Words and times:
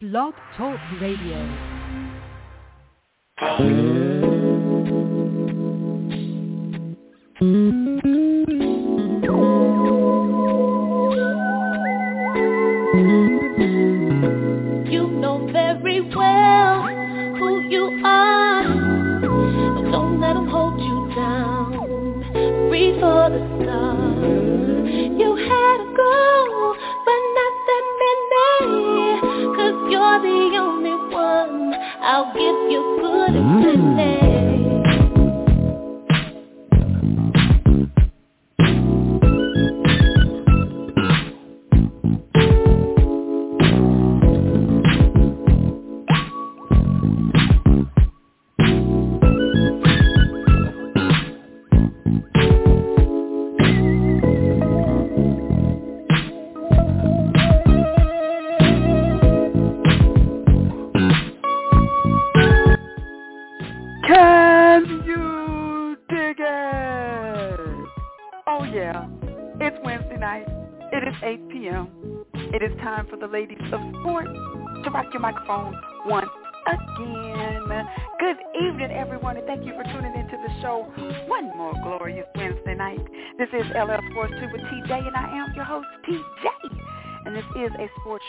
Blog 0.00 0.32
Talk 0.56 0.80
Radio. 0.98 1.44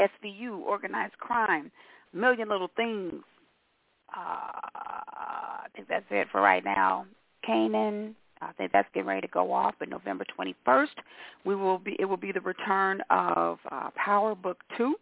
SVU, 0.00 0.58
Organized 0.60 1.18
Crime, 1.18 1.70
Million 2.14 2.48
Little 2.48 2.70
Things. 2.76 3.22
Uh, 4.16 4.50
I 4.62 5.66
think 5.74 5.88
that's 5.88 6.04
it 6.10 6.28
for 6.30 6.40
right 6.40 6.64
now. 6.64 7.06
Canaan. 7.46 8.14
I 8.42 8.52
think 8.52 8.72
that's 8.72 8.88
getting 8.92 9.08
ready 9.08 9.22
to 9.22 9.32
go 9.32 9.52
off, 9.52 9.74
but 9.78 9.88
November 9.88 10.24
21st, 10.38 10.88
we 11.44 11.54
will 11.54 11.78
be. 11.78 11.96
It 11.98 12.04
will 12.04 12.18
be 12.18 12.32
the 12.32 12.40
return 12.40 13.02
of 13.08 13.58
uh, 13.70 13.90
Power 13.96 14.34
Book 14.34 14.58
Two, 14.76 14.96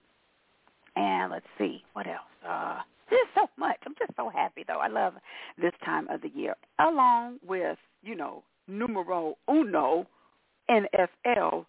and 0.94 1.32
let's 1.32 1.46
see 1.58 1.82
what 1.94 2.06
else. 2.06 2.18
Uh, 2.48 2.80
there's 3.10 3.26
so 3.34 3.48
much. 3.56 3.76
I'm 3.86 3.94
just 3.98 4.12
so 4.16 4.28
happy 4.28 4.64
though. 4.66 4.78
I 4.78 4.88
love 4.88 5.14
this 5.60 5.72
time 5.84 6.08
of 6.08 6.22
the 6.22 6.30
year, 6.34 6.54
along 6.78 7.38
with 7.46 7.78
you 8.02 8.14
know 8.14 8.44
numero 8.68 9.36
uno, 9.50 10.06
NFL 10.70 11.66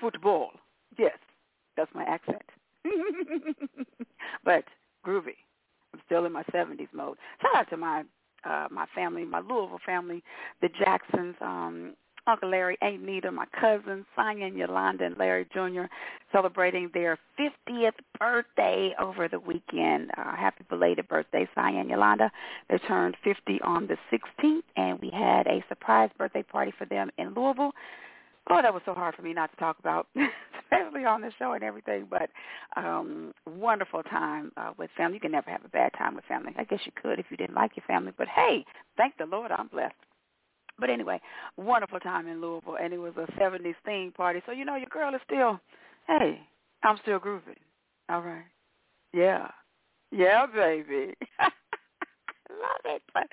football. 0.00 0.50
Yes, 0.98 1.18
that's 1.76 1.90
my 1.94 2.04
accent. 2.04 2.42
but 4.44 4.64
groovy. 5.04 5.36
I'm 5.94 6.00
still 6.06 6.26
in 6.26 6.32
my 6.32 6.42
70s 6.54 6.88
mode. 6.92 7.16
Shout 7.40 7.56
out 7.56 7.70
to 7.70 7.76
my 7.76 8.04
uh, 8.44 8.68
my 8.70 8.86
family, 8.94 9.24
my 9.24 9.40
Louisville 9.40 9.80
family, 9.84 10.22
the 10.60 10.68
Jacksons, 10.68 11.34
um, 11.40 11.94
Uncle 12.28 12.50
Larry, 12.50 12.76
Aunt 12.82 13.02
Nita, 13.02 13.32
my 13.32 13.46
cousins, 13.58 14.04
Sonia 14.14 14.46
and 14.46 14.56
Yolanda 14.56 15.04
and 15.04 15.16
Larry 15.16 15.46
Jr., 15.52 15.84
celebrating 16.30 16.90
their 16.92 17.18
50th 17.38 17.92
birthday 18.18 18.94
over 19.00 19.28
the 19.28 19.40
weekend. 19.40 20.10
Uh, 20.16 20.36
happy 20.36 20.64
belated 20.68 21.08
birthday, 21.08 21.48
Sonia 21.54 21.80
and 21.80 21.90
Yolanda. 21.90 22.30
They 22.68 22.78
turned 22.78 23.16
50 23.24 23.60
on 23.62 23.88
the 23.88 23.96
16th, 24.12 24.62
and 24.76 25.00
we 25.00 25.10
had 25.10 25.46
a 25.46 25.64
surprise 25.68 26.10
birthday 26.18 26.42
party 26.42 26.72
for 26.76 26.84
them 26.84 27.10
in 27.16 27.32
Louisville. 27.34 27.72
Oh, 28.50 28.62
that 28.62 28.72
was 28.72 28.82
so 28.84 28.94
hard 28.94 29.14
for 29.14 29.22
me 29.22 29.32
not 29.32 29.50
to 29.50 29.56
talk 29.56 29.78
about, 29.78 30.06
especially 30.70 31.04
on 31.04 31.20
the 31.20 31.32
show 31.38 31.52
and 31.52 31.62
everything. 31.64 32.06
But 32.08 32.30
um, 32.76 33.32
wonderful 33.46 34.02
time 34.04 34.52
uh, 34.56 34.72
with 34.78 34.90
family. 34.96 35.16
You 35.16 35.20
can 35.20 35.32
never 35.32 35.50
have 35.50 35.64
a 35.64 35.68
bad 35.68 35.92
time 35.96 36.14
with 36.14 36.24
family. 36.24 36.52
I 36.58 36.64
guess 36.64 36.80
you 36.84 36.92
could 37.00 37.18
if 37.18 37.26
you 37.30 37.36
didn't 37.36 37.54
like 37.54 37.72
your 37.76 37.84
family. 37.86 38.12
But 38.16 38.28
hey, 38.28 38.64
thank 38.96 39.16
the 39.16 39.26
Lord, 39.26 39.50
I'm 39.50 39.68
blessed. 39.68 39.94
But 40.78 40.90
anyway, 40.90 41.20
wonderful 41.56 41.98
time 42.00 42.28
in 42.28 42.40
Louisville, 42.40 42.76
and 42.80 42.92
it 42.92 42.98
was 42.98 43.14
a 43.16 43.30
70s 43.32 43.74
theme 43.84 44.12
party. 44.12 44.40
So 44.46 44.52
you 44.52 44.64
know, 44.64 44.76
your 44.76 44.88
girl 44.88 45.14
is 45.14 45.20
still, 45.24 45.60
hey, 46.06 46.40
I'm 46.84 46.98
still 47.02 47.18
grooving. 47.18 47.56
All 48.08 48.22
right, 48.22 48.44
yeah, 49.12 49.48
yeah, 50.12 50.46
baby, 50.46 51.14
love 51.40 51.50
it. 52.84 53.02
But 53.12 53.26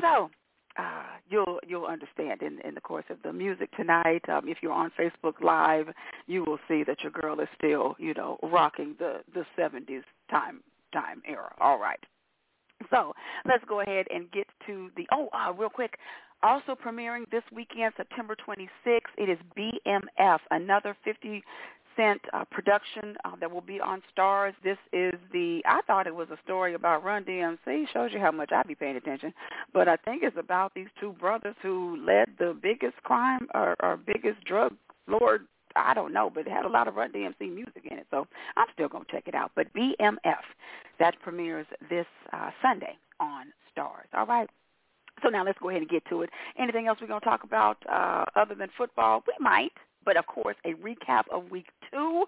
so 0.00 0.30
uh, 0.78 1.04
you'll 1.28 1.60
you'll 1.66 1.86
understand 1.86 2.42
in, 2.42 2.60
in 2.66 2.74
the 2.74 2.80
course 2.80 3.04
of 3.10 3.18
the 3.22 3.32
music 3.32 3.70
tonight. 3.76 4.22
Um, 4.28 4.48
if 4.48 4.58
you're 4.62 4.72
on 4.72 4.90
Facebook 4.98 5.40
Live, 5.42 5.88
you 6.26 6.44
will 6.44 6.58
see 6.68 6.84
that 6.84 7.02
your 7.02 7.12
girl 7.12 7.40
is 7.40 7.48
still, 7.56 7.96
you 7.98 8.14
know, 8.14 8.38
rocking 8.42 8.94
the 8.98 9.20
the 9.32 9.44
70s 9.58 10.02
time 10.30 10.60
time 10.92 11.22
era. 11.26 11.54
All 11.60 11.78
right. 11.78 12.00
So 12.90 13.14
let's 13.46 13.64
go 13.66 13.80
ahead 13.80 14.06
and 14.14 14.30
get 14.30 14.46
to 14.66 14.90
the 14.96 15.06
oh, 15.12 15.28
uh, 15.32 15.52
real 15.52 15.70
quick. 15.70 15.94
Also 16.42 16.74
premiering 16.74 17.28
this 17.30 17.42
weekend, 17.50 17.94
September 17.96 18.36
26th, 18.36 19.00
it 19.16 19.30
is 19.30 19.38
BMF, 19.56 20.38
another 20.50 20.94
50 21.02 21.42
Cent 21.96 22.20
uh, 22.32 22.44
production 22.50 23.16
uh, 23.24 23.36
that 23.40 23.50
will 23.50 23.60
be 23.60 23.80
on 23.80 24.02
Starz. 24.14 24.52
This 24.62 24.78
is 24.92 25.14
the, 25.32 25.62
I 25.66 25.80
thought 25.86 26.06
it 26.06 26.14
was 26.14 26.28
a 26.30 26.38
story 26.44 26.74
about 26.74 27.04
Run 27.04 27.24
DMC. 27.24 27.88
Shows 27.92 28.10
you 28.12 28.20
how 28.20 28.30
much 28.30 28.52
I 28.52 28.62
be 28.62 28.74
paying 28.74 28.96
attention. 28.96 29.32
But 29.72 29.88
I 29.88 29.96
think 29.96 30.22
it's 30.22 30.36
about 30.38 30.74
these 30.74 30.88
two 31.00 31.12
brothers 31.12 31.56
who 31.62 31.98
led 32.04 32.28
the 32.38 32.56
biggest 32.60 32.96
crime 33.02 33.48
or, 33.54 33.76
or 33.82 33.96
biggest 33.96 34.44
drug 34.44 34.74
lord 35.08 35.46
I 35.78 35.92
don't 35.92 36.14
know, 36.14 36.30
but 36.34 36.46
it 36.46 36.50
had 36.50 36.64
a 36.64 36.68
lot 36.70 36.88
of 36.88 36.94
Run 36.94 37.12
DMC 37.12 37.54
music 37.54 37.82
in 37.90 37.98
it, 37.98 38.06
so 38.10 38.26
I'm 38.56 38.66
still 38.72 38.88
gonna 38.88 39.04
check 39.10 39.24
it 39.28 39.34
out. 39.34 39.52
But 39.54 39.66
BMF, 39.74 40.40
that 40.98 41.20
premieres 41.22 41.66
this 41.90 42.06
uh, 42.32 42.50
Sunday 42.62 42.96
on 43.20 43.52
Starz. 43.76 44.06
All 44.14 44.24
right. 44.24 44.48
So 45.22 45.28
now 45.28 45.44
let's 45.44 45.58
go 45.58 45.70
ahead 45.70 45.82
and 45.82 45.90
get 45.90 46.04
to 46.10 46.22
it. 46.22 46.30
Anything 46.58 46.86
else 46.86 46.98
we're 47.00 47.06
going 47.06 47.20
to 47.20 47.24
talk 47.24 47.44
about 47.44 47.78
uh, 47.90 48.24
other 48.34 48.54
than 48.54 48.68
football? 48.76 49.24
We 49.26 49.32
might, 49.40 49.72
but 50.06 50.16
of 50.16 50.26
course, 50.26 50.56
a 50.64 50.72
recap 50.74 51.24
of 51.30 51.50
week 51.50 51.66
two 51.90 52.24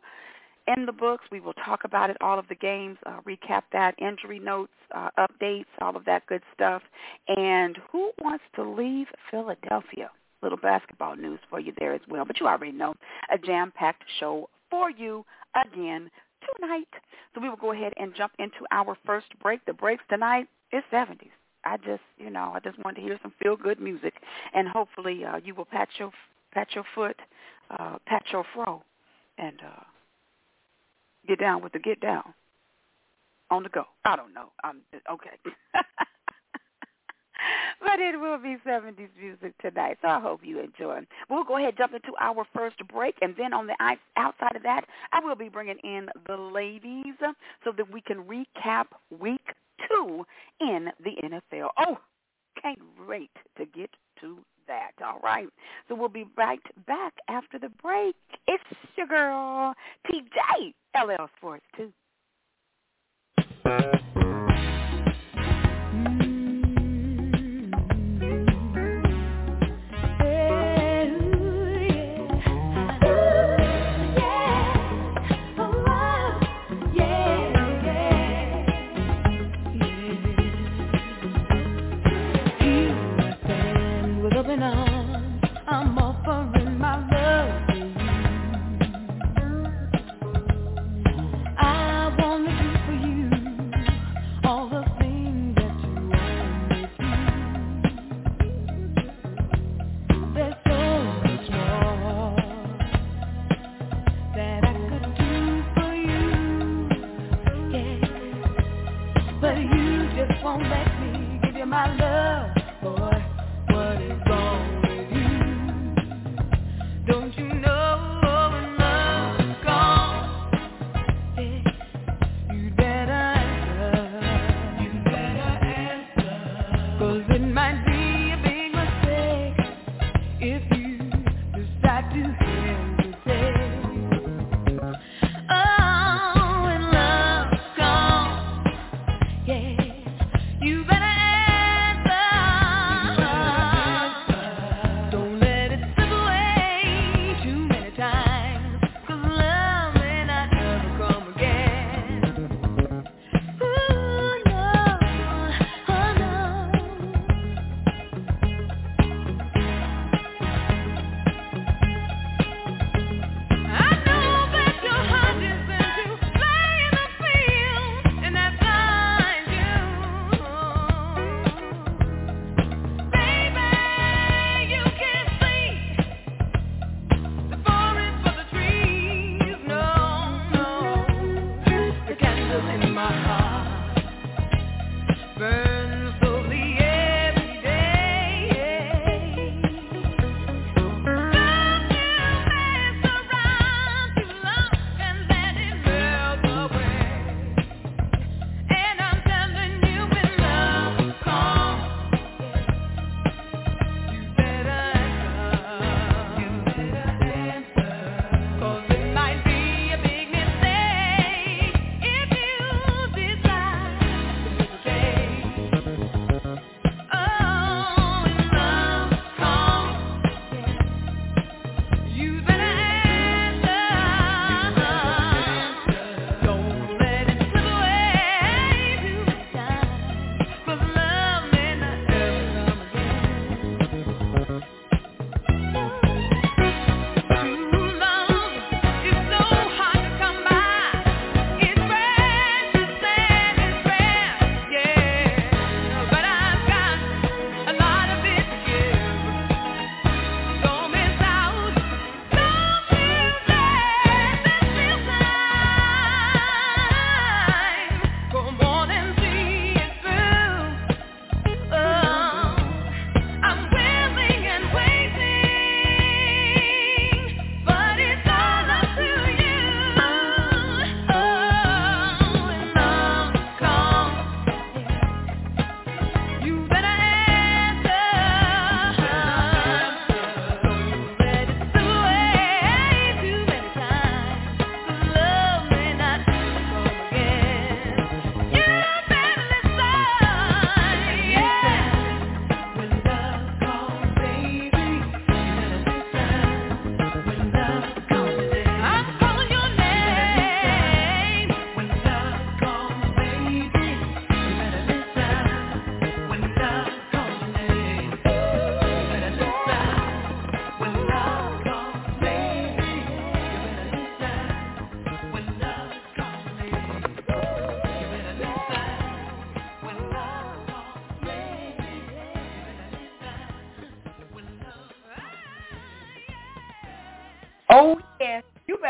in 0.77 0.85
the 0.85 0.93
books. 0.93 1.25
We 1.33 1.41
will 1.41 1.55
talk 1.55 1.85
about 1.85 2.11
it, 2.11 2.17
all 2.21 2.39
of 2.39 2.47
the 2.49 2.55
games, 2.55 2.99
uh, 3.07 3.21
recap 3.27 3.63
that, 3.73 3.95
injury 3.99 4.39
notes, 4.39 4.73
uh, 4.95 5.09
updates, 5.19 5.65
all 5.81 5.97
of 5.97 6.05
that 6.05 6.27
good 6.27 6.43
stuff. 6.53 6.83
And 7.29 7.79
who 7.91 8.11
wants 8.21 8.45
to 8.57 8.63
leave 8.69 9.07
Philadelphia? 9.31 10.11
Little 10.43 10.59
basketball 10.59 11.17
news 11.17 11.41
for 11.51 11.59
you 11.59 11.73
there 11.79 11.95
as 11.95 12.01
well. 12.09 12.25
But 12.25 12.39
you 12.39 12.47
already 12.47 12.73
know 12.73 12.95
a 13.33 13.39
jam-packed 13.39 14.05
show 14.21 14.49
for 14.71 14.91
you 14.91 15.25
again 15.57 16.11
tonight. 16.57 16.89
So 17.35 17.41
we 17.41 17.49
will 17.49 17.57
go 17.57 17.73
ahead 17.73 17.93
and 17.97 18.15
jump 18.15 18.33
into 18.39 18.65
our 18.71 18.97
first 19.05 19.27
break. 19.43 19.65
The 19.67 19.73
breaks 19.73 20.05
tonight 20.09 20.47
is 20.73 20.85
70s. 20.93 21.31
I 21.65 21.77
just, 21.79 22.03
you 22.19 22.31
know, 22.31 22.53
I 22.55 22.61
just 22.61 22.79
wanted 22.85 23.01
to 23.01 23.03
hear 23.03 23.19
some 23.21 23.33
feel-good 23.43 23.81
music, 23.81 24.15
and 24.55 24.69
hopefully 24.69 25.25
uh, 25.25 25.41
you 25.45 25.55
will 25.55 25.65
pat 25.65 25.89
your 25.99 26.13
pat 26.53 26.69
your 26.75 26.85
foot, 26.95 27.17
uh, 27.71 27.99
pat 28.07 28.25
your 28.33 28.45
fro, 28.55 28.83
and 29.39 29.61
uh, 29.61 29.83
get 31.27 31.41
down 31.41 31.63
with 31.63 31.73
the 31.73 31.79
get 31.79 32.01
down 32.01 32.35
on 33.51 33.63
the 33.63 33.69
go. 33.69 33.85
I 34.05 34.17
don't 34.17 34.35
know. 34.35 34.53
I'm 34.65 34.81
okay. 35.11 35.39
but 37.81 38.01
it 38.01 38.19
will 38.19 38.39
be 38.39 38.57
70s 38.67 39.09
music 39.21 39.55
tonight, 39.61 39.99
so 40.03 40.09
I 40.09 40.21
hope 40.21 40.41
you 40.43 40.59
enjoy. 40.61 41.01
We'll 41.31 41.45
go 41.45 41.57
ahead 41.57 41.71
and 41.71 41.79
jump 41.79 41.95
into 41.95 42.13
our 42.21 42.45
first 42.55 42.77
break, 42.89 43.15
and 43.23 43.35
then 43.37 43.53
on 43.53 43.67
the 43.67 43.77
outside 44.17 44.57
of 44.57 44.63
that, 44.63 44.85
I 45.13 45.21
will 45.21 45.37
be 45.37 45.49
bringing 45.49 45.79
in 45.85 46.09
the 46.27 46.37
ladies 46.37 47.15
so 47.65 47.73
that 47.77 47.93
we 47.93 48.01
can 48.01 48.25
recap 48.25 48.87
week 49.19 49.47
two 49.89 50.25
in 50.61 50.89
the 51.03 51.13
NFL. 51.23 51.69
Oh, 51.79 51.99
can't 52.61 52.79
wait 53.07 53.31
to 53.57 53.67
get 53.67 53.91
to 54.21 54.39
that. 54.69 54.93
All 55.05 55.21
right. 55.23 55.49
So 55.89 55.95
we'll 55.95 56.09
be 56.09 56.27
right 56.37 56.61
back 56.87 57.15
after 57.29 57.59
the 57.59 57.71
break. 57.83 58.17
It's 58.47 58.63
your 58.97 59.07
girl, 59.07 59.75
TJ, 60.07 60.75
LL 60.97 61.29
Sports 61.37 61.65
2. 61.77 61.93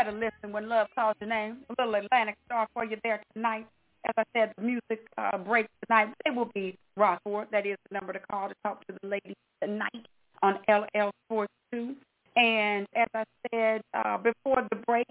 Better 0.09 0.31
listen 0.41 0.51
when 0.51 0.67
love 0.67 0.87
calls 0.95 1.15
your 1.19 1.29
name. 1.29 1.57
A 1.69 1.81
little 1.81 1.93
Atlantic 1.93 2.35
Starr 2.45 2.67
for 2.73 2.83
you 2.83 2.97
there 3.03 3.21
tonight. 3.35 3.67
As 4.07 4.13
I 4.17 4.23
said, 4.35 4.53
the 4.57 4.63
music 4.63 5.05
uh, 5.19 5.37
break 5.37 5.67
tonight. 5.85 6.13
It 6.25 6.33
will 6.33 6.49
be 6.55 6.75
Rockford. 6.97 7.47
That 7.51 7.67
is 7.67 7.77
the 7.89 7.93
number 7.93 8.13
to 8.13 8.19
call 8.19 8.49
to 8.49 8.55
talk 8.63 8.85
to 8.87 8.95
the 9.03 9.07
ladies 9.07 9.35
tonight 9.61 10.07
on 10.41 10.57
LL 10.67 11.11
Sports 11.27 11.53
2. 11.73 11.95
And 12.37 12.87
as 12.95 13.07
I 13.13 13.23
said 13.51 13.81
uh, 13.93 14.17
before 14.17 14.65
the 14.71 14.77
break, 14.87 15.05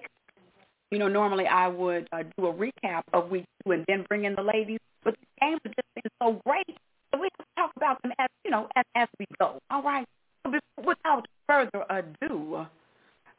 you 0.90 0.99
know, 0.99 1.07
normally 1.07 1.47
I 1.47 1.69
would 1.69 2.09
uh, 2.11 2.25
do 2.37 2.47
a 2.47 2.52
recap 2.52 3.02
of 3.12 3.31
week 3.31 3.45
two 3.64 3.73
and 3.73 3.85
then 3.87 4.05
bring 4.09 4.25
in 4.25 4.35
the 4.35 4.43
ladies. 4.43 4.81
But 5.05 5.14
the 5.14 5.47
games 5.47 5.61
have 5.64 5.75
just 5.76 5.95
been 5.95 6.11
so 6.21 6.40
great 6.45 6.76
that 7.12 7.21
we 7.21 7.28
have 7.38 7.47
to 7.47 7.55
talk 7.57 7.73
about 7.76 8.02
them 8.02 8.12
as, 8.19 8.28
you 8.45 8.50
know, 8.50 8.67
as, 8.75 8.85
as 8.97 9.09
we 9.21 9.26
go. 9.38 9.61
All 9.71 9.83
right? 9.83 10.07
So 10.45 10.52
without 10.85 11.26
further 11.47 11.85
ado, 11.88 12.67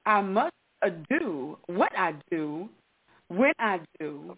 I 0.06 0.22
must 0.22 0.54
do 1.10 1.58
what 1.68 1.92
I 1.98 2.14
do 2.32 2.70
when 3.28 3.54
I 3.60 3.80
do 4.00 4.36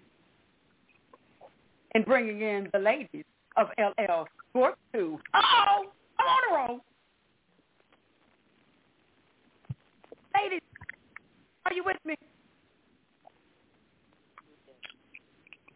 and 1.93 2.05
bringing 2.05 2.41
in 2.41 2.69
the 2.73 2.79
ladies 2.79 3.25
of 3.57 3.67
LL 3.77 4.25
Sports 4.49 4.77
2. 4.93 5.19
Oh, 5.33 5.85
I'm 6.19 6.27
on 6.27 6.41
a 6.49 6.55
roll. 6.55 6.79
Ladies, 10.41 10.61
are 11.65 11.73
you 11.73 11.83
with 11.85 11.97
me? 12.05 12.15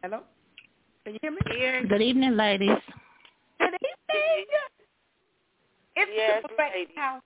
Hello? 0.01 0.21
Can 1.03 1.13
you 1.13 1.19
hear 1.21 1.31
me? 1.31 1.37
Here. 1.51 1.85
Good 1.85 2.01
evening, 2.01 2.35
ladies. 2.35 2.69
Good 3.59 3.67
evening. 3.67 3.95
It's 5.97 6.11
yes, 6.13 6.43
the 6.43 6.99
House. 6.99 7.21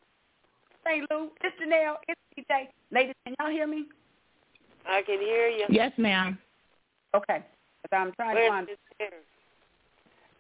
St. 0.86 1.06
Lou. 1.12 1.30
It's 1.44 1.56
Janelle. 1.62 1.96
It's 2.08 2.20
DJ. 2.38 2.68
Ladies, 2.92 3.16
can 3.26 3.36
y'all 3.40 3.50
hear 3.52 3.68
me? 3.68 3.86
I 4.88 5.02
can 5.02 5.20
hear 5.20 5.48
you. 5.48 5.66
Yes, 5.70 5.92
ma'am. 5.98 6.38
Okay. 7.16 7.44
But 7.90 7.98
I'm 7.98 8.12
trying 8.14 8.36
Where's 8.36 8.48
to 8.48 8.52
find. 8.52 8.68
Miss 8.68 8.78
Terry? 8.98 9.22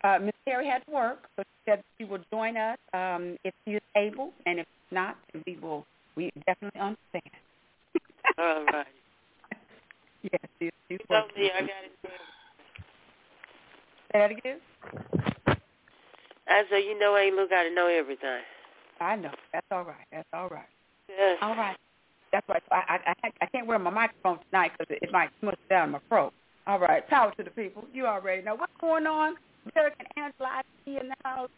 Uh, 0.04 0.20
Miss 0.26 0.36
Terry 0.46 0.68
had 0.68 0.86
to 0.86 0.92
work, 0.92 1.28
so 1.36 1.44
she 1.44 1.72
said 1.72 1.84
she 1.98 2.06
will 2.06 2.20
join 2.32 2.56
us 2.58 2.78
um, 2.94 3.36
if 3.44 3.54
she 3.66 3.74
is 3.74 3.82
able, 3.98 4.32
and 4.46 4.60
if 4.60 4.68
not, 4.92 5.18
we 5.46 5.58
will. 5.62 5.86
We 6.16 6.32
definitely 6.46 6.80
understand. 6.80 7.24
All 8.38 8.66
right. 8.66 8.86
yes, 10.24 10.42
she's, 10.60 10.72
she's 10.88 11.00
You 11.00 11.16
told 11.16 11.32
working. 11.32 11.44
me 11.44 11.52
I 11.56 11.60
got 11.62 11.70
it. 11.70 11.92
Say 14.12 14.20
that 14.20 14.32
again. 14.32 14.60
I 16.48 16.64
said, 16.70 16.78
you 16.78 16.98
know, 16.98 17.16
ain't 17.16 17.36
look 17.36 17.52
got 17.52 17.64
to 17.64 17.74
know 17.74 17.88
everything. 17.88 18.42
I 19.00 19.16
know. 19.16 19.32
That's 19.54 19.66
all 19.72 19.84
right. 19.84 20.06
That's 20.12 20.28
all 20.34 20.50
right. 20.50 20.68
Yes. 21.08 21.38
All 21.42 21.56
right. 21.56 21.78
That's 22.32 22.48
right. 22.48 22.62
So 22.70 22.76
I 22.76 23.00
I 23.24 23.32
I, 23.42 23.46
can't 23.48 23.66
wear 23.66 23.80
my 23.80 23.90
microphone 23.90 24.40
tonight 24.52 24.72
because 24.78 24.96
it, 24.96 25.08
it 25.08 25.12
might 25.12 25.30
smush 25.40 25.56
down 25.70 25.92
my 25.92 26.00
throat. 26.10 26.34
All 26.68 26.80
right. 26.80 27.08
Power 27.10 27.34
to 27.38 27.44
the 27.44 27.50
people. 27.50 27.86
You 27.94 28.06
already 28.06 28.44
know 28.44 28.56
what's 28.56 28.74
going 28.80 29.08
on. 29.08 29.36
Derek 29.74 29.96
and 30.00 30.08
Angela, 30.18 30.50
I 30.50 30.62
see 30.86 30.92
you 30.92 31.00
in 31.00 31.10
the 31.10 31.16
house. 31.24 31.50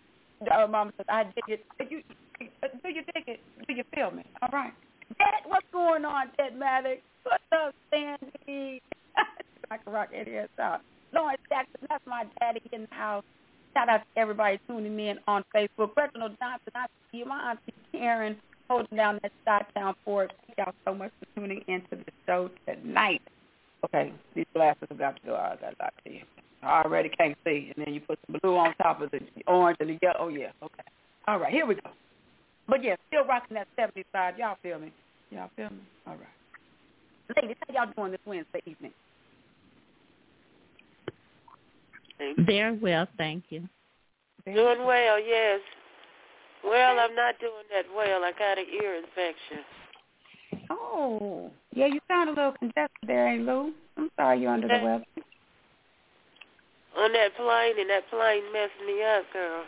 Uh, 0.49 0.67
Mama 0.67 0.91
says, 0.97 1.05
I 1.09 1.23
dig 1.23 1.43
it. 1.47 1.65
Do 1.77 1.85
you, 1.89 2.01
do 2.39 2.89
you 2.89 3.03
dig 3.13 3.23
it? 3.27 3.39
Do 3.67 3.73
you 3.73 3.83
feel 3.93 4.11
me? 4.11 4.23
All 4.41 4.49
right. 4.51 4.73
Dad, 5.17 5.45
what's 5.45 5.67
going 5.71 6.05
on, 6.05 6.27
Ted 6.37 6.57
Maddox? 6.57 7.01
What's 7.23 7.43
up, 7.51 7.75
Sandy? 7.91 8.81
I 9.17 9.23
Rock 9.69 9.81
Rock 9.85 10.09
Idiot 10.13 10.49
out. 10.59 10.81
Lawrence 11.13 11.41
Jackson, 11.49 11.87
that's 11.89 12.03
my 12.07 12.25
daddy 12.39 12.61
in 12.71 12.87
the 12.89 12.95
house. 12.95 13.23
Shout 13.73 13.89
out 13.89 14.01
to 14.01 14.19
everybody 14.19 14.59
tuning 14.67 14.99
in 14.99 15.17
on 15.27 15.43
Facebook. 15.55 15.95
Reginald 15.95 16.37
Johnson, 16.39 16.71
I 16.75 16.85
see 17.11 17.19
you. 17.19 17.25
My 17.25 17.51
auntie 17.51 17.73
Karen 17.91 18.35
holding 18.69 18.97
down 18.97 19.19
that 19.21 19.31
side 19.45 19.65
town 19.75 19.95
for 20.03 20.25
it. 20.25 20.31
Thank 20.45 20.57
y'all 20.57 20.73
so 20.85 20.93
much 20.93 21.11
for 21.19 21.39
tuning 21.39 21.63
into 21.67 21.91
the 21.91 22.11
show 22.25 22.49
tonight. 22.65 23.21
Okay, 23.85 24.13
these 24.35 24.45
glasses 24.53 24.87
have 24.89 24.97
got 24.97 25.15
to 25.15 25.21
go. 25.25 25.35
I 25.35 25.55
got 25.59 25.77
to 25.77 25.91
see. 26.05 26.23
I 26.61 26.83
already 26.83 27.09
can't 27.09 27.37
see. 27.43 27.71
And 27.75 27.85
then 27.85 27.93
you 27.93 28.01
put 28.01 28.19
the 28.27 28.39
blue 28.39 28.55
on 28.57 28.75
top 28.75 29.01
of 29.01 29.11
the 29.11 29.19
orange 29.47 29.77
and 29.79 29.89
the 29.89 29.97
yellow. 30.01 30.17
Oh, 30.19 30.27
yeah. 30.27 30.51
Okay. 30.61 30.83
All 31.27 31.39
right, 31.39 31.51
here 31.51 31.65
we 31.65 31.75
go. 31.75 31.89
But, 32.67 32.83
yeah, 32.83 32.95
still 33.07 33.25
rocking 33.25 33.55
that 33.55 33.67
70 33.75 34.05
side. 34.11 34.35
Y'all 34.37 34.57
feel 34.61 34.79
me? 34.79 34.91
Y'all 35.31 35.49
feel 35.55 35.69
me? 35.69 35.79
All 36.05 36.13
right. 36.13 37.41
Ladies, 37.41 37.57
how 37.67 37.73
y'all 37.73 37.93
doing 37.95 38.11
this 38.11 38.21
Wednesday 38.25 38.61
evening? 38.65 38.91
Very 42.37 42.77
well, 42.77 43.07
thank 43.17 43.45
you. 43.49 43.67
Doing 44.45 44.85
well, 44.85 45.19
yes. 45.19 45.59
Well, 46.63 46.99
I'm 46.99 47.15
not 47.15 47.39
doing 47.39 47.65
that 47.71 47.85
well. 47.95 48.23
I 48.23 48.31
got 48.37 48.57
an 48.57 48.65
ear 48.81 48.95
infection. 48.95 49.65
Oh, 50.69 51.51
yeah, 51.73 51.87
you 51.87 51.99
sound 52.07 52.29
a 52.29 52.33
little 52.33 52.53
congested 52.53 52.89
there, 53.07 53.27
ain't 53.27 53.45
Lou? 53.45 53.73
I'm 53.97 54.09
sorry 54.17 54.41
you're 54.41 54.53
under 54.53 54.67
the 54.67 54.73
weather. 54.83 55.05
On 56.97 57.13
that 57.13 57.35
plane, 57.35 57.79
and 57.79 57.89
that 57.89 58.09
plane 58.09 58.43
messed 58.51 58.71
me 58.85 59.03
up, 59.03 59.23
girl. 59.33 59.63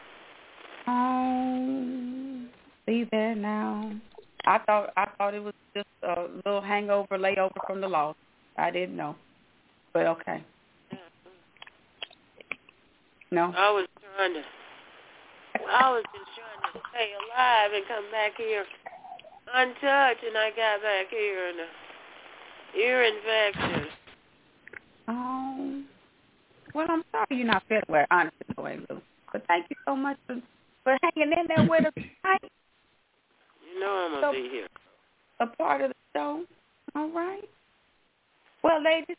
Oh, 0.88 2.46
see 2.86 3.08
there 3.12 3.36
now. 3.36 3.92
I 4.46 4.60
thought 4.60 4.92
I 4.98 5.08
thought 5.18 5.34
it 5.34 5.42
was 5.42 5.54
just 5.74 5.88
a 6.04 6.28
little 6.46 6.62
hangover, 6.62 7.18
layover 7.18 7.54
from 7.66 7.80
the 7.80 7.88
loss. 7.88 8.16
I 8.58 8.72
didn't 8.72 8.98
know, 8.98 9.16
but 9.94 10.06
okay. 10.06 10.44
No. 13.34 13.52
I 13.58 13.72
was 13.72 13.88
trying 14.16 14.34
to. 14.36 14.44
I 15.66 15.90
was 15.90 16.04
just 16.14 16.30
trying 16.38 16.74
to 16.74 16.80
stay 16.94 17.10
alive 17.18 17.72
and 17.74 17.84
come 17.88 18.06
back 18.12 18.34
here 18.38 18.64
untouched, 19.52 20.24
and 20.24 20.38
I 20.38 20.50
got 20.50 20.82
back 20.84 21.10
here 21.10 21.50
and 21.50 21.60
a 21.60 22.78
ear 22.78 23.04
infection. 23.04 23.88
Oh, 25.08 25.82
well, 26.76 26.86
I'm 26.88 27.04
sorry 27.12 27.26
you're 27.32 27.48
not 27.48 27.64
feeling 27.68 27.84
well, 27.90 28.06
honestly, 28.12 28.40
way, 28.56 28.78
Lou. 28.88 29.02
But 29.32 29.48
thank 29.48 29.66
you 29.72 29.78
so 29.84 29.96
much 29.96 30.18
for 30.28 30.40
for 30.84 30.96
hanging 31.02 31.34
in 31.34 31.48
there 31.48 31.68
with 31.68 31.88
us 31.88 31.94
tonight. 31.96 32.52
You 33.74 33.80
know 33.80 34.12
I'm 34.14 34.22
gonna 34.22 34.34
be 34.38 34.48
here. 34.48 34.68
A 35.40 35.48
part 35.48 35.82
of 35.82 35.90
the 35.90 35.96
show. 36.16 36.44
All 36.96 37.10
right. 37.10 37.50
Well, 38.64 38.84
ladies, 38.84 39.18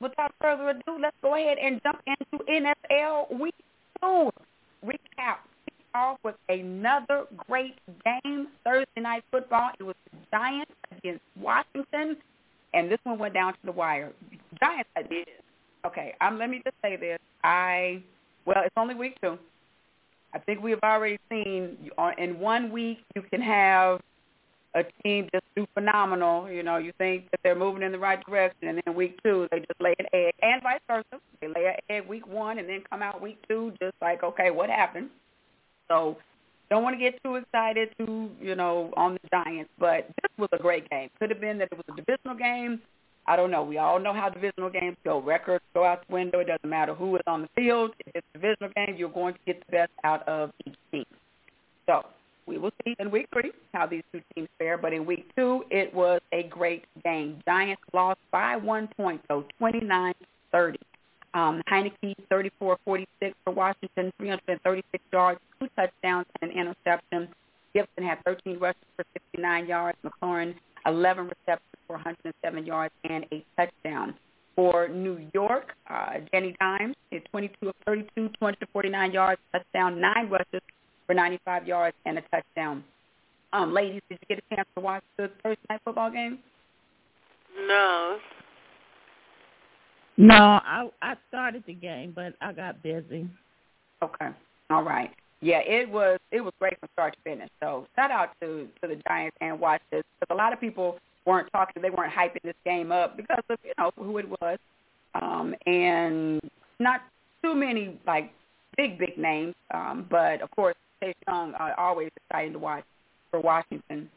without 0.00 0.32
further 0.40 0.70
ado, 0.70 0.98
let's 1.00 1.16
go 1.22 1.34
ahead 1.34 1.58
and 1.58 1.80
jump 1.82 2.00
into 2.06 2.44
NFL 2.44 3.38
Week 3.38 3.54
2 4.02 4.30
recap. 4.84 5.38
Off 5.94 6.18
with 6.22 6.34
another 6.50 7.24
great 7.48 7.74
game, 8.04 8.48
Thursday 8.62 9.00
Night 9.00 9.24
Football. 9.30 9.70
It 9.80 9.84
was 9.84 9.96
the 10.12 10.18
Giants 10.30 10.70
against 10.96 11.22
Washington, 11.40 12.16
and 12.74 12.90
this 12.90 12.98
one 13.04 13.18
went 13.18 13.32
down 13.32 13.54
to 13.54 13.58
the 13.64 13.72
wire. 13.72 14.12
Giants, 14.60 14.90
I 14.96 15.02
did. 15.02 15.26
Okay, 15.86 16.14
um, 16.20 16.38
let 16.38 16.50
me 16.50 16.60
just 16.62 16.76
say 16.82 16.96
this. 16.96 17.18
I, 17.42 18.02
well, 18.44 18.62
it's 18.64 18.74
only 18.76 18.94
week 18.94 19.16
two. 19.22 19.38
I 20.34 20.38
think 20.40 20.62
we 20.62 20.70
have 20.72 20.80
already 20.82 21.18
seen 21.30 21.78
in 22.18 22.38
one 22.38 22.70
week 22.70 22.98
you 23.16 23.22
can 23.22 23.40
have 23.40 24.00
a 24.78 25.02
team 25.02 25.28
just 25.32 25.44
do 25.56 25.66
phenomenal. 25.74 26.50
You 26.50 26.62
know, 26.62 26.76
you 26.76 26.92
think 26.98 27.30
that 27.30 27.40
they're 27.42 27.54
moving 27.54 27.82
in 27.82 27.92
the 27.92 27.98
right 27.98 28.24
direction, 28.24 28.68
and 28.68 28.82
then 28.84 28.94
week 28.94 29.18
two 29.24 29.48
they 29.50 29.58
just 29.60 29.80
lay 29.80 29.94
an 29.98 30.06
egg, 30.12 30.34
and 30.42 30.62
vice 30.62 30.80
versa. 30.86 31.22
They 31.40 31.48
lay 31.48 31.66
an 31.66 31.74
egg 31.88 32.08
week 32.08 32.26
one, 32.26 32.58
and 32.58 32.68
then 32.68 32.82
come 32.88 33.02
out 33.02 33.20
week 33.20 33.38
two 33.48 33.72
just 33.80 33.94
like, 34.00 34.22
okay, 34.22 34.50
what 34.50 34.70
happened? 34.70 35.10
So 35.88 36.16
don't 36.70 36.82
want 36.82 36.98
to 36.98 37.00
get 37.00 37.22
too 37.22 37.36
excited 37.36 37.90
to 37.98 38.30
you 38.40 38.54
know 38.54 38.92
on 38.96 39.14
the 39.14 39.28
Giants, 39.30 39.70
but 39.78 40.08
this 40.22 40.30
was 40.38 40.48
a 40.52 40.58
great 40.58 40.88
game. 40.90 41.10
Could 41.18 41.30
have 41.30 41.40
been 41.40 41.58
that 41.58 41.68
it 41.72 41.76
was 41.76 41.86
a 41.92 41.96
divisional 41.96 42.36
game. 42.36 42.80
I 43.26 43.36
don't 43.36 43.50
know. 43.50 43.62
We 43.62 43.76
all 43.76 44.00
know 44.00 44.14
how 44.14 44.30
divisional 44.30 44.70
games 44.70 44.96
go. 45.04 45.20
Records 45.20 45.62
go 45.74 45.84
out 45.84 46.02
the 46.08 46.14
window. 46.14 46.40
It 46.40 46.46
doesn't 46.46 46.68
matter 46.68 46.94
who 46.94 47.14
is 47.16 47.22
on 47.26 47.42
the 47.42 47.48
field. 47.54 47.90
If 48.06 48.16
it's 48.16 48.26
a 48.34 48.38
divisional 48.38 48.70
game, 48.74 48.96
you're 48.96 49.10
going 49.10 49.34
to 49.34 49.40
get 49.44 49.60
the 49.66 49.70
best 49.70 49.92
out 50.02 50.26
of 50.26 50.50
each 50.64 50.76
team. 50.90 51.04
So 51.86 52.06
we 52.48 52.58
will 52.58 52.72
see 52.84 52.96
in 52.98 53.10
week 53.10 53.26
three 53.32 53.52
how 53.74 53.86
these 53.86 54.02
two 54.12 54.22
teams 54.34 54.48
fare. 54.58 54.78
But 54.78 54.92
in 54.92 55.04
week 55.04 55.30
two, 55.36 55.64
it 55.70 55.92
was 55.92 56.20
a 56.32 56.44
great 56.44 56.84
game. 57.04 57.40
Giants 57.46 57.82
lost 57.92 58.18
by 58.32 58.56
one 58.56 58.88
point, 58.96 59.20
so 59.28 59.44
29-30. 59.60 60.14
Um, 61.34 61.62
Heinicke, 61.70 62.14
34-46 62.32 63.06
for 63.44 63.52
Washington, 63.52 64.10
336 64.18 65.04
yards, 65.12 65.40
two 65.60 65.68
touchdowns, 65.76 66.26
and 66.40 66.50
an 66.50 66.58
interception. 66.58 67.28
Gibson 67.74 68.02
had 68.02 68.24
13 68.24 68.58
rushes 68.58 68.80
for 68.96 69.04
69 69.12 69.66
yards. 69.66 69.98
McLaurin, 70.02 70.54
11 70.86 71.24
receptions 71.24 71.76
for 71.86 71.96
107 71.96 72.64
yards 72.64 72.94
and 73.08 73.26
a 73.30 73.44
touchdown. 73.56 74.14
For 74.56 74.88
New 74.88 75.24
York, 75.34 75.74
uh, 75.88 76.14
Danny 76.32 76.56
Dimes 76.58 76.96
hit 77.10 77.24
22 77.30 77.68
of 77.68 77.74
32, 77.86 78.28
249 78.40 79.12
yards, 79.12 79.40
touchdown, 79.52 80.00
nine 80.00 80.28
rushes 80.28 80.62
for 81.08 81.14
95 81.14 81.66
yards 81.66 81.96
and 82.04 82.18
a 82.18 82.22
touchdown. 82.30 82.84
Um, 83.52 83.72
ladies, 83.72 84.02
did 84.08 84.18
you 84.20 84.36
get 84.36 84.44
a 84.50 84.54
chance 84.54 84.68
to 84.76 84.82
watch 84.82 85.02
the 85.16 85.30
Thursday 85.42 85.62
night 85.70 85.80
football 85.84 86.10
game? 86.10 86.38
No. 87.66 88.18
No, 90.18 90.34
I 90.34 90.88
I 91.00 91.14
started 91.28 91.64
the 91.66 91.72
game, 91.72 92.12
but 92.14 92.34
I 92.40 92.52
got 92.52 92.82
busy. 92.82 93.26
Okay. 94.02 94.28
All 94.68 94.82
right. 94.82 95.10
Yeah, 95.40 95.60
it 95.60 95.88
was 95.88 96.18
it 96.30 96.40
was 96.40 96.52
great 96.58 96.78
from 96.78 96.88
start 96.92 97.16
to 97.16 97.22
finish. 97.22 97.48
So 97.60 97.86
shout 97.96 98.10
out 98.10 98.30
to 98.42 98.68
to 98.82 98.88
the 98.88 99.00
Giants 99.08 99.36
and 99.40 99.58
watch 99.58 99.80
this 99.90 100.02
because 100.20 100.34
a 100.34 100.36
lot 100.36 100.52
of 100.52 100.60
people 100.60 100.98
weren't 101.24 101.48
talking, 101.52 101.80
they 101.82 101.90
weren't 101.90 102.12
hyping 102.12 102.42
this 102.42 102.56
game 102.64 102.92
up 102.92 103.16
because 103.16 103.42
of 103.48 103.58
you 103.64 103.72
know 103.78 103.92
who 103.96 104.18
it 104.18 104.28
was, 104.42 104.58
um, 105.14 105.54
and 105.66 106.40
not 106.80 107.00
too 107.42 107.54
many 107.54 107.98
like 108.06 108.30
big 108.76 108.98
big 108.98 109.16
names, 109.16 109.54
um, 109.72 110.06
but 110.10 110.42
of 110.42 110.50
course 110.50 110.74
Chase 111.00 111.14
Young 111.26 111.54
uh, 111.54 111.74
always 111.76 112.10
exciting 112.16 112.52
to 112.52 112.58
watch 112.58 112.84
for 113.30 113.40
Washington, 113.40 114.08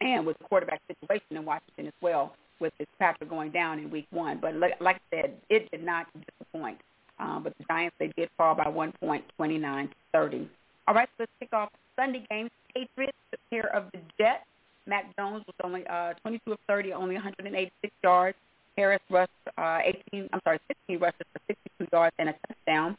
and 0.00 0.26
with 0.26 0.38
the 0.38 0.44
quarterback 0.44 0.80
situation 0.88 1.36
in 1.36 1.44
Washington 1.44 1.86
as 1.86 1.92
well, 2.00 2.34
with 2.60 2.72
Fitzpatrick 2.78 3.28
going 3.28 3.50
down 3.50 3.78
in 3.78 3.90
Week 3.90 4.06
One. 4.10 4.38
But 4.40 4.56
like, 4.56 4.80
like 4.80 4.96
I 5.12 5.16
said, 5.16 5.34
it 5.48 5.70
did 5.70 5.84
not 5.84 6.06
disappoint. 6.26 6.78
Um, 7.20 7.42
but 7.42 7.56
the 7.58 7.64
Giants 7.64 7.96
they 7.98 8.12
did 8.16 8.30
fall 8.36 8.54
by 8.54 8.68
one 8.68 8.92
point, 8.92 9.24
twenty 9.36 9.58
nine 9.58 9.88
to 9.88 9.94
thirty. 10.12 10.48
All 10.86 10.94
right, 10.94 11.08
so 11.16 11.22
let's 11.22 11.32
kick 11.40 11.52
off 11.52 11.70
Sunday 11.96 12.24
games. 12.30 12.50
Patriots 12.74 13.16
took 13.30 13.40
care 13.50 13.74
of 13.74 13.90
the 13.92 13.98
Jets. 14.18 14.44
Mac 14.86 15.14
Jones 15.16 15.44
was 15.46 15.54
only 15.62 15.86
uh, 15.86 16.14
22 16.22 16.52
of 16.52 16.58
30, 16.66 16.94
only 16.94 17.14
186 17.14 17.92
yards. 18.02 18.38
Harris 18.76 19.00
rushed 19.10 19.30
uh, 19.58 19.80
18, 20.12 20.30
I'm 20.32 20.40
sorry, 20.44 20.58
16 20.68 20.98
rushes 20.98 21.26
for 21.32 21.40
62 21.46 21.88
yards 21.92 22.14
and 22.18 22.30
a 22.30 22.34
touchdown. 22.46 22.96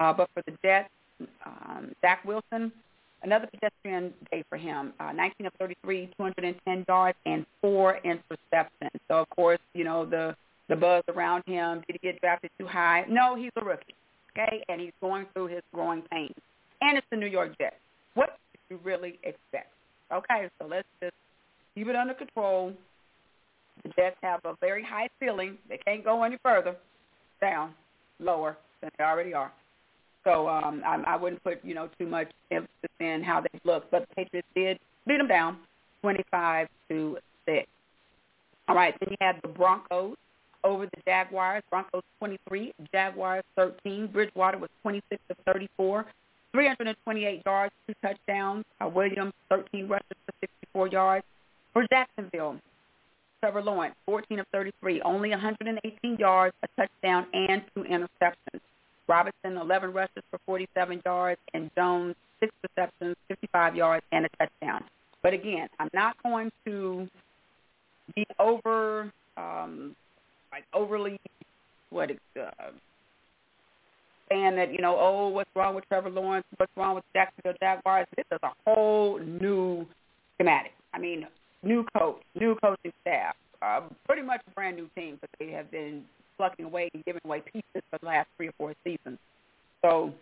Uh, 0.00 0.12
but 0.12 0.28
for 0.34 0.42
the 0.46 0.52
Jets, 0.64 0.88
um, 1.44 1.92
Zach 2.00 2.24
Wilson, 2.24 2.72
another 3.22 3.46
pedestrian 3.46 4.12
day 4.30 4.44
for 4.48 4.56
him. 4.56 4.92
Uh, 5.00 5.12
19 5.12 5.46
of 5.46 5.52
33, 5.58 6.10
210 6.16 6.84
yards 6.88 7.18
and 7.26 7.44
four 7.60 8.00
interceptions. 8.04 8.90
So 9.08 9.14
of 9.18 9.28
course, 9.30 9.60
you 9.74 9.84
know 9.84 10.04
the 10.04 10.34
the 10.68 10.76
buzz 10.76 11.02
around 11.08 11.44
him. 11.46 11.82
Did 11.86 11.98
he 12.00 12.08
get 12.08 12.20
drafted 12.20 12.50
too 12.58 12.66
high? 12.66 13.04
No, 13.08 13.34
he's 13.34 13.50
a 13.56 13.64
rookie. 13.64 13.94
Okay, 14.32 14.62
and 14.68 14.80
he's 14.80 14.92
going 15.00 15.26
through 15.32 15.46
his 15.46 15.62
growing 15.72 16.02
pains. 16.12 16.34
And 16.80 16.96
it's 16.96 17.06
the 17.10 17.16
New 17.16 17.26
York 17.26 17.58
Jets. 17.58 17.76
What 18.14 18.38
do 18.52 18.74
you 18.74 18.80
really 18.84 19.18
expect? 19.24 19.72
Okay, 20.12 20.48
so 20.58 20.66
let's 20.66 20.86
just 21.02 21.14
keep 21.74 21.88
it 21.88 21.96
under 21.96 22.14
control. 22.14 22.72
The 23.82 23.88
Jets 23.90 24.16
have 24.22 24.40
a 24.44 24.54
very 24.60 24.82
high 24.82 25.08
ceiling. 25.20 25.56
They 25.68 25.78
can't 25.78 26.04
go 26.04 26.22
any 26.22 26.36
further 26.42 26.76
down, 27.40 27.74
lower 28.20 28.56
than 28.80 28.90
they 28.98 29.04
already 29.04 29.34
are. 29.34 29.52
So 30.28 30.46
um, 30.46 30.82
I, 30.84 31.02
I 31.06 31.16
wouldn't 31.16 31.42
put 31.42 31.64
you 31.64 31.74
know 31.74 31.88
too 31.98 32.06
much 32.06 32.30
emphasis 32.50 32.90
in 33.00 33.22
how 33.22 33.40
they 33.40 33.58
look, 33.64 33.90
but 33.90 34.06
the 34.08 34.14
Patriots 34.14 34.48
did 34.54 34.78
beat 35.06 35.16
them 35.16 35.26
down, 35.26 35.56
twenty-five 36.02 36.68
to 36.90 37.16
six. 37.46 37.66
All 38.68 38.74
right, 38.76 38.94
then 39.00 39.08
you 39.10 39.16
had 39.22 39.40
the 39.40 39.48
Broncos 39.48 40.16
over 40.64 40.84
the 40.84 41.00
Jaguars. 41.06 41.62
Broncos 41.70 42.02
23, 42.18 42.74
Jaguars 42.92 43.42
13. 43.56 44.08
Bridgewater 44.08 44.58
was 44.58 44.68
26 44.82 45.22
of 45.30 45.36
34, 45.46 46.04
328 46.52 47.42
yards, 47.46 47.72
two 47.86 47.94
touchdowns. 48.02 48.66
Uh, 48.84 48.88
Williams 48.88 49.32
13 49.48 49.88
rushes 49.88 50.04
for 50.26 50.34
64 50.40 50.88
yards. 50.88 51.26
For 51.72 51.86
Jacksonville, 51.88 52.56
Trevor 53.40 53.62
Lawrence 53.62 53.94
14 54.04 54.40
of 54.40 54.46
33, 54.52 55.00
only 55.02 55.30
118 55.30 56.16
yards, 56.18 56.54
a 56.62 56.68
touchdown, 56.76 57.26
and 57.32 57.62
two 57.74 57.84
interceptions. 57.84 58.60
Robinson 59.08 59.56
11 59.56 59.92
rushes 59.92 60.22
for 60.30 60.38
47 60.46 61.02
yards, 61.04 61.40
and 61.54 61.70
Jones 61.76 62.14
six 62.40 62.52
receptions, 62.62 63.16
55 63.28 63.74
yards, 63.74 64.04
and 64.12 64.26
a 64.26 64.28
touchdown. 64.38 64.84
But 65.22 65.32
again, 65.34 65.68
I'm 65.80 65.90
not 65.92 66.16
going 66.22 66.50
to 66.66 67.08
be 68.14 68.26
over 68.38 69.12
um, 69.36 69.96
like 70.52 70.64
overly 70.74 71.20
what 71.90 72.10
uh, 72.10 72.50
saying 74.28 74.56
that 74.56 74.72
you 74.72 74.80
know 74.80 74.96
oh 74.98 75.28
what's 75.28 75.50
wrong 75.54 75.74
with 75.74 75.86
Trevor 75.88 76.10
Lawrence? 76.10 76.46
What's 76.56 76.72
wrong 76.76 76.94
with 76.94 77.04
Jacksonville 77.14 77.54
Jaguars? 77.60 78.06
This 78.16 78.26
is 78.32 78.38
a 78.42 78.50
whole 78.66 79.18
new 79.18 79.86
schematic. 80.36 80.72
I 80.94 80.98
mean 80.98 81.26
new 81.62 81.84
coach 81.96 82.20
new 82.38 82.56
coaching 82.62 82.92
staff 83.02 83.34
uh, 83.62 83.80
pretty 84.06 84.22
much 84.22 84.40
a 84.46 84.50
brand 84.52 84.76
new 84.76 84.88
team 84.94 85.18
but 85.20 85.30
they 85.38 85.50
have 85.50 85.70
been 85.70 86.04
plucking 86.38 86.64
away 86.64 86.88
and 86.94 87.04
giving 87.04 87.20
away 87.24 87.42
pieces 87.52 87.82
for 87.90 87.98
the 88.00 88.06
last 88.06 88.28
three 88.36 88.48
or 88.48 88.52
four 88.56 88.74
seasons 88.84 89.18
so 89.82 90.12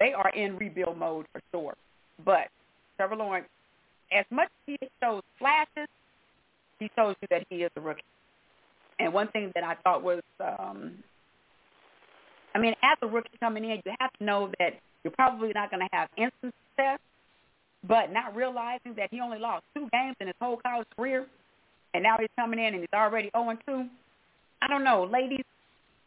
they 0.00 0.12
are 0.12 0.30
in 0.30 0.56
rebuild 0.56 0.98
mode 0.98 1.26
for 1.32 1.40
sure 1.52 1.74
but 2.24 2.48
Trevor 2.96 3.16
Lawrence 3.16 3.46
as 4.12 4.24
much 4.30 4.48
as 4.68 4.76
he 4.80 4.88
shows 5.00 5.22
flashes 5.38 5.88
he 6.80 6.90
shows 6.96 7.14
you 7.20 7.28
that 7.30 7.44
he 7.48 7.56
is 7.56 7.70
a 7.76 7.80
rookie 7.80 8.02
and 8.98 9.12
one 9.12 9.28
thing 9.28 9.52
that 9.54 9.64
I 9.64 9.76
thought 9.84 10.02
was, 10.02 10.22
um, 10.40 10.92
I 12.54 12.58
mean, 12.58 12.74
as 12.82 12.98
a 13.02 13.06
rookie 13.06 13.30
coming 13.38 13.64
in, 13.64 13.80
you 13.84 13.92
have 14.00 14.12
to 14.18 14.24
know 14.24 14.50
that 14.58 14.74
you're 15.04 15.12
probably 15.12 15.52
not 15.54 15.70
going 15.70 15.80
to 15.80 15.88
have 15.92 16.08
instant 16.16 16.54
success, 16.70 16.98
but 17.86 18.12
not 18.12 18.34
realizing 18.34 18.94
that 18.96 19.08
he 19.10 19.20
only 19.20 19.38
lost 19.38 19.64
two 19.74 19.88
games 19.92 20.16
in 20.20 20.26
his 20.26 20.36
whole 20.40 20.56
college 20.56 20.88
career, 20.96 21.26
and 21.94 22.02
now 22.02 22.16
he's 22.18 22.28
coming 22.36 22.58
in 22.58 22.74
and 22.74 22.80
he's 22.80 22.88
already 22.92 23.30
0-2. 23.34 23.88
I 24.60 24.66
don't 24.66 24.82
know, 24.82 25.08
ladies. 25.10 25.44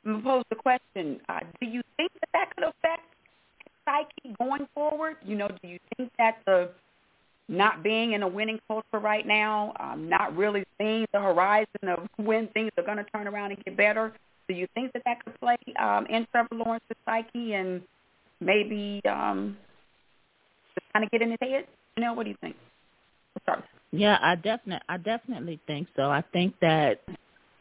I'm 0.06 0.18
to 0.18 0.24
pose 0.24 0.44
the 0.50 0.56
question: 0.56 1.20
uh, 1.30 1.40
Do 1.60 1.68
you 1.68 1.82
think 1.98 2.12
that 2.14 2.30
that 2.34 2.56
could 2.56 2.66
affect 2.66 3.04
psyche 3.86 4.36
going 4.40 4.68
forward? 4.74 5.18
You 5.24 5.36
know, 5.36 5.48
do 5.48 5.68
you 5.68 5.80
think 5.98 6.12
that 6.18 6.40
the 6.46 6.70
not 7.52 7.84
being 7.84 8.14
in 8.14 8.24
a 8.24 8.28
winning 8.28 8.60
culture 8.68 9.00
right 9.00 9.28
now, 9.28 9.74
um, 9.80 10.08
not 10.10 10.36
really 10.36 10.64
seeing 10.80 11.06
the 11.12 11.20
horizon 11.20 11.90
of 11.90 12.08
when 12.18 12.48
things 12.50 12.72
are 12.78 12.84
going 12.84 12.98
to 12.98 13.04
turn 13.12 13.28
around 13.28 13.52
and 13.52 13.64
get 13.66 13.76
better. 13.76 14.14
Do 14.48 14.56
you 14.56 14.68
think 14.74 14.94
that 14.94 15.04
that 15.06 15.24
could 15.24 15.40
play 15.40 15.58
um, 15.78 16.06
in 16.08 16.26
Trevor 16.32 16.56
Lawrence's 16.56 16.96
psyche 17.06 17.54
and 17.54 17.82
maybe 18.40 19.02
um, 19.08 19.58
just 20.74 20.92
kind 20.94 21.04
of 21.04 21.12
get 21.12 21.22
in 21.22 21.32
his 21.32 21.40
head? 21.42 21.68
You 21.98 22.04
know, 22.04 22.14
what 22.14 22.24
do 22.24 22.30
you 22.30 22.38
think? 22.42 22.56
Sorry. 23.46 23.62
Yeah, 23.92 24.18
I 24.22 24.36
definitely, 24.36 24.86
I 24.88 24.98
definitely 24.98 25.60
think 25.68 25.90
so. 25.96 26.04
I 26.04 26.24
think 26.32 26.56
that, 26.62 27.02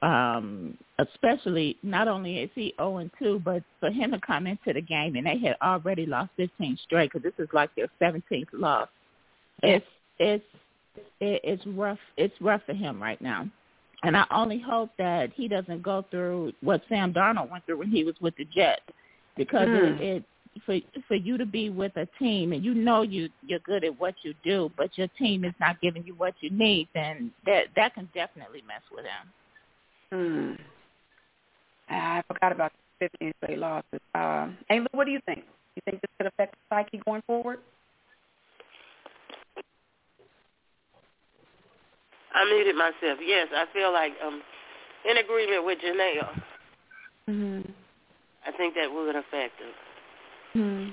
um, 0.02 0.76
especially 0.98 1.76
not 1.82 2.08
only 2.08 2.38
is 2.38 2.50
he 2.54 2.74
zero 2.76 2.98
and 2.98 3.10
two, 3.18 3.40
but 3.44 3.62
for 3.80 3.90
him 3.90 4.12
to 4.12 4.20
come 4.20 4.46
into 4.46 4.72
the 4.72 4.80
game 4.80 5.16
and 5.16 5.26
they 5.26 5.38
had 5.38 5.56
already 5.62 6.06
lost 6.06 6.30
15 6.36 6.78
straight 6.84 7.12
because 7.12 7.22
this 7.22 7.44
is 7.44 7.52
like 7.52 7.70
their 7.74 7.88
17th 8.00 8.46
loss 8.52 8.88
it's 9.62 9.86
it's 10.18 10.44
it's 11.20 11.62
rough 11.66 11.98
it's 12.16 12.34
rough 12.40 12.62
for 12.66 12.74
him 12.74 13.02
right 13.02 13.20
now. 13.20 13.48
And 14.02 14.16
I 14.16 14.24
only 14.30 14.58
hope 14.58 14.90
that 14.96 15.30
he 15.34 15.46
doesn't 15.46 15.82
go 15.82 16.04
through 16.10 16.52
what 16.62 16.80
Sam 16.88 17.12
Darnold 17.12 17.50
went 17.50 17.66
through 17.66 17.78
when 17.78 17.90
he 17.90 18.02
was 18.02 18.14
with 18.20 18.34
the 18.36 18.46
Jets, 18.46 18.80
because 19.36 19.68
mm. 19.68 20.00
it, 20.00 20.00
it 20.00 20.24
for 20.64 20.78
for 21.06 21.14
you 21.14 21.36
to 21.36 21.46
be 21.46 21.70
with 21.70 21.96
a 21.96 22.08
team 22.18 22.52
and 22.52 22.64
you 22.64 22.74
know 22.74 23.02
you 23.02 23.28
you're 23.46 23.60
good 23.60 23.84
at 23.84 23.98
what 24.00 24.14
you 24.22 24.34
do, 24.42 24.70
but 24.76 24.96
your 24.96 25.08
team 25.18 25.44
is 25.44 25.54
not 25.60 25.80
giving 25.80 26.04
you 26.04 26.14
what 26.14 26.34
you 26.40 26.50
need, 26.50 26.88
then 26.94 27.30
that 27.46 27.64
that 27.76 27.94
can 27.94 28.08
definitely 28.14 28.62
mess 28.66 28.82
with 28.90 29.04
him. 29.04 29.28
Hmm. 30.12 30.52
I 31.88 32.22
forgot 32.28 32.52
about 32.52 32.72
the 33.00 33.08
15 33.08 33.32
straight 33.42 33.58
losses. 33.58 34.00
Uh, 34.14 34.48
hey, 34.68 34.80
what 34.92 35.04
do 35.04 35.10
you 35.10 35.20
think? 35.26 35.44
You 35.76 35.82
think 35.84 36.00
this 36.00 36.10
could 36.18 36.26
affect 36.26 36.54
the 36.54 36.74
psyche 36.74 37.00
going 37.04 37.22
forward? 37.26 37.58
I 42.32 42.44
muted 42.44 42.76
myself. 42.76 43.18
Yes, 43.24 43.48
I 43.54 43.66
feel 43.72 43.92
like 43.92 44.12
um 44.24 44.42
in 45.08 45.16
agreement 45.16 45.64
with 45.64 45.78
Janelle. 45.80 46.42
Mhm. 47.28 47.70
I 48.46 48.52
think 48.52 48.74
that 48.74 48.90
would 48.90 49.16
affect 49.16 49.60
us. 49.60 49.74
Mhm. 50.54 50.92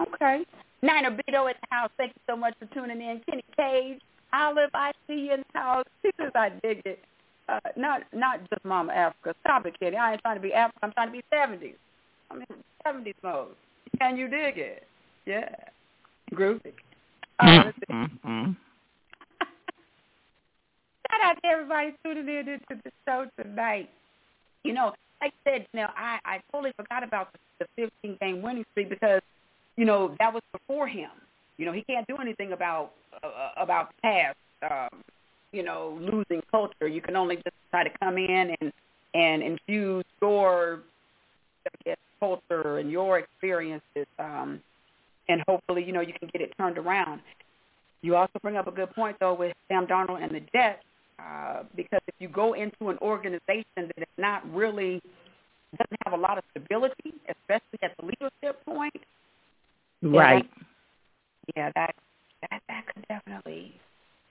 Okay. 0.00 0.44
Nina 0.82 1.10
Bito 1.12 1.48
at 1.48 1.60
the 1.60 1.66
house. 1.70 1.90
Thank 1.96 2.12
you 2.16 2.22
so 2.26 2.36
much 2.36 2.54
for 2.58 2.66
tuning 2.74 3.00
in. 3.00 3.20
Kenny 3.28 3.44
Cage, 3.56 4.00
Olive, 4.32 4.70
I 4.74 4.92
see 5.06 5.26
you 5.26 5.34
in 5.34 5.44
the 5.52 5.58
house. 5.60 5.84
Sisters, 6.02 6.32
I 6.34 6.48
dig 6.48 6.82
it. 6.84 7.04
Uh, 7.48 7.60
not 7.76 8.02
not 8.12 8.40
just 8.50 8.64
Mama 8.64 8.92
Africa. 8.92 9.34
Stop 9.40 9.66
it, 9.66 9.78
Kenny. 9.78 9.96
I 9.96 10.12
ain't 10.12 10.22
trying 10.22 10.36
to 10.36 10.42
be 10.42 10.52
Africa. 10.52 10.78
I'm 10.82 10.92
trying 10.92 11.08
to 11.08 11.12
be 11.12 11.24
70s. 11.32 11.74
I'm 12.30 12.40
in 12.40 12.46
70s 12.86 13.14
mode. 13.22 13.48
Can 13.98 14.16
you 14.16 14.28
dig 14.28 14.58
it? 14.58 14.86
Yeah. 15.26 15.54
Groovy. 16.32 16.72
Uh. 17.38 17.72
Mm-hmm 17.90 18.52
shout 21.12 21.20
out 21.22 21.42
to 21.42 21.48
everybody 21.48 21.94
tuning 22.04 22.28
in 22.28 22.48
into 22.48 22.82
the 22.84 22.90
show 23.06 23.26
tonight. 23.40 23.90
You 24.64 24.72
know, 24.72 24.92
like 25.20 25.32
I 25.46 25.50
said, 25.50 25.66
you 25.72 25.80
know, 25.80 25.88
I, 25.96 26.18
I 26.24 26.40
totally 26.50 26.72
forgot 26.76 27.02
about 27.02 27.32
the, 27.32 27.66
the 27.76 27.90
15 28.02 28.18
game 28.20 28.42
winning 28.42 28.64
streak 28.72 28.88
because, 28.88 29.20
you 29.76 29.84
know, 29.84 30.14
that 30.18 30.32
was 30.32 30.42
before 30.52 30.86
him. 30.86 31.10
You 31.58 31.66
know, 31.66 31.72
he 31.72 31.82
can't 31.82 32.06
do 32.06 32.16
anything 32.16 32.52
about 32.52 32.92
uh, 33.22 33.50
about 33.56 33.90
the 33.90 34.02
past. 34.02 34.36
Um, 34.62 35.02
you 35.52 35.62
know, 35.62 35.98
losing 36.00 36.42
culture. 36.50 36.88
You 36.88 37.00
can 37.00 37.16
only 37.16 37.36
just 37.36 37.56
try 37.70 37.84
to 37.84 37.90
come 38.02 38.18
in 38.18 38.54
and 38.60 38.72
and 39.14 39.42
infuse 39.42 40.04
your 40.20 40.80
I 41.66 41.70
guess, 41.84 41.96
culture 42.18 42.78
and 42.78 42.90
your 42.90 43.18
experiences, 43.18 44.06
um, 44.18 44.60
and 45.28 45.42
hopefully, 45.46 45.84
you 45.84 45.92
know, 45.92 46.00
you 46.00 46.12
can 46.18 46.28
get 46.32 46.42
it 46.42 46.52
turned 46.58 46.78
around. 46.78 47.20
You 48.00 48.16
also 48.16 48.32
bring 48.42 48.56
up 48.56 48.66
a 48.66 48.72
good 48.72 48.90
point 48.94 49.16
though 49.20 49.34
with 49.34 49.54
Sam 49.68 49.86
Darnold 49.86 50.22
and 50.22 50.34
the 50.34 50.40
Jets. 50.52 50.82
Uh, 51.18 51.62
because 51.76 52.00
if 52.08 52.14
you 52.18 52.28
go 52.28 52.54
into 52.54 52.88
an 52.88 52.98
organization 53.00 53.64
that 53.76 53.98
is 53.98 54.08
not 54.18 54.42
really 54.52 55.00
doesn't 55.78 55.98
have 56.04 56.14
a 56.18 56.20
lot 56.20 56.36
of 56.36 56.44
stability, 56.50 57.14
especially 57.28 57.78
at 57.82 57.92
the 57.98 58.06
leadership 58.06 58.64
point, 58.64 58.94
right? 60.02 60.50
Yeah, 61.56 61.70
that 61.74 61.94
that, 62.50 62.62
that 62.68 62.86
could 62.86 63.06
definitely. 63.08 63.72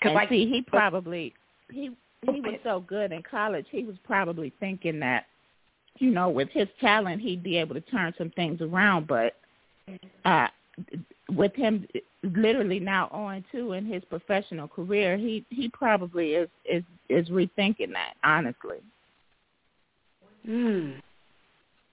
And 0.01 0.13
like, 0.13 0.29
see, 0.29 0.49
he 0.49 0.61
probably 0.61 1.33
he 1.71 1.91
he 2.23 2.41
was 2.41 2.59
so 2.63 2.81
good 2.81 3.11
in 3.11 3.23
college, 3.23 3.65
he 3.69 3.83
was 3.83 3.95
probably 4.03 4.53
thinking 4.59 4.99
that, 4.99 5.25
you 5.97 6.11
know, 6.11 6.29
with 6.29 6.49
his 6.49 6.67
talent, 6.79 7.21
he'd 7.21 7.43
be 7.43 7.57
able 7.57 7.73
to 7.73 7.81
turn 7.81 8.13
some 8.17 8.29
things 8.31 8.61
around. 8.61 9.07
But 9.07 9.37
uh, 10.25 10.47
with 11.31 11.55
him 11.55 11.87
literally 12.23 12.79
now 12.79 13.07
on 13.11 13.43
two 13.51 13.73
in 13.73 13.85
his 13.85 14.03
professional 14.05 14.67
career, 14.67 15.17
he 15.17 15.45
he 15.49 15.69
probably 15.69 16.33
is 16.33 16.49
is 16.65 16.83
is 17.09 17.27
rethinking 17.29 17.91
that. 17.93 18.13
Honestly. 18.23 18.77
Hmm. 20.45 20.91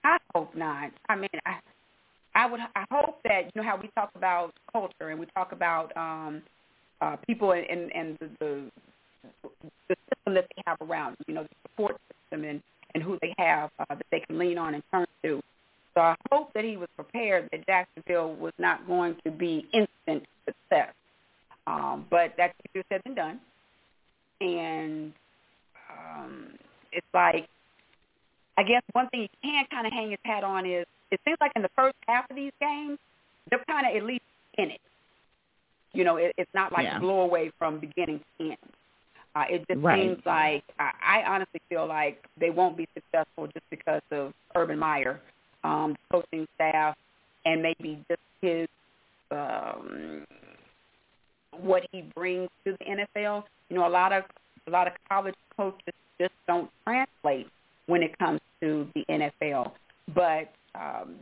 I 0.03 0.17
hope 0.33 0.55
not. 0.55 0.91
I 1.09 1.15
mean, 1.15 1.29
I 1.45 1.59
I 2.35 2.49
would 2.49 2.59
I 2.75 2.85
hope 2.91 3.19
that 3.23 3.45
you 3.45 3.61
know 3.61 3.67
how 3.67 3.77
we 3.81 3.89
talk 3.95 4.11
about 4.15 4.53
culture 4.71 5.09
and 5.09 5.19
we 5.19 5.25
talk 5.35 5.51
about 5.51 5.95
um 5.97 6.41
uh 7.01 7.15
people 7.27 7.51
and 7.51 7.91
and, 7.93 8.17
the, 8.19 8.29
the 8.39 8.61
the 9.87 9.95
system 10.11 10.33
that 10.33 10.45
they 10.55 10.63
have 10.65 10.77
around 10.81 11.17
you 11.27 11.33
know 11.33 11.43
the 11.43 11.55
support 11.63 11.97
system 12.11 12.43
and 12.45 12.61
and 12.93 13.03
who 13.03 13.17
they 13.21 13.33
have 13.37 13.69
uh, 13.79 13.85
that 13.89 14.05
they 14.11 14.19
can 14.19 14.37
lean 14.39 14.57
on 14.57 14.73
and 14.73 14.83
turn 14.91 15.05
to. 15.23 15.41
So 15.93 16.01
I 16.01 16.15
hope 16.31 16.53
that 16.53 16.63
he 16.63 16.77
was 16.77 16.87
prepared 16.95 17.49
that 17.51 17.65
Jacksonville 17.65 18.33
was 18.35 18.53
not 18.57 18.87
going 18.87 19.15
to 19.25 19.31
be 19.31 19.67
instant 19.73 20.25
success. 20.45 20.93
Um, 21.67 22.05
but 22.09 22.33
that's 22.37 22.53
easier 22.69 22.83
said 22.89 23.01
than 23.05 23.13
done. 23.13 23.39
And 24.41 25.13
um, 25.91 26.47
it's 26.91 27.05
like 27.13 27.47
I 28.57 28.63
guess 28.63 28.81
one 28.91 29.07
thing 29.09 29.21
he 29.21 29.49
can 29.49 29.65
kind 29.71 29.87
of 29.87 29.93
hang 29.93 30.09
his 30.09 30.19
hat 30.23 30.43
on 30.43 30.65
is 30.65 30.85
it 31.11 31.19
seems 31.25 31.37
like 31.39 31.51
in 31.55 31.61
the 31.61 31.69
first 31.75 31.95
half 32.07 32.29
of 32.29 32.35
these 32.35 32.51
games, 32.59 32.97
they're 33.49 33.63
kind 33.67 33.87
of 33.87 33.95
at 33.95 34.05
least 34.05 34.23
in 34.57 34.71
it. 34.71 34.81
You 35.93 36.03
know, 36.03 36.17
it, 36.17 36.33
it's 36.37 36.53
not 36.53 36.71
like 36.71 36.83
yeah. 36.83 36.99
blow 36.99 37.21
away 37.21 37.51
from 37.57 37.79
beginning 37.79 38.21
to 38.37 38.45
end. 38.45 38.57
Uh, 39.35 39.43
it 39.49 39.65
just 39.67 39.81
right. 39.81 40.01
seems 40.01 40.17
like 40.25 40.63
I, 40.79 40.91
I 41.03 41.23
honestly 41.27 41.61
feel 41.69 41.87
like 41.87 42.23
they 42.39 42.49
won't 42.49 42.75
be 42.75 42.87
successful 42.93 43.47
just 43.47 43.65
because 43.69 44.01
of 44.11 44.33
Urban 44.55 44.79
Meyer, 44.79 45.19
um, 45.63 45.95
coaching 46.11 46.47
staff, 46.55 46.95
and 47.45 47.61
maybe 47.61 48.03
just 48.09 48.21
his 48.41 48.67
um, 49.31 50.25
what 51.61 51.83
he 51.91 52.01
brings 52.15 52.49
to 52.65 52.75
the 52.79 52.85
NFL. 52.85 53.43
You 53.69 53.77
know, 53.77 53.87
a 53.87 53.89
lot 53.89 54.11
of 54.11 54.23
a 54.67 54.71
lot 54.71 54.87
of 54.87 54.93
college 55.07 55.35
coaches 55.55 55.93
just 56.19 56.33
don't 56.47 56.69
translate 56.85 57.47
when 57.85 58.03
it 58.03 58.17
comes 58.17 58.39
to 58.61 58.87
the 58.95 59.05
NFL. 59.09 59.71
But 60.13 60.51
um, 60.75 61.15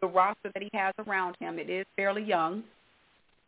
the 0.00 0.06
roster 0.06 0.50
that 0.52 0.62
he 0.62 0.70
has 0.72 0.94
around 1.06 1.36
him, 1.40 1.58
it 1.58 1.68
is 1.68 1.86
fairly 1.96 2.22
young, 2.22 2.62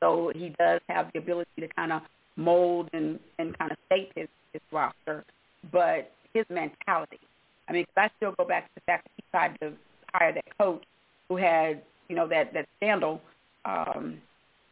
so 0.02 0.32
he 0.34 0.52
does 0.58 0.80
have 0.88 1.10
the 1.12 1.20
ability 1.20 1.50
to 1.60 1.68
kind 1.68 1.92
of 1.92 2.02
mold 2.36 2.90
and 2.92 3.18
and 3.38 3.56
kind 3.56 3.70
of 3.70 3.78
shape 3.90 4.12
his 4.14 4.28
his 4.52 4.60
roster. 4.70 5.24
But 5.70 6.12
his 6.34 6.44
mentality, 6.50 7.20
I 7.68 7.72
mean, 7.72 7.84
because 7.84 8.10
I 8.10 8.16
still 8.16 8.34
go 8.36 8.44
back 8.44 8.64
to 8.64 8.74
the 8.74 8.80
fact 8.80 9.06
that 9.06 9.12
he 9.16 9.22
tried 9.30 9.60
to 9.60 9.72
hire 10.12 10.32
that 10.32 10.58
coach 10.58 10.82
who 11.28 11.36
had 11.36 11.82
you 12.08 12.16
know 12.16 12.26
that 12.28 12.52
that 12.52 12.66
scandal 12.76 13.20
um, 13.64 14.18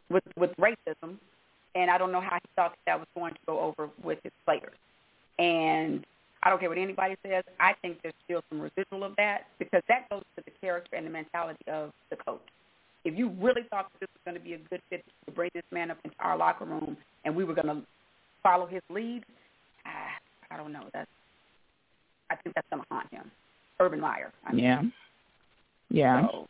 with 0.09 0.23
with 0.35 0.51
racism, 0.57 1.15
and 1.75 1.89
I 1.89 1.97
don't 1.97 2.11
know 2.11 2.21
how 2.21 2.35
he 2.35 2.49
thought 2.55 2.71
that, 2.71 2.79
that 2.85 2.99
was 2.99 3.07
going 3.15 3.33
to 3.33 3.39
go 3.47 3.59
over 3.59 3.89
with 4.03 4.19
his 4.23 4.33
players. 4.45 4.75
And 5.39 6.05
I 6.43 6.49
don't 6.49 6.59
care 6.59 6.69
what 6.69 6.77
anybody 6.77 7.15
says. 7.25 7.43
I 7.59 7.73
think 7.81 7.99
there's 8.03 8.13
still 8.25 8.43
some 8.49 8.59
residual 8.59 9.03
of 9.05 9.15
that 9.15 9.47
because 9.59 9.81
that 9.87 10.09
goes 10.09 10.23
to 10.35 10.43
the 10.43 10.51
character 10.59 10.97
and 10.97 11.05
the 11.05 11.09
mentality 11.09 11.63
of 11.71 11.91
the 12.09 12.17
coach. 12.17 12.41
If 13.03 13.17
you 13.17 13.29
really 13.39 13.63
thought 13.69 13.91
that 13.91 13.99
this 13.99 14.09
was 14.13 14.21
going 14.25 14.37
to 14.37 14.43
be 14.43 14.53
a 14.53 14.57
good 14.69 14.81
fit 14.89 15.03
to 15.25 15.31
bring 15.31 15.49
this 15.53 15.63
man 15.71 15.91
up 15.91 15.97
into 16.03 16.15
our 16.19 16.37
locker 16.37 16.65
room 16.65 16.97
and 17.25 17.35
we 17.35 17.43
were 17.43 17.53
going 17.53 17.67
to 17.67 17.81
follow 18.43 18.67
his 18.67 18.81
lead, 18.89 19.23
ah, 19.85 20.51
I 20.51 20.57
don't 20.57 20.71
know. 20.71 20.85
That's 20.93 21.09
I 22.29 22.35
think 22.35 22.55
that's 22.55 22.67
going 22.69 22.81
to 22.81 22.87
haunt 22.89 23.11
him. 23.11 23.31
Urban 23.79 23.99
Meyer. 23.99 24.31
I 24.45 24.53
mean. 24.53 24.63
Yeah. 24.63 24.81
Yeah. 25.89 26.27
So, 26.27 26.47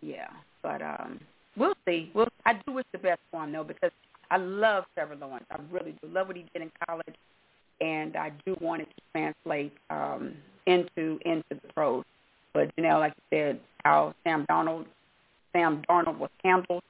yeah, 0.00 0.28
but 0.62 0.82
um, 0.82 1.18
we'll 1.56 1.74
see. 1.86 2.10
We'll. 2.14 2.28
I 2.44 2.52
do 2.66 2.72
wish 2.72 2.84
the 2.92 2.98
best 2.98 3.20
for 3.30 3.42
him 3.42 3.52
though 3.52 3.64
because 3.64 3.90
I 4.30 4.36
love 4.36 4.84
Trevor 4.94 5.16
Lawrence. 5.16 5.46
I 5.50 5.56
really 5.72 5.96
do. 6.02 6.08
Love 6.08 6.28
what 6.28 6.36
he 6.36 6.44
did 6.52 6.62
in 6.62 6.70
college 6.86 7.16
and 7.80 8.16
I 8.16 8.32
do 8.46 8.56
want 8.60 8.82
it 8.82 8.88
to 8.88 9.02
translate 9.12 9.72
um, 9.90 10.34
into 10.66 11.18
into 11.24 11.44
the 11.50 11.72
pros. 11.74 12.04
But 12.52 12.70
you 12.76 12.84
know, 12.84 12.98
like 12.98 13.14
you 13.16 13.36
said, 13.36 13.60
how 13.84 14.14
Sam 14.24 14.46
Darnold 14.50 14.86
Sam 15.54 15.82
Darnold 15.88 16.18
was 16.18 16.30
handled 16.42 16.82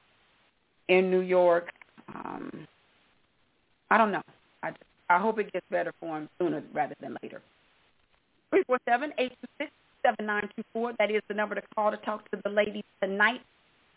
in 0.88 1.10
New 1.10 1.20
York. 1.20 1.70
Um, 2.14 2.66
I 3.90 3.98
don't 3.98 4.10
know. 4.10 4.22
I 4.62 4.70
just, 4.70 4.82
I 5.10 5.18
hope 5.18 5.38
it 5.38 5.52
gets 5.52 5.66
better 5.70 5.92
for 6.00 6.16
him 6.16 6.28
sooner 6.38 6.62
rather 6.72 6.94
than 7.00 7.16
later. 7.22 7.40
Three 8.50 8.64
four 8.66 8.78
seven 8.88 9.12
eight 9.18 9.32
two 9.40 9.48
six 9.58 9.70
seven 10.02 10.26
nine 10.26 10.48
two 10.56 10.64
four. 10.72 10.92
That 10.98 11.10
is 11.10 11.22
the 11.28 11.34
number 11.34 11.54
to 11.54 11.62
call 11.74 11.90
to 11.90 11.96
talk 11.98 12.30
to 12.30 12.40
the 12.42 12.50
ladies 12.50 12.84
tonight 13.02 13.40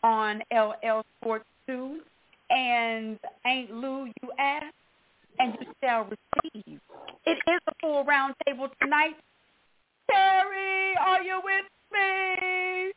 on 0.03 0.41
LL 0.51 1.01
Sports 1.19 1.45
Two. 1.65 1.99
And 2.49 3.19
Ain't 3.45 3.71
Lou, 3.73 4.06
you 4.06 4.32
ask, 4.39 4.73
and 5.39 5.58
you 5.60 5.67
shall 5.84 6.03
receive. 6.03 6.80
It 7.25 7.38
is 7.47 7.60
a 7.67 7.73
full 7.82 8.06
round 8.06 8.36
table 8.45 8.69
tonight. 8.82 9.15
Terry, 10.10 10.95
are 10.97 11.21
you 11.21 11.41
with 11.43 11.65
me? 11.91 12.91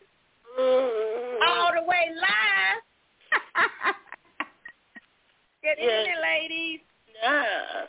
All 0.59 1.73
the 1.75 1.83
way 1.87 2.11
live. 2.15 2.83
Good 5.63 5.77
Yes. 5.79 6.07
evening, 6.07 6.21
ladies. 6.23 6.81
Nah. 7.23 7.87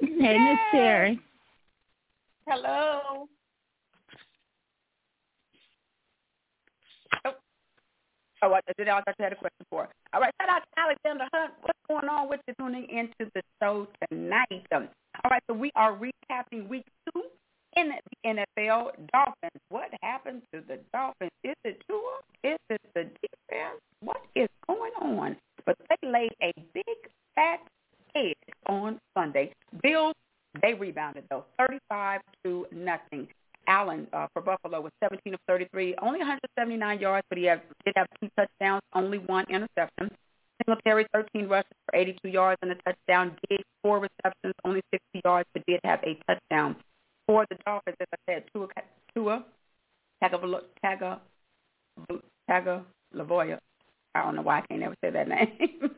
Hey, 0.00 0.38
Miss 0.38 0.58
Terry. 0.72 1.20
Hello. 2.48 3.28
Oh, 7.24 7.34
oh 8.42 8.52
I 8.52 8.60
did. 8.76 8.88
I 8.88 9.00
thought 9.00 9.14
you 9.18 9.22
had 9.24 9.32
a 9.32 9.36
question 9.36 9.66
for. 9.70 9.88
All 10.12 10.20
right, 10.20 10.32
shout 10.40 10.50
out 10.50 10.62
to 10.62 10.80
Alexander 10.80 11.28
Hunt. 11.32 11.52
What's 11.62 11.78
going 11.88 12.08
on 12.08 12.28
with 12.28 12.40
you 12.46 12.54
tuning 12.58 12.88
into 12.88 13.30
the 13.34 13.42
show 13.62 13.86
tonight? 14.10 14.66
Um, 14.74 14.88
all 15.24 15.30
right, 15.30 15.42
so 15.48 15.54
we 15.54 15.70
are 15.76 15.96
recapping 15.96 16.68
week 16.68 16.84
two 17.14 17.22
in 17.76 17.88
the 17.88 18.44
NFL. 18.58 18.90
Dolphins. 19.12 19.62
What 19.68 19.90
happened 20.02 20.42
to 20.52 20.62
the 20.66 20.78
Dolphins? 20.92 21.30
Is 21.44 21.54
it 21.64 21.82
Tua? 21.88 22.18
Is 22.44 22.58
it 22.70 22.80
the 22.94 23.04
defense? 23.04 23.80
What 24.00 24.22
is 24.34 24.48
going 24.66 24.92
on? 25.00 25.36
But 25.64 25.76
they 25.88 26.08
laid 26.08 26.32
a 26.42 26.52
big 26.72 26.84
fat 27.34 27.60
egg 28.14 28.36
on 28.66 28.98
Sunday. 29.16 29.52
Bills 29.82 30.14
they 30.62 30.74
rebounded 30.74 31.24
though, 31.30 31.44
35 31.58 32.20
to 32.44 32.66
nothing. 32.72 33.28
Allen 33.68 34.06
uh, 34.12 34.26
for 34.32 34.42
Buffalo 34.42 34.80
was 34.80 34.92
17 35.02 35.34
of 35.34 35.40
33, 35.48 35.96
only 36.00 36.20
179 36.20 37.00
yards, 37.00 37.26
but 37.28 37.36
he 37.36 37.44
had, 37.44 37.62
did 37.84 37.94
have 37.96 38.06
two 38.20 38.28
touchdowns, 38.38 38.82
only 38.94 39.18
one 39.18 39.44
interception. 39.48 40.10
Singletary 40.64 41.06
13 41.12 41.48
rushes 41.48 41.70
for 41.84 41.98
82 41.98 42.28
yards 42.28 42.58
and 42.62 42.70
a 42.70 42.76
touchdown. 42.76 43.36
Did 43.50 43.60
four 43.82 43.96
receptions, 43.98 44.54
only 44.64 44.82
60 44.92 45.20
yards, 45.24 45.48
but 45.52 45.62
did 45.66 45.80
have 45.84 46.00
a 46.04 46.16
touchdown. 46.28 46.76
For 47.26 47.44
the 47.50 47.56
Dolphins, 47.66 47.96
as 48.00 48.06
I 48.12 48.32
said, 48.32 48.44
Tua, 48.52 48.68
Tua 49.14 49.44
Tagovailoa, 50.22 50.62
Taga 50.84 51.18
I 54.14 54.22
don't 54.22 54.36
know 54.36 54.42
why 54.42 54.58
I 54.58 54.60
can't 54.62 54.82
ever 54.82 54.94
say 55.02 55.10
that 55.10 55.28
name. 55.28 55.90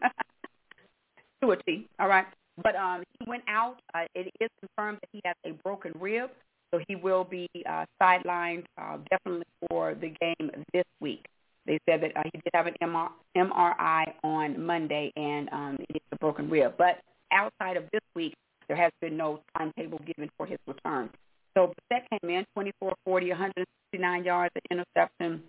Tua 1.41 1.57
T. 1.67 1.87
All 2.01 2.09
right. 2.09 2.27
But 2.62 2.75
um, 2.75 3.03
he 3.19 3.29
went 3.29 3.45
out. 3.49 3.77
Uh, 3.95 4.05
it 4.14 4.33
is 4.41 4.49
confirmed 4.61 4.99
that 5.01 5.09
he 5.12 5.21
has 5.25 5.37
a 5.45 5.53
broken 5.62 5.93
rib, 6.01 6.31
so 6.73 6.81
he 6.88 6.97
will 6.97 7.25
be 7.25 7.49
uh, 7.69 7.85
sidelined 8.03 8.64
uh, 8.81 8.99
definitely 9.11 9.47
for 9.69 9.95
the 9.95 10.12
game 10.21 10.51
this 10.73 10.85
week. 11.01 11.25
They 11.67 11.79
said 11.88 12.03
that 12.03 12.17
uh, 12.17 12.23
he 12.25 12.41
did 12.41 12.51
have 12.55 12.67
an 12.67 12.75
MR- 12.83 13.11
MRI 13.37 14.12
on 14.25 14.64
Monday, 14.64 15.12
and 15.17 15.49
um, 15.53 15.79
it's 15.91 16.05
a 16.12 16.17
broken 16.17 16.51
rib. 16.51 16.75
But 16.79 17.01
outside 17.31 17.77
of 17.77 17.85
this 17.93 18.01
week, 18.17 18.35
there 18.68 18.76
has 18.76 18.92
been 19.00 19.16
no 19.16 19.40
timetable 19.57 19.98
given 20.07 20.31
for 20.37 20.46
his 20.46 20.59
return. 20.66 21.11
So 21.54 21.72
Brissett 21.90 22.02
came 22.11 22.31
in 22.31 22.44
24 22.54 22.94
40, 23.04 23.31
169 23.31 24.24
yards, 24.24 24.52
an 24.54 24.62
interception. 24.78 25.42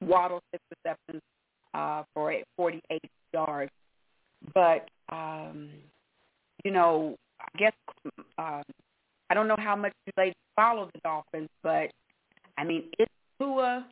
Waddle, 0.00 0.40
six 0.52 0.62
receptions 0.84 1.22
uh, 1.72 2.02
for 2.14 2.34
48 2.56 3.00
yards. 3.32 3.70
But 4.52 4.88
um, 5.10 5.70
you 6.64 6.70
know, 6.70 7.16
I 7.40 7.58
guess 7.58 7.72
um, 8.38 8.62
I 9.30 9.34
don't 9.34 9.48
know 9.48 9.56
how 9.58 9.76
much 9.76 9.92
you 10.06 10.12
ladies 10.16 10.34
follow 10.56 10.90
the 10.92 11.00
Dolphins, 11.00 11.48
but 11.62 11.90
I 12.58 12.64
mean, 12.64 12.84
is 12.98 13.06
Tua? 13.38 13.86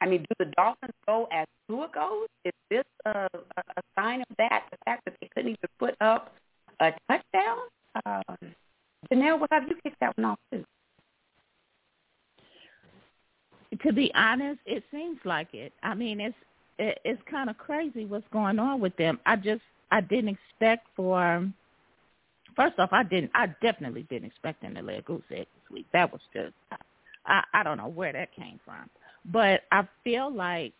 I 0.00 0.06
mean, 0.06 0.20
do 0.22 0.44
the 0.44 0.52
Dolphins 0.56 0.94
go 1.06 1.28
as 1.32 1.46
Tua 1.68 1.88
goes? 1.92 2.28
Is 2.44 2.52
this 2.70 2.84
a, 3.06 3.28
a, 3.56 3.82
sign 3.98 4.20
of 4.20 4.36
that? 4.38 4.64
The 4.70 4.76
fact 4.84 5.04
that 5.06 5.14
they 5.20 5.28
couldn't 5.34 5.50
even 5.50 5.68
put 5.78 5.94
up 6.00 6.34
a 6.80 6.92
touchdown? 7.08 7.58
Um, 8.04 8.54
Janelle, 9.10 9.40
what 9.40 9.50
have 9.52 9.64
you 9.68 9.76
kicked 9.82 10.00
that 10.00 10.16
one 10.18 10.26
off 10.26 10.38
too? 10.52 10.64
To 13.82 13.92
be 13.92 14.10
honest, 14.14 14.60
it 14.66 14.84
seems 14.90 15.18
like 15.24 15.52
it. 15.54 15.72
I 15.82 15.94
mean, 15.94 16.20
it's 16.20 16.36
it, 16.78 16.98
it's 17.04 17.22
kind 17.30 17.50
of 17.50 17.58
crazy 17.58 18.04
what's 18.04 18.26
going 18.32 18.58
on 18.58 18.80
with 18.80 18.96
them. 18.96 19.18
I 19.26 19.36
just 19.36 19.62
I 19.90 20.00
didn't 20.00 20.36
expect 20.36 20.86
for. 20.94 21.50
First 22.54 22.78
off, 22.78 22.90
I 22.92 23.02
didn't. 23.02 23.32
I 23.34 23.48
definitely 23.60 24.06
didn't 24.08 24.26
expect 24.26 24.62
them 24.62 24.74
to 24.74 24.80
a 24.80 25.02
goose 25.02 25.22
egg 25.30 25.46
this 25.54 25.70
week. 25.70 25.86
That 25.92 26.12
was 26.12 26.20
just. 26.32 26.54
I 27.26 27.42
I 27.52 27.62
don't 27.62 27.78
know 27.78 27.88
where 27.88 28.12
that 28.12 28.34
came 28.34 28.60
from, 28.64 28.88
but 29.32 29.62
I 29.72 29.86
feel 30.04 30.32
like 30.32 30.72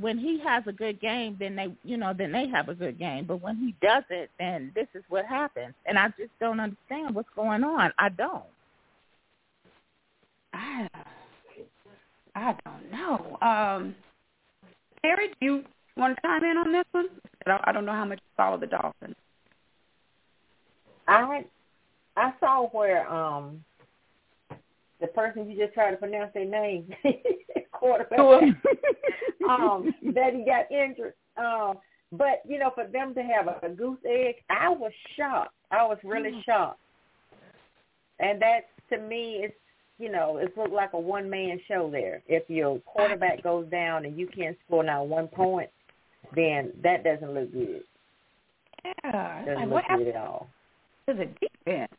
when 0.00 0.18
he 0.18 0.38
has 0.44 0.62
a 0.66 0.72
good 0.72 1.00
game, 1.00 1.36
then 1.38 1.56
they, 1.56 1.68
you 1.82 1.96
know, 1.96 2.12
then 2.16 2.32
they 2.32 2.46
have 2.48 2.68
a 2.68 2.74
good 2.74 2.98
game. 2.98 3.24
But 3.26 3.40
when 3.42 3.56
he 3.56 3.74
doesn't, 3.80 4.30
then 4.38 4.72
this 4.74 4.88
is 4.94 5.02
what 5.08 5.24
happens. 5.24 5.74
And 5.86 5.98
I 5.98 6.08
just 6.08 6.32
don't 6.40 6.60
understand 6.60 7.14
what's 7.14 7.28
going 7.34 7.64
on. 7.64 7.92
I 7.98 8.08
don't. 8.10 8.44
I, 10.52 10.88
I 12.34 12.54
don't 12.64 12.92
know. 12.92 13.38
Um, 13.40 13.94
Terry, 15.02 15.28
do 15.28 15.34
you 15.40 15.64
want 15.96 16.16
to 16.16 16.22
chime 16.22 16.44
in 16.44 16.58
on 16.58 16.72
this 16.72 16.84
one? 16.92 17.06
I 17.46 17.72
don't 17.72 17.86
know 17.86 17.92
how 17.92 18.04
much 18.04 18.18
you 18.18 18.32
follow 18.36 18.58
the 18.58 18.66
Dolphins. 18.66 19.16
I 21.08 21.44
I 22.16 22.32
saw 22.40 22.68
where 22.68 23.08
um 23.12 23.64
the 25.00 25.06
person 25.08 25.48
you 25.48 25.56
just 25.58 25.74
tried 25.74 25.90
to 25.90 25.96
pronounce 25.96 26.32
their 26.34 26.44
name, 26.44 26.88
quarterback, 27.72 28.18
um, 29.48 29.92
that 30.14 30.34
he 30.34 30.44
got 30.44 30.70
injured. 30.70 31.14
Um, 31.36 31.78
but 32.12 32.42
you 32.48 32.58
know, 32.58 32.70
for 32.74 32.86
them 32.86 33.14
to 33.14 33.22
have 33.22 33.48
a, 33.48 33.66
a 33.66 33.68
goose 33.70 33.98
egg, 34.06 34.36
I 34.48 34.68
was 34.68 34.92
shocked. 35.16 35.54
I 35.70 35.84
was 35.84 35.98
really 36.04 36.32
mm. 36.32 36.44
shocked, 36.44 36.80
and 38.20 38.40
that 38.40 38.68
to 38.90 38.98
me, 38.98 39.40
it's 39.42 39.54
you 39.98 40.10
know, 40.10 40.36
it 40.36 40.56
looked 40.56 40.72
like 40.72 40.92
a 40.92 40.98
one 40.98 41.28
man 41.28 41.58
show 41.68 41.88
there. 41.90 42.22
If 42.26 42.48
your 42.48 42.78
quarterback 42.80 43.42
goes 43.42 43.66
down 43.70 44.04
and 44.04 44.18
you 44.18 44.26
can't 44.26 44.56
score 44.66 44.84
now 44.84 45.02
one 45.02 45.28
point, 45.28 45.70
then 46.34 46.72
that 46.82 47.02
doesn't 47.02 47.32
look 47.32 47.52
good. 47.52 47.82
Yeah, 48.84 49.44
doesn't 49.44 49.70
like, 49.70 49.84
look 49.84 49.88
what 49.90 49.98
good 49.98 50.08
at 50.08 50.16
all. 50.16 50.48
Is 51.08 51.16
it 51.18 51.38
defense? 51.40 51.92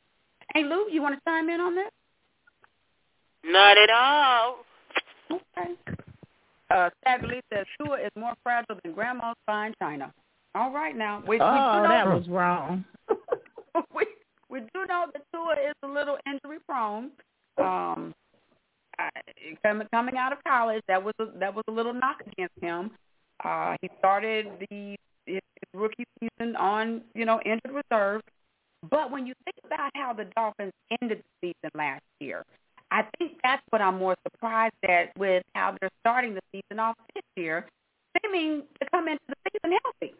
Hey 0.53 0.63
Lou, 0.63 0.89
you 0.91 1.01
want 1.01 1.15
to 1.15 1.21
chime 1.25 1.49
in 1.49 1.59
on 1.59 1.75
that? 1.75 1.89
Not 3.47 3.77
at 3.77 3.89
all. 3.89 4.57
Okay. 5.31 5.73
Uh, 6.69 6.89
Sadly 7.03 7.41
says 7.51 7.65
Tua 7.79 7.97
is 7.97 8.11
more 8.15 8.33
fragile 8.43 8.77
than 8.83 8.93
Grandma's 8.93 9.35
fine 9.45 9.73
china. 9.79 10.13
All 10.53 10.71
right 10.73 10.95
now. 10.95 11.23
We, 11.25 11.39
oh, 11.39 11.45
we 11.45 11.55
know, 11.55 11.87
that 11.87 12.07
was 12.07 12.27
wrong. 12.27 12.83
we 13.95 14.05
we 14.49 14.59
do 14.59 14.85
know 14.87 15.05
that 15.13 15.23
Tua 15.33 15.53
is 15.53 15.75
a 15.83 15.87
little 15.87 16.17
injury 16.25 16.57
prone. 16.67 17.11
Um, 17.57 18.13
I, 18.99 19.09
coming 19.63 19.87
coming 19.93 20.17
out 20.17 20.33
of 20.33 20.39
college, 20.45 20.83
that 20.87 21.01
was 21.01 21.13
a, 21.19 21.25
that 21.39 21.53
was 21.53 21.63
a 21.67 21.71
little 21.71 21.93
knock 21.93 22.21
against 22.21 22.55
him. 22.61 22.91
Uh, 23.43 23.75
he 23.81 23.89
started 23.99 24.47
the 24.69 24.95
his 25.25 25.41
rookie 25.73 26.05
season 26.19 26.55
on 26.55 27.01
you 27.13 27.25
know 27.25 27.39
injured 27.45 27.83
reserve. 27.91 28.21
But 28.89 29.11
when 29.11 29.25
you 29.25 29.33
think 29.45 29.55
about 29.65 29.91
how 29.95 30.13
the 30.13 30.25
Dolphins 30.35 30.73
ended 31.01 31.23
the 31.41 31.47
season 31.47 31.71
last 31.75 32.03
year, 32.19 32.43
I 32.91 33.03
think 33.17 33.33
that's 33.43 33.61
what 33.69 33.81
I'm 33.81 33.97
more 33.97 34.15
surprised 34.31 34.75
at 34.87 35.17
with 35.17 35.43
how 35.55 35.75
they're 35.79 35.89
starting 36.01 36.35
the 36.35 36.41
season 36.51 36.79
off 36.79 36.95
this 37.13 37.23
year, 37.35 37.65
seeming 38.21 38.63
to 38.81 38.89
come 38.91 39.07
into 39.07 39.21
the 39.27 39.35
season 39.51 39.77
healthy. 39.83 40.15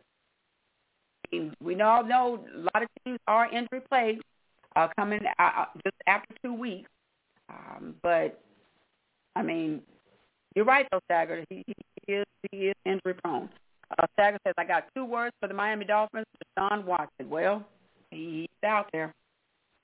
We 1.62 1.82
all 1.82 2.04
know 2.04 2.46
a 2.56 2.60
lot 2.60 2.84
of 2.84 2.88
teams 3.04 3.20
are 3.28 3.50
injury 3.52 3.82
plagued 3.90 4.24
uh, 4.76 4.88
coming 4.98 5.20
uh, 5.40 5.44
uh, 5.44 5.66
just 5.84 5.96
after 6.08 6.34
two 6.44 6.54
weeks. 6.54 6.90
Um, 7.50 7.96
but 8.02 8.40
I 9.36 9.42
mean, 9.42 9.82
you're 10.56 10.66
right 10.66 10.88
though, 10.92 11.00
Stagger. 11.06 11.44
He, 11.50 11.64
he 11.68 12.14
is 12.14 12.26
he 12.52 12.58
is 12.68 12.76
injury 12.86 13.16
prone. 13.24 13.50
Uh, 13.98 14.06
Stagger 14.14 14.38
says, 14.46 14.54
"I 14.58 14.64
got 14.64 14.86
two 14.96 15.06
words 15.06 15.36
for 15.40 15.48
the 15.48 15.54
Miami 15.54 15.86
Dolphins: 15.86 16.26
Deshaun 16.58 16.86
Watson." 16.86 17.30
Well, 17.30 17.66
he's 18.12 18.48
out 18.66 18.90
there. 18.92 19.14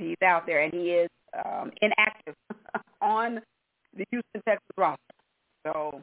He's 0.03 0.25
out 0.25 0.45
there, 0.45 0.61
and 0.61 0.73
he 0.73 0.91
is 0.91 1.09
um, 1.45 1.71
inactive 1.81 2.35
on 3.01 3.41
the 3.95 4.05
Houston 4.11 4.41
Texas 4.47 4.67
roster. 4.77 4.99
So 5.65 6.01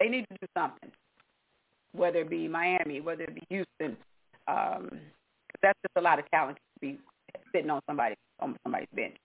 they 0.00 0.08
need 0.08 0.26
to 0.30 0.36
do 0.40 0.46
something, 0.56 0.90
whether 1.92 2.20
it 2.20 2.30
be 2.30 2.48
Miami, 2.48 3.00
whether 3.00 3.24
it 3.24 3.34
be 3.34 3.42
Houston. 3.48 3.96
Um, 4.48 4.88
cause 4.90 5.60
that's 5.62 5.78
just 5.82 5.96
a 5.96 6.00
lot 6.00 6.18
of 6.18 6.30
talent 6.30 6.56
to 6.56 6.80
be 6.80 6.98
sitting 7.52 7.70
on 7.70 7.80
somebody 7.88 8.14
on 8.40 8.56
somebody's 8.62 8.88
bench. 8.94 9.16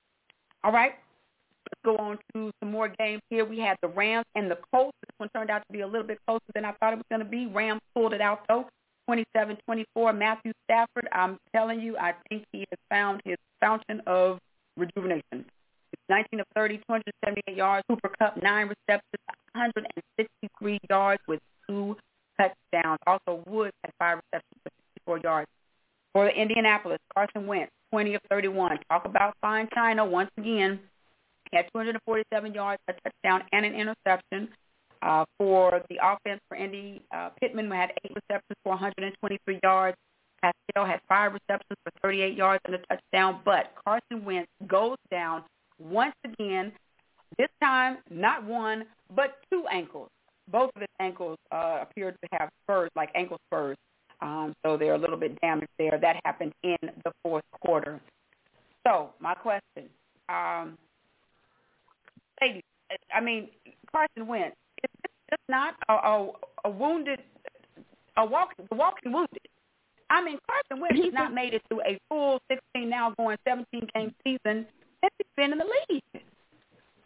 All 0.63 0.71
right, 0.71 0.93
let's 1.71 1.81
go 1.83 1.97
on 1.97 2.17
to 2.33 2.51
some 2.59 2.71
more 2.71 2.87
games 2.87 3.21
here. 3.29 3.45
We 3.45 3.59
had 3.59 3.77
the 3.81 3.87
Rams 3.87 4.25
and 4.35 4.49
the 4.49 4.57
Colts. 4.71 4.97
This 5.01 5.13
one 5.17 5.29
turned 5.35 5.49
out 5.49 5.63
to 5.67 5.73
be 5.73 5.81
a 5.81 5.87
little 5.87 6.07
bit 6.07 6.19
closer 6.25 6.41
than 6.53 6.65
I 6.65 6.71
thought 6.73 6.93
it 6.93 6.97
was 6.97 7.05
going 7.09 7.23
to 7.23 7.25
be. 7.25 7.47
Rams 7.47 7.81
pulled 7.95 8.13
it 8.13 8.21
out 8.21 8.45
though. 8.47 8.67
27-24. 9.11 10.17
Matthew 10.17 10.53
Stafford, 10.65 11.07
I'm 11.11 11.37
telling 11.53 11.81
you, 11.81 11.97
I 11.97 12.13
think 12.29 12.45
he 12.51 12.59
has 12.59 12.79
found 12.89 13.21
his 13.25 13.37
fountain 13.59 14.01
of 14.07 14.39
rejuvenation. 14.77 15.45
19 16.09 16.39
of 16.39 16.45
30, 16.55 16.77
278 16.77 17.57
yards. 17.57 17.85
Cooper 17.89 18.11
Kupp, 18.19 18.41
9 18.41 18.67
receptions, 18.67 19.21
163 19.53 20.79
yards 20.89 21.21
with 21.27 21.39
two 21.67 21.95
touchdowns. 22.39 22.99
Also, 23.07 23.43
Woods 23.47 23.73
had 23.83 23.91
5 23.99 24.19
receptions 24.31 24.61
for 24.63 24.71
64 24.95 25.19
yards. 25.19 25.47
For 26.13 26.27
Indianapolis, 26.29 26.99
Carson 27.13 27.47
Wentz, 27.47 27.71
20 27.91 28.15
of 28.15 28.21
31. 28.29 28.79
Talk 28.89 29.05
about 29.05 29.35
fine 29.41 29.69
China 29.73 30.05
once 30.05 30.29
again. 30.37 30.79
He 31.49 31.57
had 31.57 31.67
247 31.73 32.53
yards, 32.53 32.81
a 32.87 32.93
touchdown, 32.93 33.43
and 33.51 33.65
an 33.65 33.73
interception. 33.73 34.49
Uh, 35.01 35.25
for 35.37 35.81
the 35.89 35.97
offense 36.01 36.39
for 36.47 36.55
Indy, 36.55 37.01
uh, 37.15 37.29
Pittman 37.39 37.69
had 37.71 37.91
eight 38.03 38.11
receptions 38.15 38.57
for 38.63 38.69
123 38.69 39.59
yards. 39.63 39.97
Pascal 40.41 40.85
had 40.85 40.99
five 41.07 41.33
receptions 41.33 41.77
for 41.83 41.91
38 42.01 42.35
yards 42.35 42.61
and 42.65 42.75
a 42.75 42.79
touchdown, 42.79 43.39
but 43.45 43.73
Carson 43.83 44.25
Wentz 44.25 44.49
goes 44.67 44.97
down 45.09 45.43
once 45.79 46.15
again. 46.23 46.71
This 47.37 47.49
time, 47.61 47.97
not 48.09 48.43
one, 48.43 48.85
but 49.15 49.37
two 49.51 49.65
ankles. 49.71 50.09
Both 50.51 50.71
of 50.75 50.81
his 50.81 50.89
ankles 50.99 51.37
uh, 51.51 51.79
appear 51.81 52.11
to 52.11 52.27
have 52.33 52.49
spurs, 52.63 52.89
like 52.95 53.09
ankle 53.15 53.37
spurs. 53.47 53.77
Um, 54.21 54.53
so 54.63 54.77
they're 54.77 54.95
a 54.95 54.99
little 54.99 55.17
bit 55.17 55.39
damaged 55.41 55.71
there. 55.79 55.97
That 55.99 56.17
happened 56.25 56.53
in 56.63 56.77
the 56.81 57.11
fourth 57.23 57.43
quarter. 57.61 57.99
So 58.85 59.11
my 59.19 59.33
question, 59.33 59.89
um, 60.29 60.77
ladies, 62.41 62.63
I 63.13 63.21
mean, 63.21 63.49
Carson 63.91 64.27
Wentz, 64.27 64.55
just 65.31 65.41
not 65.49 65.75
a, 65.89 65.93
a, 65.93 66.31
a 66.65 66.69
wounded, 66.69 67.19
a 68.17 68.25
walking, 68.25 68.67
a 68.71 68.75
walking 68.75 69.11
wounded? 69.11 69.39
I 70.09 70.23
mean, 70.23 70.37
Carson 70.45 70.81
Wentz 70.81 71.03
has 71.03 71.13
not 71.13 71.27
mm-hmm. 71.27 71.35
made 71.35 71.53
it 71.53 71.61
to 71.69 71.79
a 71.81 71.97
full 72.09 72.41
16, 72.49 72.89
now 72.89 73.13
going 73.17 73.37
17 73.47 73.87
game 73.95 74.13
season 74.23 74.65
since 75.01 75.13
he's 75.17 75.27
been 75.37 75.53
in 75.53 75.57
the 75.57 75.65
league. 75.89 76.23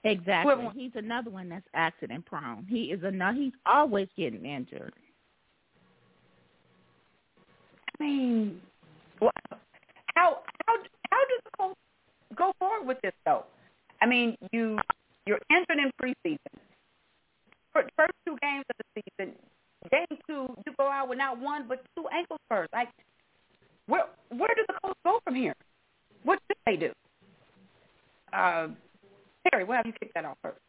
Exactly. 0.04 0.54
He's 0.76 0.92
another 0.96 1.32
one 1.32 1.50
that's 1.50 1.66
accident 1.74 2.26
prone. 2.26 2.66
He 2.70 2.86
is 2.86 3.04
another. 3.04 3.38
He's 3.38 3.54
always 3.66 4.08
getting 4.16 4.46
injured. 4.46 4.94
I 8.00 8.04
mean, 8.04 8.62
how 9.20 10.40
how 10.66 10.76
how 11.10 11.22
does 11.26 11.42
the 11.46 11.52
Colts 11.58 11.80
go 12.36 12.52
forward 12.60 12.88
with 12.88 13.02
this 13.02 13.14
though? 13.26 13.46
I 14.02 14.06
mean, 14.06 14.36
you 14.52 14.78
you're 15.26 15.40
injured 15.50 15.84
in 15.84 15.92
preseason. 16.02 16.60
First 17.76 18.14
two 18.26 18.38
games 18.42 18.64
of 18.70 18.76
the 18.78 19.02
season, 19.02 19.36
game 19.92 20.18
two, 20.28 20.56
you 20.66 20.74
go 20.78 20.88
out 20.88 21.10
with 21.10 21.18
not 21.18 21.40
one 21.40 21.68
but 21.68 21.84
two 21.96 22.06
ankle 22.08 22.38
spurs. 22.46 22.70
Like, 22.72 22.88
where 23.88 24.06
where 24.30 24.50
do 24.56 24.64
the 24.68 24.74
Colts 24.82 25.00
go 25.04 25.20
from 25.26 25.36
here? 25.36 25.56
What 26.24 26.40
should 26.48 26.58
they 26.66 26.78
do? 26.78 26.92
Uh, 28.32 28.70
Terry, 29.50 29.66
why 29.66 29.78
have 29.78 29.86
you 29.86 29.94
kicked 30.00 30.14
that 30.16 30.26
off 30.26 30.38
first? 30.42 30.60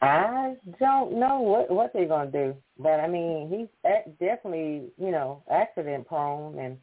I 0.00 0.54
don't 0.78 1.18
know 1.18 1.40
what 1.40 1.70
what 1.70 1.92
they're 1.92 2.06
gonna 2.06 2.30
do, 2.30 2.54
but 2.78 3.00
I 3.00 3.08
mean 3.08 3.48
he's 3.50 3.92
definitely 4.20 4.92
you 4.98 5.10
know 5.10 5.42
accident 5.50 6.06
prone, 6.06 6.58
and 6.58 6.78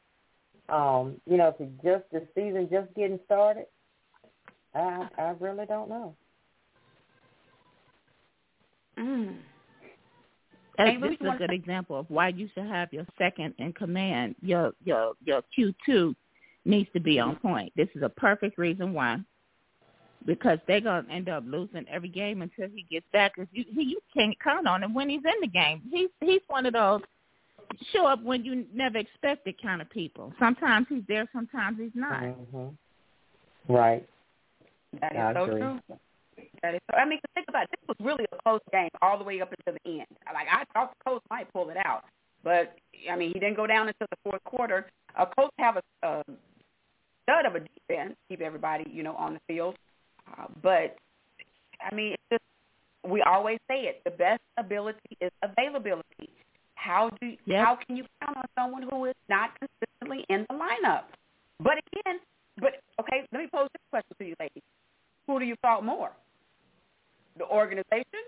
um 0.70 1.22
you 1.26 1.38
know 1.38 1.52
to 1.60 1.66
just 1.84 2.04
the 2.12 2.28
season 2.36 2.68
just 2.72 2.94
getting 2.96 3.20
started, 3.26 3.68
I 4.74 5.08
I 5.18 5.36
really 5.40 5.66
don't 5.66 5.88
know. 5.90 6.16
Mm. 9.02 9.36
Hey, 10.78 10.98
this 10.98 11.12
is 11.12 11.28
a 11.28 11.38
good 11.38 11.52
example 11.52 12.00
of 12.00 12.10
why 12.10 12.30
you 12.30 12.50
should 12.54 12.66
have 12.66 12.92
your 12.94 13.06
second 13.18 13.54
in 13.58 13.74
command. 13.74 14.36
Your 14.42 14.72
your 14.84 15.14
your 15.24 15.42
Q 15.54 15.74
two 15.86 16.16
needs 16.66 16.90
to 16.94 17.00
be 17.00 17.20
on 17.20 17.36
point. 17.38 17.74
This 17.76 17.90
is 17.96 18.04
a 18.04 18.10
perfect 18.10 18.58
reason 18.58 18.94
why. 18.94 19.18
Because 20.26 20.60
they're 20.68 20.82
gonna 20.82 21.08
end 21.12 21.30
up 21.30 21.44
losing 21.46 21.86
every 21.90 22.10
game 22.10 22.42
until 22.42 22.68
he 22.74 22.86
gets 22.90 23.06
back. 23.12 23.36
Cause 23.36 23.48
you 23.52 23.66
he, 23.68 23.84
you 23.84 24.00
can't 24.14 24.36
count 24.40 24.68
on 24.68 24.84
him 24.84 24.94
when 24.94 25.10
he's 25.10 25.24
in 25.26 25.42
the 25.42 25.48
game. 25.48 25.82
He's 25.92 26.10
he's 26.20 26.42
one 26.48 26.66
of 26.66 26.74
those 26.74 27.02
show 27.94 28.06
up 28.06 28.22
when 28.24 28.44
you 28.44 28.66
never 28.74 28.98
expected 28.98 29.56
kind 29.62 29.82
of 29.82 29.90
people. 29.90 30.34
Sometimes 30.40 30.88
he's 30.90 31.04
there, 31.08 31.28
sometimes 31.34 31.80
he's 31.80 31.92
not. 31.96 32.22
Mm-hmm. 32.22 33.74
Right. 33.74 34.08
That 35.00 35.12
is 35.14 35.18
I 35.18 35.34
so 35.34 35.44
agree. 35.44 35.62
true. 35.62 35.80
That 36.64 36.76
is. 36.76 36.82
I 36.94 37.06
mean, 37.06 37.20
think 37.36 37.48
about 37.50 37.64
it. 37.64 37.70
This 37.72 37.88
was 37.88 38.06
really 38.06 38.26
a 38.32 38.38
close 38.44 38.62
game 38.72 38.90
all 39.02 39.18
the 39.18 39.24
way 39.24 39.42
up 39.42 39.54
until 39.58 39.80
the 39.84 39.92
end. 39.92 40.08
Like 40.34 40.48
I 40.52 40.64
thought 40.74 40.92
the 40.92 41.04
Colts 41.04 41.26
might 41.30 41.52
pull 41.54 41.70
it 41.70 41.78
out, 41.86 42.04
but 42.44 42.76
I 43.12 43.16
mean, 43.16 43.32
he 43.34 43.40
didn't 43.40 43.56
go 43.56 43.68
down 43.68 43.88
until 43.88 44.08
the 44.10 44.18
fourth 44.24 44.44
quarter. 44.44 44.88
Uh, 45.18 45.26
Colts 45.38 45.54
have 45.60 45.78
a, 45.78 46.08
a 46.08 46.24
stud 47.24 47.46
of 47.46 47.56
a 47.56 47.60
defense, 47.60 48.16
keep 48.30 48.42
everybody, 48.42 48.86
you 48.92 49.04
know, 49.04 49.16
on 49.16 49.34
the 49.34 49.40
field. 49.48 49.76
Uh, 50.28 50.46
but 50.62 50.96
I 51.82 51.94
mean, 51.94 52.14
it's 52.14 52.24
just 52.32 52.44
we 53.12 53.22
always 53.22 53.60
say 53.68 53.82
it. 53.82 54.02
The 54.04 54.12
best 54.12 54.42
ability 54.58 55.18
is 55.20 55.32
availability. 55.42 56.30
How 56.76 57.12
do 57.22 57.36
yep. 57.46 57.66
how 57.66 57.78
can 57.86 57.96
you 57.96 58.06
count 58.24 58.38
on 58.38 58.46
someone 58.58 58.84
who 58.90 59.06
is 59.06 59.16
not 59.30 59.52
consistently 59.60 60.26
in 60.30 60.46
the 60.50 60.56
lineup? 60.56 61.04
But 61.60 61.74
again, 61.94 62.20
but 62.60 62.82
okay, 63.00 63.28
let 63.32 63.40
me 63.40 63.48
pose 63.54 63.70
this 63.74 63.82
question 63.90 64.16
to 64.18 64.26
you, 64.26 64.36
ladies: 64.40 64.64
Who 65.28 65.40
do 65.40 65.46
you 65.46 65.56
fault 65.62 65.84
more? 65.84 66.12
The 67.38 67.46
organization, 67.46 68.24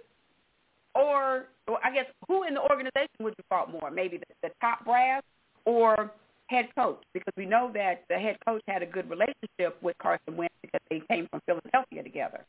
or, 0.96 1.46
or 1.68 1.80
I 1.84 1.94
guess 1.94 2.06
who 2.28 2.44
in 2.44 2.54
the 2.54 2.62
organization 2.62 3.20
would 3.20 3.36
you 3.38 3.44
fault 3.50 3.70
more? 3.70 3.92
Maybe 3.92 4.18
the, 4.18 4.26
the 4.42 4.50
top 4.62 4.86
brass 4.86 5.24
or 5.66 6.12
head 6.48 6.68
coach, 6.76 7.02
because 7.14 7.34
we 7.36 7.46
know 7.46 7.72
that 7.74 8.04
the 8.10 8.16
head 8.16 8.38
coach 8.46 8.62
had 8.68 8.84
a 8.84 8.86
good 8.86 9.10
relationship 9.10 9.82
with 9.82 9.98
Carson 9.98 10.38
Wentz 10.38 10.54
because 10.62 10.82
they 10.90 11.02
came 11.10 11.28
from 11.28 11.42
Philadelphia 11.46 12.04
together. 12.04 12.42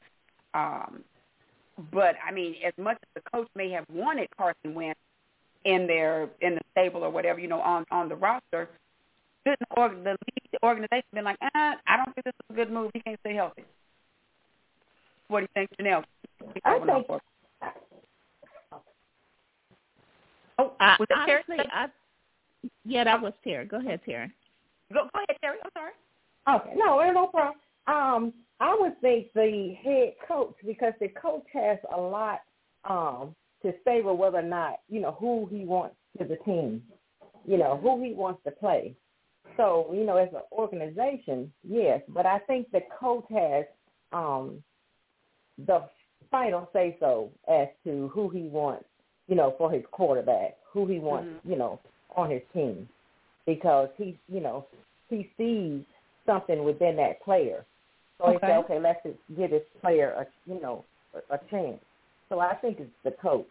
Um, 0.52 1.02
but 1.92 2.14
I 2.26 2.32
mean, 2.32 2.54
as 2.64 2.72
much 2.76 2.98
as 3.02 3.22
the 3.22 3.30
coach 3.30 3.48
may 3.56 3.70
have 3.70 3.84
wanted 3.92 4.28
Carson 4.36 4.74
Wentz 4.74 5.00
in 5.64 5.86
their 5.86 6.28
in 6.40 6.54
the 6.54 6.60
stable 6.72 7.02
or 7.02 7.10
whatever, 7.10 7.40
you 7.40 7.48
know, 7.48 7.60
on 7.60 7.84
on 7.90 8.08
the 8.08 8.16
roster, 8.16 8.68
the, 9.44 9.56
the 9.60 10.16
the 10.52 10.62
organization 10.62 11.06
been 11.12 11.24
like, 11.24 11.38
ah, 11.42 11.74
I 11.86 11.96
don't 11.96 12.14
think 12.14 12.24
this 12.24 12.34
is 12.34 12.50
a 12.50 12.54
good 12.54 12.70
move. 12.70 12.90
He 12.94 13.00
can't 13.00 13.18
stay 13.20 13.34
healthy. 13.34 13.64
What 15.28 15.40
do 15.40 15.42
you 15.44 15.48
think, 15.54 15.70
Janelle? 15.80 16.04
I 16.64 16.78
think. 16.78 17.06
Oh, 20.58 20.72
was 20.78 21.08
it 21.10 21.16
honestly, 21.16 21.56
Terry? 21.56 21.70
I, 21.72 21.86
yeah, 22.84 23.04
that 23.04 23.20
was 23.20 23.32
Terry. 23.42 23.66
Go 23.66 23.78
ahead, 23.78 24.00
Terry. 24.06 24.30
Go, 24.92 25.08
go 25.12 25.20
ahead, 25.28 25.36
Terry. 25.40 25.58
I'm 25.64 25.70
sorry. 25.74 25.92
Okay, 26.60 26.74
no, 26.76 27.00
no 27.12 27.26
problem. 27.26 27.56
Um, 27.86 28.32
I 28.60 28.76
would 28.78 29.00
think 29.00 29.28
the 29.34 29.74
head 29.82 30.14
coach 30.26 30.54
because 30.64 30.92
the 31.00 31.08
coach 31.08 31.44
has 31.52 31.78
a 31.94 32.00
lot 32.00 32.40
um, 32.88 33.34
to 33.62 33.72
favor 33.84 34.14
whether 34.14 34.38
or 34.38 34.42
not 34.42 34.80
you 34.88 35.00
know 35.00 35.16
who 35.18 35.48
he 35.50 35.64
wants 35.64 35.96
to 36.18 36.24
the 36.24 36.36
team, 36.44 36.82
you 37.46 37.56
know 37.58 37.78
who 37.82 38.02
he 38.02 38.12
wants 38.12 38.42
to 38.44 38.50
play. 38.50 38.94
So 39.56 39.90
you 39.92 40.04
know, 40.04 40.16
as 40.16 40.28
an 40.32 40.42
organization, 40.52 41.52
yes, 41.68 42.00
but 42.08 42.26
I 42.26 42.38
think 42.40 42.70
the 42.70 42.82
coach 42.98 43.26
has 43.30 43.64
um, 44.12 44.62
the 45.66 45.82
final 46.34 46.68
say 46.72 46.96
so 47.00 47.30
as 47.50 47.68
to 47.84 48.08
who 48.12 48.28
he 48.28 48.42
wants, 48.42 48.84
you 49.28 49.34
know, 49.34 49.54
for 49.56 49.70
his 49.70 49.82
quarterback, 49.90 50.56
who 50.72 50.86
he 50.86 50.98
wants, 50.98 51.28
mm-hmm. 51.28 51.50
you 51.50 51.58
know, 51.58 51.80
on 52.16 52.30
his 52.30 52.42
team, 52.52 52.88
because 53.46 53.88
he, 53.96 54.18
you 54.28 54.40
know, 54.40 54.66
he 55.08 55.30
sees 55.36 55.82
something 56.26 56.64
within 56.64 56.96
that 56.96 57.22
player 57.22 57.64
so 58.18 58.26
okay. 58.26 58.34
he 58.34 58.40
said, 58.40 58.56
okay, 58.58 58.78
let's 58.78 59.00
give 59.36 59.50
this 59.50 59.62
player 59.80 60.10
a 60.10 60.26
you 60.50 60.60
know 60.60 60.84
a, 61.14 61.34
a 61.34 61.38
chance. 61.50 61.80
So 62.28 62.40
I 62.40 62.54
think 62.54 62.78
it's 62.80 62.90
the 63.04 63.10
coach. 63.10 63.46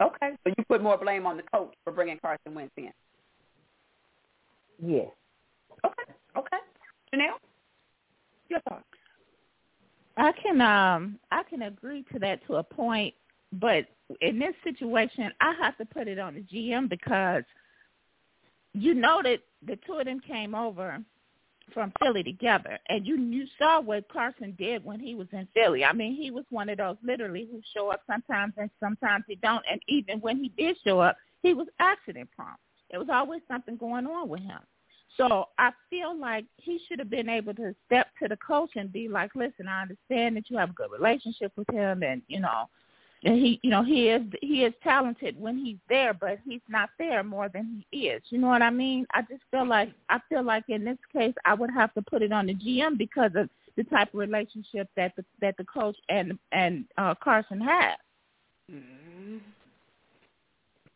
Okay, 0.00 0.30
so 0.44 0.52
you 0.56 0.64
put 0.68 0.82
more 0.82 0.96
blame 0.96 1.26
on 1.26 1.36
the 1.36 1.42
coach 1.42 1.74
for 1.84 1.92
bringing 1.92 2.18
Carson 2.18 2.54
Wentz 2.54 2.72
in. 2.76 2.92
Yes. 4.80 5.08
Okay. 5.84 6.12
Okay. 6.36 6.56
Janelle, 7.12 7.38
your 8.48 8.60
thoughts? 8.60 8.84
I 10.18 10.32
can 10.32 10.60
um 10.60 11.18
I 11.30 11.42
can 11.44 11.62
agree 11.62 12.04
to 12.12 12.18
that 12.18 12.44
to 12.48 12.56
a 12.56 12.62
point, 12.62 13.14
but 13.52 13.86
in 14.20 14.38
this 14.38 14.54
situation, 14.64 15.30
I 15.40 15.54
have 15.60 15.76
to 15.78 15.84
put 15.84 16.08
it 16.08 16.18
on 16.18 16.34
the 16.34 16.40
GM 16.40 16.88
because 16.88 17.44
you 18.74 18.94
know 18.94 19.20
that 19.22 19.38
the 19.64 19.78
two 19.86 19.94
of 19.94 20.06
them 20.06 20.20
came 20.20 20.54
over 20.54 20.98
from 21.72 21.92
Philly 22.00 22.24
together, 22.24 22.78
and 22.88 23.06
you 23.06 23.16
you 23.16 23.46
saw 23.58 23.80
what 23.80 24.08
Carson 24.12 24.56
did 24.58 24.84
when 24.84 24.98
he 24.98 25.14
was 25.14 25.28
in 25.32 25.46
Philly. 25.54 25.84
I 25.84 25.92
mean, 25.92 26.16
he 26.16 26.32
was 26.32 26.44
one 26.50 26.68
of 26.68 26.78
those 26.78 26.96
literally 27.04 27.46
who 27.50 27.60
show 27.72 27.92
up 27.92 28.02
sometimes 28.10 28.54
and 28.56 28.70
sometimes 28.80 29.24
he 29.28 29.36
don't. 29.36 29.64
And 29.70 29.80
even 29.86 30.20
when 30.20 30.38
he 30.38 30.48
did 30.58 30.76
show 30.84 30.98
up, 30.98 31.16
he 31.42 31.54
was 31.54 31.68
accident 31.78 32.28
prone. 32.34 32.48
There 32.90 32.98
was 32.98 33.08
always 33.12 33.42
something 33.46 33.76
going 33.76 34.06
on 34.06 34.28
with 34.28 34.40
him. 34.40 34.58
So 35.18 35.48
I 35.58 35.72
feel 35.90 36.18
like 36.18 36.46
he 36.56 36.80
should 36.88 37.00
have 37.00 37.10
been 37.10 37.28
able 37.28 37.52
to 37.54 37.74
step 37.86 38.06
to 38.22 38.28
the 38.28 38.36
coach 38.36 38.70
and 38.76 38.90
be 38.92 39.08
like, 39.08 39.34
"Listen, 39.34 39.68
I 39.68 39.82
understand 39.82 40.36
that 40.36 40.48
you 40.48 40.56
have 40.56 40.70
a 40.70 40.74
good 40.74 40.90
relationship 40.90 41.52
with 41.56 41.68
him, 41.70 42.02
and 42.02 42.22
you 42.28 42.40
know, 42.40 42.68
and 43.24 43.34
he 43.34 43.58
you 43.62 43.70
know 43.70 43.82
he 43.82 44.08
is 44.08 44.22
he 44.40 44.64
is 44.64 44.72
talented 44.82 45.38
when 45.40 45.58
he's 45.58 45.78
there 45.88 46.14
but 46.14 46.38
he's 46.44 46.60
not 46.68 46.90
there 46.98 47.22
more 47.24 47.48
than 47.48 47.84
he 47.90 48.08
is. 48.08 48.22
You 48.30 48.38
know 48.38 48.48
what 48.48 48.62
i 48.62 48.70
mean? 48.70 49.06
I 49.12 49.22
just 49.22 49.42
feel 49.50 49.66
like 49.66 49.90
i 50.08 50.18
feel 50.28 50.42
like 50.42 50.64
in 50.68 50.84
this 50.84 50.98
case 51.12 51.34
i 51.44 51.54
would 51.54 51.70
have 51.70 51.92
to 51.94 52.02
put 52.02 52.22
it 52.22 52.32
on 52.32 52.46
the 52.46 52.54
gm 52.54 52.96
because 52.96 53.32
of 53.34 53.48
the 53.76 53.84
type 53.84 54.12
of 54.14 54.20
relationship 54.20 54.88
that 54.96 55.14
the 55.16 55.24
that 55.40 55.56
the 55.56 55.64
coach 55.64 55.96
and 56.08 56.38
and 56.52 56.84
uh 56.96 57.14
carson 57.22 57.60
have. 57.60 57.98
Mm-hmm. 58.70 59.38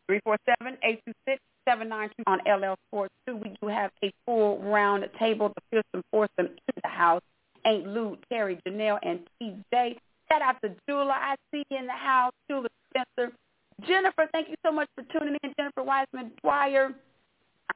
three 0.06 0.20
four 0.22 0.37
seven 0.46 0.76
eight 0.85 1.00
two 1.04 1.12
six 1.26 1.40
seven 1.68 1.88
nine 1.88 2.11
two 2.16 2.25
on 2.27 2.40
ll 2.46 2.77
sports 2.88 3.14
two 3.27 3.37
we 3.37 3.55
do 3.61 3.68
have 3.68 3.90
a 4.05 4.12
full 4.27 4.59
round 4.59 5.09
table 5.18 5.53
the 5.55 5.62
fearsome 5.70 6.05
foursome 6.11 6.53
in 6.55 6.81
the 6.83 6.88
house 6.88 7.22
ain't 7.66 7.87
lou 7.87 8.16
terry 8.31 8.59
janelle 8.66 8.98
and 9.03 9.20
tj 9.40 9.96
Shout 10.33 10.40
out 10.40 10.57
to 10.62 10.75
Jula. 10.88 11.12
I 11.12 11.35
see 11.53 11.62
you 11.70 11.79
in 11.79 11.87
the 11.87 11.92
house. 11.92 12.33
Jula 12.48 12.68
Spencer. 12.90 13.35
Jennifer, 13.87 14.27
thank 14.33 14.48
you 14.48 14.55
so 14.64 14.72
much 14.72 14.88
for 14.94 15.05
tuning 15.12 15.37
in. 15.42 15.53
Jennifer 15.59 15.83
Wiseman 15.83 16.33
Dwyer. 16.42 16.94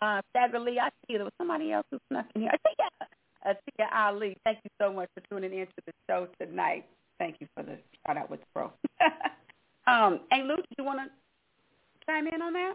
Uh, 0.01 0.22
Stagger 0.31 0.59
I 0.59 0.88
see 1.07 1.16
there 1.16 1.25
was 1.25 1.33
somebody 1.38 1.72
else 1.72 1.85
who 1.90 1.99
snuck 2.11 2.27
in 2.35 2.42
here. 2.42 2.51
I 2.53 2.57
think 2.59 2.79
uh, 3.44 3.55
Tia 3.77 3.88
Ali. 3.92 4.37
Thank 4.44 4.59
you 4.64 4.70
so 4.81 4.92
much 4.92 5.09
for 5.14 5.22
tuning 5.29 5.59
in 5.59 5.66
to 5.66 5.72
the 5.87 5.92
show 6.09 6.29
tonight. 6.40 6.87
Thank 7.18 7.37
you 7.40 7.46
for 7.55 7.62
the 7.62 7.79
shout 8.07 8.16
out 8.16 8.31
with 8.31 8.40
the 8.40 8.46
pro. 8.55 8.72
um, 9.87 10.20
hey, 10.31 10.42
Lou, 10.42 10.57
do 10.57 10.62
you 10.79 10.85
want 10.85 11.01
to 11.01 11.11
chime 12.07 12.27
in 12.27 12.40
on 12.40 12.55
that? 12.55 12.75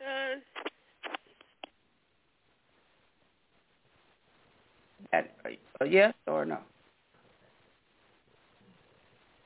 Uh, 0.00 0.36
that, 5.12 5.36
uh, 5.80 5.84
yes 5.84 6.12
or 6.26 6.44
no? 6.44 6.58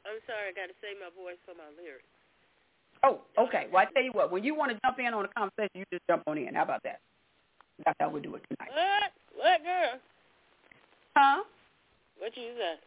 I'm 0.05 0.19
sorry, 0.27 0.51
I 0.51 0.53
got 0.53 0.67
to 0.67 0.75
save 0.83 0.99
my 0.99 1.11
voice 1.15 1.39
for 1.47 1.55
my 1.55 1.71
lyrics. 1.81 2.05
Oh, 3.03 3.21
okay. 3.39 3.67
Well, 3.73 3.83
I 3.83 3.93
tell 3.93 4.03
you 4.03 4.13
what, 4.13 4.33
when 4.33 4.45
you 4.45 4.55
want 4.55 4.73
to 4.73 4.79
jump 4.85 4.99
in 4.99 5.15
on 5.15 5.25
a 5.25 5.29
conversation, 5.29 5.71
you 5.75 5.85
just 5.93 6.03
jump 6.09 6.25
on 6.27 6.39
in. 6.39 6.55
How 6.55 6.65
about 6.65 6.83
that? 6.83 7.01
That's 7.85 7.97
how 8.01 8.11
we 8.11 8.21
do 8.21 8.35
it 8.35 8.43
tonight. 8.51 8.73
What? 8.75 9.13
What, 9.37 9.63
girl? 9.63 10.01
Huh? 11.17 11.43
What 12.19 12.37
you 12.37 12.53
said? 12.59 12.79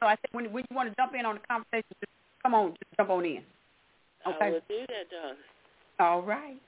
So 0.00 0.06
I 0.06 0.12
said, 0.12 0.30
when 0.32 0.52
when 0.52 0.64
you 0.70 0.76
want 0.76 0.88
to 0.88 0.94
jump 0.96 1.14
in 1.18 1.24
on 1.24 1.36
a 1.36 1.40
conversation, 1.48 1.90
just 1.98 2.12
come 2.42 2.54
on, 2.54 2.70
just 2.72 2.96
jump 2.96 3.10
on 3.10 3.24
in. 3.24 3.42
Okay. 4.26 4.46
I 4.46 4.50
will 4.50 4.60
do 4.68 4.86
that, 4.86 5.10
darling. 5.10 5.36
All 6.00 6.22
right. 6.22 6.60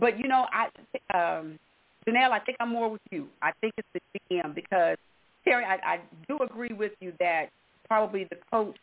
But 0.00 0.18
you 0.18 0.26
know, 0.28 0.46
I 0.52 0.66
um 1.14 1.58
Janelle, 2.06 2.30
I 2.30 2.40
think 2.40 2.56
I'm 2.60 2.70
more 2.70 2.88
with 2.88 3.02
you. 3.10 3.28
I 3.42 3.52
think 3.60 3.74
it's 3.76 3.88
the 3.92 4.00
GM 4.30 4.54
because 4.54 4.96
Terry, 5.44 5.64
I, 5.64 5.74
I 5.94 6.00
do 6.26 6.38
agree 6.42 6.72
with 6.72 6.92
you 7.00 7.12
that 7.20 7.50
probably 7.86 8.24
the 8.24 8.36
coach 8.50 8.76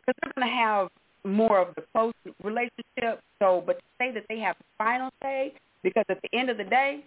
because 0.00 0.14
they're 0.22 0.32
going 0.34 0.48
to 0.48 0.54
have 0.54 0.88
more 1.24 1.60
of 1.60 1.74
the 1.74 1.82
close 1.92 2.14
relationship. 2.42 3.22
So, 3.38 3.62
but 3.66 3.78
to 3.78 3.84
say 3.98 4.12
that 4.12 4.24
they 4.28 4.38
have 4.40 4.56
the 4.58 4.64
final 4.78 5.10
say, 5.22 5.54
because 5.82 6.04
at 6.08 6.18
the 6.22 6.38
end 6.38 6.50
of 6.50 6.56
the 6.56 6.64
day, 6.64 7.04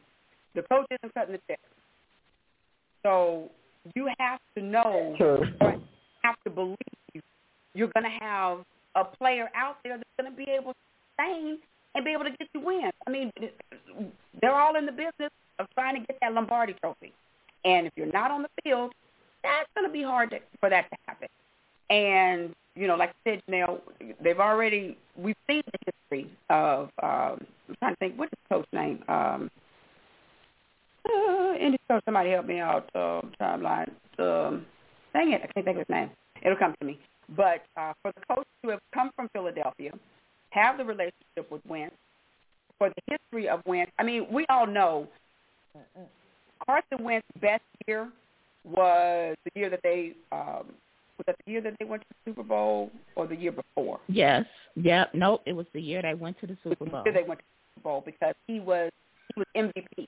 the 0.56 0.62
coach 0.64 0.86
isn't 0.92 1.14
cutting 1.14 1.34
the 1.34 1.40
check. 1.48 1.60
So 3.04 3.50
you 3.96 4.10
have 4.20 4.40
to 4.56 4.64
know, 4.64 5.16
True. 5.18 5.44
or 5.62 5.76
have 6.24 6.36
to 6.44 6.50
believe 6.50 6.78
you're 7.74 7.90
going 7.96 8.04
to 8.04 8.26
have 8.26 8.60
a 8.96 9.04
player 9.04 9.50
out 9.56 9.78
there 9.84 9.98
that's 9.98 10.10
going 10.20 10.32
to 10.32 10.38
be 10.38 10.52
able 10.52 10.74
to 10.74 10.80
sustain 11.18 11.58
and 11.96 12.06
be 12.06 12.12
able 12.12 12.24
to 12.24 12.32
get 12.32 12.48
you 12.54 12.62
wins. 12.62 12.94
I 13.06 13.10
mean, 13.10 13.32
they're 14.42 14.56
all 14.56 14.76
in 14.76 14.86
the 14.86 14.92
business 14.92 15.32
of 15.60 15.68
trying 15.74 15.96
to 15.96 16.08
get 16.08 16.18
that 16.22 16.34
Lombardi 16.34 16.74
trophy. 16.82 17.14
And 17.66 17.88
if 17.88 17.94
you're 17.96 18.12
not 18.12 18.32
on 18.32 18.44
the 18.44 18.50
field, 18.64 18.94
that's 19.44 19.70
going 19.76 19.88
to 19.88 19.94
be 19.94 20.04
hard 20.04 20.32
to, 20.32 20.40
for 20.60 20.70
that 20.70 20.90
to 20.90 20.98
happen. 21.08 21.28
And 21.90 22.56
you 22.76 22.88
know, 22.88 22.96
like 22.96 23.10
I 23.10 23.32
said, 23.32 23.44
Janelle, 23.50 23.80
they've 24.24 24.40
already 24.40 24.98
we've 25.18 25.36
seen 25.50 25.62
the 25.66 25.92
history 26.10 26.32
of. 26.50 26.90
Um, 27.02 27.46
I'm 27.70 27.76
trying 27.80 27.94
to 27.94 28.00
think 28.00 28.18
what 28.18 28.28
is 28.28 28.38
the 28.50 28.56
coach 28.56 28.68
name. 28.74 29.04
Um, 29.08 29.52
uh, 31.06 31.54
Indy 31.60 31.80
coach, 31.90 32.04
somebody 32.06 32.32
help 32.32 32.46
me 32.46 32.60
out. 32.60 32.90
Uh, 32.96 33.22
timeline. 33.40 33.92
Um, 34.20 34.66
dang 35.14 35.32
it, 35.34 35.42
I 35.44 35.48
can't 35.48 35.66
think 35.66 35.78
of 35.78 35.88
his 35.88 35.90
name. 35.90 36.10
It'll 36.44 36.58
come 36.58 36.76
to 36.80 36.86
me. 36.86 37.00
But 37.36 37.64
uh, 37.78 37.94
for 38.02 38.12
the 38.14 38.22
coaches 38.28 38.52
who 38.64 38.70
have 38.70 38.80
come 38.94 39.12
from 39.16 39.30
Philadelphia, 39.34 39.92
have 40.52 40.78
the 40.78 40.86
relationship 40.86 41.50
with 41.50 41.62
Wentz, 41.68 41.96
for 42.78 42.90
the 42.90 43.02
history 43.18 43.50
of 43.50 43.62
Wentz, 43.66 43.92
I 44.00 44.04
mean, 44.04 44.28
we 44.32 44.46
all 44.50 44.68
know 44.68 45.08
Carson 46.66 47.04
Wentz's 47.04 47.42
best 47.42 47.64
year 47.88 48.10
was 48.64 49.36
the 49.46 49.60
year 49.60 49.70
that 49.70 49.82
they 49.84 50.14
um, 50.32 50.66
Was 51.18 51.26
that 51.28 51.36
the 51.46 51.52
year 51.52 51.62
that 51.62 51.74
they 51.80 51.86
went 51.86 52.02
to 52.04 52.08
the 52.10 52.32
Super 52.32 52.44
Bowl 52.44 52.92
or 53.16 53.28
the 53.28 53.36
year 53.36 53.52
before? 53.52 54.00
Yes. 54.08 54.46
Yep. 54.76 55.12
Nope. 55.14 55.42
It 55.46 55.54
was 55.54 55.66
the 55.74 55.82
year 55.82 56.02
they 56.02 56.14
went 56.14 56.40
to 56.42 56.48
the 56.48 56.58
Super 56.64 56.86
Bowl. 56.86 57.04
The 57.04 57.12
year 57.12 57.22
they 57.22 57.28
went 57.28 57.40
to 57.40 57.46
the 57.46 57.80
Super 57.80 57.84
Bowl 57.84 58.04
because 58.06 58.36
he 58.48 58.60
was 58.60 58.92
he 59.34 59.40
was 59.40 59.48
MVP. 59.56 60.08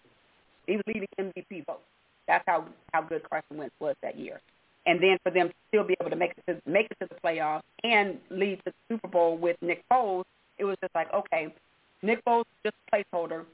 He 0.68 0.76
was 0.76 0.84
leading 0.88 1.08
MVP 1.20 1.66
votes. 1.66 1.80
That's 2.28 2.44
how 2.48 2.66
how 2.92 3.02
good 3.02 3.28
Carson 3.30 3.58
Wentz 3.58 3.76
was 3.80 3.96
that 4.02 4.18
year. 4.18 4.40
And 4.86 5.02
then 5.02 5.18
for 5.24 5.32
them 5.32 5.48
to 5.50 5.54
still 5.70 5.84
be 5.86 5.96
able 6.02 6.10
to 6.10 6.16
make 6.16 6.32
it 6.38 6.44
to 6.52 6.70
make 6.70 6.88
it 6.92 6.98
to 7.02 7.08
the 7.08 7.16
playoffs 7.24 7.62
and 7.84 8.18
lead 8.30 8.58
to 8.66 8.72
the 8.72 8.74
Super 8.96 9.08
Bowl 9.08 9.38
with 9.38 9.56
Nick 9.62 9.84
Foles, 9.92 10.24
it 10.58 10.66
was 10.66 10.76
just 10.82 10.94
like, 10.94 11.12
okay, 11.14 11.54
Nick 12.02 12.24
Foles 12.26 12.42
is 12.42 12.72
just 12.72 12.76
a 12.92 12.96
placeholder 12.96 13.46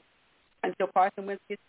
until 0.64 0.88
Carson 0.88 1.26
Wentz 1.26 1.40
gets 1.48 1.62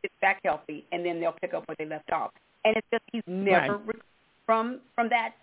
gets 0.00 0.14
back 0.20 0.40
healthy, 0.44 0.84
and 0.92 1.04
then 1.04 1.20
they'll 1.20 1.32
pick 1.40 1.52
up 1.54 1.66
where 1.68 1.76
they 1.78 1.84
left 1.86 2.10
off. 2.10 2.30
And 2.64 2.76
it's 2.76 2.86
just 2.90 3.02
he's 3.12 3.22
never 3.26 3.76
Right. 3.78 3.96
from 4.46 4.80
from 4.94 5.08
that 5.10 5.34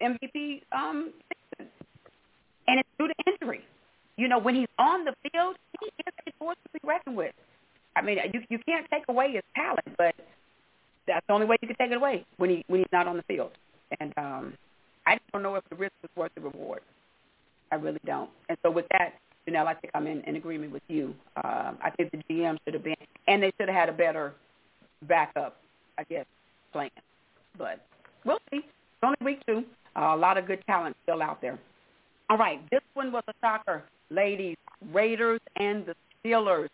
MVP 0.00 0.62
um 0.72 1.12
season, 1.52 1.70
and 2.66 2.80
it's 2.80 2.88
due 2.98 3.08
to 3.08 3.14
injury. 3.26 3.64
You 4.16 4.28
know, 4.28 4.38
when 4.38 4.54
he's 4.54 4.68
on 4.78 5.04
the 5.04 5.14
field, 5.30 5.56
he 5.80 5.86
is 5.86 6.14
a 6.26 6.32
force 6.38 6.56
to 6.64 6.70
be 6.72 6.86
reckoned 6.86 7.16
with. 7.16 7.34
I 7.96 8.02
mean, 8.02 8.18
you 8.32 8.42
you 8.50 8.58
can't 8.66 8.86
take 8.90 9.04
away 9.08 9.32
his 9.32 9.42
talent, 9.54 9.86
but 9.96 10.14
that's 11.06 11.26
the 11.26 11.32
only 11.32 11.46
way 11.46 11.56
you 11.60 11.68
can 11.68 11.76
take 11.76 11.90
it 11.90 11.96
away 11.96 12.24
when 12.36 12.50
he 12.50 12.64
when 12.68 12.80
he's 12.80 12.92
not 12.92 13.06
on 13.06 13.16
the 13.16 13.22
field. 13.24 13.52
And 14.00 14.12
um, 14.16 14.54
I 15.06 15.14
just 15.14 15.32
don't 15.32 15.42
know 15.42 15.54
if 15.56 15.64
the 15.70 15.76
risk 15.76 15.92
is 16.02 16.10
worth 16.16 16.32
the 16.34 16.40
reward. 16.40 16.80
I 17.70 17.76
really 17.76 18.00
don't. 18.04 18.30
And 18.48 18.56
so 18.62 18.70
with 18.70 18.86
that, 18.92 19.14
Janelle, 19.48 19.66
I 19.66 19.74
think 19.74 19.92
I'm 19.94 20.06
in, 20.06 20.20
in 20.22 20.36
agreement 20.36 20.72
with 20.72 20.82
you. 20.88 21.14
Um, 21.42 21.78
I 21.82 21.90
think 21.96 22.12
the 22.12 22.18
GM 22.30 22.58
should 22.64 22.74
have 22.74 22.84
been, 22.84 22.94
and 23.28 23.42
they 23.42 23.52
should 23.58 23.68
have 23.68 23.76
had 23.76 23.88
a 23.88 23.92
better 23.92 24.32
backup, 25.02 25.56
I 25.98 26.04
guess, 26.04 26.26
plan. 26.72 26.90
But 27.58 27.80
we'll 28.24 28.38
see. 28.50 28.58
It's 28.58 29.02
only 29.02 29.16
week 29.22 29.40
two. 29.46 29.64
Uh, 29.96 30.14
a 30.14 30.16
lot 30.16 30.38
of 30.38 30.46
good 30.46 30.64
talent 30.66 30.96
still 31.02 31.22
out 31.22 31.40
there. 31.40 31.58
All 32.30 32.38
right, 32.38 32.60
this 32.70 32.80
one 32.94 33.12
was 33.12 33.22
a 33.28 33.32
shocker, 33.42 33.84
ladies. 34.10 34.56
Raiders 34.92 35.40
and 35.56 35.84
the 35.86 35.94
Steelers. 36.24 36.68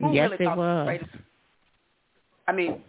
Who 0.00 0.12
yes, 0.12 0.30
really 0.30 0.44
it 0.44 0.56
was. 0.56 0.98
I 2.46 2.52
mean, 2.52 2.82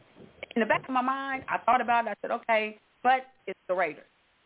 in 0.56 0.60
the 0.62 0.66
back 0.66 0.84
of 0.84 0.94
my 0.94 1.02
mind, 1.02 1.44
I 1.48 1.58
thought 1.60 1.82
about 1.82 2.06
it. 2.06 2.10
I 2.10 2.16
said, 2.22 2.32
okay, 2.32 2.78
but 3.04 3.28
it's 3.48 3.60
the 3.68 3.76
Raiders. 3.76 4.04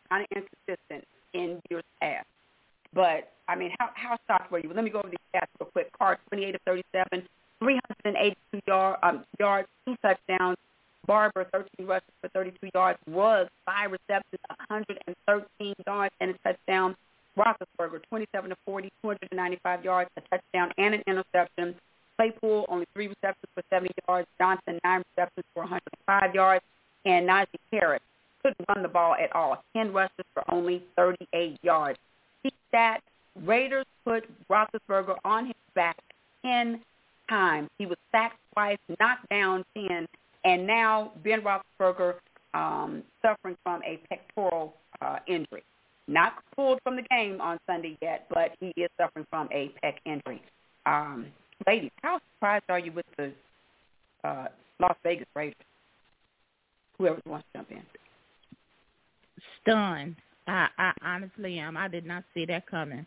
Kind 0.08 0.26
of 0.30 0.36
inconsistent 0.36 1.04
in 1.32 1.60
years 1.70 1.84
past. 2.00 2.26
But 2.94 3.32
I 3.48 3.56
mean, 3.56 3.72
how 3.78 3.90
how 3.94 4.16
shocked 4.26 4.52
were 4.52 4.60
you? 4.60 4.70
Let 4.72 4.84
me 4.84 4.90
go 4.90 5.00
over 5.00 5.08
these 5.08 5.18
stats 5.34 5.48
real 5.58 5.70
quick. 5.70 5.90
Carr, 5.98 6.18
28 6.28 6.54
of 6.54 6.60
37, 6.66 7.26
382 7.58 8.60
yard, 8.66 8.98
um, 9.02 9.24
yards, 9.38 9.68
two 9.84 9.96
touchdowns. 10.02 10.56
Barber, 11.06 11.46
13 11.52 11.86
rushes 11.86 12.08
for 12.20 12.28
32 12.28 12.70
yards. 12.74 12.98
Ruggs, 13.06 13.50
five 13.66 13.92
receptions, 13.92 14.40
113 14.68 15.74
yards 15.86 16.14
and 16.20 16.30
a 16.30 16.34
touchdown. 16.38 16.96
Roethlisberger, 17.36 18.00
27 18.08 18.50
to 18.50 18.56
40, 18.64 18.90
295 19.02 19.84
yards, 19.84 20.10
a 20.16 20.20
touchdown 20.22 20.72
and 20.78 20.94
an 20.94 21.02
interception. 21.06 21.74
Claypool, 22.16 22.66
only 22.68 22.86
three 22.94 23.08
receptions 23.08 23.50
for 23.54 23.62
70 23.70 23.92
yards. 24.08 24.28
Johnson, 24.38 24.78
nine 24.84 25.02
receptions 25.16 25.44
for 25.54 25.62
105 25.62 26.34
yards. 26.34 26.64
And 27.04 27.28
Najee 27.28 27.58
Harris 27.72 28.00
couldn't 28.42 28.68
run 28.68 28.82
the 28.82 28.88
ball 28.88 29.14
at 29.14 29.34
all. 29.34 29.62
10 29.76 29.92
rushes 29.92 30.24
for 30.32 30.42
only 30.52 30.82
38 30.96 31.58
yards. 31.62 31.98
See 32.42 32.52
that? 32.72 33.00
Raiders 33.44 33.86
put 34.04 34.24
Roethlisberger 34.48 35.16
on 35.24 35.46
his 35.46 35.56
back 35.74 35.96
10 36.44 36.80
times. 37.28 37.68
He 37.78 37.86
was 37.86 37.98
sacked 38.12 38.38
twice, 38.52 38.78
knocked 39.00 39.28
down 39.28 39.64
10, 39.76 40.06
and 40.44 40.66
now 40.66 41.12
Ben 41.24 41.42
Roethlisberger 41.42 42.14
um, 42.52 43.02
suffering 43.22 43.56
from 43.64 43.82
a 43.82 43.98
pectoral 44.08 44.74
uh, 45.00 45.18
injury. 45.26 45.64
Not 46.06 46.34
pulled 46.54 46.80
from 46.82 46.96
the 46.96 47.02
game 47.02 47.40
on 47.40 47.58
Sunday 47.66 47.96
yet, 48.02 48.26
but 48.28 48.52
he 48.60 48.72
is 48.76 48.90
suffering 49.00 49.26
from 49.30 49.48
a 49.50 49.72
pec 49.82 49.94
injury. 50.04 50.42
Um, 50.86 51.26
ladies, 51.66 51.90
how 52.02 52.20
surprised 52.34 52.64
are 52.68 52.78
you 52.78 52.92
with 52.92 53.06
the 53.16 53.32
uh, 54.22 54.48
Las 54.80 54.96
Vegas 55.02 55.26
Raiders? 55.34 55.56
Whoever 56.98 57.20
wants 57.26 57.46
to 57.52 57.58
jump 57.58 57.70
in. 57.70 57.82
Stunned. 59.62 60.16
I, 60.46 60.68
I 60.78 60.92
honestly 61.02 61.58
am. 61.58 61.76
I 61.76 61.88
did 61.88 62.06
not 62.06 62.24
see 62.34 62.44
that 62.46 62.66
coming. 62.66 63.06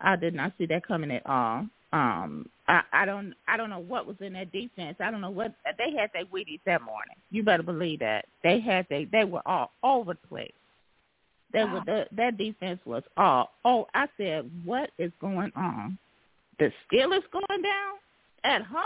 I 0.00 0.16
did 0.16 0.34
not 0.34 0.52
see 0.56 0.66
that 0.66 0.86
coming 0.86 1.10
at 1.10 1.26
all. 1.26 1.66
Um, 1.92 2.48
I, 2.68 2.82
I 2.92 3.04
don't, 3.04 3.34
I 3.48 3.56
don't 3.56 3.68
know 3.68 3.80
what 3.80 4.06
was 4.06 4.16
in 4.20 4.34
that 4.34 4.52
defense. 4.52 4.96
I 5.00 5.10
don't 5.10 5.20
know 5.20 5.30
what 5.30 5.54
they 5.76 5.92
had. 5.98 6.10
Their 6.14 6.24
Wheaties 6.26 6.60
that 6.64 6.82
morning. 6.82 7.16
You 7.30 7.42
better 7.42 7.64
believe 7.64 7.98
that 7.98 8.26
they 8.42 8.60
had. 8.60 8.86
They, 8.88 9.06
they 9.06 9.24
were 9.24 9.42
all 9.46 9.72
over 9.82 10.14
the 10.14 10.28
place. 10.28 10.52
They 11.52 11.64
were. 11.64 11.82
The, 11.84 12.06
that 12.16 12.38
defense 12.38 12.80
was 12.84 13.02
all. 13.16 13.50
Oh, 13.64 13.88
I 13.92 14.06
said, 14.16 14.48
what 14.64 14.90
is 14.98 15.10
going 15.20 15.50
on? 15.56 15.98
The 16.60 16.70
Steelers 16.92 17.22
going 17.32 17.62
down 17.62 17.94
at 18.44 18.62
home? 18.62 18.84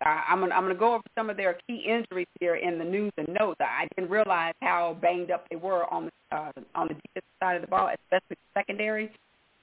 I- 0.00 0.24
I'm 0.28 0.40
gonna 0.40 0.54
I'm 0.54 0.62
gonna 0.64 0.74
go 0.74 0.94
over 0.94 1.04
some 1.14 1.28
of 1.28 1.36
their 1.36 1.58
key 1.66 1.84
injuries 1.86 2.26
here 2.40 2.54
in 2.56 2.78
the 2.78 2.84
news 2.86 3.12
and 3.18 3.28
notes. 3.38 3.60
I 3.60 3.86
didn't 3.94 4.10
realize 4.10 4.54
how 4.62 4.96
banged 5.02 5.30
up 5.30 5.46
they 5.50 5.56
were 5.56 5.84
on 5.92 6.06
the 6.06 6.36
uh, 6.36 6.52
on 6.74 6.88
the 6.88 6.94
defensive 6.94 7.28
side 7.38 7.56
of 7.56 7.60
the 7.60 7.68
ball, 7.68 7.88
especially 7.88 8.30
the 8.30 8.60
secondary. 8.60 9.12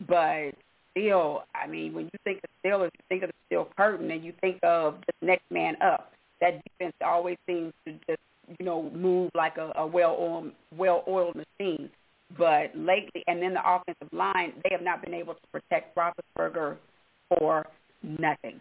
But 0.07 0.51
still, 0.91 1.45
I 1.55 1.65
mean, 1.65 1.95
when 1.95 2.05
you 2.05 2.19
think 2.23 2.41
of 2.43 2.49
Steelers, 2.63 2.91
you 2.93 3.03
think 3.09 3.23
of 3.23 3.29
the 3.29 3.35
steel 3.47 3.67
curtain, 3.75 4.11
and 4.11 4.23
you 4.23 4.31
think 4.41 4.59
of 4.61 4.99
the 5.07 5.25
next 5.25 5.49
man 5.49 5.75
up. 5.81 6.11
That 6.39 6.61
defense 6.65 6.93
always 7.03 7.37
seems 7.47 7.73
to 7.87 7.93
just 8.07 8.21
you 8.59 8.63
know 8.63 8.91
move 8.91 9.31
like 9.33 9.57
a, 9.57 9.71
a 9.75 9.87
well-oiled 9.87 10.51
well-oiled 10.77 11.35
machine. 11.35 11.89
But 12.37 12.75
lately, 12.75 13.23
and 13.27 13.41
then 13.41 13.53
the 13.53 13.61
offensive 13.65 14.11
line, 14.11 14.53
they 14.63 14.69
have 14.71 14.81
not 14.81 15.01
been 15.01 15.13
able 15.13 15.35
to 15.35 15.47
protect 15.51 15.95
Roethlisberger 15.95 16.77
for 17.29 17.65
nothing. 18.03 18.59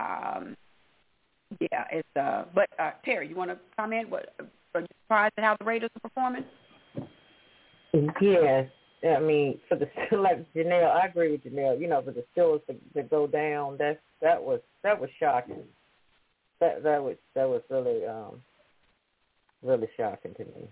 Um, 0.00 0.56
yeah, 1.60 1.84
it's 1.90 2.08
uh. 2.16 2.44
But 2.54 2.68
uh, 2.78 2.92
Terry, 3.04 3.28
you 3.28 3.34
want 3.34 3.50
to 3.50 3.58
comment? 3.76 4.08
What 4.08 4.34
are 4.74 4.80
you 4.80 4.86
surprised 5.04 5.34
at 5.38 5.44
how 5.44 5.56
the 5.58 5.64
Raiders 5.64 5.90
are 5.96 6.08
performing? 6.08 6.44
Yes. 8.20 8.68
I 9.04 9.20
mean, 9.20 9.58
for 9.68 9.76
the 9.76 9.88
like 10.16 10.44
Janelle, 10.54 10.90
I 10.90 11.06
agree 11.06 11.32
with 11.32 11.44
Janelle. 11.44 11.80
You 11.80 11.88
know, 11.88 12.02
for 12.02 12.10
the 12.10 12.24
Steelers 12.36 12.64
to, 12.66 12.74
to 12.94 13.02
go 13.08 13.26
down, 13.26 13.76
that's 13.78 13.98
that 14.20 14.42
was 14.42 14.60
that 14.82 14.98
was 15.00 15.10
shocking. 15.20 15.62
That 16.60 16.82
that 16.82 17.02
was 17.02 17.16
that 17.34 17.48
was 17.48 17.62
really 17.70 18.04
um 18.06 18.42
really 19.62 19.88
shocking 19.96 20.34
to 20.34 20.44
me. 20.44 20.68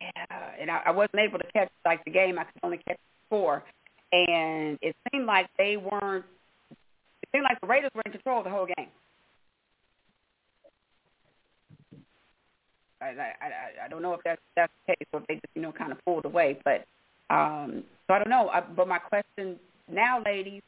Yeah, 0.00 0.50
and 0.60 0.70
I, 0.70 0.82
I 0.86 0.90
wasn't 0.90 1.20
able 1.20 1.38
to 1.38 1.52
catch 1.52 1.70
like 1.84 2.04
the 2.04 2.10
game. 2.10 2.38
I 2.38 2.44
could 2.44 2.60
only 2.62 2.78
catch 2.78 2.98
four, 3.28 3.62
and 4.12 4.78
it 4.80 4.96
seemed 5.10 5.26
like 5.26 5.46
they 5.58 5.76
weren't. 5.76 6.24
It 6.70 7.28
seemed 7.32 7.44
like 7.44 7.60
the 7.60 7.66
Raiders 7.66 7.90
were 7.94 8.02
in 8.06 8.12
control 8.12 8.42
the 8.42 8.50
whole 8.50 8.66
game. 8.66 8.88
I, 13.02 13.06
I, 13.06 13.10
I, 13.10 13.86
I 13.86 13.88
don't 13.88 14.02
know 14.02 14.14
if 14.14 14.20
that's 14.24 14.40
that's 14.56 14.72
the 14.86 14.94
case 14.94 15.08
or 15.12 15.20
if 15.20 15.26
they 15.26 15.34
just 15.34 15.46
you 15.54 15.62
know 15.62 15.72
kind 15.72 15.92
of 15.92 16.04
pulled 16.04 16.24
away, 16.24 16.58
but 16.64 16.84
um, 17.34 17.84
so 18.06 18.14
I 18.14 18.18
don't 18.18 18.30
know. 18.30 18.48
I, 18.48 18.60
but 18.60 18.88
my 18.88 18.98
question 18.98 19.56
now, 19.90 20.22
ladies, 20.24 20.62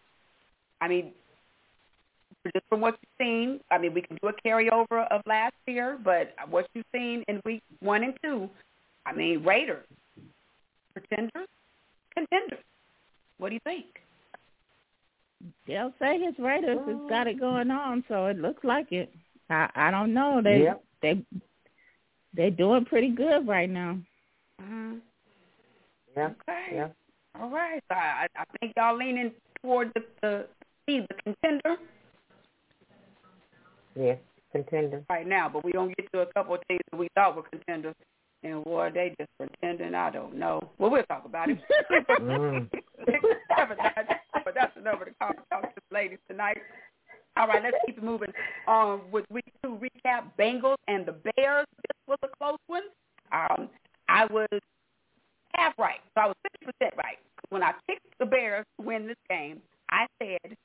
I 0.81 0.89
mean, 0.89 1.13
just 2.45 2.65
from 2.69 2.81
what 2.81 2.97
you've 3.01 3.27
seen, 3.27 3.61
I 3.71 3.79
mean, 3.79 3.95
we 3.95 4.03
can 4.03 4.19
do 4.21 4.29
a 4.29 4.33
carryover 4.33 5.07
of 5.11 5.23
last 5.27 5.55
year, 5.67 5.99
but 6.03 6.35
what 6.49 6.67
you've 6.75 6.87
seen 6.93 7.25
in 7.29 7.41
week 7.45 7.63
one 7.81 8.03
and 8.03 8.15
two, 8.23 8.49
I 9.07 9.13
mean, 9.13 9.43
Raiders, 9.45 9.85
pretenders, 10.95 11.49
contenders. 12.15 12.65
What 13.39 13.49
do 13.49 13.55
you 13.55 13.61
think? 13.65 13.87
They'll 15.67 15.93
say 15.99 16.21
his 16.21 16.35
Raiders 16.39 16.79
has 16.87 16.97
got 17.09 17.27
it 17.27 17.41
going 17.41 17.71
on, 17.71 18.05
so 18.09 18.27
it 18.27 18.39
looks 18.39 18.63
like 18.65 18.93
it. 18.93 19.13
I 19.51 19.69
I 19.75 19.91
don't 19.91 20.15
know. 20.15 20.41
They 20.43 20.63
Yep. 20.65 20.85
they 21.03 21.25
they're 22.35 22.51
doing 22.51 22.85
pretty 22.85 23.11
good 23.11 23.47
right 23.49 23.69
now. 23.69 23.99
Mm-hmm. 24.61 24.95
Yeah. 26.17 26.27
Okay. 26.27 26.67
Yeah. 26.75 26.89
All 27.41 27.51
right. 27.51 27.83
So 27.91 27.95
I, 27.97 28.27
I 28.37 28.45
think 28.61 28.73
y'all 28.77 28.97
leaning 28.97 29.33
toward 29.63 29.93
the 29.95 30.05
the, 30.23 30.47
the 30.87 31.07
contender 31.25 31.77
Yeah. 33.97 34.15
Contender. 34.53 35.03
right 35.09 35.27
now, 35.27 35.49
but 35.49 35.65
we 35.65 35.73
don't 35.73 35.97
get 35.97 36.13
to 36.13 36.21
a 36.21 36.27
couple 36.35 36.55
of 36.55 36.61
teams 36.69 36.81
that 36.91 36.97
we 36.99 37.09
thought 37.15 37.35
were 37.35 37.43
contenders, 37.43 37.95
and 38.43 38.65
boy, 38.65 38.91
they 38.93 39.15
just 39.19 39.31
pretending. 39.39 39.95
I 39.95 40.11
don't 40.11 40.37
know. 40.37 40.61
Well, 40.79 40.91
we'll 40.91 41.05
talk 41.05 41.25
about 41.25 41.49
it. 41.51 41.59
Mm. 42.21 42.69
but, 43.07 43.79
that's, 43.79 44.09
but 44.45 44.55
that's 44.55 44.77
enough 44.77 45.01
of 45.01 45.07
the 45.07 45.15
talk, 45.21 45.37
talk 45.51 45.63
to 45.63 45.81
the 45.91 45.95
ladies 45.95 46.19
tonight. 46.29 46.59
All 47.37 47.47
right, 47.47 47.63
let's 47.63 47.77
keep 47.87 47.99
it 47.99 48.05
moving. 48.05 48.33
Um, 48.69 49.03
with 49.11 49.25
week 49.31 49.45
two 49.63 49.79
recap, 49.79 50.25
Bengals 50.39 50.77
and 50.89 51.07
the 51.07 51.13
Bears. 51.13 51.67
This 51.77 51.99
was 52.07 52.19
a 52.23 52.29
close 52.37 52.59
one. 52.67 52.83
Um, 53.33 53.71
I 54.09 54.27
was 54.27 54.49
half 55.55 55.73
right, 55.79 56.01
so 56.15 56.21
I 56.21 56.27
was 56.27 56.37
fifty 56.43 56.67
percent 56.67 56.95
right. 56.97 57.19
When 57.49 57.63
I 57.63 57.73
picked 57.87 58.07
the 58.19 58.27
Bears 58.27 58.67
to 58.79 58.87
win 58.87 59.07
this 59.07 59.17
game, 59.31 59.63
I 59.91 60.07
said 60.21 60.57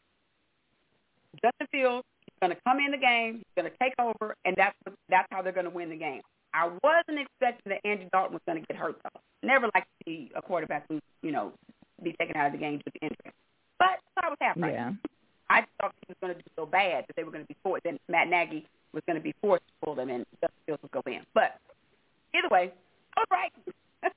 Justin 1.42 1.68
Fields 1.72 2.06
is 2.28 2.34
going 2.42 2.54
to 2.54 2.62
come 2.68 2.80
in 2.80 2.92
the 2.92 2.98
game. 2.98 3.36
He's 3.36 3.64
going 3.64 3.72
to 3.72 3.78
take 3.82 3.94
over, 4.00 4.36
and 4.44 4.56
that's 4.58 4.76
that's 5.10 5.28
how 5.32 5.42
they're 5.42 5.54
going 5.54 5.66
to 5.66 5.72
win 5.72 5.90
the 5.90 5.96
game. 5.96 6.22
I 6.58 6.72
wasn't 6.84 7.20
expecting 7.20 7.70
that 7.70 7.88
Andy 7.88 8.08
Dalton 8.12 8.34
was 8.34 8.42
going 8.48 8.60
to 8.60 8.66
get 8.66 8.78
hurt 8.78 8.98
though. 9.04 9.20
Never 9.44 9.70
like 9.76 9.84
to 9.84 10.06
see 10.06 10.32
a 10.36 10.42
quarterback 10.42 10.86
who 10.90 11.00
you 11.22 11.32
know 11.32 11.52
be 12.02 12.14
taken 12.14 12.36
out 12.36 12.48
of 12.48 12.54
the 12.54 12.58
game 12.58 12.82
due 12.84 12.92
to 12.92 13.00
injury. 13.02 13.32
But 13.78 14.00
I 14.22 14.30
was 14.30 14.38
half 14.42 14.58
right. 14.58 14.74
Yeah. 14.74 14.92
I 15.50 15.66
thought 15.80 15.94
he 16.02 16.08
was 16.10 16.18
going 16.20 16.34
to 16.36 16.42
do 16.42 16.50
so 16.56 16.66
bad 16.66 17.06
that 17.08 17.16
they 17.16 17.24
were 17.24 17.32
going 17.32 17.44
to 17.44 17.48
be 17.48 17.56
forced. 17.64 17.84
Then 17.84 18.00
Matt 18.10 18.28
Nagy 18.28 18.66
was 18.92 19.04
going 19.06 19.18
to 19.18 19.24
be 19.24 19.34
forced 19.40 19.64
to 19.68 19.86
pull 19.86 19.96
them, 19.96 20.10
and 20.10 20.26
Justin 20.42 20.58
Fields 20.66 20.82
would 20.82 20.92
go 20.92 21.02
in. 21.06 21.22
But 21.34 21.60
either 22.36 22.50
way, 22.50 22.74
all 23.16 23.24
right. 23.32 23.54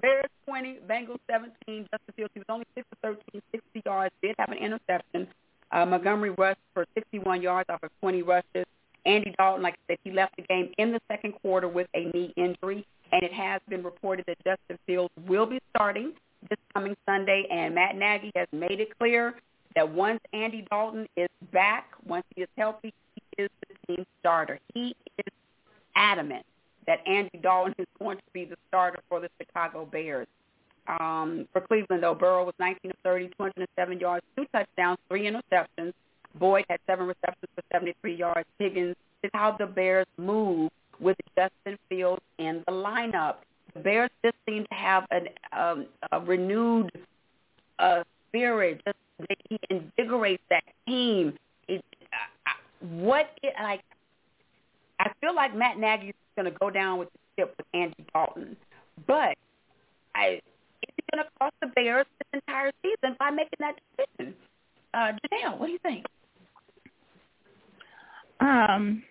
Bears 0.00 0.30
20, 0.46 0.80
Bengals 0.88 1.18
17. 1.28 1.88
Justin 1.90 2.14
Fields, 2.14 2.30
he 2.34 2.40
was 2.40 2.46
only 2.48 2.66
6 2.74 2.86
for 3.02 3.16
13, 3.32 3.42
60 3.50 3.82
yards, 3.84 4.14
did 4.22 4.36
have 4.38 4.50
an 4.50 4.58
interception. 4.58 5.26
Uh, 5.72 5.86
Montgomery 5.86 6.30
rushed 6.30 6.60
for 6.72 6.86
61 6.94 7.42
yards 7.42 7.68
off 7.68 7.82
of 7.82 7.90
20 8.00 8.22
rushes. 8.22 8.66
Andy 9.06 9.34
Dalton, 9.38 9.62
like 9.62 9.74
I 9.74 9.92
said, 9.92 9.98
he 10.04 10.10
left 10.10 10.36
the 10.36 10.42
game 10.42 10.70
in 10.78 10.92
the 10.92 11.00
second 11.08 11.32
quarter 11.40 11.68
with 11.68 11.86
a 11.94 12.04
knee 12.12 12.32
injury, 12.36 12.86
and 13.12 13.22
it 13.22 13.32
has 13.32 13.60
been 13.68 13.82
reported 13.82 14.26
that 14.26 14.36
Justin 14.44 14.78
Fields 14.86 15.12
will 15.26 15.46
be 15.46 15.60
starting 15.74 16.12
this 16.50 16.58
coming 16.74 16.96
Sunday, 17.06 17.46
and 17.50 17.74
Matt 17.74 17.96
Nagy 17.96 18.30
has 18.34 18.48
made 18.52 18.80
it 18.80 18.96
clear 18.98 19.34
that 19.74 19.88
once 19.88 20.20
Andy 20.32 20.66
Dalton 20.70 21.06
is 21.16 21.28
back, 21.52 21.90
once 22.06 22.24
he 22.34 22.42
is 22.42 22.48
healthy, 22.56 22.92
he 23.14 23.42
is 23.44 23.50
the 23.68 23.94
team 23.94 24.06
starter. 24.20 24.58
He 24.74 24.96
is 25.18 25.32
adamant 25.94 26.44
that 26.86 27.00
Andy 27.06 27.38
Dalton 27.42 27.74
is 27.78 27.86
going 27.98 28.16
to 28.16 28.22
be 28.32 28.44
the 28.44 28.56
starter 28.68 29.00
for 29.08 29.20
the 29.20 29.28
Chicago 29.40 29.84
Bears. 29.84 30.26
Um, 30.88 31.48
for 31.52 31.60
Cleveland, 31.60 32.02
though, 32.02 32.14
Burrow 32.14 32.44
was 32.44 32.54
19 32.60 32.92
of 32.92 32.96
30, 33.02 33.28
207 33.38 34.00
yards, 34.00 34.24
two 34.36 34.46
touchdowns, 34.52 34.98
three 35.08 35.28
interceptions. 35.28 35.92
Boyd 36.38 36.64
had 36.68 36.80
seven 36.86 37.06
receptions 37.06 37.50
for 37.54 37.62
73 37.72 38.14
yards. 38.14 38.48
Higgins 38.58 38.96
is 39.22 39.30
how 39.34 39.56
the 39.58 39.66
Bears 39.66 40.06
move 40.16 40.70
with 41.00 41.16
Justin 41.36 41.78
Fields 41.88 42.22
in 42.38 42.62
the 42.66 42.72
lineup. 42.72 43.36
The 43.74 43.80
Bears 43.80 44.10
just 44.24 44.36
seem 44.48 44.64
to 44.64 44.74
have 44.74 45.04
an, 45.10 45.28
um, 45.56 45.86
a 46.12 46.20
renewed 46.20 46.90
uh, 47.78 48.02
spirit. 48.28 48.80
Just 48.84 48.96
he 49.48 49.58
invigorates 49.70 50.42
that 50.50 50.64
team. 50.86 51.34
It, 51.68 51.84
uh, 52.46 52.50
what 52.80 53.30
it, 53.42 53.54
like? 53.62 53.82
I 55.00 55.10
feel 55.20 55.34
like 55.34 55.54
Matt 55.54 55.78
Nagy 55.78 56.08
is 56.08 56.14
going 56.36 56.50
to 56.50 56.58
go 56.58 56.70
down 56.70 56.98
with 56.98 57.08
the 57.12 57.42
ship 57.42 57.54
with 57.56 57.66
Andy 57.74 58.04
Dalton, 58.12 58.56
but 59.06 59.36
I 60.14 60.40
it's 60.82 61.06
going 61.12 61.24
to 61.24 61.30
cost 61.38 61.54
the 61.60 61.68
Bears 61.68 62.06
this 62.18 62.40
entire 62.40 62.72
season 62.82 63.16
by 63.18 63.30
making 63.30 63.58
that 63.60 63.76
decision. 63.96 64.34
Uh, 64.94 65.12
Janelle, 65.12 65.58
what 65.58 65.66
do 65.66 65.72
you 65.72 65.78
think? 65.78 66.06
Um, 68.40 69.02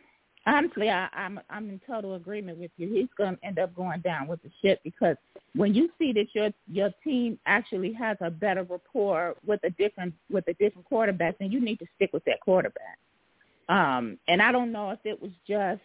honestly, 0.45 0.89
I, 0.89 1.07
I'm 1.13 1.39
I'm 1.49 1.69
in 1.69 1.82
total 1.88 2.15
agreement 2.15 2.57
with 2.57 2.71
you. 2.78 2.88
He's 2.89 3.09
going 3.17 3.38
to 3.38 3.45
end 3.45 3.59
up 3.59 3.76
going 3.76 4.01
down 4.01 4.28
with 4.28 4.41
the 4.43 4.49
ship 4.61 4.80
because 4.84 5.17
when 5.55 5.73
you 5.73 5.89
see 5.97 6.13
that 6.13 6.28
your 6.34 6.49
your 6.71 6.91
team 7.03 7.39
actually 7.45 7.93
has 7.93 8.17
a 8.21 8.30
better 8.30 8.63
rapport 8.63 9.36
with 9.45 9.59
a 9.63 9.69
different 9.71 10.13
with 10.32 10.47
a 10.47 10.53
different 10.53 10.86
quarterback, 10.86 11.38
then 11.39 11.51
you 11.51 11.59
need 11.59 11.80
to 11.80 11.86
stick 11.95 12.11
with 12.13 12.26
that 12.26 12.41
quarterback. 12.41 12.97
Um, 13.67 14.19
and 14.28 14.41
I 14.41 14.51
don't 14.51 14.71
know 14.71 14.91
if 14.91 14.99
it 15.05 15.19
was 15.21 15.32
just 15.47 15.82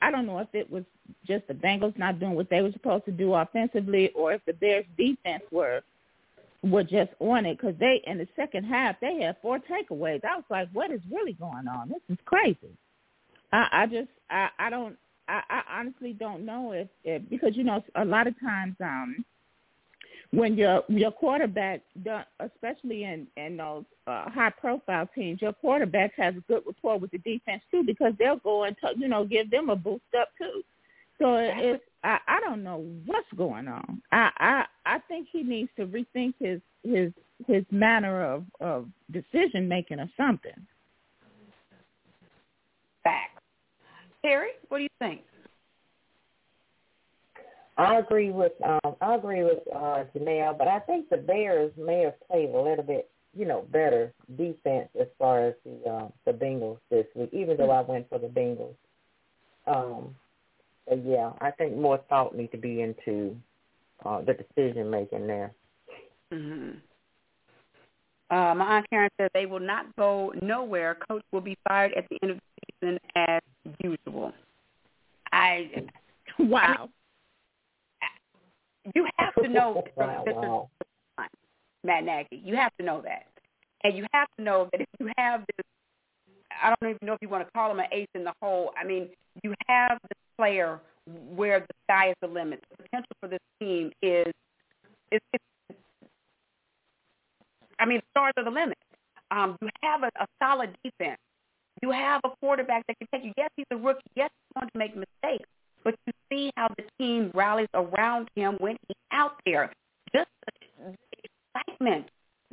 I 0.00 0.10
don't 0.10 0.26
know 0.26 0.38
if 0.38 0.48
it 0.52 0.70
was 0.70 0.84
just 1.26 1.46
the 1.46 1.54
Bengals 1.54 1.96
not 1.98 2.18
doing 2.18 2.34
what 2.34 2.50
they 2.50 2.62
were 2.62 2.72
supposed 2.72 3.04
to 3.06 3.12
do 3.12 3.34
offensively, 3.34 4.10
or 4.10 4.32
if 4.32 4.44
the 4.44 4.52
Bears 4.52 4.84
defense 4.96 5.42
were 5.50 5.82
were 6.62 6.82
just 6.82 7.10
on 7.20 7.46
it 7.46 7.56
because 7.56 7.74
they 7.78 8.02
in 8.06 8.18
the 8.18 8.28
second 8.34 8.64
half 8.64 8.96
they 9.00 9.20
had 9.22 9.36
four 9.42 9.58
takeaways. 9.58 10.24
I 10.24 10.36
was 10.36 10.44
like, 10.50 10.68
what 10.72 10.90
is 10.90 11.00
really 11.10 11.34
going 11.34 11.68
on? 11.68 11.88
This 11.88 12.02
is 12.08 12.18
crazy. 12.24 12.76
I, 13.52 13.68
I 13.72 13.86
just 13.86 14.08
I, 14.30 14.48
I 14.58 14.70
don't 14.70 14.96
I, 15.28 15.42
I 15.48 15.62
honestly 15.78 16.12
don't 16.12 16.44
know 16.44 16.72
if, 16.72 16.88
if 17.04 17.28
because 17.28 17.56
you 17.56 17.64
know 17.64 17.82
a 17.94 18.04
lot 18.04 18.26
of 18.26 18.38
times 18.40 18.76
um 18.80 19.24
when 20.30 20.56
your 20.56 20.82
your 20.88 21.10
quarterback, 21.10 21.80
especially 22.40 23.04
in 23.04 23.26
in 23.36 23.56
those 23.56 23.84
uh, 24.06 24.28
high 24.28 24.50
profile 24.50 25.08
teams, 25.14 25.40
your 25.40 25.54
quarterback 25.54 26.12
has 26.16 26.34
a 26.36 26.40
good 26.40 26.62
rapport 26.66 26.98
with 26.98 27.10
the 27.12 27.18
defense 27.18 27.62
too 27.70 27.82
because 27.84 28.12
they'll 28.18 28.36
go 28.36 28.64
and 28.64 28.76
t- 28.78 28.98
you 28.98 29.08
know 29.08 29.24
give 29.24 29.50
them 29.50 29.70
a 29.70 29.76
boost 29.76 30.02
up 30.20 30.28
too. 30.36 30.62
So 31.18 31.36
it's 31.36 31.82
I, 32.04 32.18
I 32.26 32.40
don't 32.40 32.62
know 32.62 32.86
what's 33.06 33.26
going 33.36 33.68
on. 33.68 34.02
I, 34.12 34.30
I 34.38 34.64
I 34.86 34.98
think 35.08 35.28
he 35.32 35.42
needs 35.42 35.70
to 35.76 35.86
rethink 35.86 36.34
his 36.38 36.60
his 36.84 37.12
his 37.46 37.64
manner 37.70 38.24
of 38.24 38.44
of 38.60 38.88
decision 39.10 39.68
making 39.68 40.00
or 40.00 40.10
something. 40.16 40.52
Facts. 43.02 43.42
Terry, 44.22 44.50
what 44.68 44.78
do 44.78 44.84
you 44.84 44.88
think? 44.98 45.22
I 47.76 47.98
agree 47.98 48.30
with 48.30 48.52
um 48.64 48.94
I 49.00 49.14
agree 49.14 49.44
with 49.44 49.60
uh 49.74 50.04
Janelle, 50.14 50.56
but 50.56 50.68
I 50.68 50.80
think 50.80 51.08
the 51.08 51.16
Bears 51.16 51.72
may 51.76 52.00
have 52.02 52.14
played 52.28 52.50
a 52.50 52.60
little 52.60 52.84
bit, 52.84 53.10
you 53.36 53.44
know, 53.44 53.64
better 53.72 54.12
defense 54.36 54.88
as 55.00 55.06
far 55.18 55.48
as 55.48 55.54
the 55.64 55.90
uh, 55.90 56.08
the 56.26 56.32
Bengals 56.32 56.78
this 56.90 57.06
week, 57.14 57.30
even 57.32 57.56
though 57.56 57.70
I 57.70 57.80
went 57.80 58.08
for 58.08 58.18
the 58.18 58.28
Bengals. 58.28 58.74
Um 59.66 60.14
but 60.14 60.27
yeah, 61.04 61.32
I 61.40 61.50
think 61.52 61.76
more 61.76 61.98
thought 62.08 62.36
needs 62.36 62.52
to 62.52 62.58
be 62.58 62.82
into 62.82 63.36
uh 64.04 64.20
the 64.22 64.34
decision 64.34 64.90
making 64.90 65.26
there. 65.26 65.52
Mhm. 66.32 66.76
Uh, 68.30 68.54
my 68.54 68.76
aunt 68.76 68.90
Karen 68.90 69.10
says 69.18 69.30
they 69.32 69.46
will 69.46 69.60
not 69.60 69.86
go 69.96 70.34
nowhere. 70.42 70.96
Coach 71.08 71.22
will 71.32 71.40
be 71.40 71.56
fired 71.66 71.94
at 71.94 72.04
the 72.10 72.18
end 72.22 72.32
of 72.32 72.36
the 72.36 72.74
season 72.82 72.98
as 73.16 73.40
usual. 73.82 74.32
I 75.32 75.70
wow. 76.38 76.90
You 78.94 79.06
have 79.16 79.34
to 79.42 79.48
know 79.48 79.82
wow, 79.96 80.24
wow. 80.26 81.28
Matt 81.84 82.04
Nagy. 82.04 82.40
You 82.44 82.56
have 82.56 82.72
to 82.78 82.84
know 82.84 83.00
that, 83.02 83.26
and 83.84 83.96
you 83.96 84.04
have 84.12 84.28
to 84.36 84.42
know 84.42 84.68
that 84.72 84.80
if 84.80 84.88
you 84.98 85.10
have 85.16 85.44
this, 85.56 85.64
I 86.62 86.74
don't 86.80 86.90
even 86.90 87.06
know 87.06 87.14
if 87.14 87.22
you 87.22 87.28
want 87.28 87.46
to 87.46 87.50
call 87.52 87.70
him 87.70 87.78
an 87.78 87.86
ace 87.92 88.08
in 88.14 88.24
the 88.24 88.32
hole. 88.42 88.72
I 88.78 88.84
mean, 88.84 89.08
you 89.42 89.54
have 89.68 89.98
this 90.02 90.17
player 90.38 90.80
where 91.34 91.60
the 91.60 91.74
sky 91.84 92.10
is 92.10 92.16
the 92.20 92.28
limit. 92.28 92.62
The 92.70 92.82
potential 92.84 93.16
for 93.20 93.28
this 93.28 93.40
team 93.60 93.90
is, 94.02 94.32
is, 95.10 95.20
is 95.32 95.76
I 97.78 97.86
mean, 97.86 98.00
stars 98.10 98.34
are 98.36 98.44
the 98.44 98.50
limit. 98.50 98.78
Um, 99.30 99.56
you 99.60 99.68
have 99.82 100.02
a, 100.02 100.10
a 100.20 100.26
solid 100.42 100.76
defense. 100.84 101.18
You 101.82 101.90
have 101.90 102.20
a 102.24 102.30
quarterback 102.40 102.86
that 102.88 102.96
can 102.98 103.08
take 103.12 103.24
you. 103.24 103.32
Yes, 103.36 103.50
he's 103.56 103.66
a 103.70 103.76
rookie. 103.76 104.00
Yes, 104.16 104.30
he's 104.32 104.60
going 104.60 104.70
to 104.72 104.78
make 104.78 104.96
mistakes 104.96 105.48
but 105.84 105.94
you 106.06 106.12
see 106.30 106.52
how 106.56 106.68
the 106.76 106.84
team 106.98 107.30
rallies 107.34 107.68
around 107.74 108.28
him 108.34 108.56
when 108.58 108.76
he's 108.86 108.96
out 109.12 109.40
there. 109.46 109.72
Just 110.14 110.28
the 110.46 110.92
excitement 111.56 112.06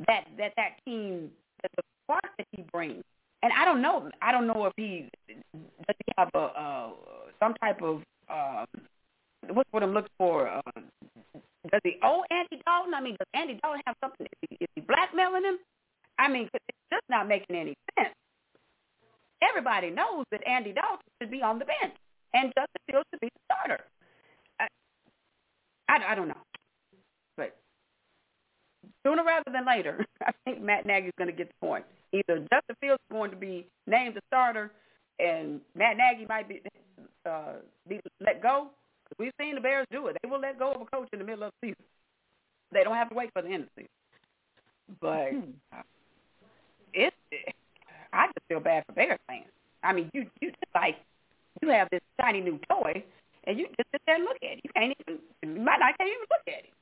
that 0.06 0.24
that 0.38 0.52
that 0.56 0.70
team, 0.84 1.30
that 1.62 1.70
the 1.76 1.82
spark 2.04 2.24
that 2.38 2.46
he 2.52 2.64
brings. 2.72 3.02
And 3.42 3.52
I 3.52 3.64
don't 3.64 3.82
know. 3.82 4.10
I 4.22 4.32
don't 4.32 4.46
know 4.46 4.66
if 4.66 4.72
he 4.76 5.08
does 5.52 5.96
he 6.06 6.12
have 6.16 6.30
a 6.34 6.38
uh, 6.38 6.90
some 7.40 7.54
type 7.62 7.82
of 7.82 8.02
uh, 8.28 8.64
what's 9.52 9.68
what 9.72 9.82
I'm 9.82 9.92
looking 9.94 10.10
for. 10.18 10.48
Uh, 10.48 10.60
does 11.70 11.80
he 11.84 11.96
owe 12.02 12.24
Andy 12.30 12.62
Dalton? 12.64 12.94
I 12.94 13.00
mean, 13.00 13.16
does 13.18 13.28
Andy 13.34 13.58
Dalton 13.62 13.82
have 13.86 13.96
something? 14.02 14.26
Is 14.26 14.48
he, 14.50 14.56
is 14.60 14.68
he 14.76 14.80
blackmailing 14.82 15.44
him? 15.44 15.58
I 16.18 16.28
mean, 16.28 16.48
it's 16.52 16.64
just 16.92 17.04
not 17.08 17.28
making 17.28 17.56
any 17.56 17.74
sense. 17.98 18.14
Everybody 19.42 19.90
knows 19.90 20.24
that 20.30 20.46
Andy 20.46 20.72
Dalton 20.72 21.04
should 21.20 21.30
be 21.30 21.42
on 21.42 21.58
the 21.58 21.66
bench 21.66 21.94
and 22.34 22.52
Justin 22.56 22.82
Fields 22.90 23.08
to 23.12 23.18
be 23.20 23.28
the 23.28 23.40
starter. 23.44 23.84
I, 24.60 24.66
I, 25.88 26.12
I 26.12 26.14
don't 26.14 26.28
know, 26.28 26.42
but 27.36 27.56
sooner 29.04 29.24
rather 29.24 29.50
than 29.52 29.66
later, 29.66 30.04
I 30.22 30.32
think 30.44 30.62
Matt 30.62 30.86
Nagy's 30.86 31.12
going 31.18 31.30
to 31.30 31.36
get 31.36 31.48
the 31.48 31.66
point. 31.66 31.84
Either 32.12 32.38
Justin 32.38 32.76
Fields 32.80 33.00
is 33.10 33.14
going 33.14 33.30
to 33.30 33.36
be 33.36 33.66
named 33.86 34.14
the 34.14 34.22
starter, 34.28 34.70
and 35.18 35.60
Matt 35.74 35.96
Nagy 35.96 36.26
might 36.26 36.48
be 36.48 36.62
uh, 37.26 37.54
be 37.88 38.00
let 38.20 38.42
go. 38.42 38.68
We've 39.18 39.32
seen 39.40 39.54
the 39.54 39.60
Bears 39.60 39.86
do 39.90 40.06
it; 40.08 40.16
they 40.22 40.28
will 40.28 40.40
let 40.40 40.58
go 40.58 40.72
of 40.72 40.80
a 40.80 40.84
coach 40.84 41.08
in 41.12 41.18
the 41.18 41.24
middle 41.24 41.44
of 41.44 41.52
the 41.60 41.68
season. 41.68 41.84
They 42.72 42.84
don't 42.84 42.96
have 42.96 43.08
to 43.10 43.14
wait 43.14 43.30
for 43.32 43.42
the 43.42 43.48
end 43.48 43.64
of 43.64 43.68
the 43.76 43.82
season. 43.82 43.90
But 45.00 45.76
uh, 45.76 45.82
it's, 46.94 47.16
I 48.12 48.26
just 48.26 48.46
feel 48.48 48.60
bad 48.60 48.84
for 48.86 48.92
Bears 48.92 49.18
fans. 49.26 49.46
I 49.82 49.92
mean, 49.92 50.10
you 50.12 50.26
you 50.40 50.50
just 50.50 50.74
like 50.74 50.96
you 51.62 51.68
have 51.68 51.88
this 51.90 52.00
shiny 52.20 52.40
new 52.40 52.58
toy, 52.68 53.04
and 53.44 53.58
you 53.58 53.66
just 53.76 53.90
sit 53.92 54.02
there 54.06 54.16
and 54.16 54.24
look 54.24 54.36
at 54.42 54.58
it. 54.58 54.60
You 54.64 54.70
can't 54.74 54.96
even, 55.00 55.20
you 55.42 55.60
might 55.62 55.78
not 55.78 55.96
can't 55.98 56.10
even 56.10 56.26
look 56.30 56.46
at 56.48 56.64
it. 56.64 56.72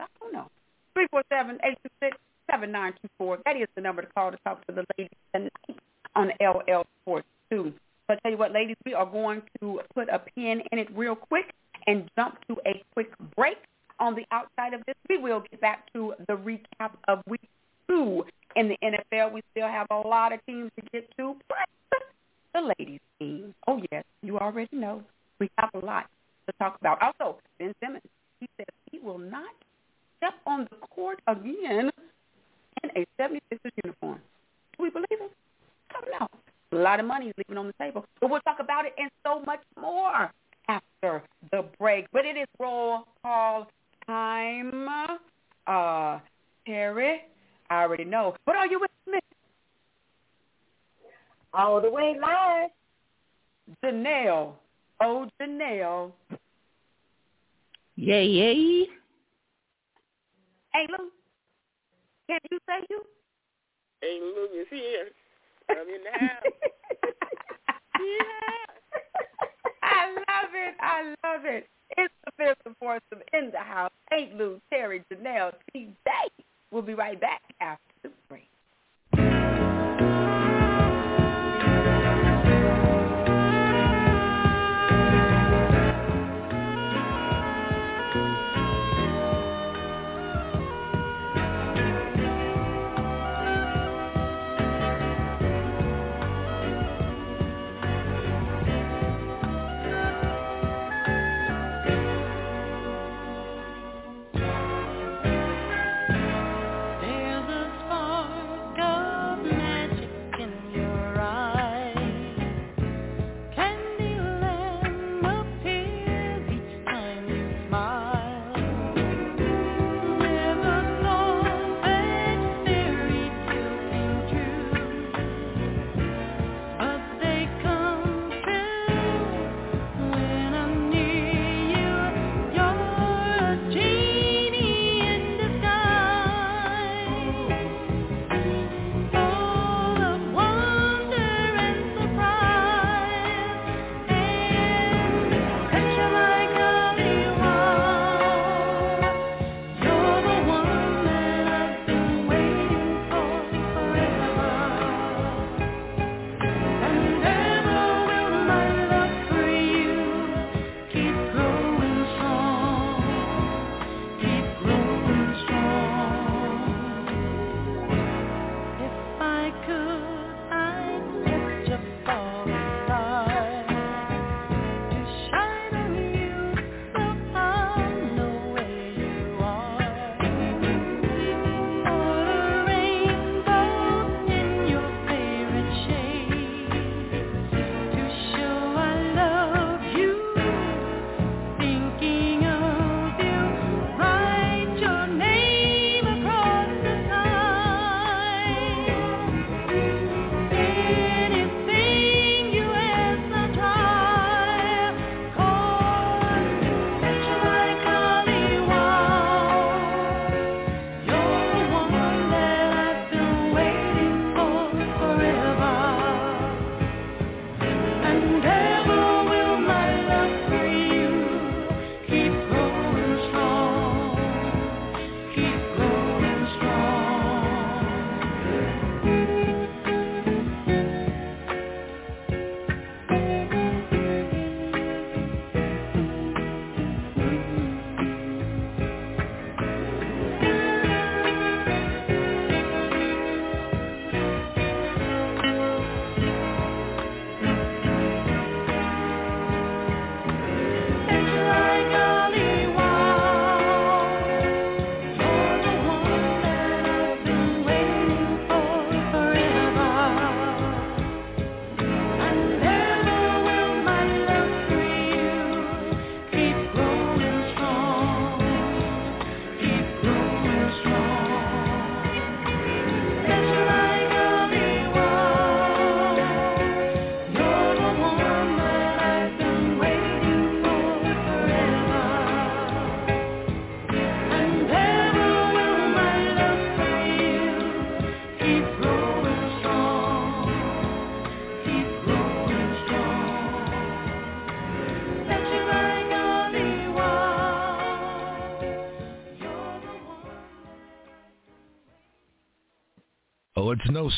I 0.00 0.06
don't 0.20 0.32
know. 0.32 0.48
Three 0.94 1.06
four 1.10 1.22
seven 1.30 1.58
eight 1.64 1.78
two 1.82 1.90
six 2.00 2.16
seven 2.50 2.70
nine 2.70 2.92
two 3.02 3.08
four. 3.18 3.38
That 3.44 3.56
is 3.56 3.68
the 3.74 3.80
number 3.80 4.02
to 4.02 4.08
call 4.08 4.30
to 4.30 4.38
talk 4.44 4.64
to 4.66 4.72
the 4.72 4.84
ladies 4.96 5.16
tonight 5.34 5.52
on 6.14 6.30
LL 6.40 6.84
Sports 7.02 7.26
Two. 7.50 7.72
So 8.06 8.14
I 8.14 8.16
tell 8.22 8.30
you 8.30 8.38
what, 8.38 8.52
ladies, 8.52 8.76
we 8.84 8.94
are 8.94 9.06
going 9.06 9.40
to 9.40 9.55
put 9.96 10.08
a 10.10 10.18
pin 10.18 10.60
in 10.70 10.78
it 10.78 10.88
real 10.94 11.16
quick 11.16 11.55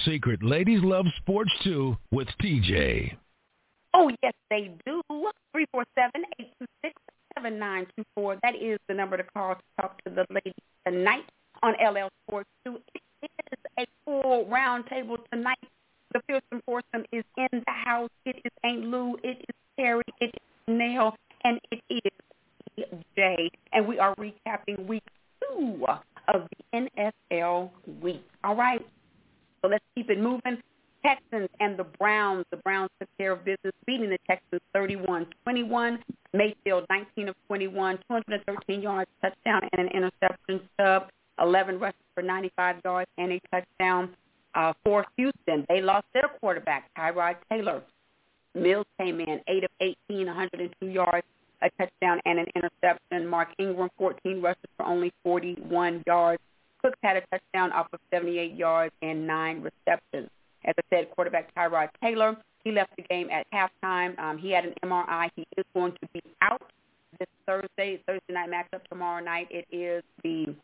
secret. 0.04 0.42
Ladies 0.42 0.82
love 0.82 1.06
sports 1.18 1.52
too 1.62 1.96
with 2.10 2.28
TJ. 2.42 3.16
Oh, 3.94 4.10
yes, 4.22 4.34
they 4.50 4.70
do. 4.86 5.02
347-826-7924. 7.38 8.38
That 8.42 8.54
is 8.54 8.78
the 8.88 8.94
number 8.94 9.16
to 9.16 9.24
call 9.34 9.54
to 9.54 9.62
talk 9.80 10.02
to 10.04 10.10
the 10.10 10.26
ladies 10.30 10.52
tonight 10.86 11.24
on 11.62 11.72
LL 11.72 12.08
Sports 12.26 12.48
2. 12.66 12.78
It 12.94 13.30
is 13.52 13.58
a 13.78 13.86
full 14.04 14.44
roundtable 14.46 15.18
tonight. 15.32 15.58
The 16.12 16.20
Filton 16.30 16.60
Foursome 16.66 17.04
is 17.12 17.24
in 17.36 17.48
the 17.52 17.72
house. 17.72 18.10
It 18.24 18.36
is 18.44 18.52
Aunt 18.62 18.84
Lou. 18.84 19.16
It 19.22 19.38
is 19.38 19.54
Terry. 19.78 20.04
It 20.20 20.34
is 20.34 20.42
Nell. 20.66 21.16
And 21.44 21.60
it 21.70 21.82
is 21.88 22.12
TJ. 23.16 23.50
And 23.72 23.86
we 23.86 23.98
are 23.98 24.14
recapping 24.16 24.86
week 24.86 25.02
it 30.18 30.22
moving. 30.22 30.62
Texans 31.04 31.48
and 31.60 31.78
the 31.78 31.84
Browns. 31.84 32.44
The 32.50 32.56
Browns 32.58 32.90
took 33.00 33.08
care 33.18 33.32
of 33.32 33.44
business, 33.44 33.72
beating 33.86 34.10
the 34.10 34.18
Texans 34.26 34.60
31-21. 34.74 35.98
Mayfield 36.32 36.84
19 36.90 37.28
of 37.28 37.36
21, 37.46 37.98
213 38.08 38.82
yards, 38.82 39.10
touchdown, 39.22 39.62
and 39.72 39.88
an 39.88 39.88
interception 39.88 40.60
Chubb. 40.78 41.10
11 41.40 41.78
rushes 41.78 42.00
for 42.14 42.22
95 42.22 42.76
yards 42.84 43.10
and 43.16 43.32
a 43.32 43.40
touchdown. 43.52 44.10
Uh, 44.54 44.72
for 44.84 45.04
Houston, 45.16 45.64
they 45.68 45.80
lost 45.80 46.06
their 46.12 46.28
quarterback, 46.40 46.90
Tyrod 46.98 47.36
Taylor. 47.50 47.82
Mills 48.54 48.86
came 48.98 49.20
in 49.20 49.40
8 49.46 49.64
of 49.64 49.70
18, 49.80 50.26
102 50.26 50.86
yards, 50.86 51.26
a 51.62 51.70
touchdown, 51.78 52.20
and 52.24 52.40
an 52.40 52.46
interception. 52.56 53.26
Mark 53.26 53.50
Ingram, 53.58 53.88
14 53.98 54.42
rushes 54.42 54.62
for 54.76 54.86
only 54.86 55.12
41 55.22 56.02
yards. 56.06 56.42
Cooks 56.88 56.98
had 57.02 57.18
a 57.18 57.20
touchdown 57.30 57.70
off 57.72 57.88
of 57.92 58.00
78 58.10 58.54
yards 58.54 58.94
and 59.02 59.26
nine 59.26 59.56
receptions. 59.56 60.30
As 60.64 60.74
I 60.78 60.82
said, 60.88 61.10
quarterback 61.10 61.54
Tyrod 61.54 61.90
Taylor, 62.02 62.34
he 62.64 62.72
left 62.72 62.96
the 62.96 63.02
game 63.02 63.28
at 63.30 63.46
halftime. 63.52 64.18
Um, 64.18 64.38
he 64.38 64.50
had 64.50 64.64
an 64.64 64.72
MRI. 64.82 65.28
He 65.36 65.46
is 65.58 65.66
going 65.74 65.92
to 65.92 66.08
be 66.14 66.22
out 66.40 66.62
this 67.18 67.28
Thursday, 67.46 68.00
Thursday 68.06 68.32
night 68.32 68.48
matchup 68.50 68.84
tomorrow 68.88 69.22
night. 69.22 69.48
It 69.50 69.66
is 69.70 70.02
the 70.24 70.54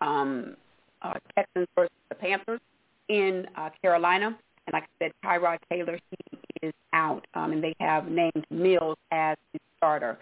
um, 0.00 0.56
uh, 1.02 1.14
Texans 1.36 1.68
versus 1.74 1.92
the 2.08 2.14
Panthers 2.14 2.60
in 3.08 3.46
uh, 3.56 3.68
Carolina. 3.82 4.28
And 4.66 4.72
like 4.72 4.84
I 4.84 5.04
said, 5.04 5.12
Tyrod 5.22 5.58
Taylor, 5.70 5.98
he 6.10 6.66
is 6.66 6.72
out. 6.94 7.26
Um, 7.34 7.52
and 7.52 7.62
they 7.62 7.74
have 7.78 8.08
named 8.08 8.46
Mills 8.50 8.96
as 9.10 9.36
the 9.52 9.60
starter. 9.76 10.18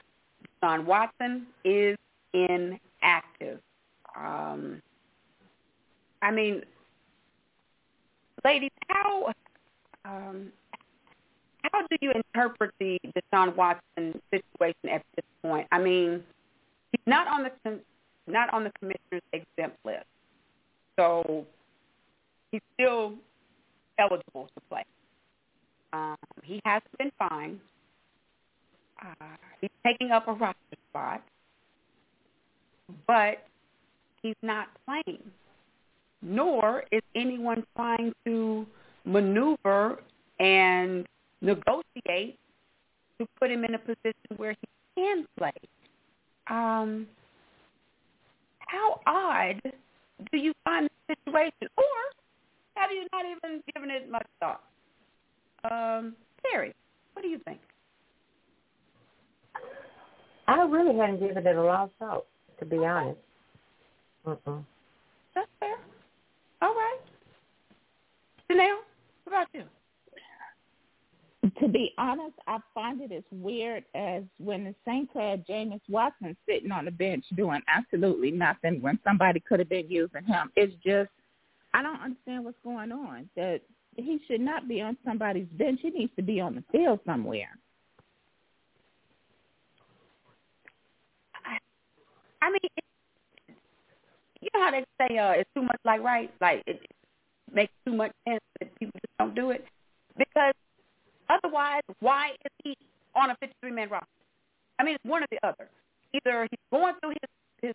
John 0.60 0.86
Watson 0.86 1.46
is 1.64 1.96
inactive. 2.34 3.60
Um, 4.16 4.82
I 6.22 6.30
mean, 6.30 6.62
ladies, 8.44 8.70
how 8.88 9.32
um, 10.04 10.52
how 11.62 11.82
do 11.82 11.96
you 12.00 12.12
interpret 12.12 12.72
the 12.78 12.98
Deshaun 13.16 13.54
Watson 13.56 14.20
situation 14.30 14.88
at 14.90 15.02
this 15.16 15.24
point? 15.42 15.66
I 15.72 15.78
mean, 15.78 16.22
he's 16.92 17.06
not 17.06 17.26
on 17.26 17.44
the 17.64 17.80
not 18.26 18.52
on 18.52 18.64
the 18.64 18.72
commissioner's 18.78 19.22
exempt 19.32 19.78
list, 19.84 20.06
so 20.98 21.46
he's 22.50 22.62
still 22.74 23.14
eligible 23.98 24.48
to 24.54 24.60
play. 24.68 24.84
Um, 25.92 26.16
he 26.42 26.60
hasn't 26.64 26.98
been 26.98 27.12
fined. 27.18 27.60
Uh, 29.02 29.36
he's 29.60 29.70
taking 29.84 30.10
up 30.10 30.28
a 30.28 30.32
roster 30.32 30.76
spot, 30.90 31.22
but 33.06 33.46
he's 34.22 34.36
not 34.42 34.68
playing 34.86 35.22
nor 36.22 36.84
is 36.92 37.02
anyone 37.14 37.64
trying 37.76 38.12
to 38.24 38.66
maneuver 39.04 39.98
and 40.38 41.06
negotiate 41.40 42.38
to 43.18 43.26
put 43.38 43.50
him 43.50 43.64
in 43.64 43.74
a 43.74 43.78
position 43.78 44.14
where 44.36 44.52
he 44.52 44.68
can 44.96 45.26
play. 45.38 45.52
Um, 46.48 47.06
how 48.60 49.00
odd 49.06 49.60
do 50.32 50.38
you 50.38 50.52
find 50.64 50.88
the 51.08 51.16
situation? 51.24 51.68
Or 51.76 51.84
have 52.76 52.90
you 52.90 53.06
not 53.12 53.24
even 53.24 53.62
given 53.74 53.90
it 53.90 54.10
much 54.10 54.26
thought? 54.38 54.62
Um, 55.64 56.14
Terry, 56.42 56.74
what 57.12 57.22
do 57.22 57.28
you 57.28 57.38
think? 57.44 57.60
I 60.48 60.62
really 60.62 60.96
hadn't 60.98 61.20
given 61.20 61.46
it 61.46 61.56
a 61.56 61.62
lot 61.62 61.84
of 61.84 61.90
thought, 61.98 62.24
to 62.58 62.64
be 62.64 62.78
honest. 62.78 63.18
Uh-uh. 64.26 64.58
That's 65.34 65.48
fair. 65.60 65.76
All 66.62 66.74
right. 66.74 66.98
Janelle, 68.50 68.80
what 69.24 69.32
about 69.32 69.46
you? 69.54 69.64
To 71.60 71.68
be 71.68 71.92
honest, 71.96 72.34
I 72.46 72.58
find 72.74 73.00
it 73.00 73.12
as 73.12 73.22
weird 73.30 73.84
as 73.94 74.24
when 74.38 74.64
the 74.64 74.74
Saints 74.84 75.10
had 75.14 75.46
Jameis 75.46 75.80
Watson 75.88 76.36
sitting 76.46 76.70
on 76.70 76.84
the 76.84 76.90
bench 76.90 77.24
doing 77.34 77.60
absolutely 77.66 78.30
nothing 78.30 78.82
when 78.82 78.98
somebody 79.04 79.40
could 79.40 79.58
have 79.58 79.68
been 79.68 79.88
using 79.88 80.24
him. 80.24 80.50
It's 80.54 80.74
just, 80.84 81.10
I 81.72 81.82
don't 81.82 82.00
understand 82.00 82.44
what's 82.44 82.58
going 82.62 82.92
on. 82.92 83.28
That 83.36 83.60
he 83.96 84.20
should 84.28 84.42
not 84.42 84.68
be 84.68 84.82
on 84.82 84.98
somebody's 85.04 85.48
bench. 85.52 85.80
He 85.82 85.90
needs 85.90 86.12
to 86.16 86.22
be 86.22 86.40
on 86.40 86.54
the 86.56 86.64
field 86.70 87.00
somewhere. 87.06 87.56
I, 91.46 91.56
I 92.44 92.50
mean, 92.50 92.60
you 94.40 94.48
know 94.54 94.64
how 94.64 94.70
they 94.70 94.84
say 94.98 95.18
uh, 95.18 95.32
it's 95.32 95.50
too 95.54 95.62
much 95.62 95.80
like 95.84 96.02
right, 96.02 96.30
like 96.40 96.62
it 96.66 96.80
makes 97.52 97.72
too 97.86 97.94
much 97.94 98.12
sense 98.26 98.40
that 98.58 98.74
people 98.78 98.98
just 99.00 99.18
don't 99.18 99.34
do 99.34 99.50
it 99.50 99.64
because 100.16 100.54
otherwise, 101.28 101.82
why 102.00 102.30
is 102.44 102.52
he 102.64 102.76
on 103.14 103.30
a 103.30 103.36
53 103.40 103.70
man 103.70 103.88
roster? 103.90 104.06
I 104.78 104.84
mean, 104.84 104.94
it's 104.94 105.04
one 105.04 105.22
or 105.22 105.26
the 105.30 105.38
other. 105.46 105.68
Either 106.14 106.48
he's 106.50 106.58
going 106.70 106.94
through 107.00 107.10
his 107.10 107.30
his 107.62 107.74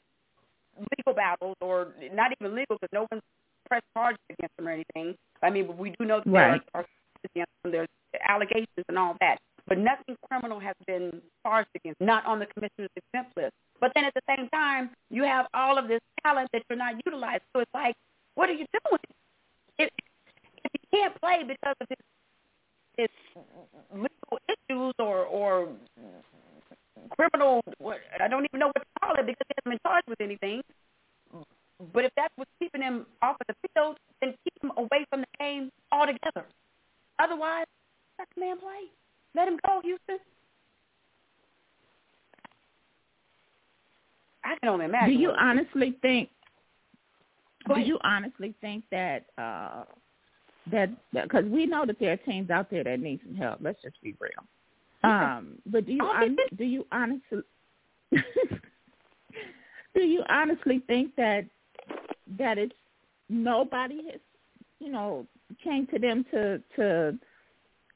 legal 0.98 1.14
battles, 1.14 1.56
or 1.62 1.90
not 2.14 2.32
even 2.40 2.56
legal 2.56 2.78
because 2.78 2.90
no 2.92 3.08
one's 3.12 3.24
pressed 3.68 3.86
charges 3.94 4.20
against 4.30 4.54
him 4.60 4.68
or 4.68 4.72
anything. 4.72 5.16
I 5.42 5.50
mean, 5.50 5.68
but 5.68 5.78
we 5.78 5.94
do 6.00 6.06
know 6.06 6.22
that 6.26 6.32
right. 6.32 6.62
there 6.74 6.82
are 6.82 6.86
against 7.24 7.52
him. 7.64 7.72
There's 7.72 7.88
allegations 8.28 8.86
and 8.90 8.98
all 8.98 9.16
that, 9.22 9.38
but 9.68 9.78
nothing 9.78 10.16
criminal 10.30 10.60
has 10.60 10.76
been 10.86 11.22
charged 11.44 11.70
against. 11.76 12.00
Not 12.00 12.26
on 12.26 12.40
the 12.40 12.46
commissioner's 12.46 12.92
exempt 12.96 13.36
list. 13.36 13.54
But 13.80 13.92
then 13.96 14.06
at 14.06 14.14
the 14.14 14.22
same 14.30 14.48
time, 14.50 14.92
you 15.10 15.24
have 15.24 15.48
all 15.54 15.78
of 15.78 15.88
this 15.88 16.02
talent 16.24 16.50
that 16.54 16.64
you're 16.70 16.78
not 16.78 16.96
utilizing. 17.06 17.42
So 17.54 17.62
it's 17.62 17.74
like, 17.74 17.96
what 18.36 18.50
are 18.50 18.54
you 18.54 18.66
doing? 18.72 19.02
If, 19.78 19.90
if 20.64 20.72
you 20.74 21.00
can't 21.00 21.20
play 21.22 21.44
because 21.44 21.76
of 21.82 21.88
his, 21.90 21.98
his 22.98 23.10
legal 23.92 24.40
issues 24.48 24.94
or, 25.00 25.26
or 25.26 25.70
criminal, 27.10 27.62
I 28.20 28.28
don't 28.28 28.46
even 28.46 28.60
know 28.60 28.68
what 28.68 28.82
to 28.82 29.00
call 29.02 29.16
it 29.16 29.26
because 29.26 29.46
he 29.48 29.56
hasn't 29.58 29.82
been 29.82 29.90
charged 29.90 30.08
with 30.08 30.22
anything. 30.22 30.62
But 31.94 32.06
if 32.06 32.12
that's 32.16 32.34
what's 32.38 32.52
keeping 32.60 32.82
him 32.82 33.06
off 33.22 33.36
of 33.42 33.48
the 33.48 33.70
field, 33.76 33.98
then 34.22 34.34
keep 34.44 34.64
him 34.64 34.72
away 34.78 35.06
from 35.10 35.22
the 35.22 35.28
game 35.40 35.70
altogether. 35.92 36.46
Otherwise, 37.20 37.66
let 38.18 38.28
the 38.36 38.42
man 38.42 38.60
play. 38.60 38.88
Let 39.36 39.48
him 39.48 39.60
go, 39.66 39.82
Houston. 39.84 40.18
I 44.44 44.56
can 44.60 44.70
only 44.70 44.86
imagine. 44.86 45.16
Do 45.16 45.22
you 45.22 45.32
honestly 45.32 45.98
think? 46.02 46.30
Do 47.74 47.80
you 47.80 47.98
honestly 48.04 48.54
think 48.62 48.84
that 48.92 49.26
uh 49.38 49.86
that 50.72 50.90
because 51.14 51.46
we 51.46 51.66
know 51.66 51.86
that 51.86 52.00
there 52.00 52.12
are 52.12 52.18
teams 52.18 52.50
out 52.50 52.70
there 52.70 52.84
that 52.84 53.00
need 53.00 53.20
some 53.26 53.36
help. 53.36 53.60
Let's 53.62 53.82
just 53.82 54.02
be 54.02 54.16
real. 54.20 54.32
Um, 55.04 55.60
but 55.68 55.86
do 55.86 55.94
you 55.94 56.38
do 56.58 56.64
you 56.64 56.86
honestly 56.92 57.42
do 58.12 60.02
you 60.02 60.24
honestly 60.30 60.82
think 60.88 61.16
that 61.16 61.46
that 62.40 62.58
it's 62.58 62.74
nobody 63.30 63.98
has 64.12 64.20
you 64.80 64.92
know 64.92 65.28
came 65.64 65.86
to 65.88 66.00
them 66.00 66.26
to 66.32 66.62
to 66.76 67.18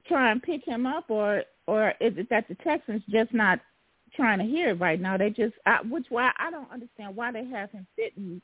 try 0.09 0.31
and 0.31 0.43
pick 0.43 0.65
him 0.65 0.85
up 0.85 1.05
or 1.09 1.43
or 1.67 1.91
is 2.01 2.17
it 2.17 2.29
that 2.29 2.47
the 2.49 2.55
Texans 2.55 3.03
just 3.09 3.33
not 3.33 3.59
trying 4.15 4.39
to 4.39 4.45
hear 4.45 4.69
it 4.69 4.79
right 4.79 4.99
now. 4.99 5.17
They 5.17 5.29
just, 5.29 5.53
I, 5.65 5.79
which 5.89 6.05
why 6.09 6.31
I 6.37 6.51
don't 6.51 6.71
understand 6.71 7.15
why 7.15 7.31
they 7.31 7.45
have 7.45 7.71
him 7.71 7.85
sitting, 7.97 8.41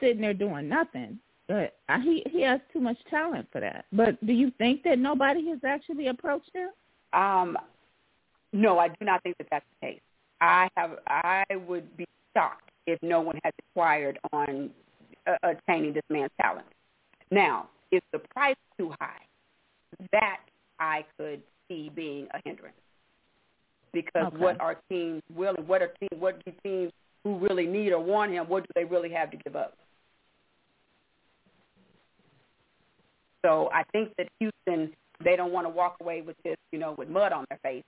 sitting 0.00 0.20
there 0.20 0.34
doing 0.34 0.68
nothing. 0.68 1.18
But 1.46 1.74
uh, 1.90 2.00
he 2.00 2.24
he 2.30 2.40
has 2.40 2.58
too 2.72 2.80
much 2.80 2.96
talent 3.10 3.46
for 3.52 3.60
that. 3.60 3.84
But 3.92 4.24
do 4.26 4.32
you 4.32 4.50
think 4.56 4.82
that 4.84 4.98
nobody 4.98 5.46
has 5.50 5.58
actually 5.62 6.06
approached 6.06 6.50
him? 6.54 6.70
Um, 7.12 7.58
no, 8.54 8.78
I 8.78 8.88
do 8.88 9.04
not 9.04 9.22
think 9.22 9.36
that 9.36 9.48
that's 9.50 9.64
the 9.80 9.86
case. 9.86 10.00
I 10.40 10.68
have, 10.76 10.92
I 11.06 11.44
would 11.68 11.94
be 11.98 12.06
shocked 12.34 12.70
if 12.86 12.98
no 13.02 13.20
one 13.20 13.38
has 13.44 13.52
inquired 13.68 14.18
on 14.32 14.70
uh, 15.26 15.36
attaining 15.42 15.92
this 15.92 16.02
man's 16.08 16.30
talent. 16.40 16.66
Now, 17.30 17.68
is 17.92 18.00
the 18.12 18.20
price 18.20 18.56
too 18.78 18.94
high? 18.98 19.20
That 20.12 20.40
I 20.78 21.04
could 21.18 21.42
see 21.68 21.90
being 21.94 22.28
a 22.34 22.40
hindrance 22.44 22.76
because 23.92 24.26
Okay. 24.26 24.36
what 24.36 24.60
are 24.60 24.76
teams 24.90 25.22
willing? 25.34 25.66
What 25.66 25.82
are 25.82 25.92
teams? 26.00 26.20
What 26.20 26.44
do 26.44 26.52
teams 26.64 26.92
who 27.22 27.38
really 27.38 27.66
need 27.66 27.92
or 27.92 28.00
want 28.00 28.32
him? 28.32 28.48
What 28.48 28.64
do 28.64 28.68
they 28.74 28.84
really 28.84 29.10
have 29.10 29.30
to 29.30 29.36
give 29.38 29.56
up? 29.56 29.74
So 33.44 33.70
I 33.72 33.84
think 33.92 34.12
that 34.18 34.28
Houston 34.40 34.92
they 35.22 35.36
don't 35.36 35.52
want 35.52 35.64
to 35.64 35.68
walk 35.68 35.96
away 36.00 36.22
with 36.22 36.36
this, 36.44 36.56
you 36.72 36.78
know, 36.78 36.92
with 36.98 37.08
mud 37.08 37.32
on 37.32 37.44
their 37.48 37.58
face. 37.62 37.84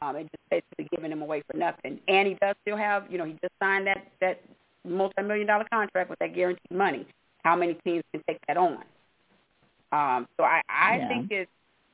Um, 0.00 0.16
and 0.16 0.24
just 0.30 0.50
basically 0.50 0.88
giving 0.96 1.12
him 1.12 1.20
away 1.20 1.42
for 1.50 1.58
nothing. 1.58 2.00
And 2.08 2.26
he 2.26 2.34
does 2.40 2.54
still 2.62 2.76
have, 2.76 3.04
you 3.10 3.18
know, 3.18 3.26
he 3.26 3.32
just 3.32 3.52
signed 3.62 3.86
that 3.86 4.06
that 4.20 4.40
multi-million 4.86 5.46
dollar 5.46 5.66
contract 5.70 6.08
with 6.08 6.18
that 6.20 6.34
guaranteed 6.34 6.70
money. 6.70 7.06
How 7.42 7.54
many 7.54 7.74
teams 7.84 8.02
can 8.12 8.22
take 8.26 8.38
that 8.48 8.56
on? 8.56 8.82
Um, 9.92 10.26
so 10.38 10.44
I, 10.44 10.62
I 10.70 10.96
Yeah. 10.96 11.08
think 11.08 11.26
it's 11.30 11.50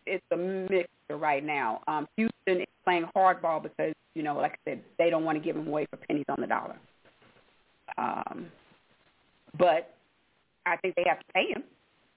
it's 0.07 0.24
a 0.32 0.36
mixture 0.36 1.16
right 1.16 1.44
now. 1.44 1.80
Um, 1.88 2.07
Houston 2.16 2.62
is 2.62 2.66
playing 2.84 3.07
hardball 3.16 3.62
because 3.62 3.94
you 4.14 4.22
know, 4.22 4.36
like 4.36 4.53
I 4.53 4.70
said, 4.70 4.82
they 4.98 5.11
don't 5.11 5.24
want 5.24 5.38
to 5.38 5.44
give 5.44 5.57
him 5.57 5.66
away 5.68 5.86
for 5.90 5.96
pennies 5.96 6.26
on 6.28 6.40
the 6.40 6.46
dollar. 6.46 6.76
Um, 7.96 8.46
but 9.59 9.94
I 10.66 10.76
think 10.76 10.94
they 10.94 11.05
have 11.07 11.18
to 11.18 11.24
pay 11.34 11.48
him 11.48 11.64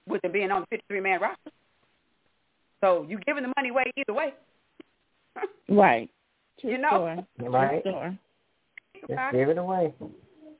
with 0.08 0.24
him 0.24 0.32
being 0.32 0.50
on 0.50 0.62
the 0.62 0.66
53 0.70 1.00
man 1.00 1.20
roster. 1.20 1.50
So 2.80 3.06
you're 3.08 3.20
giving 3.26 3.42
the 3.42 3.52
money 3.56 3.70
away 3.70 3.84
either 3.96 4.12
way. 4.12 4.34
right. 5.68 6.10
True 6.60 6.70
you 6.70 6.78
know, 6.78 6.88
story. 7.38 7.50
Right. 7.50 7.82
True. 7.82 8.18
Just 9.08 9.32
give 9.32 9.48
it 9.48 9.58
away. 9.58 9.92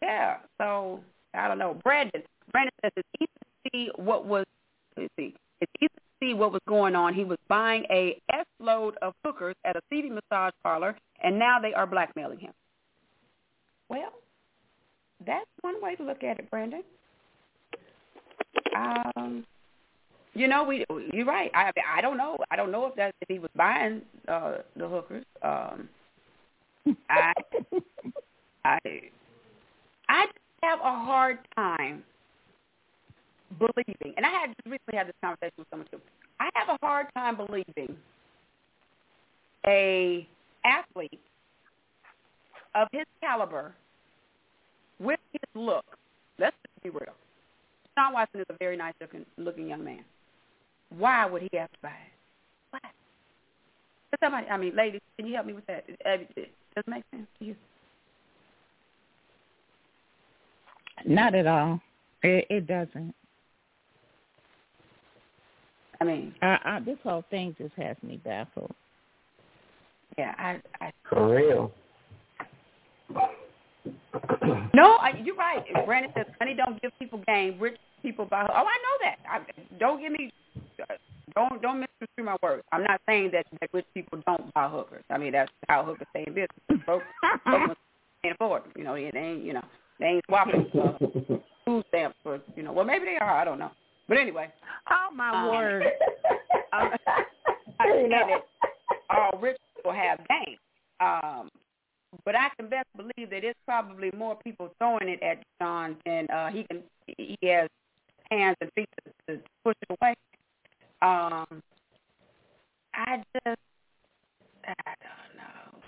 Yeah. 0.02 0.36
So 0.58 1.00
I 1.34 1.48
don't 1.48 1.58
know. 1.58 1.78
Brandon. 1.82 2.22
Brandon 2.50 2.72
says 2.82 2.92
it's 2.96 3.08
easy 3.20 3.26
to 3.26 3.70
see 3.70 3.90
what 3.96 4.26
was. 4.26 4.44
Let's 4.96 5.10
see. 5.18 5.34
It's 5.60 5.72
easy 5.80 5.88
to 5.88 6.02
see 6.20 6.34
what 6.34 6.52
was 6.52 6.60
going 6.68 6.94
on. 6.94 7.14
He 7.14 7.24
was 7.24 7.38
buying 7.48 7.84
a 7.90 8.20
S 8.32 8.46
load 8.60 8.96
of 9.02 9.14
hookers 9.24 9.56
at 9.64 9.76
a 9.76 9.80
seedy 9.90 10.10
massage 10.10 10.52
parlor, 10.62 10.96
and 11.22 11.38
now 11.38 11.58
they 11.60 11.74
are 11.74 11.86
blackmailing 11.86 12.38
him. 12.38 12.52
Well, 13.88 14.12
that's 15.26 15.50
one 15.60 15.82
way 15.82 15.94
to 15.96 16.02
look 16.02 16.24
at 16.24 16.38
it, 16.38 16.50
Brandon. 16.50 16.82
Um, 18.76 19.44
you 20.34 20.48
know, 20.48 20.64
we 20.64 20.84
you're 21.12 21.26
right. 21.26 21.50
I 21.54 21.70
I 21.96 22.00
don't 22.00 22.16
know. 22.16 22.36
I 22.50 22.56
don't 22.56 22.72
know 22.72 22.86
if 22.86 22.94
that 22.96 23.14
if 23.20 23.28
he 23.28 23.38
was 23.38 23.50
buying 23.56 24.02
uh 24.26 24.58
the 24.76 24.88
hookers. 24.88 25.24
Um, 25.42 25.88
I 27.08 27.32
I 28.64 28.78
I 30.08 30.26
have 30.62 30.80
a 30.80 31.04
hard 31.04 31.38
time 31.54 32.02
believing, 33.58 34.14
and 34.16 34.26
I 34.26 34.30
had 34.30 34.48
just 34.48 34.66
recently 34.66 34.96
had 34.96 35.08
this 35.08 35.14
conversation 35.22 35.54
with 35.58 35.68
someone 35.70 35.88
too. 35.90 36.00
I 36.40 36.50
have 36.54 36.68
a 36.68 36.78
hard 36.84 37.06
time 37.14 37.36
believing 37.36 37.96
a 39.66 40.26
athlete 40.64 41.20
of 42.74 42.88
his 42.92 43.04
caliber 43.22 43.74
with 44.98 45.20
his 45.32 45.42
look. 45.54 45.84
Let's 46.38 46.56
just 46.66 46.82
be 46.82 46.90
real. 46.90 47.14
Sean 47.96 48.12
Watson 48.12 48.40
is 48.40 48.46
a 48.50 48.56
very 48.58 48.76
nice 48.76 48.94
looking, 49.00 49.24
looking 49.38 49.68
young 49.68 49.84
man. 49.84 50.04
Why 50.98 51.26
would 51.26 51.42
he 51.42 51.56
have 51.56 51.70
to 51.70 51.78
buy 51.82 51.90
it? 51.90 52.12
Why? 52.70 52.80
Somebody, 54.22 54.46
I 54.48 54.56
mean, 54.56 54.76
ladies, 54.76 55.00
can 55.16 55.26
you 55.26 55.34
help 55.34 55.46
me 55.46 55.52
with 55.52 55.66
that? 55.66 55.84
Uh, 56.04 56.18
it, 56.36 56.50
it 56.76 56.84
make 56.86 57.04
sense 57.10 57.26
to 57.38 57.44
you. 57.44 57.56
Not 61.04 61.34
at 61.34 61.46
all. 61.46 61.80
It, 62.22 62.46
it 62.48 62.66
doesn't. 62.66 63.14
I 66.04 66.06
mean, 66.06 66.34
I, 66.42 66.58
I, 66.64 66.80
this 66.84 66.98
whole 67.02 67.24
thing 67.30 67.56
just 67.58 67.72
has 67.76 67.96
me 68.02 68.20
baffled. 68.22 68.70
Yeah, 70.18 70.34
I, 70.38 70.60
I 70.84 70.92
For 71.08 71.34
real. 71.34 71.72
No, 74.74 74.96
I, 74.96 75.12
you're 75.22 75.36
right. 75.36 75.62
Brandon 75.86 76.10
says 76.16 76.26
money 76.40 76.54
don't 76.54 76.80
give 76.82 76.90
people 76.98 77.22
game. 77.26 77.58
Rich 77.60 77.76
people 78.02 78.24
buy. 78.24 78.42
Oh, 78.42 78.52
I 78.52 78.62
know 78.62 78.96
that. 79.02 79.16
I, 79.30 79.40
don't 79.78 80.00
give 80.00 80.10
me. 80.12 80.32
Don't 81.34 81.60
don't 81.62 81.80
misconstrue 81.80 82.24
my 82.24 82.36
words. 82.42 82.64
I'm 82.72 82.82
not 82.82 83.00
saying 83.06 83.30
that, 83.32 83.46
that 83.60 83.70
rich 83.72 83.84
people 83.94 84.20
don't 84.26 84.52
buy 84.54 84.68
hookers. 84.68 85.04
I 85.10 85.18
mean 85.18 85.32
that's 85.32 85.52
how 85.68 85.84
hookers 85.84 86.06
stay 86.10 86.24
in 86.26 86.34
business. 86.34 86.84
Broke, 86.86 87.02
broke 87.44 87.76
can't 88.22 88.34
afford. 88.34 88.64
Them. 88.64 88.72
You 88.76 88.84
know, 88.84 88.94
they 88.94 89.18
ain't. 89.18 89.44
You 89.44 89.52
know, 89.54 89.64
they 90.00 90.06
ain't 90.06 90.24
swapping 90.26 90.66
uh, 90.74 90.98
food 91.64 91.84
stamps 91.88 92.16
for. 92.22 92.40
You 92.56 92.62
know, 92.62 92.72
well 92.72 92.84
maybe 92.84 93.04
they 93.04 93.18
are. 93.20 93.38
I 93.38 93.44
don't 93.44 93.58
know. 93.58 93.70
But 94.08 94.18
anyway. 94.18 94.52
Oh 94.90 95.14
my 95.14 95.30
um, 95.30 95.48
word. 95.48 95.84
I 96.72 96.90
understand 97.80 98.12
that 98.12 98.44
all 99.10 99.40
rich 99.40 99.56
people 99.76 99.92
have 99.92 100.18
game. 100.28 100.56
Um, 101.00 101.48
but 102.24 102.34
I 102.36 102.48
can 102.56 102.68
best 102.68 102.86
believe 102.96 103.30
that 103.30 103.44
it's 103.44 103.58
probably 103.66 104.10
more 104.16 104.36
people 104.36 104.70
throwing 104.78 105.08
it 105.08 105.22
at 105.22 105.42
Sean 105.60 105.96
than 106.04 106.28
uh, 106.30 106.50
he 106.50 106.64
can. 106.64 106.82
He 107.06 107.36
has 107.44 107.68
hands 108.30 108.56
and 108.60 108.70
feet 108.74 108.88
to, 109.04 109.36
to 109.36 109.42
push 109.64 109.74
it 109.82 109.96
away. 110.00 110.14
Um, 111.02 111.62
I 112.94 113.16
just, 113.34 113.58
I 114.66 114.94
don't 115.02 115.36
know. 115.36 115.80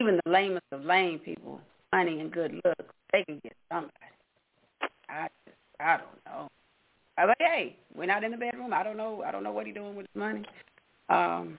Even 0.00 0.18
the 0.24 0.30
lamest 0.30 0.64
of 0.72 0.84
lame 0.84 1.18
people, 1.18 1.60
money 1.92 2.20
and 2.20 2.32
good 2.32 2.60
looks, 2.64 2.94
they 3.12 3.24
can 3.24 3.38
get 3.42 3.52
somebody. 3.70 3.92
I 5.08 5.28
just, 5.46 5.56
I 5.78 5.98
don't 5.98 6.24
know. 6.26 6.48
Hey, 7.38 7.76
we're 7.94 8.06
not 8.06 8.24
in 8.24 8.30
the 8.30 8.36
bedroom. 8.36 8.72
I 8.72 8.82
don't 8.82 8.96
know. 8.96 9.22
I 9.22 9.30
don't 9.30 9.44
know 9.44 9.52
what 9.52 9.66
he's 9.66 9.74
doing 9.74 9.94
with 9.94 10.06
his 10.06 10.18
money. 10.18 10.42
Um, 11.08 11.58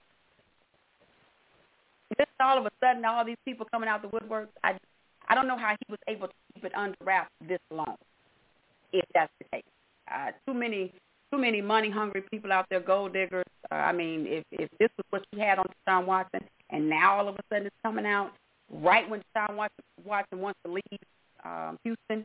just 2.18 2.30
all 2.40 2.58
of 2.58 2.66
a 2.66 2.70
sudden, 2.80 3.04
all 3.04 3.24
these 3.24 3.36
people 3.44 3.66
coming 3.70 3.88
out 3.88 4.02
the 4.02 4.08
woodwork. 4.08 4.48
I, 4.62 4.76
I 5.28 5.34
don't 5.34 5.46
know 5.46 5.56
how 5.56 5.70
he 5.70 5.86
was 5.90 6.00
able 6.08 6.28
to 6.28 6.34
keep 6.54 6.64
it 6.64 6.74
under 6.74 6.96
wraps 7.04 7.30
this 7.48 7.60
long, 7.70 7.96
if 8.92 9.04
that's 9.14 9.32
the 9.38 9.44
case. 9.52 9.64
Uh, 10.12 10.30
too 10.46 10.54
many, 10.54 10.92
too 11.32 11.38
many 11.38 11.60
money 11.60 11.90
hungry 11.90 12.22
people 12.30 12.52
out 12.52 12.66
there, 12.68 12.80
gold 12.80 13.12
diggers. 13.12 13.44
Uh, 13.70 13.76
I 13.76 13.92
mean, 13.92 14.26
if 14.26 14.44
if 14.52 14.68
this 14.78 14.90
was 14.96 15.06
what 15.10 15.24
you 15.32 15.38
had 15.40 15.58
on 15.58 15.66
Deshaun 15.86 16.06
Watson, 16.06 16.40
and 16.70 16.88
now 16.88 17.18
all 17.18 17.28
of 17.28 17.36
a 17.36 17.42
sudden 17.50 17.66
it's 17.66 17.76
coming 17.82 18.06
out 18.06 18.32
right 18.70 19.08
when 19.08 19.22
Deshaun 19.34 19.56
Watson, 19.56 19.84
Watson 20.04 20.40
wants 20.40 20.58
to 20.64 20.72
leave 20.72 21.00
um, 21.44 21.78
Houston, 21.84 22.24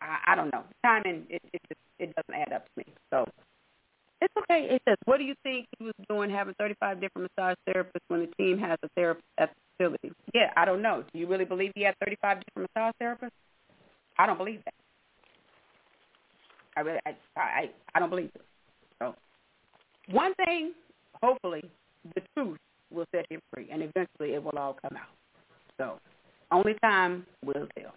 I, 0.00 0.32
I 0.32 0.34
don't 0.34 0.52
know. 0.52 0.64
Timing, 0.84 1.26
it 1.28 1.42
it 1.52 1.60
just 1.68 1.80
it 1.98 2.14
doesn't 2.16 2.34
add 2.34 2.52
up 2.52 2.64
to 2.64 2.70
me. 2.78 2.84
So 3.10 3.26
it's 4.20 4.34
okay. 4.36 4.68
It 4.70 4.82
says, 4.86 4.96
what 5.06 5.18
do 5.18 5.24
you 5.24 5.34
think 5.42 5.66
he 5.78 5.84
was 5.84 5.94
doing 6.08 6.30
having 6.30 6.54
35 6.58 7.00
different 7.00 7.30
massage 7.36 7.56
therapists 7.68 8.04
when 8.08 8.20
the 8.20 8.26
team 8.36 8.58
has 8.58 8.78
a 8.82 8.88
therapist 8.94 9.24
at 9.38 9.50
the 9.50 9.84
facility? 9.84 10.12
Yeah, 10.34 10.50
I 10.56 10.64
don't 10.64 10.82
know. 10.82 11.04
Do 11.12 11.18
you 11.18 11.26
really 11.26 11.46
believe 11.46 11.72
he 11.74 11.82
had 11.82 11.94
35 12.04 12.42
different 12.44 12.70
massage 12.74 12.94
therapists? 13.00 13.30
I 14.18 14.26
don't 14.26 14.36
believe 14.36 14.60
that. 14.64 14.74
I 16.76 16.80
really, 16.80 17.00
I, 17.06 17.14
I, 17.36 17.70
I 17.94 17.98
don't 17.98 18.10
believe 18.10 18.30
it. 18.34 18.42
So, 18.98 19.14
one 20.10 20.34
thing, 20.44 20.72
hopefully, 21.22 21.64
the 22.14 22.22
truth 22.34 22.58
will 22.90 23.06
set 23.14 23.26
him 23.30 23.40
free, 23.52 23.68
and 23.72 23.82
eventually 23.82 24.34
it 24.34 24.42
will 24.42 24.58
all 24.58 24.76
come 24.80 24.96
out. 24.96 25.08
So, 25.78 25.98
only 26.52 26.74
time 26.82 27.26
will 27.44 27.66
tell. 27.78 27.94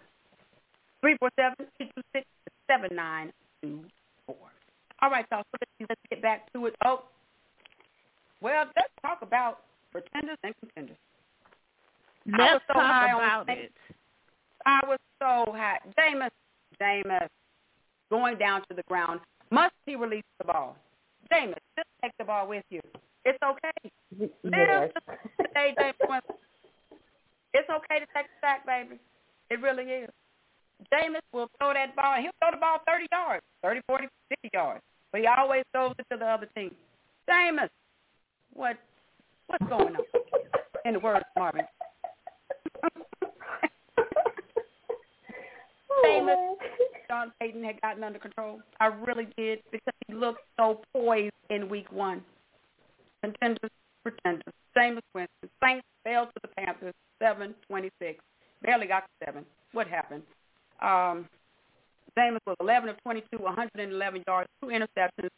Three 1.04 1.18
four 1.18 1.28
seven 1.38 1.66
eight 1.82 1.92
two 1.94 2.02
six 2.14 2.26
seven 2.66 2.96
nine 2.96 3.30
two 3.60 3.84
four. 4.24 4.36
All 5.02 5.10
right, 5.10 5.26
y'all. 5.30 5.42
So 5.52 5.58
let's, 5.86 6.00
get 6.08 6.22
back 6.22 6.50
to 6.54 6.64
it. 6.64 6.74
Oh, 6.82 7.02
well, 8.40 8.64
let's 8.74 8.88
talk 9.02 9.18
about 9.20 9.58
pretenders 9.92 10.38
and 10.42 10.54
contenders. 10.60 10.96
I 12.32 12.38
was 12.38 12.50
Let's 12.52 12.64
so 12.68 12.80
high 12.80 13.08
talk 13.10 13.20
on 13.20 13.42
about 13.42 13.48
it. 13.50 13.72
I 14.64 14.80
was 14.88 14.98
so 15.20 15.52
high. 15.52 15.78
Jameis, 15.98 16.30
Jameis, 16.80 17.28
going 18.08 18.38
down 18.38 18.62
to 18.70 18.74
the 18.74 18.82
ground. 18.88 19.20
Must 19.50 19.74
he 19.84 19.96
release 19.96 20.24
the 20.38 20.46
ball? 20.46 20.74
Jameis, 21.30 21.58
just 21.76 21.88
take 22.02 22.12
the 22.18 22.24
ball 22.24 22.48
with 22.48 22.64
you. 22.70 22.80
It's 23.26 23.38
okay. 23.44 23.92
Yes. 24.18 24.30
Live 24.42 24.90
today, 25.36 25.74
Jameis 25.78 26.20
It's 27.52 27.68
okay 27.68 27.98
to 27.98 28.06
take 28.16 28.24
a 28.24 28.40
sack, 28.40 28.64
baby. 28.64 28.98
It 29.50 29.60
really 29.60 29.84
is. 29.84 30.08
Jameis 30.92 31.20
will 31.32 31.48
throw 31.58 31.72
that 31.72 31.94
ball. 31.96 32.16
He'll 32.20 32.30
throw 32.40 32.50
the 32.52 32.60
ball 32.60 32.78
30 32.86 33.06
yards, 33.12 33.42
30, 33.62 33.80
40, 33.86 34.08
50 34.28 34.50
yards. 34.52 34.80
But 35.12 35.20
he 35.22 35.26
always 35.26 35.62
throws 35.72 35.94
it 35.98 36.06
to 36.12 36.18
the 36.18 36.26
other 36.26 36.48
team. 36.56 36.72
Jameis, 37.28 37.68
what, 38.52 38.76
what's 39.46 39.64
going 39.68 39.94
on? 39.96 40.04
In 40.84 40.94
the 40.94 41.00
words 41.00 41.24
of 41.36 41.40
Marvin. 41.40 41.66
Oh, 45.96 46.02
Famous. 46.02 46.36
Sean 47.08 47.32
Payton 47.40 47.62
had 47.62 47.80
gotten 47.80 48.02
under 48.02 48.18
control. 48.18 48.60
I 48.80 48.86
really 48.86 49.28
did 49.36 49.60
because 49.70 49.94
he 50.08 50.14
looked 50.14 50.40
so 50.58 50.80
poised 50.92 51.32
in 51.50 51.68
week 51.68 51.90
one. 51.92 52.22
Contenders, 53.22 53.70
pretenders. 54.02 54.52
Jameis 54.76 55.00
Winston. 55.14 55.50
Saints 55.62 55.86
fell 56.02 56.26
to 56.26 56.32
the 56.42 56.48
Panthers, 56.48 56.94
7-26. 57.22 58.16
Barely 58.62 58.86
got 58.86 59.00
to 59.00 59.26
seven. 59.26 59.44
What 59.72 59.86
happened? 59.86 60.22
Um, 60.84 61.26
Jameis 62.18 62.38
was 62.46 62.56
11 62.60 62.88
of 62.90 62.96
22, 63.02 63.38
111 63.38 64.24
yards, 64.26 64.48
two 64.62 64.68
interceptions. 64.68 65.30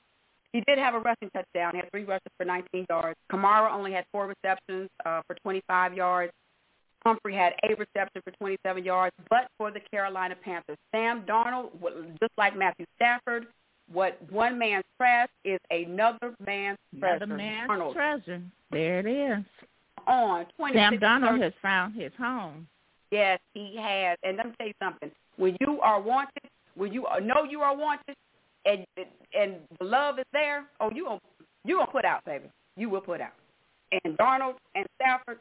He 0.53 0.61
did 0.67 0.79
have 0.79 0.95
a 0.95 0.99
rushing 1.01 1.31
touchdown. 1.31 1.73
He 1.73 1.79
had 1.79 1.91
three 1.91 2.05
rushes 2.05 2.31
for 2.37 2.45
19 2.45 2.87
yards. 2.89 3.17
Kamara 3.31 3.71
only 3.73 3.93
had 3.93 4.05
four 4.13 4.27
receptions 4.27 4.89
uh, 5.05 5.23
for 5.27 5.37
25 5.43 5.95
yards. 5.95 6.33
Humphrey 7.05 7.35
had 7.35 7.55
a 7.63 7.69
reception 7.75 8.21
for 8.25 8.33
27 8.33 8.85
yards, 8.85 9.15
but 9.31 9.49
for 9.59 9.71
the 9.71 9.81
Carolina 9.93 10.35
Panthers. 10.43 10.77
Sam 10.93 11.23
Darnold, 11.23 11.71
just 12.21 12.33
like 12.37 12.57
Matthew 12.57 12.87
Stafford, 12.97 13.47
what 13.93 14.19
one 14.31 14.59
man's 14.59 14.85
trash 14.97 15.29
is 15.45 15.61
another 15.71 16.35
man's 16.45 16.79
treasure. 16.99 17.25
Another 17.25 17.37
man's 17.37 17.71
Darnold 17.71 17.93
treasure. 17.93 18.43
There 18.73 18.99
it 19.01 19.07
is. 19.07 19.45
on 20.07 20.47
26 20.57 20.75
Sam 20.81 20.99
Darnold 20.99 21.29
thirty- 21.31 21.43
has 21.43 21.53
found 21.63 21.95
his 21.95 22.13
home. 22.19 22.67
Yes, 23.13 23.39
he 23.55 23.77
has. 23.77 24.19
And 24.25 24.37
let 24.37 24.47
me 24.47 24.53
tell 24.59 24.67
you 24.67 24.75
something. 24.83 25.11
When 25.37 25.57
you 25.61 25.81
are 25.81 26.01
wanted, 26.01 26.43
when 26.75 26.93
you 26.93 27.07
know 27.23 27.45
you 27.49 27.61
are 27.61 27.77
wanted, 27.77 28.17
and 28.65 28.85
and 29.39 29.57
the 29.79 29.85
love 29.85 30.19
is 30.19 30.25
there, 30.33 30.65
oh, 30.81 30.91
you 30.93 31.05
gonna 31.05 31.21
You 31.65 31.77
gonna 31.79 31.91
put 31.91 32.05
out, 32.05 32.25
baby. 32.25 32.51
You 32.77 32.91
will 32.91 33.01
put 33.01 33.21
out. 33.21 33.35
And 34.05 34.17
Darnold 34.19 34.55
and 34.75 34.87
Stafford, 34.97 35.39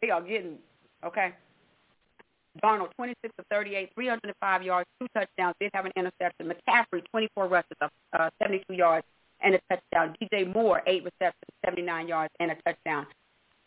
they 0.00 0.10
are 0.10 0.22
getting 0.22 0.58
okay. 1.04 1.32
Darnold, 2.62 2.92
26 2.96 3.34
of 3.38 3.44
38, 3.50 3.90
305 3.94 4.62
yards, 4.62 4.88
two 4.98 5.06
touchdowns, 5.14 5.54
did 5.60 5.70
have 5.74 5.84
an 5.84 5.92
interception. 5.96 6.50
McCaffrey, 6.50 7.02
24 7.10 7.46
rushes 7.46 7.76
of 7.80 7.90
uh, 8.18 8.30
72 8.42 8.74
yards 8.74 9.06
and 9.42 9.54
a 9.54 9.60
touchdown. 9.70 10.16
DJ 10.20 10.52
Moore, 10.52 10.82
eight 10.86 11.04
receptions, 11.04 11.52
79 11.64 12.08
yards 12.08 12.32
and 12.40 12.50
a 12.50 12.56
touchdown. 12.66 13.06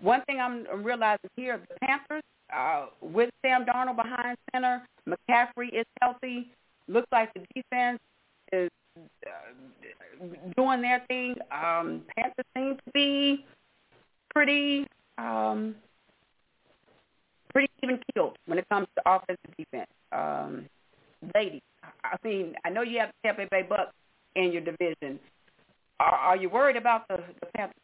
One 0.02 0.22
thing 0.26 0.39
I'm 0.39 0.66
realizing 0.84 1.30
here, 1.36 1.60
the 1.70 1.76
Panthers, 1.86 2.24
uh, 2.56 2.88
with 3.02 3.30
Sam 3.43 3.66
Darnold 3.66 3.97
behind 3.97 4.38
center, 4.52 4.82
McCaffrey 5.08 5.74
is 5.74 5.86
healthy. 6.02 6.49
Looks 6.88 7.08
like 7.12 7.34
the 7.34 7.41
defense 7.56 7.99
is 8.52 8.70
uh, 9.26 10.26
doing 10.58 10.82
their 10.82 11.04
thing. 11.08 11.36
Um, 11.52 12.02
Panthers 12.16 12.45
seem 12.56 12.76
to 12.76 12.91
be 12.93 13.45
pretty 14.34 14.88
um, 15.18 15.76
pretty 17.54 17.70
even 17.84 17.99
keeled 18.14 18.38
when 18.45 18.58
it 18.58 18.68
comes 18.70 18.88
to 18.95 19.02
offense 19.06 19.39
and 19.45 19.56
defense. 19.58 19.89
Um, 20.12 20.66
ladies, 21.36 21.62
I 22.04 22.16
mean, 22.24 22.56
I 22.66 22.70
know 22.70 22.82
you 22.82 22.99
have 22.99 23.10
the 23.10 23.28
Tampa 23.28 23.47
Bay 23.52 23.64
Bucks 23.68 23.93
in 24.36 24.52
your 24.52 24.62
division. 24.62 25.20
Are, 25.99 26.16
are 26.16 26.38
you 26.38 26.49
worried 26.49 26.78
about 26.78 27.08
the, 27.08 27.18
the 27.39 27.47
Panthers 27.56 27.76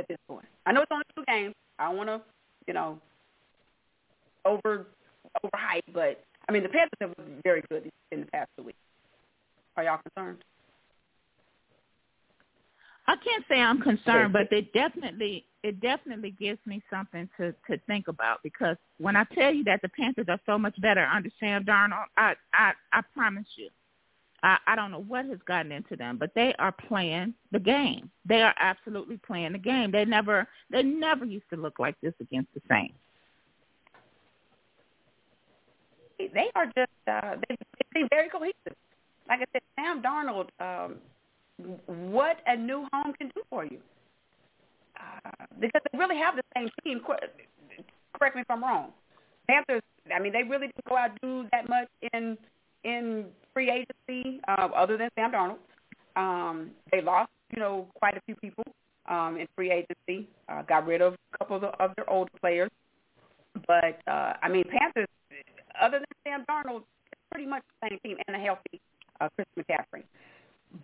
at 0.00 0.08
this 0.08 0.18
point? 0.26 0.46
I 0.66 0.72
know 0.72 0.82
it's 0.82 0.90
only 0.90 1.04
two 1.14 1.24
games. 1.28 1.54
I 1.78 1.84
don't 1.84 1.96
want 1.96 2.08
to, 2.08 2.20
you 2.66 2.74
know, 2.74 2.98
over 4.44 4.86
overhype, 5.44 5.82
but 5.92 6.24
I 6.48 6.52
mean 6.52 6.62
the 6.62 6.68
Panthers 6.68 6.98
have 7.00 7.14
been 7.16 7.40
very 7.44 7.62
good 7.70 7.88
in 8.10 8.20
the 8.20 8.26
past 8.26 8.50
two 8.56 8.64
weeks. 8.64 8.78
Are 9.76 9.84
y'all 9.84 10.00
concerned? 10.14 10.38
I 13.06 13.16
can't 13.24 13.44
say 13.48 13.60
I'm 13.60 13.80
concerned, 13.80 14.32
but 14.32 14.52
it 14.52 14.72
definitely 14.72 15.44
it 15.62 15.80
definitely 15.80 16.30
gives 16.30 16.58
me 16.66 16.82
something 16.90 17.28
to 17.38 17.52
to 17.68 17.78
think 17.86 18.08
about 18.08 18.42
because 18.42 18.76
when 18.98 19.16
I 19.16 19.24
tell 19.34 19.52
you 19.52 19.64
that 19.64 19.82
the 19.82 19.88
Panthers 19.88 20.26
are 20.28 20.40
so 20.46 20.58
much 20.58 20.80
better 20.80 21.04
under 21.04 21.30
Sam 21.38 21.64
Darnold, 21.64 22.04
I 22.16 22.34
I 22.52 22.72
I 22.92 23.02
promise 23.14 23.46
you, 23.56 23.68
I 24.42 24.58
I 24.66 24.76
don't 24.76 24.90
know 24.90 25.02
what 25.02 25.26
has 25.26 25.38
gotten 25.46 25.72
into 25.72 25.96
them, 25.96 26.16
but 26.18 26.34
they 26.34 26.54
are 26.58 26.72
playing 26.72 27.34
the 27.52 27.58
game. 27.58 28.10
They 28.24 28.42
are 28.42 28.54
absolutely 28.58 29.18
playing 29.18 29.52
the 29.52 29.58
game. 29.58 29.90
They 29.90 30.04
never 30.04 30.48
they 30.70 30.82
never 30.82 31.24
used 31.24 31.48
to 31.50 31.56
look 31.56 31.78
like 31.78 31.96
this 32.00 32.14
against 32.20 32.52
the 32.54 32.60
Saints. 32.68 32.94
They 36.18 36.50
are 36.54 36.66
just 36.66 36.90
uh, 37.06 37.36
they, 37.48 37.56
they 37.56 38.00
seem 38.00 38.08
very 38.10 38.28
cohesive. 38.28 38.76
Like 39.28 39.40
I 39.40 39.44
said, 39.52 39.62
Sam 39.76 40.02
Darnold. 40.02 40.48
Um, 40.60 40.96
what 41.86 42.38
a 42.46 42.56
new 42.56 42.86
home 42.92 43.12
can 43.18 43.28
do 43.34 43.42
for 43.50 43.64
you. 43.64 43.78
Uh, 44.98 45.30
because 45.60 45.80
they 45.92 45.98
really 45.98 46.16
have 46.16 46.36
the 46.36 46.42
same 46.56 46.68
team. 46.84 47.00
Correct 48.18 48.34
me 48.34 48.42
if 48.42 48.50
I'm 48.50 48.62
wrong. 48.62 48.92
Panthers. 49.48 49.82
I 50.14 50.18
mean, 50.18 50.32
they 50.32 50.42
really 50.42 50.66
didn't 50.66 50.84
go 50.88 50.96
out 50.96 51.10
and 51.10 51.18
do 51.22 51.48
that 51.52 51.68
much 51.68 51.88
in 52.12 52.36
in 52.84 53.26
free 53.52 53.70
agency, 53.70 54.40
uh, 54.48 54.68
other 54.74 54.96
than 54.96 55.08
Sam 55.16 55.32
Darnold. 55.32 55.58
Um, 56.16 56.70
they 56.90 57.00
lost, 57.00 57.30
you 57.54 57.60
know, 57.60 57.86
quite 57.94 58.16
a 58.16 58.20
few 58.26 58.34
people 58.36 58.64
um, 59.08 59.36
in 59.38 59.46
free 59.54 59.70
agency. 59.70 60.28
Uh, 60.48 60.62
got 60.62 60.86
rid 60.86 61.00
of 61.02 61.14
a 61.14 61.38
couple 61.38 61.56
of, 61.56 61.62
the, 61.62 61.68
of 61.82 61.92
their 61.96 62.08
older 62.08 62.30
players. 62.40 62.70
But 63.66 64.00
uh, 64.06 64.34
I 64.42 64.48
mean, 64.48 64.64
Panthers. 64.64 65.06
Other 65.80 65.98
than 65.98 66.06
Sam 66.24 66.44
Darnold, 66.48 66.82
it's 67.12 67.20
pretty 67.30 67.46
much 67.46 67.62
the 67.80 67.88
same 67.88 67.98
team 68.04 68.16
and 68.26 68.36
a 68.36 68.40
healthy 68.40 68.80
uh, 69.20 69.28
Chris 69.34 69.46
McCaffrey. 69.58 70.02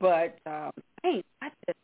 But 0.01 0.38
um, 0.47 0.72
hey, 1.03 1.22
I 1.42 1.49
just 1.66 1.78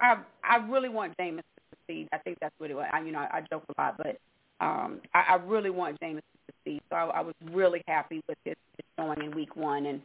I 0.00 0.16
I 0.44 0.56
really 0.68 0.88
want 0.88 1.16
Jameis 1.16 1.38
to 1.38 1.62
succeed. 1.70 2.08
I 2.12 2.18
think 2.18 2.38
that's 2.40 2.54
what 2.58 2.70
it 2.70 2.74
was. 2.74 2.86
I, 2.92 3.00
you 3.00 3.12
know, 3.12 3.20
I, 3.20 3.38
I 3.38 3.40
joke 3.50 3.64
a 3.68 3.80
lot, 3.80 3.96
but 3.96 4.18
um, 4.60 5.00
I, 5.14 5.24
I 5.30 5.34
really 5.34 5.70
want 5.70 6.00
Jameis 6.00 6.16
to 6.16 6.22
succeed. 6.46 6.82
So 6.90 6.96
I, 6.96 7.04
I 7.06 7.20
was 7.20 7.34
really 7.52 7.82
happy 7.86 8.22
with 8.28 8.38
his, 8.44 8.56
his 8.76 8.86
showing 8.98 9.22
in 9.22 9.34
Week 9.34 9.54
One, 9.56 9.86
and 9.86 10.00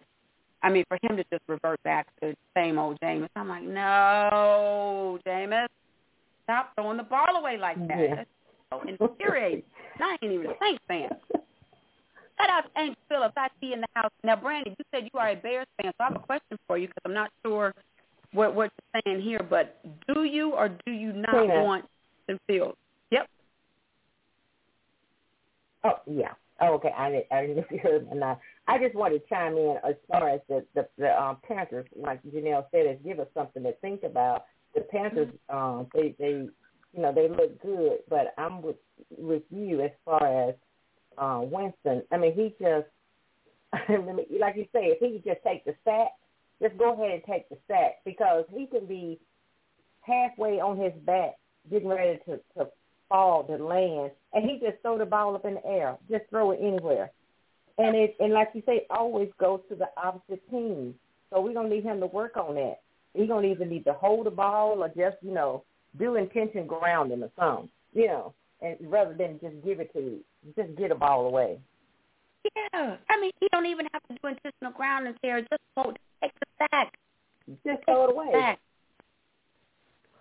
I 0.61 0.69
mean 0.69 0.83
for 0.87 0.97
him 1.01 1.17
to 1.17 1.23
just 1.31 1.43
revert 1.47 1.81
back 1.83 2.07
to 2.21 2.31
the 2.31 2.35
same 2.55 2.77
old 2.77 2.99
Jameis, 3.01 3.29
I'm 3.35 3.49
like, 3.49 3.63
no, 3.63 5.19
Jameis, 5.25 5.67
stop 6.43 6.73
throwing 6.75 6.97
the 6.97 7.03
ball 7.03 7.35
away 7.35 7.57
like 7.57 7.77
that. 7.87 7.99
Yeah. 7.99 8.15
That's 8.15 8.29
so 8.71 8.81
infuriating. 8.87 9.63
I 9.99 10.17
ain't 10.21 10.33
even 10.33 10.47
a 10.47 10.53
Saints 10.61 10.83
fan. 10.87 11.09
Shout 12.39 12.49
out 12.49 12.63
to 12.63 12.81
Angel 12.81 12.95
Phillips. 13.09 13.33
I 13.37 13.47
see 13.61 13.73
in 13.73 13.81
the 13.81 13.87
house. 13.93 14.11
Now, 14.23 14.35
Brandy, 14.35 14.71
you 14.71 14.85
said 14.91 15.09
you 15.11 15.19
are 15.19 15.29
a 15.29 15.35
Bears 15.35 15.67
fan, 15.81 15.91
so 15.97 16.03
I 16.03 16.03
have 16.05 16.15
a 16.15 16.19
question 16.19 16.57
for 16.67 16.77
you 16.77 16.87
because 16.87 17.01
I'm 17.05 17.13
not 17.13 17.29
sure 17.45 17.73
what 18.33 18.55
what 18.55 18.71
you're 18.93 19.01
saying 19.05 19.21
here. 19.21 19.41
But 19.47 19.79
do 20.07 20.23
you 20.23 20.51
or 20.51 20.69
do 20.85 20.91
you 20.91 21.13
not 21.13 21.31
Tina. 21.31 21.63
want 21.63 21.85
Justin 22.21 22.39
Fields? 22.47 22.77
Yep. 23.11 23.29
Oh 25.83 25.99
yeah. 26.05 26.33
Oh, 26.61 26.75
okay. 26.75 26.91
I 26.97 27.09
didn't. 27.09 27.25
I 27.31 27.41
didn't 27.41 27.55
know 27.57 27.63
if 27.69 27.71
you 27.71 27.79
heard 27.79 28.09
me. 28.09 28.17
Not. 28.17 28.39
I 28.67 28.77
just 28.77 28.95
wanted 28.95 29.19
to 29.19 29.29
chime 29.29 29.57
in 29.57 29.77
as 29.87 29.95
far 30.07 30.29
as 30.29 30.39
the 30.47 30.65
the, 30.75 30.87
the 30.97 31.21
um, 31.21 31.37
Panthers, 31.47 31.87
like 31.95 32.23
Janelle 32.23 32.65
said, 32.71 32.85
is 32.85 32.97
give 33.03 33.19
us 33.19 33.27
something 33.33 33.63
to 33.63 33.73
think 33.81 34.03
about. 34.03 34.45
The 34.75 34.81
Panthers, 34.81 35.29
um, 35.49 35.87
they 35.93 36.15
they, 36.19 36.47
you 36.93 37.01
know, 37.01 37.13
they 37.13 37.27
look 37.27 37.61
good, 37.61 37.99
but 38.09 38.33
I'm 38.37 38.61
with 38.61 38.77
with 39.17 39.43
you 39.49 39.81
as 39.81 39.91
far 40.05 40.49
as 40.49 40.55
uh, 41.17 41.41
Winston. 41.43 42.03
I 42.11 42.17
mean, 42.17 42.33
he 42.33 42.55
just, 42.63 42.87
like 44.39 44.55
you 44.55 44.65
say, 44.73 44.85
if 44.85 44.99
he 44.99 45.19
could 45.19 45.33
just 45.33 45.43
take 45.45 45.65
the 45.65 45.75
sack, 45.83 46.09
just 46.61 46.77
go 46.77 46.93
ahead 46.93 47.11
and 47.11 47.23
take 47.25 47.49
the 47.49 47.57
sack 47.67 47.95
because 48.05 48.45
he 48.55 48.67
can 48.67 48.85
be 48.85 49.19
halfway 50.01 50.59
on 50.59 50.77
his 50.77 50.93
back, 51.05 51.33
getting 51.69 51.89
ready 51.89 52.19
to 52.25 52.39
to 52.57 52.69
fall 53.13 53.43
to 53.43 53.63
land, 53.63 54.09
and 54.33 54.43
he 54.43 54.57
just 54.57 54.81
throw 54.81 54.97
the 54.97 55.05
ball 55.05 55.35
up 55.35 55.45
in 55.45 55.53
the 55.53 55.65
air, 55.67 55.95
just 56.09 56.23
throw 56.31 56.49
it 56.49 56.59
anywhere. 56.59 57.11
And 57.77 57.95
it 57.95 58.15
and 58.19 58.33
like 58.33 58.49
you 58.55 58.63
say, 58.65 58.87
always 58.89 59.29
goes 59.39 59.59
to 59.69 59.75
the 59.75 59.87
opposite 59.97 60.41
team. 60.49 60.95
So 61.29 61.39
we 61.39 61.53
don't 61.53 61.69
need 61.69 61.83
him 61.83 61.99
to 61.99 62.07
work 62.07 62.37
on 62.37 62.55
that. 62.55 62.79
He 63.13 63.27
don't 63.27 63.45
even 63.45 63.69
need 63.69 63.85
to 63.85 63.93
hold 63.93 64.25
the 64.25 64.31
ball 64.31 64.83
or 64.83 64.87
just 64.87 65.17
you 65.21 65.31
know 65.31 65.63
do 65.99 66.15
intention 66.15 66.65
grounding 66.65 67.21
or 67.21 67.29
something, 67.37 67.69
you 67.93 68.07
know, 68.07 68.33
and 68.61 68.77
rather 68.81 69.13
than 69.13 69.39
just 69.39 69.63
give 69.63 69.79
it 69.79 69.93
to 69.93 69.99
you, 69.99 70.19
just 70.55 70.75
get 70.75 70.91
a 70.91 70.95
ball 70.95 71.27
away. 71.27 71.59
Yeah. 72.43 72.95
I 73.09 73.19
mean, 73.21 73.31
he 73.39 73.47
don't 73.51 73.67
even 73.67 73.87
have 73.93 74.01
to 74.09 74.15
do 74.21 74.27
intentional 74.27 74.73
grounding 74.73 75.13
there. 75.21 75.39
Just 75.41 75.61
go 75.75 75.93
take 76.21 76.31
the 76.39 76.67
sack. 76.71 76.93
Just 77.65 77.85
throw 77.85 78.05
it 78.05 78.11
away. 78.11 78.29
Sack. 78.33 78.59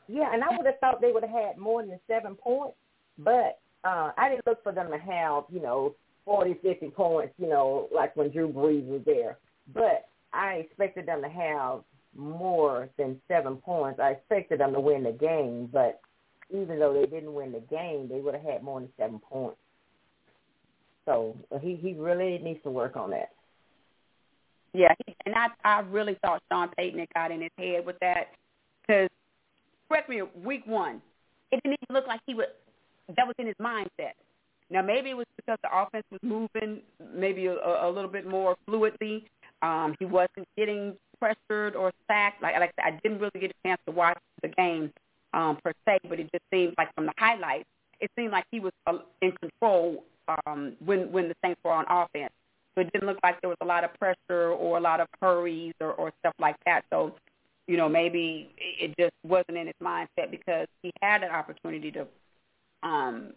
Yeah, 0.09 0.33
and 0.33 0.45
I 0.45 0.55
would 0.55 0.67
have 0.67 0.79
thought 0.81 1.01
they 1.01 1.11
would 1.11 1.23
have 1.23 1.33
had 1.33 1.57
more 1.57 1.83
than 1.83 1.99
seven 2.07 2.35
points, 2.35 2.77
but 3.19 3.59
uh, 3.85 4.13
I 4.17 4.29
didn't 4.29 4.47
look 4.47 4.63
for 4.63 4.73
them 4.73 4.91
to 4.91 4.99
have, 4.99 5.45
you 5.51 5.61
know, 5.61 5.95
forty, 6.25 6.55
fifty 6.63 6.89
points, 6.89 7.35
you 7.39 7.49
know, 7.49 7.89
like 7.95 8.17
when 8.17 8.31
Drew 8.31 8.49
Brees 8.49 8.87
was 8.87 9.03
there. 9.05 9.39
But 9.75 10.09
I 10.33 10.55
expected 10.55 11.07
them 11.07 11.23
to 11.23 11.29
have 11.29 11.81
more 12.17 12.89
than 12.99 13.21
seven 13.29 13.57
points. 13.57 14.01
I 14.01 14.11
expected 14.11 14.61
them 14.61 14.73
to 14.75 14.81
win 14.81 15.03
the 15.03 15.13
game, 15.13 15.69
but 15.73 16.01
even 16.51 16.79
though 16.79 16.93
they 16.93 17.07
didn't 17.07 17.33
win 17.33 17.53
the 17.53 17.61
game, 17.61 18.09
they 18.09 18.21
would 18.21 18.35
have 18.35 18.45
had 18.45 18.63
more 18.63 18.81
than 18.81 18.91
seven 18.99 19.19
points. 19.19 19.59
So 21.05 21.37
he 21.61 21.75
he 21.77 21.95
really 21.95 22.39
needs 22.39 22.63
to 22.63 22.71
work 22.71 22.97
on 22.97 23.11
that. 23.11 23.31
Yeah, 24.73 24.95
and 25.27 25.35
I 25.35 25.49
I 25.65 25.81
really 25.81 26.17
thought 26.23 26.43
Sean 26.51 26.69
Payton 26.77 27.01
had 27.01 27.09
got 27.15 27.31
in 27.31 27.43
his 27.43 27.51
head 27.59 27.85
with 27.85 27.99
that 28.01 28.29
because 28.81 29.09
correct 29.89 30.09
me, 30.09 30.23
week 30.45 30.67
one, 30.67 31.03
it 31.51 31.61
didn't 31.63 31.79
even 31.83 31.95
look 31.95 32.07
like 32.07 32.21
he 32.27 32.35
would. 32.35 32.47
That 33.09 33.27
was 33.27 33.35
in 33.39 33.47
his 33.47 33.57
mindset. 33.61 34.15
Now 34.71 34.83
maybe 34.83 35.11
it 35.11 35.17
was 35.17 35.27
because 35.37 35.59
the 35.63 35.69
offense 35.73 36.05
was 36.11 36.21
moving 36.23 36.81
maybe 37.15 37.47
a, 37.47 37.55
a 37.55 37.91
little 37.91 38.11
bit 38.11 38.27
more 38.27 38.57
fluidly. 38.69 39.25
Um, 39.61 39.95
he 39.99 40.07
wasn't 40.07 40.49
getting 40.57 40.97
pressured 41.19 41.77
or 41.77 41.93
sacked. 42.09 42.43
Like, 42.43 42.55
like 42.55 42.73
I 42.77 42.83
said, 42.83 42.95
I 42.95 43.01
didn't 43.03 43.21
really 43.21 43.39
get 43.41 43.51
a 43.51 43.69
chance 43.69 43.81
to 43.87 43.93
watch 43.93 44.19
the 44.43 44.49
game 44.49 44.93
um, 45.35 45.59
per 45.63 45.73
se, 45.87 45.99
but 46.09 46.19
it 46.19 46.31
just 46.33 46.45
seemed 46.53 46.75
like 46.79 46.93
from 46.95 47.07
the 47.07 47.13
highlights, 47.19 47.69
it 48.01 48.11
seemed 48.19 48.33
like 48.33 48.45
he 48.51 48.61
was 48.61 48.73
uh, 48.87 48.99
in 49.21 49.33
control 49.33 50.05
um, 50.47 50.75
when 50.85 51.13
when 51.13 51.29
the 51.29 51.35
Saints 51.45 51.61
were 51.65 51.73
on 51.73 51.85
offense. 51.89 52.33
So 52.75 52.81
it 52.81 52.93
didn't 52.93 53.07
look 53.07 53.19
like 53.23 53.41
there 53.41 53.51
was 53.51 53.59
a 53.61 53.67
lot 53.67 53.85
of 53.85 53.93
pressure 53.95 54.51
or 54.51 54.79
a 54.79 54.81
lot 54.81 55.01
of 55.01 55.09
hurries 55.21 55.75
or, 55.81 55.93
or 55.93 56.13
stuff 56.21 56.35
like 56.39 56.57
that. 56.65 56.85
So, 56.91 57.15
you 57.67 57.77
know, 57.77 57.89
maybe 57.89 58.51
it 58.57 58.95
just 58.99 59.13
wasn't 59.25 59.59
in 59.59 59.67
his 59.67 59.77
mindset 59.83 60.31
because 60.31 60.67
he 60.83 60.91
had 61.03 61.23
an 61.23 61.31
opportunity 61.31 61.91
to 61.93 62.07
um, 62.83 63.33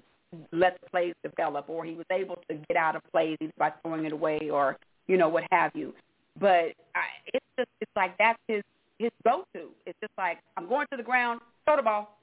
let 0.52 0.80
the 0.82 0.90
plays 0.90 1.14
develop, 1.24 1.70
or 1.70 1.86
he 1.86 1.94
was 1.94 2.06
able 2.12 2.38
to 2.50 2.56
get 2.68 2.78
out 2.78 2.96
of 2.96 3.02
plays 3.12 3.38
either 3.42 3.54
by 3.58 3.72
throwing 3.82 4.06
it 4.06 4.12
away 4.12 4.50
or 4.52 4.78
you 5.08 5.18
know 5.18 5.30
what 5.30 5.44
have 5.52 5.72
you. 5.76 5.94
But 6.40 6.74
I, 6.96 7.06
it's 7.34 7.46
just 7.58 7.70
it's 7.82 7.92
like 7.96 8.18
that's 8.18 8.40
his 8.48 8.64
his 9.00 9.12
go-to. 9.24 9.70
It's 9.86 9.98
just 10.02 10.14
like 10.18 10.40
I'm 10.58 10.68
going 10.68 10.88
to 10.92 10.98
the 10.98 11.04
ground, 11.04 11.42
throw 11.66 11.78
the 11.78 11.84
ball. 11.84 12.18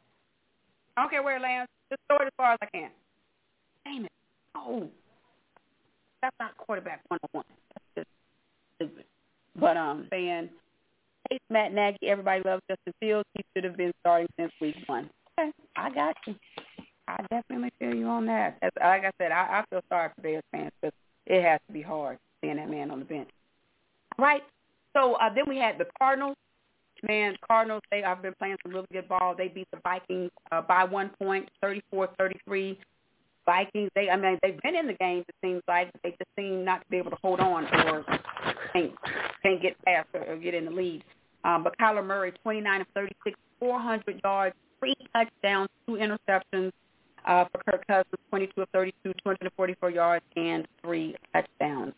I 0.96 1.02
don't 1.02 1.10
care 1.10 1.22
where 1.22 1.36
it 1.36 1.42
lands, 1.42 1.70
just 1.90 2.02
throw 2.08 2.18
it 2.18 2.26
as 2.26 2.32
far 2.36 2.52
as 2.52 2.58
I 2.62 2.66
can. 2.66 2.90
Damn 3.84 4.04
it! 4.04 4.12
Oh, 4.54 4.88
that's 6.20 6.36
not 6.38 6.56
quarterback 6.56 7.00
101. 7.08 7.44
That's 7.74 7.84
just 7.96 8.08
stupid. 8.76 9.04
But 9.58 9.76
um, 9.76 10.06
saying 10.10 10.50
hates 11.30 11.44
Matt 11.50 11.72
Nagy. 11.72 12.08
Everybody 12.08 12.42
loves 12.44 12.62
Justin 12.68 12.92
Fields. 13.00 13.28
He 13.34 13.44
should 13.54 13.64
have 13.64 13.76
been 13.76 13.92
starting 14.00 14.28
since 14.38 14.52
week 14.60 14.76
one. 14.86 15.08
Okay, 15.38 15.50
I 15.76 15.90
got 15.90 16.16
you. 16.26 16.34
I 17.08 17.22
definitely 17.30 17.72
feel 17.78 17.94
you 17.94 18.06
on 18.06 18.26
that. 18.26 18.58
As, 18.62 18.70
like 18.80 19.04
I 19.04 19.10
said, 19.18 19.32
I, 19.32 19.60
I 19.60 19.64
feel 19.70 19.82
sorry 19.88 20.10
for 20.14 20.22
Bears 20.22 20.42
fans 20.52 20.70
because 20.80 20.94
it 21.26 21.42
has 21.42 21.60
to 21.66 21.72
be 21.72 21.82
hard 21.82 22.18
seeing 22.40 22.56
that 22.56 22.70
man 22.70 22.90
on 22.90 22.98
the 22.98 23.04
bench. 23.04 23.28
Right. 24.18 24.42
So 24.94 25.14
uh, 25.14 25.32
then 25.34 25.44
we 25.48 25.56
had 25.56 25.78
the 25.78 25.86
Cardinals. 25.98 26.36
Man, 27.02 27.36
Cardinals, 27.46 27.82
they 27.90 28.00
have 28.02 28.22
been 28.22 28.34
playing 28.38 28.56
some 28.62 28.72
really 28.72 28.86
good 28.92 29.08
ball. 29.08 29.34
They 29.36 29.48
beat 29.48 29.66
the 29.72 29.80
Vikings 29.82 30.30
uh, 30.52 30.62
by 30.62 30.84
one 30.84 31.10
point, 31.20 31.48
thirty-four 31.60 32.10
thirty-three. 32.16 32.78
Vikings, 33.44 33.90
they 33.96 34.08
I 34.08 34.16
mean 34.16 34.38
they've 34.40 34.60
been 34.62 34.76
in 34.76 34.86
the 34.86 34.92
game. 34.94 35.24
It 35.28 35.34
seems 35.42 35.62
like 35.66 35.90
they 36.04 36.10
just 36.10 36.30
seem 36.38 36.64
not 36.64 36.82
to 36.82 36.86
be 36.90 36.98
able 36.98 37.10
to 37.10 37.16
hold 37.20 37.40
on 37.40 37.64
or 37.64 38.04
can't 38.72 38.92
can't 39.42 39.60
get 39.60 39.76
past 39.84 40.08
or, 40.14 40.22
or 40.22 40.36
get 40.36 40.54
in 40.54 40.66
the 40.66 40.70
lead. 40.70 41.02
Um, 41.44 41.64
but 41.64 41.76
Kyler 41.76 42.06
Murray, 42.06 42.32
29 42.44 42.82
of 42.82 42.86
36, 42.94 43.36
400 43.58 44.20
yards, 44.22 44.54
three 44.78 44.94
touchdowns, 45.12 45.68
two 45.86 45.94
interceptions. 45.94 46.70
Uh, 47.24 47.44
for 47.52 47.62
Kirk 47.62 47.86
Cousins, 47.86 48.18
22 48.30 48.62
of 48.62 48.68
32, 48.70 49.12
244 49.24 49.90
yards, 49.90 50.24
and 50.36 50.66
three 50.82 51.14
touchdowns. 51.32 51.94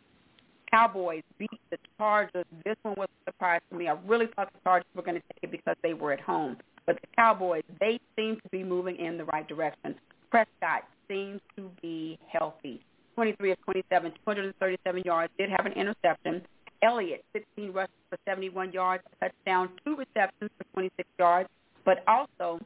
Cowboys 0.70 1.22
beat 1.38 1.60
the 1.70 1.78
Chargers. 1.96 2.44
This 2.64 2.76
one 2.82 2.94
was 2.96 3.08
a 3.22 3.30
surprise 3.30 3.60
to 3.70 3.78
me. 3.78 3.88
I 3.88 3.96
really 4.06 4.26
thought 4.34 4.52
the 4.52 4.58
Chargers 4.64 4.88
were 4.94 5.02
going 5.02 5.16
to 5.16 5.22
take 5.32 5.44
it 5.44 5.50
because 5.50 5.76
they 5.82 5.94
were 5.94 6.12
at 6.12 6.20
home. 6.20 6.56
But 6.84 6.96
the 7.00 7.06
Cowboys, 7.16 7.62
they 7.80 8.00
seem 8.16 8.36
to 8.36 8.48
be 8.50 8.64
moving 8.64 8.96
in 8.96 9.16
the 9.16 9.24
right 9.24 9.46
direction. 9.46 9.94
Prescott 10.30 10.84
seems 11.08 11.40
to 11.56 11.70
be 11.80 12.18
healthy. 12.26 12.84
23 13.14 13.52
of 13.52 13.60
27, 13.62 14.10
237 14.10 15.02
yards, 15.04 15.32
did 15.38 15.48
have 15.48 15.64
an 15.64 15.72
interception. 15.72 16.42
Elliott, 16.82 17.24
16 17.32 17.72
rushes 17.72 17.94
for 18.10 18.18
71 18.26 18.72
yards, 18.72 19.04
a 19.20 19.26
touchdown, 19.26 19.70
two 19.84 19.96
receptions 19.96 20.50
for 20.58 20.64
26 20.74 21.08
yards. 21.18 21.48
But 21.84 22.02
also, 22.08 22.60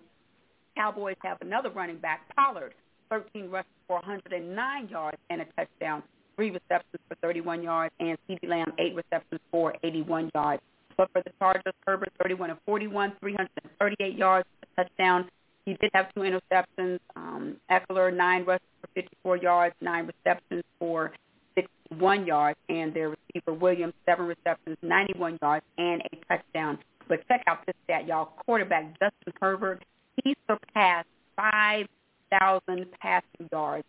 Cowboys 0.78 1.16
have 1.22 1.38
another 1.40 1.70
running 1.70 1.98
back, 1.98 2.20
Pollard, 2.36 2.72
13 3.10 3.50
rushes 3.50 3.70
for 3.88 3.96
109 3.96 4.88
yards 4.88 5.18
and 5.28 5.40
a 5.40 5.44
touchdown, 5.56 6.04
three 6.36 6.50
receptions 6.50 7.02
for 7.08 7.16
31 7.16 7.62
yards, 7.64 7.92
and 7.98 8.16
CeeDee 8.28 8.48
Lamb, 8.48 8.72
eight 8.78 8.94
receptions 8.94 9.40
for 9.50 9.74
81 9.82 10.30
yards. 10.34 10.62
But 10.96 11.10
for 11.12 11.22
the 11.22 11.30
Chargers, 11.40 11.74
Herbert, 11.84 12.10
31 12.22 12.50
of 12.50 12.58
41, 12.64 13.14
338 13.20 14.16
yards, 14.16 14.46
a 14.62 14.82
touchdown, 14.82 15.28
he 15.64 15.74
did 15.74 15.90
have 15.94 16.14
two 16.14 16.20
interceptions. 16.20 17.00
Um, 17.16 17.56
Ekeler, 17.70 18.14
nine 18.14 18.44
rushes 18.44 18.66
for 18.80 18.88
54 18.94 19.36
yards, 19.38 19.74
nine 19.80 20.06
receptions 20.06 20.62
for 20.78 21.12
61 21.56 22.24
yards, 22.24 22.58
and 22.68 22.94
their 22.94 23.10
receiver 23.10 23.52
Williams, 23.52 23.94
seven 24.06 24.26
receptions, 24.26 24.76
91 24.82 25.38
yards, 25.42 25.64
and 25.76 26.02
a 26.02 26.16
touchdown. 26.26 26.78
But 27.08 27.26
check 27.26 27.42
out 27.46 27.66
this 27.66 27.74
stat, 27.84 28.06
y'all. 28.06 28.26
Quarterback 28.44 28.92
Justin 29.00 29.32
Herbert, 29.40 29.82
he 30.24 30.36
surpassed 30.48 31.08
5,000 31.36 32.86
passing 33.00 33.48
yards 33.52 33.86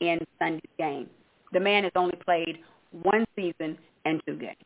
in 0.00 0.18
Sunday's 0.38 0.62
game. 0.78 1.08
The 1.52 1.60
man 1.60 1.84
has 1.84 1.92
only 1.96 2.16
played 2.24 2.58
one 2.90 3.24
season 3.36 3.78
and 4.04 4.20
two 4.26 4.36
games. 4.36 4.56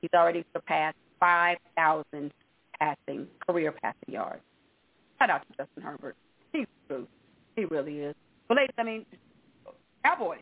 He's 0.00 0.10
already 0.14 0.44
surpassed 0.52 0.96
5,000 1.20 2.32
passing, 2.78 3.26
career 3.46 3.72
passing 3.72 4.14
yards. 4.14 4.42
Shout 5.18 5.30
out 5.30 5.42
to 5.42 5.64
Justin 5.64 5.82
Herbert. 5.82 6.16
He's 6.52 6.66
true. 6.88 7.06
He 7.56 7.64
really 7.66 8.00
is. 8.00 8.14
But 8.48 8.56
ladies, 8.56 8.74
I 8.78 8.82
mean, 8.82 9.06
Cowboys, 10.04 10.40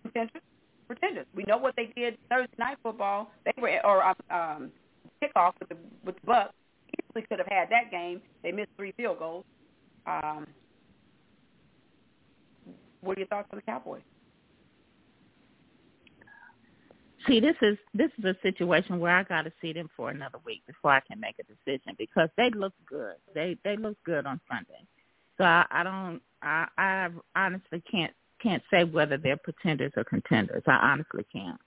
contenders, 0.00 0.42
pretenders. 0.86 1.26
We 1.34 1.44
know 1.44 1.58
what 1.58 1.74
they 1.76 1.92
did 1.96 2.16
Thursday 2.28 2.54
night 2.58 2.78
football. 2.82 3.30
They 3.44 3.52
were 3.60 3.80
or 3.84 4.04
um, 4.04 4.14
um 4.30 4.70
kickoff 5.22 5.52
with 5.58 5.68
the 5.68 5.76
with 6.04 6.14
the 6.16 6.26
Bucks. 6.26 6.54
Could 7.14 7.38
have 7.38 7.48
had 7.48 7.68
that 7.70 7.90
game. 7.90 8.20
They 8.42 8.52
missed 8.52 8.70
three 8.76 8.92
field 8.92 9.18
goals. 9.18 9.44
Um, 10.06 10.46
what 13.00 13.16
are 13.16 13.20
your 13.20 13.28
thoughts 13.28 13.48
on 13.52 13.58
the 13.58 13.62
Cowboys? 13.62 14.02
See, 17.26 17.40
this 17.40 17.56
is 17.60 17.76
this 17.92 18.10
is 18.18 18.24
a 18.24 18.34
situation 18.42 18.98
where 18.98 19.14
I 19.14 19.22
got 19.24 19.42
to 19.42 19.52
see 19.60 19.72
them 19.72 19.90
for 19.94 20.10
another 20.10 20.38
week 20.44 20.62
before 20.66 20.92
I 20.92 21.00
can 21.00 21.20
make 21.20 21.36
a 21.38 21.42
decision 21.42 21.94
because 21.98 22.30
they 22.36 22.50
look 22.50 22.72
good. 22.86 23.16
They 23.34 23.58
they 23.62 23.76
look 23.76 23.98
good 24.04 24.24
on 24.24 24.40
Sunday, 24.48 24.86
so 25.36 25.44
I, 25.44 25.66
I 25.70 25.82
don't. 25.82 26.22
I 26.42 26.66
I 26.78 27.08
honestly 27.36 27.82
can't 27.90 28.12
can't 28.42 28.62
say 28.70 28.84
whether 28.84 29.18
they're 29.18 29.36
pretenders 29.36 29.92
or 29.96 30.04
contenders. 30.04 30.62
I 30.66 30.76
honestly 30.76 31.26
can't. 31.30 31.60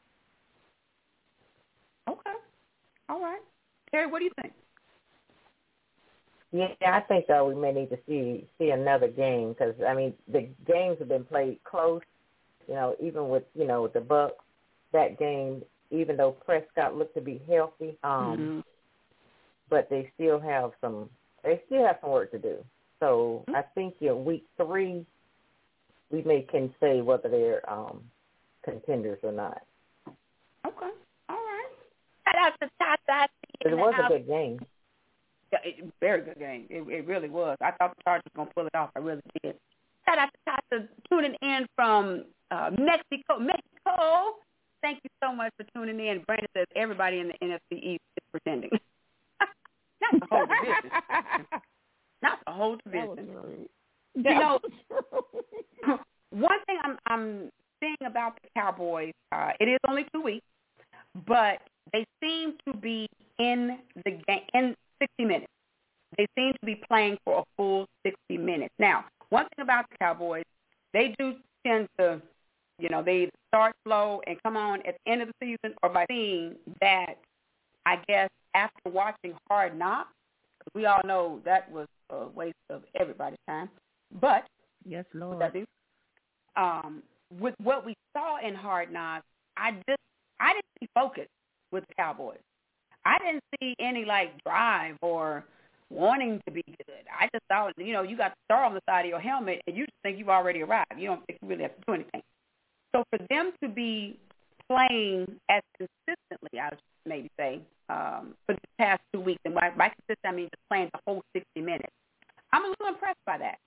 Okay, 2.10 2.34
all 3.10 3.22
right, 3.22 3.42
Terry, 3.92 4.08
what 4.08 4.20
do 4.20 4.26
you 4.26 4.32
think? 4.42 4.54
Yeah, 6.54 6.68
I 6.86 7.00
think 7.02 7.26
uh, 7.32 7.44
we 7.44 7.56
may 7.56 7.72
need 7.72 7.90
to 7.90 7.98
see 8.08 8.48
see 8.60 8.70
another 8.70 9.08
game 9.08 9.50
because 9.50 9.74
I 9.88 9.96
mean 9.96 10.14
the 10.32 10.48
games 10.68 11.00
have 11.00 11.08
been 11.08 11.26
played 11.26 11.60
close. 11.64 12.04
You 12.68 12.76
know, 12.76 12.96
even 13.02 13.28
with 13.28 13.44
you 13.56 13.66
know 13.66 13.82
with 13.82 13.94
the 13.94 14.02
Bucks 14.02 14.36
that 14.92 15.18
game, 15.18 15.64
even 15.90 16.16
though 16.16 16.32
Prescott 16.32 16.96
looked 16.96 17.16
to 17.16 17.22
be 17.22 17.42
healthy, 17.50 17.98
um, 18.04 18.38
mm-hmm. 18.38 18.60
but 19.68 19.90
they 19.90 20.12
still 20.14 20.40
have 20.40 20.72
some 20.80 21.10
they 21.44 21.60
still 21.66 21.88
have 21.88 21.98
some 22.02 22.12
work 22.12 22.30
to 22.32 22.40
do. 22.40 22.64
So 23.00 23.44
mm-hmm. 23.48 23.56
I 23.56 23.64
think 23.74 23.96
in 24.00 24.24
week 24.24 24.46
three, 24.56 25.08
we 26.12 26.22
may 26.22 26.44
can 26.44 26.72
say 26.80 27.02
whether 27.02 27.30
they're 27.30 27.68
um, 27.68 28.04
contenders 28.64 29.20
or 29.24 29.32
not. 29.32 29.64
Okay, 30.08 30.92
all 31.30 31.36
right. 31.36 31.70
Shout 32.26 32.36
out 32.36 32.54
to 32.62 32.70
Tata. 32.78 33.28
It 33.62 33.76
was 33.76 33.96
a 34.06 34.08
good 34.08 34.28
game. 34.28 34.60
It, 35.64 35.86
very 36.00 36.22
good 36.22 36.40
game. 36.40 36.66
It, 36.70 36.82
it 36.90 37.08
really 37.08 37.30
was. 37.30 37.58
I 37.62 37.72
thought 37.72 37.96
the 37.96 38.04
Chargers 38.04 38.24
were 38.36 38.44
gonna 38.44 38.54
pull 38.56 38.68
it 38.68 38.76
off. 38.76 38.90
I 38.96 39.00
really 39.00 39.22
did. 39.42 39.56
Shout 40.06 40.18
out 40.18 40.30
to 40.34 40.52
Tata 40.52 40.88
tuning 41.10 41.36
in 41.42 41.66
from 41.76 42.26
uh, 42.52 42.72
Mexico. 42.72 43.40
Mexico. 43.40 44.36
Thank 44.82 45.00
you 45.04 45.10
so 45.24 45.34
much 45.34 45.54
for 45.58 45.66
tuning 45.74 46.00
in. 46.06 46.24
Brandon 46.26 46.48
says 46.56 46.66
everybody 46.76 47.20
in 47.20 47.30
the 47.30 47.34
NFC 47.42 47.82
East 47.82 48.02
is 48.18 48.24
pretending. 48.32 48.70
Not 50.02 50.20
the 50.20 50.28
whole 50.30 50.46
division. 50.46 50.92
Not 52.22 52.40
the 52.46 52.52
whole 52.52 52.78
division. 52.86 53.70
You 54.16 54.24
know, 54.24 54.60
one 56.30 56.60
thing 56.68 56.78
I'm 56.84 56.98
I'm 57.08 57.52
seeing 57.80 57.98
about 58.06 58.38
the 58.42 58.50
Cowboys, 58.56 59.14
uh, 59.32 59.52
it 59.60 59.68
is 59.68 59.80
only 59.88 60.06
two 60.14 60.22
weeks, 60.22 60.46
but 61.26 61.60
they 61.92 62.06
seem 62.22 62.54
to 62.68 62.78
be 62.78 63.10
in 63.40 63.80
the 64.06 64.12
game 64.12 64.42
in 64.54 64.76
60 65.04 65.26
minutes. 65.26 65.52
They 66.18 66.28
seem 66.38 66.54
to 66.54 66.66
be 66.66 66.82
playing 66.88 67.18
for 67.26 67.40
a 67.40 67.44
full 67.58 67.88
60 68.06 68.38
minutes. 68.38 68.74
Now, 68.80 69.06
one 69.30 69.46
thing 69.56 69.64
about 69.64 69.86
the 69.90 69.98
Cowboys, 69.98 70.44
they 70.94 71.16
do 71.18 71.36
tend 71.66 71.88
to 71.98 72.22
you 72.80 72.90
know, 72.90 73.04
they 73.04 73.30
start 73.50 73.76
slow 73.86 74.22
and 74.28 74.42
come 74.44 74.58
on 74.58 74.80
at 74.86 74.98
the 75.06 75.12
end 75.12 75.22
of 75.22 75.30
the 75.30 75.34
season 75.42 75.76
or 75.84 75.90
by 75.90 76.06
seeing 76.10 76.56
that, 76.82 77.16
I 77.86 77.98
guess, 78.08 78.30
after 78.56 78.90
watching 78.90 79.34
Hard 79.50 79.78
Knocks, 79.78 80.10
because 80.60 80.74
we 80.76 80.86
all 80.86 81.02
know 81.06 81.40
that 81.46 81.72
was 81.72 81.88
a 82.10 82.28
waste 82.28 82.56
of 82.70 82.84
everybody's 83.00 83.40
time. 83.48 83.70
But, 84.20 84.46
yes, 84.86 85.06
Lord. 85.14 85.40
That 85.40 85.54
do, 85.54 85.66
um, 86.56 87.04
with 87.40 87.56
what 87.62 87.86
we 87.86 87.96
saw 88.16 88.38
in 88.46 88.56
Hard 88.56 88.92
Knocks, 88.92 89.26
I 89.58 89.72
just, 89.88 90.00
I 90.40 90.54
didn't 90.54 90.66
see 90.80 90.90
focus 90.94 91.28
with 91.72 91.84
the 91.88 91.96
Cowboys. 91.96 92.40
I 93.06 93.18
didn't 93.20 93.44
see 93.60 93.76
any, 93.80 94.06
like, 94.06 94.42
drive 94.44 94.96
or 95.02 95.44
wanting 95.90 96.42
to 96.46 96.52
be 96.52 96.64
good. 96.68 97.04
I 97.12 97.28
just 97.34 97.44
thought, 97.50 97.74
you 97.78 97.94
know, 97.94 98.04
you 98.04 98.18
got 98.18 98.32
the 98.32 98.38
star 98.46 98.66
on 98.66 98.74
the 98.74 98.82
side 98.88 99.06
of 99.06 99.10
your 99.10 99.20
helmet 99.20 99.62
and 99.68 99.76
you 99.76 99.86
just 99.86 99.98
think 100.04 100.18
you've 100.18 100.30
already 100.30 100.62
arrived. 100.62 100.94
You 100.98 101.08
don't 101.08 101.26
think 101.28 101.40
you 101.42 101.48
really 101.48 101.64
have 101.64 101.76
to 101.76 101.82
do 101.88 101.94
anything. 101.94 102.22
So 102.96 103.04
for 103.10 103.20
them 103.30 103.52
to 103.62 103.70
be 103.70 104.18
playing 104.70 105.28
as 105.50 105.62
consistently, 105.78 106.60
I 106.60 106.70
would 106.70 106.80
maybe 107.06 107.30
say, 107.38 107.60
um, 107.90 108.34
for 108.46 108.56
the 108.56 108.62
past 108.80 109.02
two 109.14 109.20
weeks, 109.20 109.42
and 109.46 109.54
by, 109.54 109.70
by 109.72 109.90
consistent 109.90 110.26
I 110.26 110.32
mean 110.32 110.46
just 110.46 110.64
playing 110.70 110.90
the 110.94 111.00
whole 111.06 111.22
60 111.34 111.62
minutes, 111.62 111.94
I'm 112.52 112.66
a 112.66 112.70
little 112.70 112.88
impressed 112.88 113.24
by 113.26 113.38
that. 113.40 113.58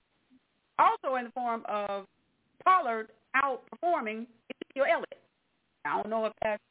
Also 0.78 1.16
in 1.16 1.24
the 1.24 1.30
form 1.32 1.62
of 1.68 2.06
Pollard 2.64 3.08
outperforming 3.36 4.26
Ezekiel 4.50 4.86
Elliott. 4.90 5.20
I 5.84 6.02
don't 6.02 6.10
know 6.10 6.26
if 6.26 6.32
that's 6.42 6.62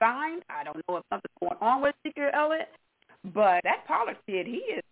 signed. 0.00 0.42
I 0.48 0.64
don't 0.64 0.76
know 0.88 0.96
if 0.96 1.04
something's 1.10 1.34
going 1.40 1.56
on 1.60 1.82
with 1.82 1.94
Ezekiel 2.04 2.30
Elliott, 2.32 2.68
but 3.34 3.60
that 3.64 3.86
Pollard 3.86 4.16
kid, 4.26 4.46
he 4.46 4.56
is 4.56 4.82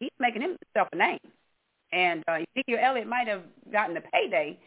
he's 0.00 0.10
making 0.18 0.42
himself 0.42 0.88
a 0.92 0.96
name. 0.96 1.18
And 1.92 2.24
uh, 2.28 2.38
Ezekiel 2.56 2.78
Elliott 2.82 3.06
might 3.06 3.28
have 3.28 3.42
gotten 3.72 3.96
a 3.96 4.00
payday, 4.00 4.58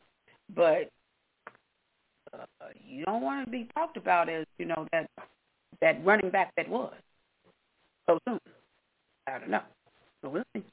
but 0.56 0.90
uh, 2.34 2.46
you 2.88 3.06
don't 3.06 3.22
want 3.22 3.46
to 3.46 3.52
be 3.52 3.68
talked 3.76 3.98
about 3.98 4.30
as 4.30 4.46
you 4.58 4.66
know 4.66 4.88
that 4.92 5.10
that 5.82 6.04
running 6.06 6.30
back 6.30 6.54
that 6.58 6.70
was 6.70 6.94
so 8.08 8.20
soon. 8.28 8.40
I 9.28 9.40
don't 9.40 9.50
know. 9.50 9.62
So 10.22 10.30
we'll 10.30 10.44
see. 10.56 10.64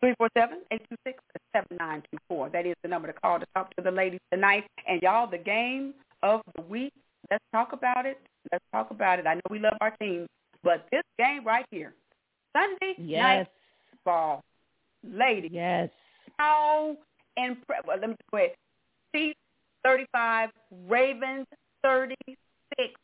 Three 0.00 0.14
four 0.16 0.28
seven 0.36 0.60
eight 0.70 0.82
two 0.88 0.96
six 1.04 1.22
seven 1.54 1.76
nine 1.78 2.02
two 2.10 2.18
four. 2.28 2.48
That 2.48 2.66
is 2.66 2.74
the 2.82 2.88
number 2.88 3.08
to 3.08 3.12
call 3.12 3.38
to 3.38 3.46
talk 3.54 3.74
to 3.76 3.82
the 3.82 3.90
ladies 3.90 4.20
tonight. 4.32 4.64
And 4.88 5.02
y'all, 5.02 5.28
the 5.30 5.38
game 5.38 5.94
of 6.22 6.40
the 6.56 6.62
week. 6.62 6.92
Let's 7.30 7.44
talk 7.52 7.72
about 7.72 8.06
it. 8.06 8.18
Let's 8.50 8.64
talk 8.72 8.90
about 8.90 9.18
it. 9.18 9.26
I 9.26 9.34
know 9.34 9.40
we 9.50 9.58
love 9.58 9.76
our 9.80 9.92
team, 10.00 10.26
but 10.62 10.86
this 10.90 11.02
game 11.18 11.44
right 11.44 11.66
here, 11.70 11.94
Sunday 12.56 12.94
yes. 12.98 13.22
night 13.22 13.46
ball, 14.04 14.42
ladies. 15.04 15.50
Yes. 15.52 15.90
How 16.38 16.96
impressive. 17.36 17.84
Well, 17.86 17.98
let 18.00 18.10
me 18.10 18.16
wait. 18.32 18.54
Chiefs 19.14 19.38
35, 19.84 20.50
Ravens 20.88 21.46
36. 21.82 22.38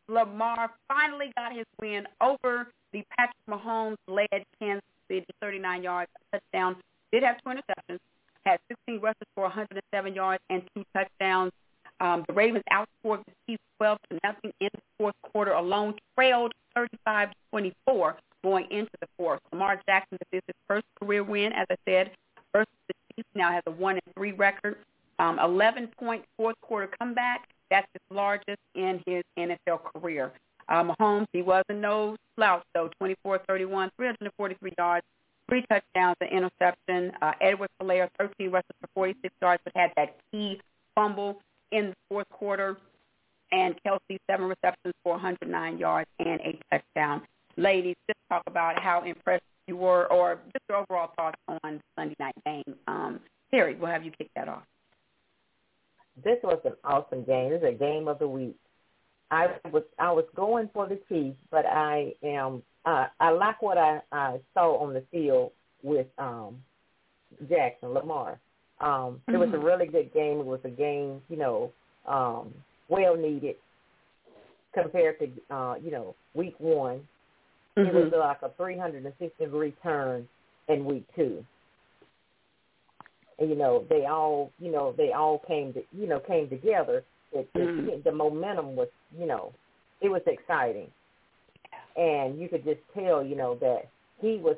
Lamar 0.08 0.70
finally 0.88 1.32
got 1.36 1.52
his 1.52 1.66
win 1.80 2.06
over 2.20 2.68
the 2.92 3.02
Patrick 3.16 3.36
Mahomes-led 3.48 4.44
Kansas 4.60 4.82
City, 5.08 5.26
39 5.40 5.82
yards, 5.82 6.10
touchdown. 6.32 6.76
Did 7.12 7.22
have 7.22 7.36
two 7.42 7.50
interceptions, 7.50 7.98
had 8.44 8.58
16 8.68 9.00
rushes 9.00 9.26
for 9.34 9.44
107 9.44 10.14
yards 10.14 10.42
and 10.50 10.62
two 10.74 10.84
touchdowns. 10.94 11.52
Um, 12.00 12.24
the 12.28 12.34
Ravens 12.34 12.64
outscored 12.70 13.24
the 13.24 13.32
Chiefs 13.46 13.62
12 13.78 13.98
to 14.10 14.18
nothing 14.22 14.52
in 14.60 14.68
the 14.72 14.82
fourth 14.98 15.14
quarter 15.22 15.52
alone, 15.52 15.94
trailed 16.16 16.52
35-24 16.76 18.14
going 18.42 18.70
into 18.70 18.90
the 19.00 19.08
fourth. 19.16 19.40
Lamar 19.52 19.80
Jackson, 19.88 20.18
this 20.30 20.38
is 20.38 20.42
his 20.46 20.56
first 20.68 20.84
career 21.00 21.24
win, 21.24 21.52
as 21.52 21.66
I 21.70 21.76
said, 21.86 22.10
versus 22.52 22.68
the 22.88 22.94
Chiefs. 23.14 23.28
Now 23.34 23.50
has 23.52 23.62
a 23.66 23.70
one 23.70 23.94
and 23.94 24.14
three 24.14 24.32
record. 24.32 24.76
Um, 25.18 25.38
11 25.38 25.88
point 25.98 26.24
fourth 26.36 26.56
quarter 26.60 26.90
comeback. 26.98 27.48
That's 27.70 27.86
his 27.92 28.02
largest 28.14 28.60
in 28.74 29.02
his 29.06 29.24
NFL 29.38 29.80
career. 29.82 30.32
Uh, 30.68 30.84
Mahomes, 30.84 31.26
he 31.32 31.42
wasn't 31.42 31.80
no 31.80 32.16
slouch 32.36 32.62
though. 32.74 32.90
24-31, 33.02 33.90
343 33.96 34.72
yards, 34.78 35.06
three 35.48 35.64
touchdowns, 35.70 36.16
an 36.20 36.28
interception. 36.28 37.12
Uh, 37.22 37.32
Edward 37.40 37.70
Helaire, 37.80 38.08
13 38.18 38.50
rushes 38.50 38.70
for 38.80 38.88
46 38.94 39.34
yards, 39.40 39.62
but 39.64 39.72
had 39.74 39.92
that 39.96 40.16
key 40.30 40.60
fumble 40.94 41.40
in 41.72 41.90
the 41.90 41.94
fourth 42.08 42.28
quarter. 42.30 42.76
And 43.52 43.74
Kelce, 43.86 44.18
seven 44.28 44.46
receptions 44.46 44.94
for 45.02 45.12
109 45.12 45.78
yards 45.78 46.10
and 46.18 46.40
a 46.40 46.58
touchdown. 46.70 47.22
Ladies, 47.56 47.94
just 48.08 48.18
talk 48.28 48.42
about 48.46 48.82
how 48.82 49.04
impressed 49.04 49.44
you 49.66 49.76
were, 49.76 50.10
or 50.12 50.40
just 50.46 50.64
your 50.68 50.78
overall 50.78 51.12
thoughts 51.16 51.38
on 51.62 51.80
Sunday 51.96 52.16
night 52.18 52.34
game. 52.44 52.74
Um, 52.88 53.20
Terry, 53.50 53.76
we'll 53.76 53.90
have 53.90 54.04
you 54.04 54.10
kick 54.10 54.28
that 54.34 54.48
off. 54.48 54.64
This 56.24 56.38
was 56.42 56.58
an 56.64 56.72
awesome 56.82 57.24
game. 57.24 57.50
This 57.50 57.62
is 57.62 57.68
a 57.68 57.78
game 57.78 58.08
of 58.08 58.18
the 58.18 58.28
week. 58.28 58.56
I 59.30 59.48
was 59.72 59.82
I 59.98 60.12
was 60.12 60.24
going 60.34 60.70
for 60.72 60.88
the 60.88 61.00
Chiefs, 61.08 61.38
but 61.50 61.66
I 61.66 62.12
am 62.22 62.62
uh, 62.84 63.06
I 63.18 63.30
like 63.30 63.60
what 63.60 63.76
I, 63.76 64.00
I 64.12 64.38
saw 64.54 64.78
on 64.78 64.94
the 64.94 65.02
field 65.10 65.50
with 65.82 66.06
um, 66.18 66.58
Jackson 67.48 67.90
Lamar. 67.90 68.38
Um, 68.80 69.20
it 69.28 69.36
was 69.36 69.48
a 69.48 69.56
Mm-hmm. 69.56 69.64
really 69.64 69.86
good 69.86 70.12
game. 70.12 70.40
It 70.40 70.46
was 70.46 70.60
a 70.64 70.70
game, 70.70 71.22
you 71.28 71.36
know, 71.36 71.72
um, 72.06 72.54
well 72.88 73.16
needed 73.16 73.56
compared 74.74 75.18
to 75.18 75.54
uh, 75.54 75.74
you 75.76 75.90
know 75.90 76.14
week 76.34 76.54
one. 76.58 77.06
It 77.76 77.92
was 77.94 78.10
Mhm. 78.12 78.18
like 78.18 78.42
a 78.42 78.50
360 78.56 79.44
degree 79.44 79.72
turn 79.82 80.28
in 80.68 80.84
week 80.84 81.04
two. 81.14 81.44
And, 83.38 83.50
you 83.50 83.56
know, 83.56 83.84
they 83.90 84.06
all, 84.06 84.50
you 84.58 84.70
know, 84.70 84.92
they 84.92 85.12
all 85.12 85.38
came 85.40 85.74
to, 85.74 85.82
you 85.92 86.06
know, 86.06 86.20
came 86.20 86.48
together. 86.48 87.04
It, 87.32 87.52
the, 87.52 87.60
Mhm. 87.60 88.02
the 88.04 88.12
momentum 88.12 88.76
was, 88.76 88.88
you 89.18 89.26
know, 89.26 89.52
it 90.00 90.08
was 90.08 90.22
exciting, 90.26 90.90
and 91.96 92.38
you 92.38 92.48
could 92.48 92.64
just 92.64 92.80
tell, 92.94 93.22
you 93.22 93.36
know, 93.36 93.54
that 93.56 93.88
he 94.20 94.36
was. 94.38 94.56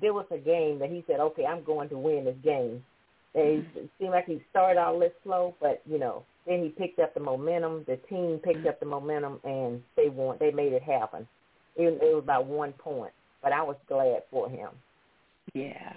There 0.00 0.12
was 0.12 0.26
a 0.30 0.38
game 0.38 0.78
that 0.80 0.90
he 0.90 1.04
said, 1.06 1.20
"Okay, 1.20 1.46
I'm 1.46 1.62
going 1.62 1.88
to 1.90 1.98
win 1.98 2.24
this 2.24 2.36
game." 2.42 2.84
It 3.36 3.90
seemed 3.98 4.12
like 4.12 4.26
he 4.26 4.42
started 4.50 4.80
out 4.80 4.94
a 4.94 4.98
little 4.98 5.14
slow, 5.22 5.54
but 5.60 5.82
you 5.88 5.98
know, 5.98 6.24
then 6.46 6.62
he 6.62 6.68
picked 6.70 6.98
up 6.98 7.12
the 7.12 7.20
momentum. 7.20 7.84
The 7.86 7.96
team 8.08 8.40
picked 8.42 8.66
up 8.66 8.80
the 8.80 8.86
momentum, 8.86 9.40
and 9.44 9.82
they 9.96 10.08
won. 10.08 10.38
They 10.40 10.50
made 10.50 10.72
it 10.72 10.82
happen. 10.82 11.28
It, 11.76 11.98
it 12.02 12.14
was 12.14 12.22
about 12.22 12.46
one 12.46 12.72
point, 12.72 13.12
but 13.42 13.52
I 13.52 13.62
was 13.62 13.76
glad 13.88 14.22
for 14.30 14.48
him. 14.48 14.70
Yeah, 15.52 15.92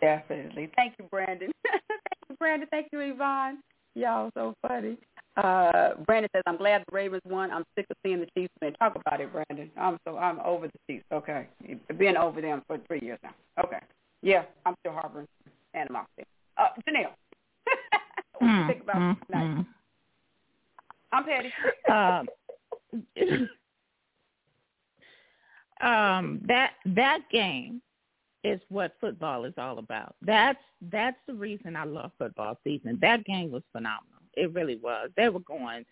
definitely. 0.00 0.70
Thank 0.76 0.94
you, 0.98 1.06
Brandon. 1.10 1.50
Thank 1.64 2.28
you, 2.28 2.36
Brandon. 2.38 2.68
Thank 2.70 2.88
you, 2.92 3.00
Yvonne. 3.00 3.58
Y'all 3.94 4.30
so 4.34 4.54
funny. 4.60 4.98
Uh, 5.38 5.94
Brandon 6.04 6.28
says, 6.34 6.42
"I'm 6.46 6.58
glad 6.58 6.84
the 6.86 6.94
Ravens 6.94 7.22
won. 7.24 7.50
I'm 7.50 7.64
sick 7.74 7.86
of 7.90 7.96
seeing 8.04 8.20
the 8.20 8.28
Chiefs 8.36 8.52
win. 8.60 8.74
Talk 8.74 8.96
about 8.96 9.22
it, 9.22 9.32
Brandon. 9.32 9.70
I'm 9.78 9.98
so 10.06 10.18
I'm 10.18 10.40
over 10.40 10.66
the 10.66 10.78
Chiefs. 10.86 11.06
Okay, 11.10 11.46
been 11.96 12.18
over 12.18 12.42
them 12.42 12.62
for 12.66 12.76
three 12.86 13.00
years 13.00 13.18
now. 13.22 13.34
Okay, 13.64 13.80
yeah, 14.20 14.42
I'm 14.66 14.74
still 14.80 14.92
harboring 14.92 15.26
animosity. 15.78 16.24
Uh, 16.56 16.68
Janelle, 16.88 17.12
what 18.38 18.46
do 18.48 18.52
you 18.54 18.66
think 18.68 18.82
about 18.82 18.96
Mm, 18.96 19.26
tonight? 19.26 19.56
mm, 19.56 19.66
I'm 21.12 21.24
petty. 21.24 21.52
mm. 21.88 22.20
um, 22.20 22.28
um, 25.88 26.40
that 26.46 26.72
that 26.86 27.20
game 27.30 27.80
is 28.44 28.60
what 28.68 28.94
football 29.00 29.44
is 29.44 29.54
all 29.58 29.78
about. 29.78 30.14
That's 30.22 30.58
that's 30.90 31.16
the 31.26 31.34
reason 31.34 31.76
I 31.76 31.84
love 31.84 32.12
football 32.18 32.58
season. 32.64 32.98
That 33.00 33.24
game 33.24 33.50
was 33.50 33.62
phenomenal. 33.72 34.22
It 34.34 34.52
really 34.54 34.76
was. 34.76 35.10
They 35.16 35.28
were 35.28 35.40
going 35.40 35.84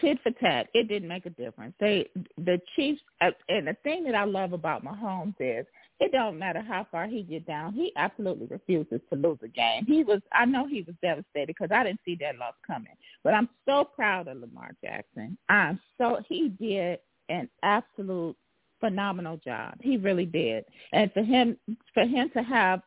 tit 0.00 0.18
for 0.22 0.30
tat. 0.32 0.68
It 0.74 0.88
didn't 0.88 1.08
make 1.08 1.26
a 1.26 1.30
difference. 1.30 1.74
They 1.80 2.08
the 2.36 2.60
Chiefs 2.76 3.02
uh, 3.20 3.30
and 3.48 3.66
the 3.66 3.76
thing 3.82 4.04
that 4.04 4.14
I 4.14 4.24
love 4.24 4.52
about 4.52 4.84
Mahomes 4.84 5.34
is 5.40 5.66
it 6.00 6.12
don't 6.12 6.38
matter 6.38 6.60
how 6.62 6.86
far 6.90 7.06
he 7.06 7.22
get 7.22 7.46
down. 7.46 7.72
He 7.72 7.92
absolutely 7.96 8.46
refuses 8.46 9.00
to 9.10 9.16
lose 9.18 9.38
a 9.42 9.48
game. 9.48 9.84
He 9.86 10.04
was 10.04 10.20
I 10.32 10.44
know 10.44 10.66
he 10.66 10.82
was 10.82 10.94
devastated 11.02 11.48
because 11.48 11.70
I 11.72 11.84
didn't 11.84 12.00
see 12.04 12.16
that 12.20 12.38
loss 12.38 12.54
coming. 12.66 12.92
But 13.24 13.34
I'm 13.34 13.48
so 13.66 13.84
proud 13.84 14.28
of 14.28 14.38
Lamar 14.38 14.70
Jackson. 14.82 15.36
I'm 15.48 15.80
so 15.98 16.18
he 16.28 16.50
did 16.50 17.00
an 17.28 17.48
absolute 17.62 18.36
phenomenal 18.80 19.38
job. 19.44 19.74
He 19.80 19.96
really 19.96 20.24
did. 20.26 20.64
And 20.92 21.12
for 21.12 21.22
him 21.22 21.56
for 21.94 22.04
him 22.04 22.30
to 22.34 22.42
have 22.42 22.80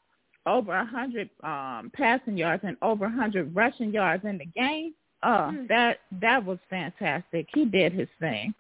over 0.46 0.74
a 0.74 0.86
hundred 0.86 1.30
um 1.44 1.92
passing 1.94 2.38
yards 2.38 2.64
and 2.66 2.78
over 2.82 3.06
a 3.06 3.12
hundred 3.12 3.54
rushing 3.56 3.92
yards 3.92 4.24
in 4.26 4.38
the 4.38 4.46
game, 4.46 4.94
oh 5.24 5.52
Mm. 5.54 5.68
that 5.68 6.00
that 6.22 6.44
was 6.46 6.60
fantastic. 6.70 7.48
He 7.54 7.66
did 7.66 7.92
his 7.92 8.08
thing. 8.20 8.54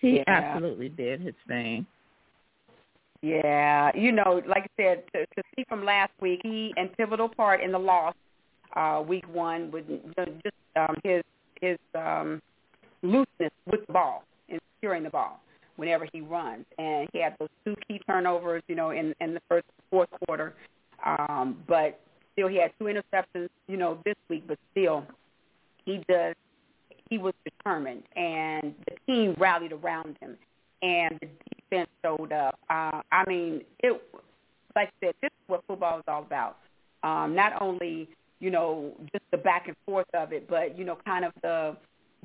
He 0.00 0.16
Yeah. 0.18 0.24
absolutely 0.26 0.88
did 0.88 1.20
his 1.20 1.34
thing. 1.46 1.86
Yeah, 3.26 3.90
you 3.96 4.12
know, 4.12 4.40
like 4.46 4.70
I 4.78 4.82
said, 4.82 5.02
to, 5.12 5.26
to 5.26 5.42
see 5.56 5.64
from 5.68 5.84
last 5.84 6.12
week, 6.20 6.40
he 6.44 6.72
and 6.76 6.96
pivotal 6.96 7.28
part 7.28 7.60
in 7.60 7.72
the 7.72 7.78
loss, 7.78 8.14
uh, 8.76 9.02
week 9.06 9.24
one, 9.32 9.72
with 9.72 9.84
just 10.44 10.54
um, 10.76 10.96
his 11.02 11.24
his 11.60 11.76
um, 11.96 12.40
looseness 13.02 13.50
with 13.68 13.84
the 13.88 13.92
ball 13.92 14.22
and 14.48 14.60
securing 14.76 15.02
the 15.02 15.10
ball 15.10 15.40
whenever 15.74 16.06
he 16.12 16.20
runs, 16.20 16.64
and 16.78 17.08
he 17.12 17.20
had 17.20 17.34
those 17.40 17.48
two 17.64 17.74
key 17.88 18.00
turnovers, 18.06 18.62
you 18.68 18.76
know, 18.76 18.90
in 18.90 19.12
in 19.20 19.34
the 19.34 19.40
first 19.48 19.66
fourth 19.90 20.10
quarter, 20.24 20.54
um, 21.04 21.56
but 21.66 21.98
still 22.32 22.46
he 22.46 22.60
had 22.60 22.70
two 22.78 22.84
interceptions, 22.84 23.48
you 23.66 23.76
know, 23.76 23.98
this 24.04 24.14
week, 24.28 24.44
but 24.46 24.58
still 24.70 25.04
he 25.84 26.00
does 26.08 26.36
he 27.10 27.18
was 27.18 27.34
determined, 27.44 28.04
and 28.14 28.72
the 28.88 28.96
team 29.04 29.34
rallied 29.36 29.72
around 29.72 30.16
him, 30.20 30.36
and 30.82 31.18
the 31.20 31.55
defense 31.70 31.88
showed 32.04 32.32
up. 32.32 32.58
Uh, 32.70 33.00
I 33.12 33.24
mean, 33.26 33.62
it 33.80 34.00
like 34.74 34.88
I 34.88 35.06
said, 35.06 35.14
this 35.22 35.30
is 35.30 35.48
what 35.48 35.62
football 35.66 35.98
is 35.98 36.04
all 36.06 36.22
about. 36.22 36.58
Um, 37.02 37.34
not 37.34 37.60
only 37.60 38.08
you 38.40 38.50
know 38.50 38.92
just 39.12 39.24
the 39.30 39.38
back 39.38 39.68
and 39.68 39.76
forth 39.86 40.06
of 40.14 40.32
it, 40.32 40.48
but 40.48 40.78
you 40.78 40.84
know 40.84 40.98
kind 41.04 41.24
of 41.24 41.32
the 41.42 41.76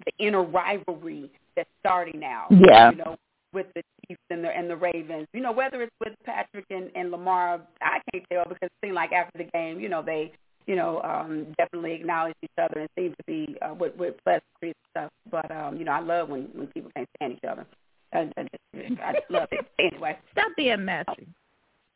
the 0.05 0.26
inner 0.26 0.43
rivalry 0.43 1.30
that's 1.55 1.69
starting 1.80 2.19
now. 2.19 2.47
Yeah. 2.49 2.91
You 2.91 2.97
know, 2.97 3.18
with 3.53 3.68
the 3.76 3.84
Chiefs 4.07 4.22
and 4.30 4.43
the 4.43 4.49
and 4.49 4.69
the 4.69 4.76
Ravens. 4.76 5.27
You 5.34 5.41
know, 5.41 5.51
whether 5.51 5.81
it's 5.81 5.95
with 5.99 6.13
Patrick 6.26 6.65
and, 6.69 6.89
and 6.95 7.11
Lamar, 7.11 7.61
I 7.81 7.99
can't 8.11 8.26
tell 8.31 8.43
because 8.43 8.68
it 8.68 8.72
seemed 8.84 8.95
like 8.95 9.11
after 9.11 9.38
the 9.38 9.49
game, 9.51 9.80
you 9.80 9.89
know, 9.89 10.01
they 10.01 10.31
you 10.68 10.76
know, 10.76 11.01
um, 11.01 11.47
definitely 11.57 11.93
acknowledge 11.93 12.35
each 12.43 12.49
other 12.57 12.81
and 12.81 12.89
seem 12.97 13.11
to 13.11 13.23
be 13.26 13.55
uh, 13.61 13.73
with, 13.73 13.95
with 13.97 14.15
pleasantries 14.23 14.76
and 14.76 14.91
stuff. 14.91 15.11
But 15.30 15.51
um, 15.51 15.77
you 15.77 15.85
know, 15.85 15.91
I 15.91 15.99
love 15.99 16.30
when 16.30 16.43
when 16.53 16.68
people 16.68 16.91
can't 16.95 17.09
stand 17.18 17.34
each 17.34 17.49
other. 17.49 17.65
I, 18.13 18.29
I, 18.38 18.43
just, 18.43 19.01
I 19.01 19.13
love 19.29 19.47
it. 19.51 19.65
Anyway, 19.79 20.17
Stop 20.31 20.51
being 20.57 20.85
messy. 20.85 21.27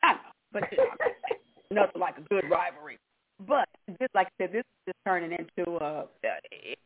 I 0.02 0.12
know, 0.12 0.18
but 0.52 0.62
you 0.72 0.78
know, 0.78 1.82
nothing 1.82 2.00
like 2.00 2.16
a 2.18 2.22
good 2.22 2.44
rivalry. 2.50 2.98
But 3.46 3.68
just 4.00 4.14
like 4.14 4.28
I 4.28 4.44
said, 4.44 4.52
this 4.52 4.60
is 4.60 4.92
just 4.92 4.98
turning 5.06 5.32
into 5.32 5.76
a 5.76 6.06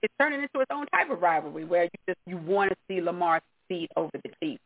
it's 0.02 0.14
turning 0.20 0.42
into 0.42 0.60
its 0.60 0.70
own 0.72 0.86
type 0.86 1.10
of 1.10 1.20
rivalry 1.22 1.64
where 1.64 1.84
you 1.84 1.90
just 2.08 2.18
you 2.26 2.38
want 2.38 2.70
to 2.70 2.76
see 2.88 3.00
Lamar 3.00 3.40
succeed 3.68 3.88
over 3.96 4.10
the 4.24 4.30
Chiefs 4.42 4.62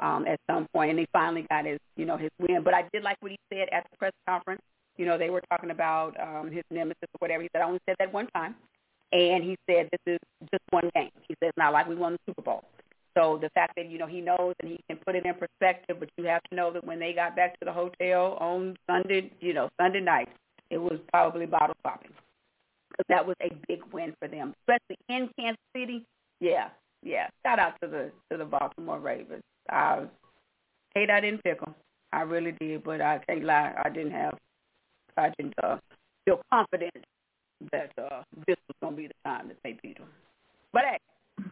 um, 0.00 0.26
at 0.26 0.40
some 0.50 0.66
point, 0.74 0.90
and 0.90 0.98
he 0.98 1.06
finally 1.12 1.46
got 1.48 1.64
his 1.64 1.78
you 1.96 2.06
know 2.06 2.16
his 2.16 2.30
win. 2.40 2.62
But 2.64 2.74
I 2.74 2.88
did 2.92 3.04
like 3.04 3.16
what 3.20 3.30
he 3.30 3.38
said 3.52 3.68
at 3.72 3.86
the 3.90 3.96
press 3.98 4.12
conference. 4.28 4.62
You 4.96 5.06
know, 5.06 5.16
they 5.16 5.30
were 5.30 5.42
talking 5.48 5.70
about 5.70 6.18
um, 6.20 6.50
his 6.50 6.64
nemesis 6.70 6.98
or 7.02 7.18
whatever. 7.20 7.42
He 7.42 7.48
said, 7.54 7.62
I 7.62 7.66
only 7.66 7.78
said 7.86 7.94
that 8.00 8.12
one 8.12 8.26
time. 8.34 8.56
And 9.12 9.42
he 9.42 9.56
said, 9.70 9.88
this 9.92 10.14
is 10.14 10.18
just 10.50 10.62
one 10.70 10.90
game. 10.94 11.10
He 11.28 11.34
said, 11.38 11.50
it's 11.50 11.56
not 11.56 11.72
like 11.72 11.88
we 11.88 11.94
won 11.94 12.12
the 12.12 12.18
Super 12.26 12.42
Bowl. 12.42 12.64
So 13.16 13.38
the 13.40 13.50
fact 13.50 13.74
that, 13.76 13.90
you 13.90 13.98
know, 13.98 14.06
he 14.06 14.20
knows 14.20 14.54
and 14.60 14.70
he 14.70 14.80
can 14.88 14.98
put 15.04 15.16
it 15.16 15.26
in 15.26 15.34
perspective, 15.34 15.96
but 15.98 16.08
you 16.16 16.24
have 16.24 16.42
to 16.50 16.54
know 16.54 16.72
that 16.72 16.84
when 16.84 16.98
they 16.98 17.12
got 17.12 17.34
back 17.34 17.58
to 17.58 17.64
the 17.64 17.72
hotel 17.72 18.36
on 18.40 18.76
Sunday, 18.88 19.32
you 19.40 19.54
know, 19.54 19.68
Sunday 19.80 20.00
night, 20.00 20.28
it 20.70 20.78
was 20.78 20.98
probably 21.12 21.46
bottle 21.46 21.76
popping. 21.82 22.12
Because 22.90 23.06
that 23.08 23.26
was 23.26 23.36
a 23.42 23.50
big 23.66 23.80
win 23.92 24.14
for 24.18 24.28
them, 24.28 24.54
especially 24.62 24.98
in 25.08 25.28
Kansas 25.38 25.58
City. 25.74 26.04
Yeah, 26.40 26.68
yeah, 27.02 27.28
shout 27.44 27.58
out 27.58 27.74
to 27.82 27.88
the 27.88 28.10
to 28.30 28.38
the 28.38 28.44
Baltimore 28.44 28.98
Ravens. 28.98 29.42
I 29.68 30.06
hate 30.94 31.10
I 31.10 31.20
didn't 31.20 31.42
pick 31.44 31.60
them. 31.60 31.74
I 32.12 32.22
really 32.22 32.52
did, 32.52 32.84
but 32.84 33.00
I 33.00 33.20
can't 33.28 33.44
lie, 33.44 33.74
I 33.84 33.90
didn't 33.90 34.12
have, 34.12 34.38
I 35.16 35.30
didn't 35.36 35.54
uh, 35.62 35.76
feel 36.24 36.40
confident 36.50 37.04
that 37.72 37.90
uh, 37.98 38.22
this 38.46 38.56
was 38.66 38.90
to 38.90 38.96
be 38.96 39.08
the 39.08 39.14
time 39.24 39.48
that 39.48 39.58
they 39.62 39.76
beat 39.82 39.98
them. 39.98 40.08
But 40.72 40.84
hey, 40.84 40.98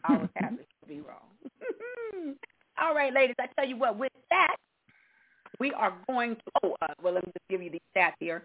I 0.05 0.17
was 0.17 0.29
happy 0.37 0.67
be 0.87 1.01
wrong. 1.01 2.35
All 2.81 2.95
right, 2.95 3.13
ladies, 3.13 3.37
I 3.41 3.47
tell 3.59 3.69
you 3.69 3.77
what, 3.77 3.99
with 3.99 4.13
that, 4.31 4.57
we 5.59 5.73
are 5.73 5.95
going 6.07 6.37
to, 6.37 6.43
oh, 6.63 6.77
uh, 6.83 6.89
well, 7.03 7.15
let 7.15 7.27
me 7.27 7.33
just 7.33 7.49
give 7.49 7.63
you 7.63 7.71
the 7.71 7.81
stats 7.95 8.13
here. 8.21 8.43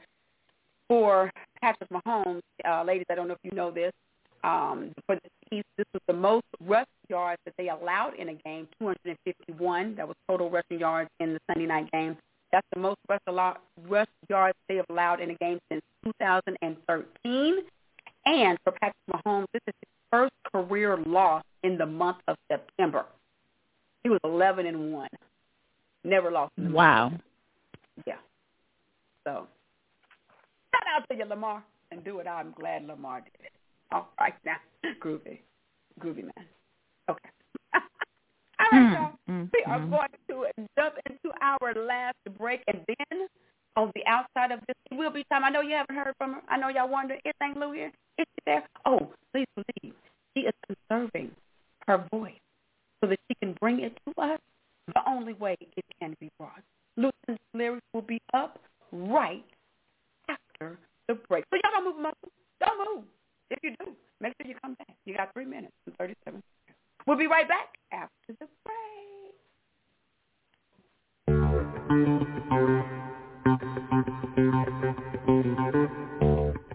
For 0.88 1.32
Patrick 1.62 1.90
Mahomes, 1.90 2.42
uh, 2.68 2.84
ladies, 2.84 3.06
I 3.10 3.16
don't 3.16 3.28
know 3.28 3.34
if 3.34 3.40
you 3.44 3.52
know 3.52 3.72
this, 3.72 3.92
um, 4.44 4.92
for 5.06 5.16
the 5.16 5.30
Chiefs, 5.50 5.68
this 5.78 5.86
was 5.94 6.02
the 6.08 6.14
most 6.14 6.46
rush 6.66 6.88
yards 7.10 7.40
that 7.46 7.54
they 7.58 7.70
allowed 7.70 8.16
in 8.16 8.30
a 8.30 8.34
game, 8.34 8.68
251. 8.80 9.96
That 9.96 10.08
was 10.08 10.16
total 10.28 10.50
rushing 10.50 10.80
yards 10.80 11.10
in 11.20 11.34
the 11.34 11.40
Sunday 11.48 11.68
night 11.68 11.92
game. 11.92 12.18
That's 12.52 12.68
the 12.74 12.80
most 12.80 12.98
rush, 13.08 13.22
rush 13.88 14.08
yards 14.30 14.58
they 14.68 14.76
have 14.76 14.86
allowed 14.90 15.22
in 15.22 15.32
a 15.32 15.36
game 15.36 15.60
since 15.70 15.82
2013. 16.04 17.58
And 18.26 18.58
for 18.64 18.72
Patrick 18.74 18.96
Mahomes, 19.14 19.46
this 19.54 19.62
is 19.68 19.74
his 19.82 19.90
first 20.12 20.34
career 20.52 20.98
loss 21.06 21.44
in 21.64 21.78
the 21.78 21.86
month 21.86 22.18
of 22.28 22.36
September. 22.52 23.06
He 24.04 24.10
was 24.10 24.20
11 24.24 24.66
and 24.66 24.92
one, 24.94 25.10
never 26.04 26.32
lost. 26.32 26.52
Wow. 26.58 27.10
Month. 27.10 27.22
Yeah. 28.06 28.16
So 29.24 29.48
shout 30.72 30.84
out 30.96 31.08
to 31.10 31.16
you, 31.16 31.26
Lamar, 31.26 31.64
and 31.92 32.04
do 32.04 32.20
it. 32.20 32.28
I'm 32.28 32.54
glad 32.58 32.86
Lamar 32.86 33.22
did 33.22 33.46
it. 33.46 33.52
All 33.92 34.10
right 34.20 34.34
now, 34.46 34.58
groovy, 35.04 35.40
groovy 36.00 36.24
man. 36.24 36.46
Okay. 37.10 37.30
All 37.74 37.82
right, 38.72 38.94
y'all. 38.94 39.12
Mm-hmm. 39.30 39.44
We 39.54 39.64
are 39.68 39.80
going 39.80 40.10
to 40.30 40.46
jump 40.78 40.96
into 41.10 41.36
our 41.42 41.74
last 41.86 42.18
break, 42.38 42.62
and 42.68 42.80
then 42.88 43.28
on 43.76 43.92
the 43.96 44.06
outside 44.06 44.52
of 44.52 44.60
this, 44.68 44.76
it 44.92 44.96
will 44.96 45.12
be 45.12 45.24
time. 45.32 45.44
I 45.44 45.50
know 45.50 45.62
you 45.62 45.76
haven't 45.76 45.96
heard 45.96 46.14
from 46.18 46.34
her. 46.34 46.42
I 46.50 46.58
know 46.58 46.70
y'all 46.70 46.90
wonder, 46.90 47.16
is 47.26 47.34
Aunt 47.42 47.58
Lou 47.58 47.72
here? 47.72 47.92
Is 48.18 48.26
she 48.36 48.42
there? 48.46 48.64
Oh, 48.86 49.12
please 49.34 49.48
believe 49.56 49.94
she 50.36 50.42
is 50.42 50.54
conserving 50.68 51.32
her 51.88 52.06
voice 52.12 52.34
so 53.02 53.10
that 53.10 53.20
she 53.28 53.36
can 53.36 53.54
bring 53.60 53.80
it 53.82 53.98
to 54.06 54.22
us 54.22 54.40
the 54.88 55.02
only 55.08 55.34
way 55.34 55.56
it 55.60 55.86
can 56.00 56.16
be 56.20 56.30
brought. 56.38 56.62
Lucinda's 56.98 57.40
lyrics 57.54 57.86
will 57.94 58.02
be 58.02 58.22
up 58.34 58.60
right 58.92 59.46
after 60.28 60.78
the 61.08 61.16
break. 61.16 61.46
So 61.50 61.58
y'all 61.64 61.72
don't 61.74 61.86
move, 61.86 61.98
muscle. 61.98 62.32
Don't 62.60 62.96
move. 62.96 63.04
If 63.50 63.60
you 63.64 63.76
do, 63.80 63.92
make 64.20 64.34
sure 64.42 64.50
you 64.50 64.56
come 64.62 64.76
back. 64.76 64.96
You 65.06 65.16
got 65.16 65.34
three 65.34 65.46
minutes 65.46 65.74
and 65.86 65.96
37 65.98 66.16
seconds. 66.26 66.44
We'll 67.08 67.18
be 67.18 67.28
right 67.28 67.48
back 67.48 67.78
after 67.92 68.36
the 68.40 68.48
Oh, 72.54 72.71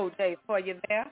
little 0.00 0.10
OJ 0.18 0.36
for 0.46 0.58
you 0.60 0.76
there. 0.88 1.06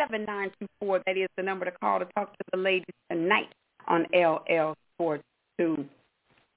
347-826-7924. 0.00 1.04
That 1.06 1.16
is 1.16 1.28
the 1.36 1.42
number 1.42 1.64
to 1.64 1.70
call 1.72 1.98
to 1.98 2.06
talk 2.16 2.32
to 2.32 2.44
the 2.52 2.58
ladies 2.58 2.94
tonight 3.10 3.52
on 3.88 4.06
LL 4.14 4.74
Sports 4.94 5.24
2. 5.58 5.84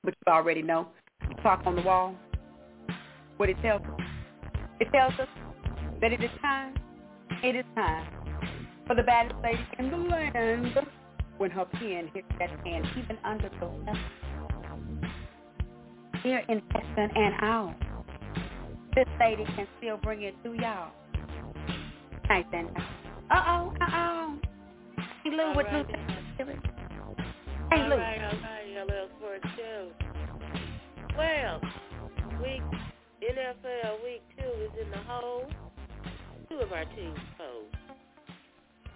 But 0.04 0.14
you 0.26 0.34
already 0.34 0.62
know. 0.62 0.88
Clock 1.42 1.64
on 1.66 1.76
the 1.76 1.82
wall. 1.82 2.16
What 3.38 3.50
it 3.50 3.58
tells 3.62 3.82
us. 3.82 4.00
It 4.80 4.88
tells 4.92 5.14
us 5.20 5.28
that 6.02 6.14
it 6.14 6.24
is 6.24 6.30
time. 6.42 6.76
It 7.44 7.56
is 7.56 7.66
time 7.76 8.08
for 8.88 8.96
the 8.96 9.04
baddest 9.04 9.36
lady 9.44 9.66
in 9.78 9.92
the 9.92 9.98
land 9.98 10.78
when 11.38 11.52
her 11.52 11.66
pen 11.66 12.10
hits 12.14 12.28
that 12.40 12.50
hand 12.66 12.86
even 12.98 13.18
under 13.24 13.50
the 13.60 13.66
weather. 13.66 14.00
Here 16.24 16.44
in 16.50 16.62
Texan 16.74 17.12
and 17.16 17.36
out. 17.42 17.76
This 19.00 19.08
lady 19.18 19.46
can 19.56 19.66
still 19.78 19.96
bring 19.96 20.24
it 20.24 20.36
to 20.44 20.52
y'all. 20.52 20.92
Nice 22.28 22.44
and 22.52 22.68
Uh-oh, 23.32 23.74
uh-oh. 23.80 24.38
Hey, 25.24 25.30
Lou, 25.30 25.56
what 25.56 25.72
Lou 25.72 25.86
Hey, 25.88 26.44
Lou. 26.44 26.52
All 27.72 27.98
right, 27.98 28.22
all 28.22 28.40
right, 28.42 28.76
LL 28.76 29.08
Sports 29.18 29.48
Show. 29.56 29.92
Well, 31.18 31.62
week 32.44 32.62
NFL 33.24 34.04
week 34.04 34.22
two 34.38 34.64
is 34.66 34.72
in 34.84 34.92
the 34.92 34.98
hole. 35.08 35.46
Two 36.50 36.58
of 36.58 36.74
our 36.74 36.84
teams 36.84 37.20
hold. 37.38 37.72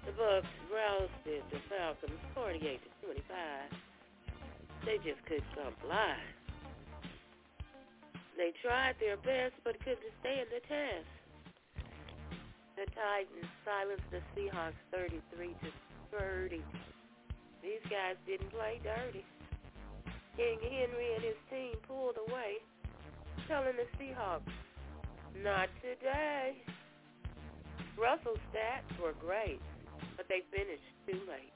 The 0.06 0.12
Bucks 0.12 0.48
rousted 0.68 1.44
the 1.50 1.60
Falcons 1.70 2.20
48 2.36 2.62
to 2.62 3.06
25. 3.06 3.40
They 4.86 4.98
just 4.98 5.26
couldn't 5.28 5.46
come 5.56 5.74
alive. 5.86 6.43
They 8.38 8.52
tried 8.62 8.96
their 9.00 9.18
best 9.18 9.54
but 9.64 9.78
couldn't 9.80 10.14
stand 10.22 10.48
the 10.50 10.62
test. 10.66 11.10
The 12.76 12.90
Titans 12.90 13.52
silenced 13.62 14.10
the 14.10 14.22
Seahawks 14.34 14.80
33 14.92 15.54
to 15.62 15.70
30. 16.18 16.64
These 17.62 17.86
guys 17.90 18.18
didn't 18.26 18.50
play 18.50 18.82
dirty. 18.84 19.24
King 20.36 20.58
Henry 20.60 21.14
and 21.14 21.24
his 21.24 21.38
team 21.50 21.78
pulled 21.88 22.18
away, 22.28 22.58
telling 23.48 23.78
the 23.78 23.86
Seahawks, 24.02 24.50
not 25.44 25.70
today. 25.82 26.58
Russell's 27.98 28.42
stats 28.50 28.90
were 29.00 29.14
great, 29.22 29.62
but 30.18 30.26
they 30.28 30.42
finished 30.50 30.90
too 31.06 31.22
late. 31.30 31.54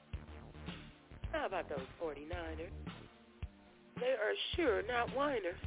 How 1.32 1.46
about 1.46 1.68
those 1.68 1.86
49ers? 2.00 2.70
They 3.98 4.14
are 4.14 4.34
sure 4.54 4.82
not 4.86 5.10
whiners. 5.16 5.58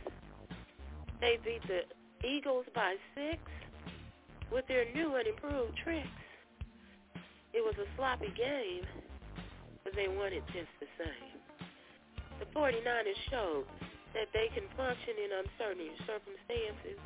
They 1.22 1.38
beat 1.46 1.62
the 1.70 1.86
Eagles 2.28 2.66
by 2.74 2.96
six 3.14 3.38
with 4.52 4.68
their 4.68 4.92
new 4.94 5.16
and 5.16 5.28
improved 5.28 5.78
tricks. 5.84 6.08
It 7.54 7.62
was 7.62 7.76
a 7.78 7.86
sloppy 7.96 8.34
game, 8.36 8.84
but 9.84 9.94
they 9.96 10.08
won 10.08 10.34
it 10.34 10.44
just 10.48 10.74
the 10.82 10.90
same. 10.98 11.38
The 12.40 12.46
49ers 12.58 13.22
showed 13.30 13.66
that 14.14 14.28
they 14.34 14.50
can 14.54 14.66
function 14.76 15.14
in 15.22 15.30
uncertain 15.46 15.94
circumstances. 16.10 17.00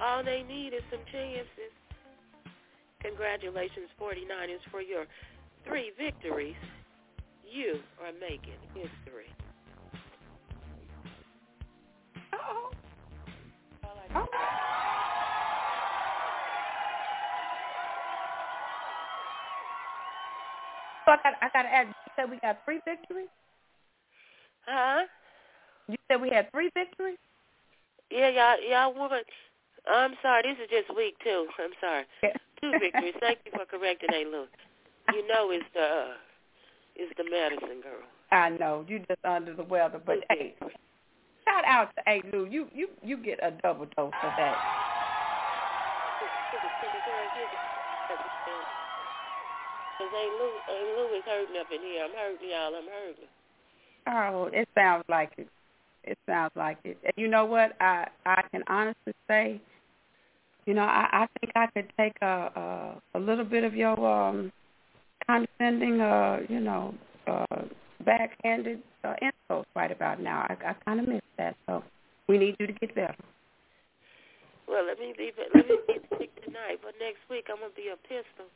All 0.00 0.22
they 0.22 0.42
need 0.42 0.74
is 0.74 0.82
some 0.90 1.00
chances. 1.10 1.72
Congratulations, 3.00 3.88
49ers, 4.00 4.60
for 4.70 4.82
your 4.82 5.06
three 5.64 5.92
victories. 5.96 6.60
You 7.50 7.80
are 8.04 8.12
making 8.20 8.60
history. 8.74 9.30
Uh-oh. 12.32 12.70
Oh. 14.14 14.26
So 21.04 21.12
I 21.12 21.16
got 21.22 21.34
I 21.42 21.48
got 21.52 21.62
to 21.62 21.74
ask. 21.74 21.88
You 21.88 22.12
said 22.16 22.30
we 22.30 22.38
got 22.40 22.58
three 22.64 22.80
victories. 22.84 23.28
Huh? 24.66 25.04
You 25.88 25.96
said 26.08 26.20
we 26.20 26.30
had 26.30 26.50
three 26.50 26.70
victories. 26.74 27.18
Yeah, 28.10 28.28
y'all, 28.28 28.70
y'all 28.70 28.94
won. 28.94 29.10
I'm 29.90 30.14
sorry, 30.22 30.42
this 30.42 30.64
is 30.64 30.70
just 30.70 30.96
week 30.96 31.14
two. 31.22 31.46
I'm 31.58 31.72
sorry. 31.80 32.04
Two 32.60 32.72
victories. 32.80 33.14
Thank 33.20 33.40
you 33.44 33.52
for 33.52 33.66
correcting 33.66 34.10
A. 34.14 34.24
Lou. 34.24 34.46
You 35.12 35.26
know 35.28 35.50
it's 35.50 35.64
the 35.74 35.82
uh, 35.82 36.06
it's 36.96 37.12
the 37.18 37.24
medicine 37.24 37.82
girl. 37.82 38.00
I 38.30 38.50
know 38.50 38.84
you 38.88 39.00
just 39.00 39.24
under 39.24 39.54
the 39.54 39.64
weather, 39.64 40.00
but 40.04 40.18
hey. 40.30 40.54
Shout 41.44 41.64
out 41.66 41.90
to 41.96 42.02
A. 42.10 42.22
Lou. 42.32 42.46
You 42.46 42.66
you 42.74 42.88
you 43.02 43.16
get 43.16 43.38
a 43.42 43.52
double 43.62 43.86
dose 43.96 44.12
of 44.22 44.32
that. 44.36 44.56
Cause 49.98 50.08
A. 50.12 50.24
Lou, 50.38 50.50
A. 50.68 50.76
Lou 50.96 51.16
is 51.16 51.24
hurting 51.26 51.56
up 51.60 51.66
in 51.70 51.80
here. 51.80 52.04
I'm 52.04 52.10
hurting 52.12 52.48
y'all. 52.50 52.74
I'm 52.74 52.88
hurting. 52.88 53.28
Oh, 54.06 54.50
it 54.52 54.68
sounds 54.74 55.04
like 55.08 55.32
it. 55.38 55.48
It 56.04 56.18
sounds 56.26 56.52
like 56.56 56.78
it. 56.84 56.98
And 57.04 57.12
you 57.16 57.28
know 57.28 57.44
what? 57.44 57.76
I 57.80 58.08
I 58.26 58.42
can 58.50 58.62
honestly 58.68 59.14
say, 59.28 59.60
you 60.66 60.74
know, 60.74 60.82
I 60.82 61.08
I 61.12 61.26
think 61.40 61.52
I 61.54 61.66
could 61.68 61.90
take 61.98 62.16
a 62.20 62.50
a, 63.14 63.18
a 63.18 63.18
little 63.18 63.44
bit 63.44 63.64
of 63.64 63.74
your 63.74 63.98
um 64.06 64.52
condescending, 65.26 66.00
uh, 66.00 66.40
you 66.48 66.60
know, 66.60 66.94
uh 67.26 67.62
backhanded 68.04 68.82
uh, 69.04 69.14
insults 69.20 69.68
right 69.76 69.92
about 69.92 70.20
now. 70.20 70.46
I 70.48 70.56
I 70.70 70.72
kind 70.84 71.00
of 71.00 71.08
miss 71.08 71.22
that. 71.38 71.56
So 71.66 71.82
we 72.28 72.38
need 72.38 72.56
you 72.58 72.66
to 72.66 72.72
get 72.72 72.94
better. 72.94 73.14
Well, 74.66 74.84
let 74.86 74.98
me 74.98 75.12
be 75.16 75.30
let 75.54 75.66
me 75.66 75.76
be 75.86 75.94
sick 76.18 76.44
tonight, 76.44 76.78
but 76.82 76.94
next 77.00 77.20
week 77.30 77.46
I'm 77.50 77.56
gonna 77.60 77.72
be 77.76 77.88
a 77.92 77.96
pistol. 78.08 78.46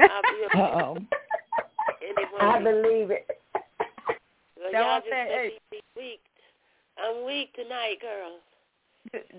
I'll 0.00 0.22
be 0.22 0.44
a 0.46 0.48
pistol. 0.50 0.62
Uh-oh. 0.62 0.98
I 2.40 2.58
believe 2.62 3.10
it. 3.10 3.26
Well, 4.56 4.70
That's 4.72 4.74
y'all 4.74 4.84
I'm 4.84 5.00
just 5.02 5.10
saying. 5.12 5.28
let 5.30 5.38
Hey. 5.40 5.48
me 5.48 5.58
be 5.70 5.80
weak. 5.96 6.20
I'm 6.98 7.24
weak 7.26 7.52
tonight, 7.54 7.96
girls. 8.00 8.40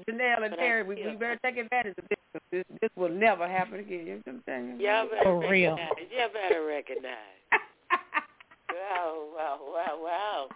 Janelle 0.08 0.44
and 0.44 0.52
But 0.52 0.60
Terry, 0.60 0.84
we, 0.84 0.96
we 0.96 1.12
better 1.16 1.38
take 1.44 1.58
advantage 1.58 1.96
of 1.98 2.06
this. 2.10 2.18
'cause 2.32 2.42
This 2.52 2.64
this 2.82 2.90
will 2.96 3.10
never 3.10 3.48
happen 3.48 3.80
again. 3.80 4.06
You 4.08 4.14
know 4.16 4.22
what 4.26 4.34
I'm 4.36 4.44
saying? 4.46 4.80
Y'all 4.80 5.08
better 5.08 5.24
For 5.24 5.40
real. 5.50 5.78
Y'all 6.12 6.30
better 6.34 6.66
recognize. 6.66 7.18
Wow, 8.74 9.28
wow, 9.36 9.60
wow, 9.74 10.00
wow. 10.04 10.48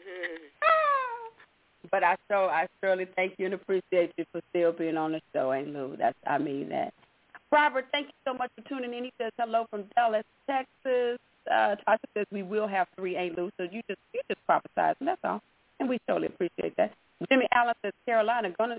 but 1.90 2.02
I 2.02 2.16
so 2.28 2.46
I 2.46 2.66
surely 2.82 3.06
thank 3.16 3.34
you 3.38 3.46
and 3.46 3.54
appreciate 3.54 4.12
you 4.16 4.24
for 4.32 4.40
still 4.50 4.72
being 4.72 4.96
on 4.96 5.12
the 5.12 5.20
show, 5.32 5.52
Ain't 5.52 5.74
Lou. 5.74 5.96
That's 5.98 6.16
I 6.26 6.38
mean 6.38 6.68
that. 6.70 6.94
Robert, 7.52 7.86
thank 7.92 8.06
you 8.06 8.12
so 8.24 8.32
much 8.32 8.50
for 8.56 8.68
tuning 8.68 8.94
in. 8.94 9.04
He 9.04 9.12
says 9.20 9.32
hello 9.38 9.66
from 9.70 9.84
Dallas, 9.96 10.24
Texas. 10.48 11.18
Uh, 11.50 11.74
Tasha 11.86 12.04
says 12.16 12.26
we 12.30 12.42
will 12.42 12.68
have 12.68 12.86
three 12.96 13.16
Ain't 13.16 13.36
Lou, 13.36 13.50
so 13.56 13.64
you 13.64 13.82
just 13.88 14.00
you 14.12 14.20
just 14.28 14.40
prophesize, 14.48 14.94
and 15.00 15.08
that's 15.08 15.20
all. 15.24 15.42
And 15.80 15.88
we 15.88 15.98
totally 16.06 16.28
appreciate 16.28 16.76
that. 16.76 16.94
Jimmy 17.28 17.46
Allen 17.52 17.74
says 17.82 17.92
Carolina 18.06 18.50
gonna 18.56 18.78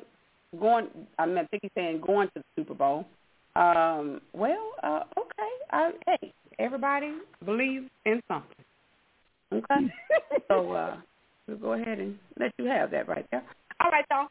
going. 0.59 0.87
I 1.19 1.25
mean, 1.25 1.37
I 1.37 1.45
think 1.45 1.63
he's 1.63 1.71
saying 1.75 2.01
going 2.01 2.27
to 2.29 2.33
the 2.35 2.43
Super 2.55 2.73
Bowl. 2.73 3.05
Um, 3.55 4.21
well, 4.33 4.71
uh, 4.81 5.03
okay. 5.17 5.51
I, 5.71 5.91
hey, 6.07 6.33
everybody 6.61 7.13
believes 7.43 7.89
in 8.05 8.21
something. 8.27 8.65
Okay. 9.53 9.93
so 10.47 10.71
uh, 10.71 10.97
we'll 11.47 11.57
go 11.57 11.73
ahead 11.73 11.99
and 11.99 12.17
let 12.39 12.53
you 12.57 12.65
have 12.65 12.91
that 12.91 13.07
right 13.07 13.25
there. 13.31 13.43
All 13.83 13.91
right, 13.91 14.05
y'all. 14.11 14.27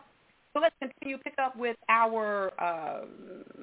So 0.53 0.61
let's 0.61 0.75
continue 0.81 1.19
pick 1.19 1.35
up 1.39 1.57
with 1.57 1.77
our 1.89 2.53
uh, 2.59 3.05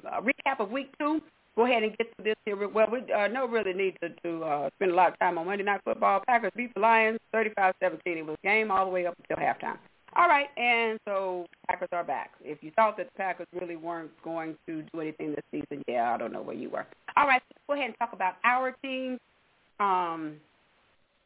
uh, 0.08 0.20
recap 0.20 0.60
of 0.60 0.70
week 0.70 0.90
two. 0.98 1.20
Go 1.56 1.66
ahead 1.66 1.82
and 1.82 1.96
get 1.98 2.16
to 2.16 2.24
this 2.24 2.36
here. 2.44 2.68
Well, 2.68 2.86
we 2.90 3.00
uh, 3.12 3.26
no 3.28 3.46
really 3.48 3.72
need 3.72 3.96
to, 4.00 4.10
to 4.22 4.44
uh, 4.44 4.70
spend 4.76 4.92
a 4.92 4.94
lot 4.94 5.12
of 5.12 5.18
time 5.18 5.38
on 5.38 5.46
Monday 5.46 5.64
Night 5.64 5.80
Football. 5.84 6.22
Packers 6.26 6.52
beat 6.54 6.72
the 6.74 6.80
Lions 6.80 7.18
35-17. 7.34 7.72
It 8.04 8.26
was 8.26 8.36
a 8.42 8.46
game 8.46 8.70
all 8.70 8.84
the 8.84 8.92
way 8.92 9.06
up 9.06 9.16
until 9.18 9.44
halftime. 9.44 9.78
All 10.16 10.26
right, 10.26 10.48
and 10.56 10.98
so 11.04 11.46
Packers 11.68 11.88
are 11.92 12.04
back. 12.04 12.32
If 12.42 12.62
you 12.62 12.70
thought 12.74 12.96
that 12.96 13.06
the 13.06 13.18
Packers 13.18 13.46
really 13.52 13.76
weren't 13.76 14.10
going 14.22 14.56
to 14.66 14.82
do 14.82 15.00
anything 15.00 15.30
this 15.30 15.44
season, 15.50 15.84
yeah, 15.86 16.14
I 16.14 16.16
don't 16.16 16.32
know 16.32 16.42
where 16.42 16.56
you 16.56 16.70
were. 16.70 16.86
All 17.16 17.26
right, 17.26 17.42
go 17.66 17.74
ahead 17.74 17.86
and 17.86 17.94
talk 17.98 18.12
about 18.12 18.34
our 18.44 18.72
team. 18.82 19.18
Um, 19.80 20.36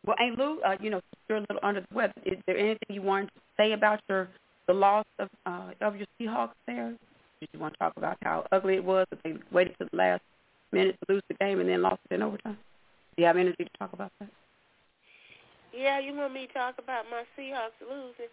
well, 0.04 0.16
Aunt 0.20 0.36
Lou, 0.36 0.60
uh, 0.62 0.76
you 0.80 0.90
know, 0.90 1.00
you're 1.28 1.38
a 1.38 1.40
little 1.42 1.60
under 1.62 1.80
the 1.80 1.94
weather. 1.94 2.12
Is 2.26 2.38
there 2.46 2.58
anything 2.58 2.88
you 2.88 3.02
wanted 3.02 3.26
to 3.28 3.40
say 3.56 3.72
about 3.72 4.00
your 4.08 4.28
the 4.66 4.74
loss 4.74 5.06
of 5.18 5.28
uh, 5.46 5.70
of 5.80 5.96
your 5.96 6.06
Seahawks 6.20 6.54
there? 6.66 6.94
Did 7.40 7.48
you 7.52 7.60
want 7.60 7.74
to 7.74 7.78
talk 7.78 7.92
about 7.96 8.18
how 8.22 8.46
ugly 8.52 8.74
it 8.74 8.84
was 8.84 9.06
that 9.10 9.20
they 9.22 9.34
waited 9.52 9.76
to 9.80 9.88
the 9.90 9.96
last 9.96 10.22
minute 10.72 10.96
to 11.06 11.14
lose 11.14 11.22
the 11.28 11.34
game 11.34 11.60
and 11.60 11.68
then 11.68 11.82
lost 11.82 12.00
it 12.10 12.14
in 12.14 12.22
overtime? 12.22 12.58
Do 13.16 13.22
you 13.22 13.26
have 13.26 13.36
energy 13.36 13.64
to 13.64 13.70
talk 13.78 13.92
about 13.92 14.12
that? 14.20 14.28
yeah, 15.72 15.98
you 15.98 16.14
want 16.14 16.34
me 16.34 16.46
to 16.46 16.52
talk 16.52 16.76
about 16.78 17.04
my 17.10 17.24
Seahawks 17.36 17.80
losing? 17.80 18.30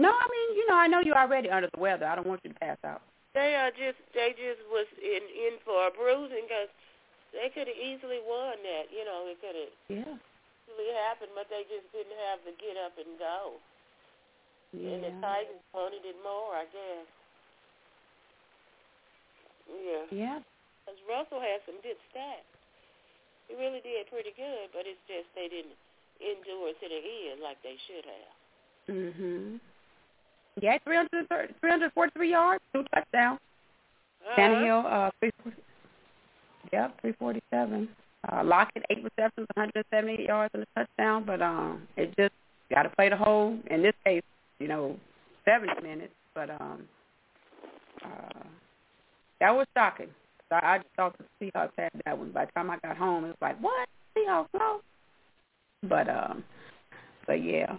No, 0.00 0.08
I 0.08 0.26
mean, 0.32 0.48
you 0.56 0.64
know, 0.64 0.80
I 0.80 0.88
know 0.88 1.04
you're 1.04 1.18
already 1.20 1.52
under 1.52 1.68
the 1.68 1.76
weather. 1.78 2.08
I 2.08 2.16
don't 2.16 2.26
want 2.26 2.40
you 2.42 2.56
to 2.56 2.58
pass 2.58 2.80
out. 2.88 3.04
They 3.36 3.52
are 3.54 3.70
just 3.70 4.00
they 4.16 4.32
just 4.34 4.64
was 4.72 4.88
in 4.98 5.22
in 5.22 5.60
for 5.62 5.86
a 5.86 5.92
bruising 5.92 6.48
because 6.48 6.72
they 7.36 7.52
could 7.52 7.68
have 7.68 7.76
easily 7.78 8.18
won 8.24 8.58
that. 8.64 8.88
You 8.90 9.04
know, 9.04 9.28
it 9.28 9.38
could 9.44 9.54
have 9.54 9.74
Yeah. 9.92 10.16
easily 10.66 10.90
happened, 11.04 11.30
but 11.36 11.46
they 11.52 11.62
just 11.68 11.86
didn't 11.92 12.16
have 12.32 12.40
the 12.48 12.56
get 12.58 12.80
up 12.80 12.96
and 12.96 13.12
go. 13.20 13.60
Yeah. 14.72 14.98
And 14.98 15.02
the 15.04 15.12
Titans 15.20 15.62
wanted 15.70 16.02
it 16.02 16.16
more, 16.24 16.56
I 16.56 16.64
guess. 16.72 17.06
Yeah. 19.68 20.04
Yeah. 20.10 20.38
Because 20.82 20.98
Russell 21.06 21.38
had 21.44 21.60
some 21.68 21.78
good 21.84 22.00
stats. 22.10 22.48
He 23.46 23.54
really 23.54 23.84
did 23.84 24.08
pretty 24.10 24.32
good, 24.34 24.72
but 24.72 24.88
it's 24.88 25.02
just 25.06 25.28
they 25.36 25.46
didn't 25.46 25.76
endure 26.18 26.72
to 26.72 26.86
the 26.88 27.00
end 27.30 27.44
like 27.44 27.60
they 27.62 27.76
should 27.86 28.06
have. 28.08 28.32
Mhm. 28.88 29.60
Yeah, 30.60 30.78
330, 30.84 31.54
343 31.60 32.30
yards, 32.30 32.62
two 32.72 32.84
touchdowns. 32.94 33.40
Uh-huh. 34.22 34.40
Tannehill, 34.40 34.84
uh, 34.84 35.10
three, 35.20 35.30
yep, 36.72 37.00
347. 37.00 37.88
Uh, 38.30 38.44
Lockett, 38.44 38.84
eight 38.90 39.02
receptions, 39.02 39.46
178 39.54 40.26
yards 40.26 40.52
and 40.54 40.62
a 40.64 40.66
touchdown. 40.78 41.24
But 41.24 41.40
um, 41.40 41.82
it 41.96 42.14
just 42.18 42.34
got 42.70 42.82
to 42.82 42.90
play 42.90 43.08
the 43.08 43.16
whole. 43.16 43.58
In 43.70 43.82
this 43.82 43.94
case, 44.04 44.22
you 44.58 44.68
know, 44.68 44.96
70 45.44 45.80
minutes. 45.82 46.12
But 46.34 46.50
um, 46.50 46.82
uh, 48.04 48.44
that 49.40 49.50
was 49.50 49.66
shocking. 49.74 50.08
So 50.50 50.56
I 50.56 50.78
just 50.78 50.88
thought 50.96 51.16
the 51.16 51.24
Seahawks 51.40 51.70
had 51.78 51.90
that 52.04 52.18
one. 52.18 52.32
By 52.32 52.44
the 52.44 52.52
time 52.52 52.70
I 52.70 52.78
got 52.78 52.96
home, 52.96 53.24
it 53.24 53.28
was 53.28 53.36
like, 53.40 53.58
what? 53.60 53.88
Seahawks 54.16 54.48
lost. 54.52 54.84
But 55.82 56.08
um, 56.10 56.44
but 57.26 57.42
yeah. 57.42 57.76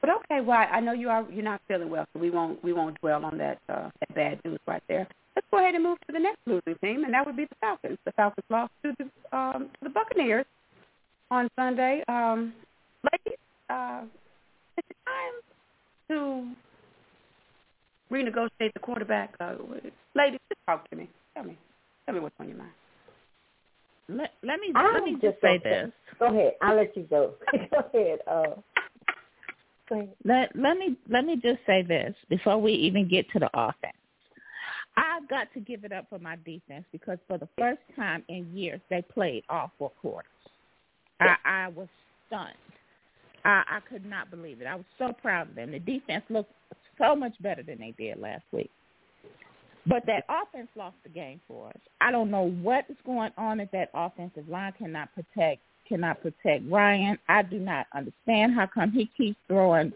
But 0.00 0.10
okay, 0.10 0.40
well, 0.40 0.66
I 0.70 0.80
know 0.80 0.92
you 0.92 1.08
are 1.08 1.26
you're 1.30 1.44
not 1.44 1.60
feeling 1.66 1.90
well, 1.90 2.06
so 2.12 2.20
we 2.20 2.30
won't 2.30 2.62
we 2.62 2.72
won't 2.72 3.00
dwell 3.00 3.24
on 3.24 3.38
that 3.38 3.58
uh, 3.68 3.90
that 4.00 4.14
bad 4.14 4.40
news 4.44 4.60
right 4.66 4.82
there. 4.88 5.08
Let's 5.34 5.46
go 5.50 5.58
ahead 5.58 5.74
and 5.74 5.84
move 5.84 5.98
to 6.06 6.12
the 6.12 6.18
next 6.18 6.40
losing 6.46 6.76
team, 6.82 7.04
and 7.04 7.14
that 7.14 7.24
would 7.26 7.36
be 7.36 7.44
the 7.44 7.54
Falcons. 7.60 7.98
The 8.04 8.12
Falcons 8.12 8.44
lost 8.50 8.72
to 8.84 8.94
the 8.98 9.36
um, 9.36 9.70
to 9.78 9.84
the 9.84 9.90
Buccaneers 9.90 10.46
on 11.30 11.48
Sunday. 11.56 12.02
Um, 12.08 12.52
ladies, 13.12 13.38
uh, 13.70 14.02
it's 14.76 14.88
time 15.04 15.34
to 16.08 16.54
renegotiate 18.12 18.72
the 18.72 18.80
quarterback. 18.80 19.34
Uh, 19.40 19.54
ladies, 20.14 20.40
just 20.48 20.60
talk 20.66 20.88
to 20.90 20.96
me. 20.96 21.08
Tell 21.34 21.44
me, 21.44 21.56
tell 22.06 22.14
me 22.14 22.20
what's 22.20 22.34
on 22.40 22.48
your 22.48 22.58
mind. 22.58 22.70
Let, 24.08 24.32
let 24.42 24.58
me 24.60 24.72
I'm 24.74 24.94
let 24.94 25.04
me 25.04 25.12
just 25.12 25.22
just 25.22 25.40
say 25.42 25.60
this. 25.62 25.90
Go 26.18 26.26
ahead. 26.26 26.54
I'll 26.62 26.76
let 26.76 26.96
you 26.96 27.02
go. 27.04 27.34
go 27.70 27.78
ahead. 27.92 28.20
Uh, 28.26 28.60
Let 30.24 30.54
let 30.54 30.76
me 30.76 30.96
let 31.08 31.24
me 31.24 31.36
just 31.36 31.60
say 31.66 31.82
this 31.82 32.14
before 32.28 32.58
we 32.60 32.72
even 32.72 33.08
get 33.08 33.30
to 33.32 33.38
the 33.38 33.50
offense. 33.54 33.94
I've 34.96 35.28
got 35.28 35.52
to 35.54 35.60
give 35.60 35.84
it 35.84 35.92
up 35.92 36.06
for 36.10 36.18
my 36.18 36.36
defense 36.44 36.84
because 36.90 37.18
for 37.28 37.38
the 37.38 37.48
first 37.56 37.80
time 37.94 38.24
in 38.28 38.50
years 38.52 38.80
they 38.90 39.02
played 39.02 39.44
all 39.48 39.70
four 39.78 39.90
quarters. 40.00 40.30
I, 41.20 41.36
I 41.44 41.68
was 41.68 41.88
stunned. 42.26 42.54
I, 43.44 43.62
I 43.68 43.80
could 43.88 44.04
not 44.04 44.30
believe 44.30 44.60
it. 44.60 44.66
I 44.66 44.74
was 44.74 44.84
so 44.98 45.12
proud 45.12 45.50
of 45.50 45.54
them. 45.54 45.70
The 45.70 45.78
defense 45.78 46.24
looked 46.28 46.52
so 46.98 47.14
much 47.14 47.34
better 47.40 47.62
than 47.62 47.78
they 47.78 47.94
did 47.96 48.18
last 48.18 48.44
week. 48.52 48.70
But 49.86 50.04
that 50.06 50.24
offense 50.28 50.68
lost 50.76 50.96
the 51.02 51.08
game 51.08 51.40
for 51.48 51.68
us. 51.68 51.80
I 52.00 52.10
don't 52.10 52.30
know 52.30 52.50
what 52.62 52.84
is 52.88 52.96
going 53.06 53.30
on 53.38 53.60
at 53.60 53.72
that 53.72 53.90
offensive 53.94 54.48
line. 54.48 54.72
Cannot 54.78 55.08
protect 55.14 55.62
cannot 55.88 56.20
protect 56.22 56.70
Ryan. 56.70 57.18
I 57.28 57.42
do 57.42 57.58
not 57.58 57.86
understand 57.94 58.54
how 58.54 58.66
come 58.66 58.92
he 58.92 59.10
keeps 59.16 59.38
throwing. 59.48 59.92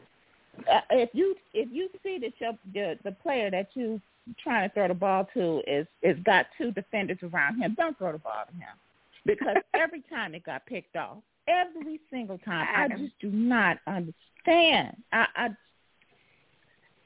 Uh, 0.71 0.81
if 0.91 1.11
you 1.13 1.35
if 1.55 1.69
you 1.73 1.89
see 2.03 2.19
that 2.19 2.33
your 2.39 2.53
the 2.75 2.99
the 3.05 3.13
player 3.13 3.51
that 3.51 3.69
you 3.75 4.01
trying 4.43 4.69
to 4.69 4.75
throw 4.75 4.89
the 4.89 4.95
ball 4.95 5.29
to 5.35 5.63
is 5.67 5.87
is 6.03 6.17
got 6.25 6.47
two 6.59 6.71
defenders 6.73 7.19
around 7.23 7.59
him, 7.59 7.75
don't 7.77 7.97
throw 7.99 8.13
the 8.13 8.19
ball 8.19 8.45
to 8.47 8.55
him 8.55 8.75
because 9.25 9.57
every 9.75 10.03
time 10.11 10.35
it 10.35 10.45
got 10.45 10.67
picked 10.67 10.97
off, 10.97 11.19
every 11.49 12.01
single 12.11 12.39
time, 12.39 12.67
I 12.75 12.89
just 12.89 13.19
do 13.21 13.31
not 13.31 13.79
understand. 13.87 14.97
I, 15.13 15.27
I 15.37 15.49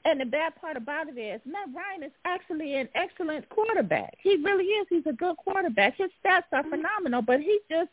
and 0.04 0.20
the 0.20 0.24
bad 0.24 0.54
part 0.60 0.76
about 0.76 1.08
it 1.08 1.18
is 1.18 1.40
Matt 1.44 1.68
Ryan 1.74 2.04
is 2.04 2.12
actually 2.24 2.76
an 2.76 2.88
excellent 2.94 3.48
quarterback. 3.48 4.16
He 4.22 4.36
really 4.36 4.64
is. 4.64 4.86
He's 4.88 5.06
a 5.06 5.12
good 5.12 5.36
quarterback. 5.36 5.96
His 5.96 6.10
stats 6.24 6.44
are 6.52 6.62
phenomenal, 6.62 7.22
but 7.22 7.40
he 7.40 7.58
just 7.68 7.90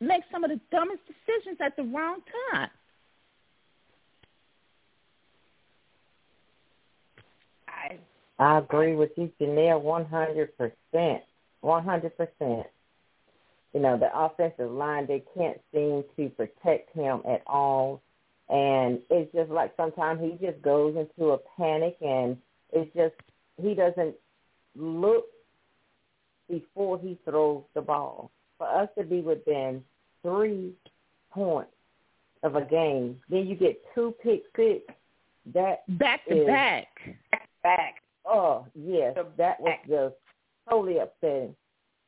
makes 0.00 0.26
some 0.30 0.44
of 0.44 0.50
the 0.50 0.60
dumbest 0.70 1.00
decisions 1.06 1.58
at 1.60 1.76
the 1.76 1.82
wrong 1.82 2.20
time. 2.52 2.70
I 7.68 7.98
I 8.38 8.58
agree 8.58 8.94
with 8.94 9.10
you, 9.16 9.30
Janelle, 9.40 9.80
one 9.80 10.04
hundred 10.04 10.56
percent. 10.56 11.22
One 11.60 11.84
hundred 11.84 12.16
percent. 12.16 12.66
You 13.72 13.80
know, 13.80 13.98
the 13.98 14.08
offensive 14.16 14.70
line 14.70 15.06
they 15.06 15.22
can't 15.36 15.60
seem 15.72 16.04
to 16.16 16.28
protect 16.30 16.94
him 16.94 17.22
at 17.28 17.42
all. 17.46 18.02
And 18.48 19.00
it's 19.10 19.32
just 19.34 19.50
like 19.50 19.72
sometimes 19.76 20.20
he 20.20 20.38
just 20.44 20.62
goes 20.62 20.96
into 20.96 21.30
a 21.32 21.38
panic 21.56 21.96
and 22.00 22.36
it's 22.72 22.94
just 22.94 23.14
he 23.60 23.74
doesn't 23.74 24.14
look 24.76 25.24
before 26.48 26.98
he 26.98 27.18
throws 27.24 27.64
the 27.74 27.80
ball. 27.80 28.30
For 28.58 28.66
us 28.68 28.88
to 28.98 29.04
be 29.04 29.20
within 29.20 29.82
three 30.22 30.72
points 31.30 31.70
of 32.42 32.56
a 32.56 32.64
game, 32.64 33.20
then 33.28 33.46
you 33.46 33.54
get 33.54 33.80
two 33.94 34.14
pick 34.22 34.42
six. 34.56 34.82
That 35.54 35.82
Back 35.98 36.24
to 36.26 36.40
is- 36.40 36.46
back. 36.46 36.88
back. 37.62 37.94
Oh 38.24 38.66
yes, 38.74 39.14
The 39.14 39.26
that 39.36 39.60
was 39.60 39.68
back. 39.70 39.86
just 39.88 40.14
totally 40.68 40.98
upsetting. 40.98 41.54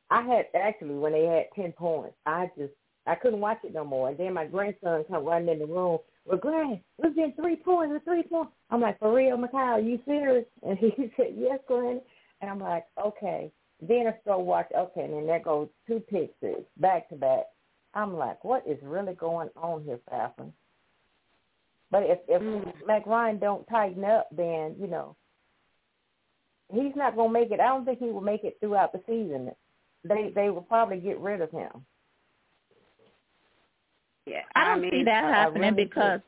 I 0.09 0.21
had 0.23 0.47
actually 0.55 0.95
when 0.95 1.13
they 1.13 1.25
had 1.25 1.45
ten 1.55 1.71
points, 1.71 2.15
I 2.25 2.49
just 2.57 2.73
I 3.05 3.15
couldn't 3.15 3.39
watch 3.39 3.59
it 3.63 3.73
no 3.73 3.85
more. 3.85 4.09
And 4.09 4.17
then 4.17 4.33
my 4.33 4.45
grandson 4.45 5.05
come 5.09 5.23
running 5.23 5.49
in 5.49 5.59
the 5.59 5.65
room. 5.65 5.99
Well, 6.25 6.37
Grand, 6.37 6.79
we've 7.01 7.15
been 7.15 7.33
three 7.33 7.55
points, 7.55 7.91
we're 7.91 7.99
three 8.01 8.23
points. 8.23 8.51
I'm 8.69 8.81
like, 8.81 8.99
for 8.99 9.13
real, 9.13 9.37
Mikhail, 9.37 9.79
you 9.79 9.99
serious? 10.05 10.45
And 10.67 10.77
he 10.77 10.91
said, 11.17 11.33
yes, 11.37 11.59
Grand. 11.67 12.01
And 12.41 12.51
I'm 12.51 12.59
like, 12.59 12.85
okay. 13.03 13.51
Then 13.81 14.07
I 14.07 14.19
start 14.21 14.41
watching. 14.41 14.77
Okay, 14.77 15.03
and 15.03 15.13
then 15.13 15.27
there 15.27 15.39
goes 15.39 15.69
two 15.87 15.99
pictures 16.01 16.63
back 16.77 17.09
to 17.09 17.15
back. 17.15 17.45
I'm 17.93 18.15
like, 18.17 18.43
what 18.43 18.63
is 18.67 18.77
really 18.83 19.13
going 19.13 19.49
on 19.55 19.83
here, 19.83 19.99
Falcon? 20.09 20.53
But 21.91 22.03
if 22.03 22.19
if 22.27 22.41
Mm. 22.41 22.85
Matt 22.85 23.07
Ryan 23.07 23.39
don't 23.39 23.65
tighten 23.67 24.03
up, 24.03 24.27
then 24.31 24.75
you 24.79 24.87
know 24.87 25.15
he's 26.71 26.95
not 26.95 27.15
going 27.15 27.29
to 27.29 27.33
make 27.39 27.51
it. 27.51 27.59
I 27.59 27.67
don't 27.69 27.85
think 27.85 27.99
he 27.99 28.11
will 28.11 28.21
make 28.21 28.43
it 28.43 28.57
throughout 28.59 28.91
the 28.91 29.01
season. 29.07 29.51
They 30.03 30.31
they 30.35 30.49
will 30.49 30.61
probably 30.61 30.99
get 30.99 31.19
rid 31.19 31.41
of 31.41 31.51
him. 31.51 31.85
Yeah, 34.25 34.41
I 34.55 34.65
don't 34.65 34.81
mean, 34.81 34.91
see 34.91 35.03
that 35.05 35.23
I 35.25 35.29
happening 35.29 35.61
really 35.61 35.83
do. 35.85 35.89
because 35.89 36.19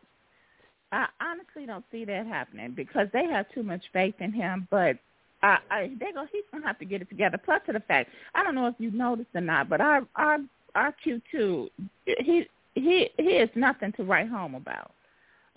I 0.92 1.08
honestly 1.22 1.66
don't 1.66 1.86
see 1.92 2.06
that 2.06 2.26
happening 2.26 2.74
because 2.76 3.08
they 3.14 3.26
have 3.26 3.46
too 3.54 3.64
much 3.64 3.84
faith 3.94 4.16
in 4.20 4.34
him. 4.34 4.68
But 4.72 4.98
I, 5.44 5.58
I 5.70 5.92
they 6.00 6.12
go 6.12 6.26
he's 6.32 6.44
gonna 6.52 6.66
have 6.66 6.80
to 6.80 6.86
get 6.86 7.02
it 7.02 7.10
together. 7.10 7.38
Plus 7.44 7.62
to 7.66 7.74
the 7.74 7.80
fact 7.82 8.10
I 8.36 8.44
don't 8.44 8.56
know 8.56 8.68
if 8.68 8.76
you 8.78 8.92
noticed 8.92 9.30
or 9.34 9.42
not, 9.42 9.70
but 9.70 9.82
our 9.82 10.06
our 10.16 10.40
our 10.76 10.92
Q 11.04 11.22
two 11.32 11.70
he 12.06 12.48
he 12.76 13.10
he 13.18 13.30
is 13.30 13.50
nothing 13.56 13.92
to 13.94 14.04
write 14.04 14.30
home 14.30 14.56
about. 14.56 14.92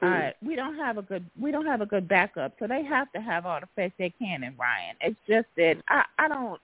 Mm. 0.03 0.29
Uh, 0.29 0.33
we 0.43 0.57
don't 0.57 0.77
have 0.77 0.99
a 0.99 1.03
good 1.03 1.25
we 1.41 1.51
don't 1.51 1.67
have 1.67 1.81
a 1.81 1.87
good 1.87 2.09
backup, 2.09 2.55
so 2.59 2.67
they 2.67 2.83
have 2.83 3.13
to 3.13 3.21
have 3.21 3.47
all 3.47 3.61
the 3.61 3.69
faith 3.77 3.93
they 3.99 4.13
can 4.19 4.43
in 4.43 4.55
Ryan. 4.57 4.97
It's 5.01 5.17
just 5.29 5.47
that 5.57 5.77
I 5.89 6.05
I 6.19 6.29
don't 6.29 6.61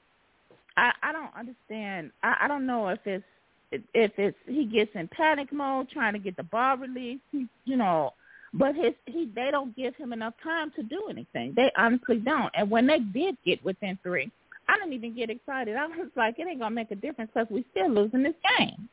I 0.76 0.92
I 1.02 1.12
don't 1.12 1.34
understand. 1.38 2.10
I 2.22 2.36
I 2.42 2.48
don't 2.48 2.66
know 2.66 2.88
if 2.88 3.00
it's 3.04 3.24
if 3.70 4.12
it's 4.16 4.36
he 4.46 4.64
gets 4.64 4.90
in 4.94 5.08
panic 5.08 5.52
mode 5.52 5.88
trying 5.90 6.12
to 6.14 6.18
get 6.18 6.36
the 6.36 6.42
ball 6.42 6.76
released, 6.76 7.22
he, 7.30 7.46
you 7.64 7.76
know, 7.76 8.12
but 8.52 8.74
his 8.74 8.94
he 9.06 9.30
they 9.34 9.50
don't 9.50 9.74
give 9.76 9.94
him 9.96 10.12
enough 10.12 10.34
time 10.42 10.72
to 10.76 10.82
do 10.82 11.06
anything. 11.08 11.52
They 11.54 11.70
honestly 11.76 12.18
don't. 12.18 12.50
And 12.54 12.70
when 12.70 12.86
they 12.86 12.98
did 12.98 13.36
get 13.44 13.64
within 13.64 13.98
three, 14.02 14.30
I 14.68 14.76
didn't 14.76 14.92
even 14.92 15.14
get 15.14 15.30
excited. 15.30 15.76
I 15.76 15.86
was 15.86 16.10
like, 16.16 16.38
it 16.38 16.46
ain't 16.48 16.60
gonna 16.60 16.74
make 16.74 16.90
a 16.90 16.96
difference 16.96 17.30
because 17.32 17.50
we 17.50 17.64
still 17.70 17.90
losing 17.90 18.22
this 18.22 18.34
game. 18.58 18.88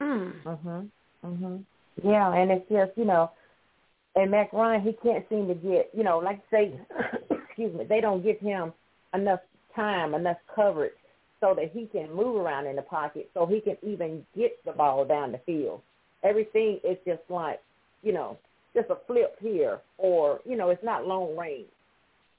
Mm. 0.00 0.42
Mhm. 0.42 0.88
Mhm. 1.24 1.64
Yeah, 2.02 2.32
and 2.32 2.50
it's 2.50 2.68
just 2.70 2.96
you 2.96 3.04
know, 3.04 3.30
and 4.14 4.30
Matt 4.30 4.52
Ryan 4.52 4.82
he 4.82 4.92
can't 5.02 5.28
seem 5.28 5.48
to 5.48 5.54
get 5.54 5.90
you 5.92 6.04
know 6.04 6.18
like 6.18 6.40
say, 6.50 6.80
excuse 7.30 7.74
me, 7.74 7.84
they 7.84 8.00
don't 8.00 8.22
give 8.22 8.38
him 8.38 8.72
enough 9.12 9.40
time, 9.74 10.14
enough 10.14 10.38
coverage 10.54 10.92
so 11.40 11.54
that 11.54 11.70
he 11.72 11.86
can 11.86 12.12
move 12.14 12.36
around 12.36 12.66
in 12.66 12.76
the 12.76 12.82
pocket, 12.82 13.30
so 13.34 13.46
he 13.46 13.60
can 13.60 13.76
even 13.82 14.24
get 14.36 14.62
the 14.64 14.72
ball 14.72 15.04
down 15.04 15.30
the 15.30 15.38
field. 15.38 15.82
Everything 16.22 16.80
is 16.84 16.96
just 17.06 17.22
like 17.28 17.60
you 18.02 18.12
know, 18.12 18.38
just 18.74 18.90
a 18.90 18.96
flip 19.06 19.36
here, 19.40 19.80
or 19.98 20.40
you 20.44 20.56
know, 20.56 20.70
it's 20.70 20.84
not 20.84 21.06
long 21.06 21.36
range. 21.36 21.68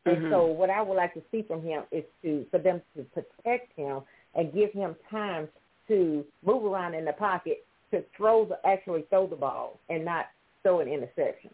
And 0.05 0.17
Mhm. 0.17 0.29
so, 0.29 0.45
what 0.45 0.69
I 0.69 0.81
would 0.81 0.95
like 0.95 1.13
to 1.13 1.21
see 1.31 1.41
from 1.43 1.61
him 1.61 1.83
is 1.91 2.03
to 2.23 2.45
for 2.51 2.59
them 2.59 2.81
to 2.95 3.03
protect 3.03 3.73
him 3.73 4.01
and 4.35 4.53
give 4.53 4.71
him 4.71 4.95
time 5.09 5.49
to 5.87 6.25
move 6.43 6.63
around 6.63 6.93
in 6.93 7.05
the 7.05 7.13
pocket 7.13 7.65
to 7.91 8.03
throw 8.15 8.45
the 8.45 8.65
actually 8.65 9.03
throw 9.03 9.27
the 9.27 9.35
ball 9.35 9.79
and 9.89 10.05
not 10.05 10.27
throw 10.63 10.79
an 10.79 10.87
interception. 10.87 11.51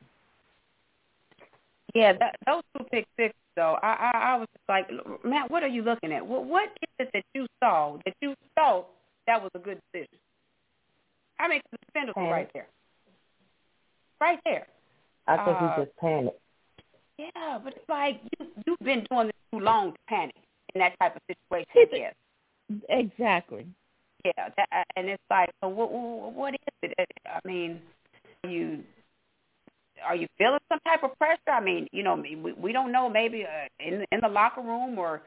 Yeah, 1.93 2.13
that, 2.19 2.35
those 2.45 2.61
two 2.77 2.83
pick 2.91 3.07
sixes 3.17 3.35
though, 3.55 3.77
I, 3.81 4.11
I 4.13 4.19
I 4.33 4.35
was 4.35 4.47
just 4.53 4.67
like, 4.67 4.89
Matt, 5.23 5.49
what 5.49 5.63
are 5.63 5.69
you 5.69 5.81
looking 5.81 6.11
at? 6.11 6.25
What 6.25 6.45
what 6.45 6.69
is 6.81 6.89
it 6.99 7.09
that 7.13 7.23
you 7.33 7.47
saw 7.63 7.97
that 8.05 8.13
you 8.21 8.35
thought 8.55 8.87
that 9.27 9.41
was 9.41 9.51
a 9.55 9.59
good 9.59 9.79
decision? 9.93 10.19
I 11.39 11.47
mean, 11.47 11.61
the 11.71 11.77
defenders 11.87 12.15
were 12.15 12.29
right 12.29 12.49
there, 12.53 12.67
right 14.19 14.39
there. 14.45 14.67
I 15.27 15.37
think 15.37 15.57
uh, 15.57 15.75
he 15.75 15.83
just 15.83 15.97
panicked. 15.97 16.39
Yeah, 17.17 17.59
but 17.63 17.73
it's 17.73 17.89
like 17.89 18.21
you 18.39 18.47
you've 18.65 18.79
been 18.79 19.05
doing 19.09 19.27
this 19.27 19.35
too 19.51 19.59
long 19.59 19.93
to 19.93 19.97
panic 20.07 20.35
in 20.73 20.79
that 20.79 20.93
type 20.99 21.15
of 21.15 21.21
situation. 21.27 21.87
Yes. 21.91 22.13
Exactly. 22.89 23.67
Yeah, 24.25 24.49
that, 24.57 24.85
and 24.95 25.07
it's 25.07 25.23
like, 25.29 25.49
so 25.61 25.69
what? 25.69 25.91
What 25.91 26.53
is 26.55 26.59
it? 26.81 27.09
I 27.27 27.39
mean, 27.47 27.79
you 28.43 28.83
are 30.03 30.15
you 30.15 30.27
feeling 30.37 30.59
some 30.69 30.79
type 30.85 31.03
of 31.03 31.17
pressure? 31.17 31.39
I 31.47 31.61
mean, 31.61 31.87
you 31.91 32.03
know, 32.03 32.15
we 32.15 32.53
we 32.53 32.71
don't 32.71 32.91
know. 32.91 33.09
Maybe 33.09 33.45
uh, 33.45 33.67
in 33.79 34.05
in 34.11 34.19
the 34.21 34.27
locker 34.27 34.61
room, 34.61 34.97
or 34.97 35.21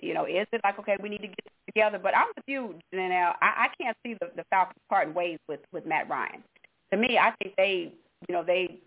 you 0.00 0.14
know, 0.14 0.26
is 0.26 0.46
it 0.52 0.60
like 0.64 0.78
okay, 0.78 0.96
we 1.02 1.08
need 1.08 1.22
to 1.22 1.28
get 1.28 1.46
together? 1.66 1.98
But 1.98 2.16
I'm 2.16 2.28
with 2.36 2.44
you, 2.46 2.74
Janelle. 2.92 3.34
I, 3.40 3.66
I 3.66 3.68
can't 3.80 3.96
see 4.04 4.14
the 4.20 4.30
the 4.36 4.44
Falcons 4.50 4.78
parting 4.88 5.14
ways 5.14 5.38
with 5.48 5.60
with 5.72 5.86
Matt 5.86 6.08
Ryan. 6.08 6.42
To 6.92 6.98
me, 6.98 7.18
I 7.18 7.32
think 7.42 7.54
they, 7.56 7.90
you 8.28 8.34
know, 8.34 8.42
they 8.44 8.78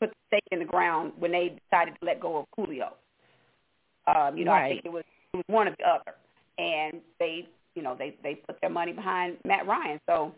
put 0.00 0.10
the 0.10 0.16
stake 0.28 0.44
in 0.50 0.58
the 0.58 0.64
ground 0.64 1.12
when 1.18 1.32
they 1.32 1.56
decided 1.70 1.94
to 2.00 2.06
let 2.06 2.20
go 2.20 2.38
of 2.38 2.46
Julio. 2.56 2.94
Um, 4.06 4.36
you 4.36 4.44
know, 4.44 4.52
right. 4.52 4.64
I 4.64 4.68
think 4.70 4.84
it 4.84 4.92
was 4.92 5.04
it 5.32 5.36
was 5.36 5.44
one 5.46 5.68
or 5.68 5.76
the 5.78 5.84
other, 5.84 6.16
and 6.58 7.00
they, 7.18 7.46
you 7.74 7.82
know, 7.82 7.94
they 7.96 8.16
they 8.22 8.34
put 8.34 8.60
their 8.60 8.70
money 8.70 8.92
behind 8.92 9.36
Matt 9.44 9.66
Ryan. 9.66 10.00
So, 10.08 10.32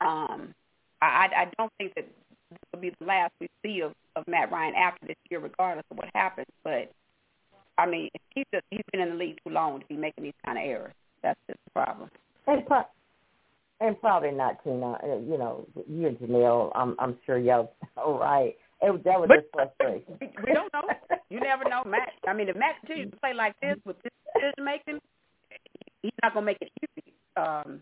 um, 0.00 0.54
I 1.00 1.28
I 1.34 1.48
don't 1.56 1.72
think 1.78 1.94
that 1.94 2.06
this 2.50 2.58
will 2.72 2.80
be 2.80 2.90
the 2.98 3.06
last 3.06 3.32
we 3.40 3.48
see 3.62 3.80
of 3.80 3.92
of 4.16 4.26
Matt 4.26 4.50
Ryan 4.50 4.74
after 4.74 5.06
this 5.06 5.16
year, 5.30 5.40
regardless 5.40 5.86
of 5.90 5.96
what 5.96 6.08
happens. 6.14 6.48
But 6.64 6.90
I 7.78 7.86
mean, 7.86 8.10
he's 8.34 8.46
just 8.52 8.64
he's 8.70 8.82
been 8.92 9.00
in 9.00 9.10
the 9.10 9.14
league 9.14 9.38
too 9.46 9.52
long 9.52 9.80
to 9.80 9.86
be 9.86 9.96
making 9.96 10.24
these 10.24 10.34
kind 10.44 10.58
of 10.58 10.64
errors. 10.64 10.92
That's 11.22 11.38
just 11.48 11.60
the 11.64 11.70
problem. 11.70 12.10
And, 12.46 12.66
pro- 12.66 12.84
and 13.80 13.98
probably 14.00 14.30
not 14.32 14.62
Tina. 14.64 14.92
uh, 14.92 15.16
You 15.18 15.38
know, 15.38 15.66
you 15.88 16.06
and 16.08 16.18
Janelle. 16.18 16.70
I'm 16.74 16.94
I'm 16.98 17.16
sure 17.26 17.38
y'all. 17.38 17.72
All 17.96 18.18
right. 18.18 18.54
It, 18.82 19.04
that 19.04 19.20
was 19.20 19.28
But- 19.28 19.40
just 19.40 19.52
frustration. 19.52 20.16
We, 20.20 20.52
don't 20.54 20.72
know. 20.72 20.82
You 21.28 21.40
never 21.40 21.64
know, 21.68 21.82
Matt. 21.84 22.12
I 22.26 22.32
mean, 22.32 22.48
if 22.48 22.56
Matt 22.56 22.76
continues 22.80 23.10
to 23.10 23.16
play 23.18 23.34
like 23.34 23.54
this 23.60 23.76
with 23.84 23.96
this 24.02 24.12
decision 24.34 24.64
making, 24.64 24.98
he's 26.02 26.12
not 26.22 26.32
gonna 26.34 26.46
make 26.46 26.58
it 26.60 26.70
easy. 26.82 27.12
Um, 27.36 27.80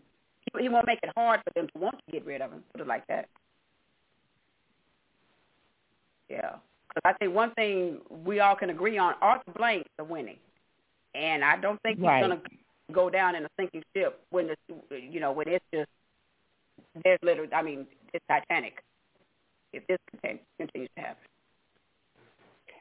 he, 0.56 0.62
he 0.64 0.68
won't 0.68 0.86
make 0.86 0.98
it 1.02 1.10
hard 1.16 1.40
for 1.44 1.52
them 1.54 1.68
to 1.72 1.78
want 1.78 1.96
to 2.04 2.12
get 2.12 2.26
rid 2.26 2.40
of 2.40 2.50
him. 2.52 2.64
Put 2.72 2.80
it 2.80 2.86
like 2.88 3.06
that. 3.06 3.28
Yeah, 6.28 6.56
because 6.88 7.02
I 7.04 7.12
think 7.14 7.34
one 7.34 7.52
thing 7.54 7.98
we 8.24 8.40
all 8.40 8.54
can 8.56 8.70
agree 8.70 8.98
on: 8.98 9.14
Arthur 9.22 9.52
Blank 9.56 9.86
are 9.98 10.04
winning, 10.04 10.36
and 11.14 11.42
I 11.44 11.56
don't 11.56 11.80
think 11.82 11.98
he's 11.98 12.06
Right. 12.06 12.20
gonna 12.20 12.40
go 12.92 13.10
down 13.10 13.34
in 13.34 13.44
a 13.44 13.48
sinking 13.58 13.82
ship 13.94 14.20
when 14.30 14.50
it's 14.50 14.82
you 14.90 15.20
know 15.20 15.32
when 15.32 15.48
it's 15.48 15.64
just 15.72 15.88
there's 17.04 17.18
literally. 17.22 17.52
I 17.52 17.62
mean, 17.62 17.86
it's 18.14 18.24
Titanic. 18.28 18.82
If 19.72 19.86
this 19.86 19.98
continues 20.58 20.88
to 20.96 21.02
happen. 21.02 21.22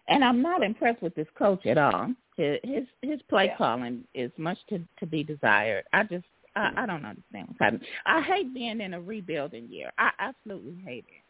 And 0.08 0.24
I'm 0.24 0.42
not 0.42 0.64
impressed 0.64 1.02
with 1.02 1.14
this 1.16 1.28
coach 1.38 1.66
at 1.66 1.78
all. 1.78 2.14
His 2.38 2.60
his, 2.64 2.84
his 3.02 3.22
play 3.30 3.46
Yeah. 3.46 3.58
calling 3.58 4.04
is 4.14 4.32
much 4.38 4.58
to 4.70 4.80
to 5.00 5.06
be 5.06 5.24
desired. 5.24 5.86
I 5.94 6.04
just 6.04 6.26
I, 6.56 6.72
I 6.78 6.86
don't 6.86 7.06
understand 7.06 7.48
what's 7.50 7.60
happening. 7.60 7.88
I 8.06 8.22
hate 8.22 8.54
being 8.54 8.80
in 8.82 8.94
a 8.94 9.02
rebuilding 9.02 9.68
year. 9.70 9.92
I 9.98 10.12
absolutely 10.20 10.82
hate 10.84 11.06
it. 11.10 11.24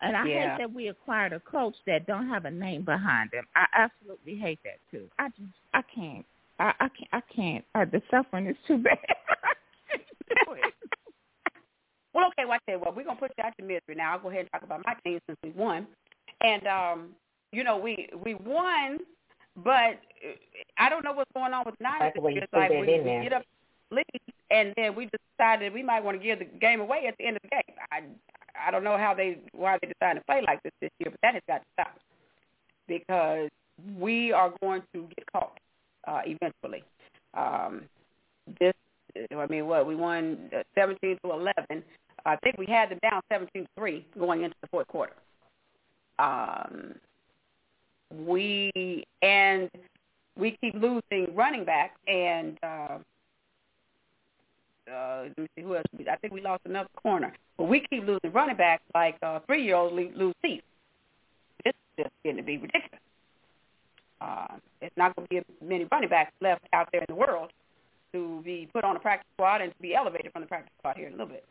And 0.00 0.16
I 0.16 0.26
Yeah. 0.26 0.56
hate 0.56 0.58
that 0.58 0.72
we 0.72 0.88
acquired 0.88 1.32
a 1.32 1.40
coach 1.40 1.76
that 1.86 2.06
don't 2.06 2.28
have 2.28 2.44
a 2.44 2.50
name 2.50 2.82
behind 2.82 3.32
him. 3.32 3.46
I 3.54 3.66
absolutely 3.72 4.36
hate 4.36 4.58
that 4.64 4.78
too. 4.90 5.08
I 5.18 5.28
just 5.28 5.52
I 5.72 5.82
can't. 5.82 6.26
I, 6.58 6.72
I 6.80 6.88
can't. 6.88 7.10
I 7.12 7.20
can't. 7.34 7.64
Uh, 7.74 7.84
the 7.90 8.02
suffering 8.10 8.46
is 8.46 8.56
too 8.66 8.78
bad. 8.78 8.98
I 9.08 9.96
can't 9.96 10.46
do 10.46 10.52
it. 10.52 10.72
Well, 12.14 12.28
okay, 12.28 12.44
well, 12.46 12.54
I 12.54 12.58
tell 12.64 12.78
you 12.78 12.84
what, 12.84 12.96
we're 12.96 13.04
gonna 13.04 13.20
put 13.20 13.32
you 13.36 13.44
out 13.44 13.52
your 13.58 13.68
misery 13.68 13.94
now. 13.94 14.12
I'll 14.12 14.18
go 14.18 14.30
ahead 14.30 14.40
and 14.40 14.50
talk 14.50 14.62
about 14.62 14.82
my 14.86 14.94
team 15.04 15.20
since 15.26 15.38
we 15.42 15.50
won, 15.50 15.86
and 16.40 16.66
um, 16.66 17.08
you 17.52 17.62
know 17.62 17.76
we 17.76 18.08
we 18.24 18.34
won, 18.34 18.98
but 19.62 20.00
uh, 20.24 20.32
I 20.78 20.88
don't 20.88 21.04
know 21.04 21.12
what's 21.12 21.30
going 21.34 21.52
on 21.52 21.64
with 21.66 21.74
the 21.78 21.84
Niners. 21.84 22.00
Like 22.00 22.14
this 22.14 22.22
when 22.22 22.32
you 22.32 22.36
year. 22.36 22.44
It's 22.44 22.52
put 22.52 22.60
like 22.60 22.70
that 22.70 22.80
we, 22.80 23.00
we 23.00 23.22
get 23.22 23.32
up 23.34 23.42
lead, 23.90 24.04
and 24.50 24.72
then 24.76 24.94
we 24.94 25.04
just 25.04 25.22
decided 25.36 25.74
we 25.74 25.82
might 25.82 26.02
want 26.02 26.18
to 26.18 26.24
give 26.24 26.38
the 26.38 26.46
game 26.46 26.80
away 26.80 27.04
at 27.06 27.14
the 27.18 27.26
end 27.26 27.36
of 27.36 27.42
the 27.42 27.48
game. 27.48 27.76
I 27.92 28.02
I 28.66 28.70
don't 28.70 28.82
know 28.82 28.96
how 28.96 29.12
they 29.12 29.38
why 29.52 29.76
they 29.82 29.88
decided 29.88 30.20
to 30.20 30.24
play 30.24 30.42
like 30.46 30.62
this 30.62 30.72
this 30.80 30.90
year, 30.98 31.10
but 31.10 31.20
that 31.22 31.34
has 31.34 31.42
got 31.46 31.58
to 31.58 31.66
stop 31.74 31.98
because 32.88 33.50
we 33.98 34.32
are 34.32 34.54
going 34.62 34.82
to 34.94 35.06
get 35.16 35.30
caught 35.30 35.58
uh, 36.06 36.20
eventually. 36.24 36.84
Um, 37.34 37.82
this, 38.60 38.74
I 39.36 39.46
mean, 39.46 39.66
what 39.66 39.86
we 39.86 39.94
won 39.94 40.50
uh, 40.56 40.62
17 40.74 41.18
to 41.24 41.30
11. 41.32 41.82
I 42.24 42.36
think 42.36 42.58
we 42.58 42.66
had 42.66 42.90
them 42.90 42.98
down 43.02 43.22
17 43.30 43.62
to 43.62 43.68
three 43.76 44.06
going 44.18 44.42
into 44.42 44.56
the 44.60 44.68
fourth 44.68 44.88
quarter. 44.88 45.14
Um, 46.18 46.94
we 48.10 49.04
and 49.22 49.70
we 50.36 50.56
keep 50.60 50.74
losing 50.74 51.34
running 51.34 51.64
back 51.64 51.96
and. 52.06 52.58
Uh, 52.62 52.98
uh, 54.92 55.22
let 55.22 55.38
me 55.38 55.48
see 55.56 55.62
who 55.62 55.74
else. 55.74 55.84
I 56.10 56.16
think 56.16 56.32
we 56.32 56.40
lost 56.40 56.62
another 56.64 56.88
corner, 57.02 57.32
but 57.58 57.64
we 57.64 57.84
keep 57.90 58.06
losing 58.06 58.32
running 58.32 58.56
backs 58.56 58.84
like 58.94 59.16
uh, 59.22 59.40
three 59.46 59.64
year 59.64 59.74
olds 59.74 59.96
lose, 60.14 60.34
teeth. 60.44 60.62
This 61.64 61.72
is 61.72 62.04
just 62.04 62.14
getting 62.22 62.36
to 62.36 62.42
be 62.44 62.58
ridiculous. 62.58 63.00
Uh, 64.20 64.56
it's 64.80 64.96
not 64.96 65.14
going 65.14 65.26
to 65.28 65.34
be 65.34 65.66
many 65.66 65.86
running 65.90 66.08
backs 66.08 66.32
left 66.40 66.62
out 66.72 66.88
there 66.92 67.02
in 67.02 67.06
the 67.08 67.14
world 67.14 67.50
to 68.12 68.40
be 68.44 68.68
put 68.72 68.84
on 68.84 68.96
a 68.96 68.98
practice 69.00 69.28
squad 69.34 69.60
and 69.60 69.72
to 69.72 69.78
be 69.82 69.94
elevated 69.94 70.32
from 70.32 70.42
the 70.42 70.48
practice 70.48 70.72
squad 70.78 70.96
here 70.96 71.06
in 71.06 71.14
a 71.14 71.16
little 71.16 71.32
bit. 71.32 71.44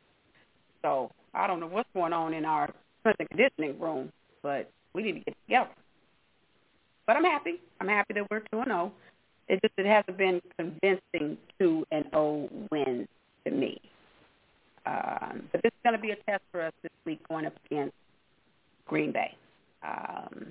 So 0.82 1.12
I 1.34 1.48
don't 1.48 1.60
know 1.60 1.68
what's 1.68 1.90
going 1.94 2.14
on 2.14 2.34
in 2.34 2.46
our 2.46 2.70
strength 3.00 3.20
and 3.20 3.30
conditioning 3.30 3.80
room, 3.80 4.12
but 4.42 4.70
we 4.94 5.04
need 5.04 5.14
to 5.14 5.20
get 5.20 5.36
together. 5.46 5.70
But 7.06 7.18
I'm 7.18 7.24
happy. 7.24 7.62
I'm 7.80 7.88
happy 7.88 8.16
that 8.16 8.30
we're 8.32 8.40
two 8.40 8.60
and 8.60 8.66
zero. 8.66 8.92
It 9.48 9.62
just 9.62 9.74
it 9.78 9.86
hasn't 9.86 10.18
been 10.18 10.42
convincing 10.58 11.38
two 11.60 11.86
and 11.92 12.06
zero 12.12 12.50
wins 12.72 13.08
to 13.46 13.52
me. 13.52 13.80
Um, 14.88 15.44
but 15.52 15.62
this 15.62 15.72
is 15.72 15.80
going 15.84 15.96
to 15.96 16.02
be 16.02 16.12
a 16.12 16.16
test 16.16 16.44
for 16.52 16.62
us 16.62 16.74
this 16.84 16.92
week 17.06 17.28
going 17.28 17.46
up 17.46 17.54
against 17.66 17.94
Green 18.88 19.12
Bay. 19.12 19.36
Um, 19.84 20.48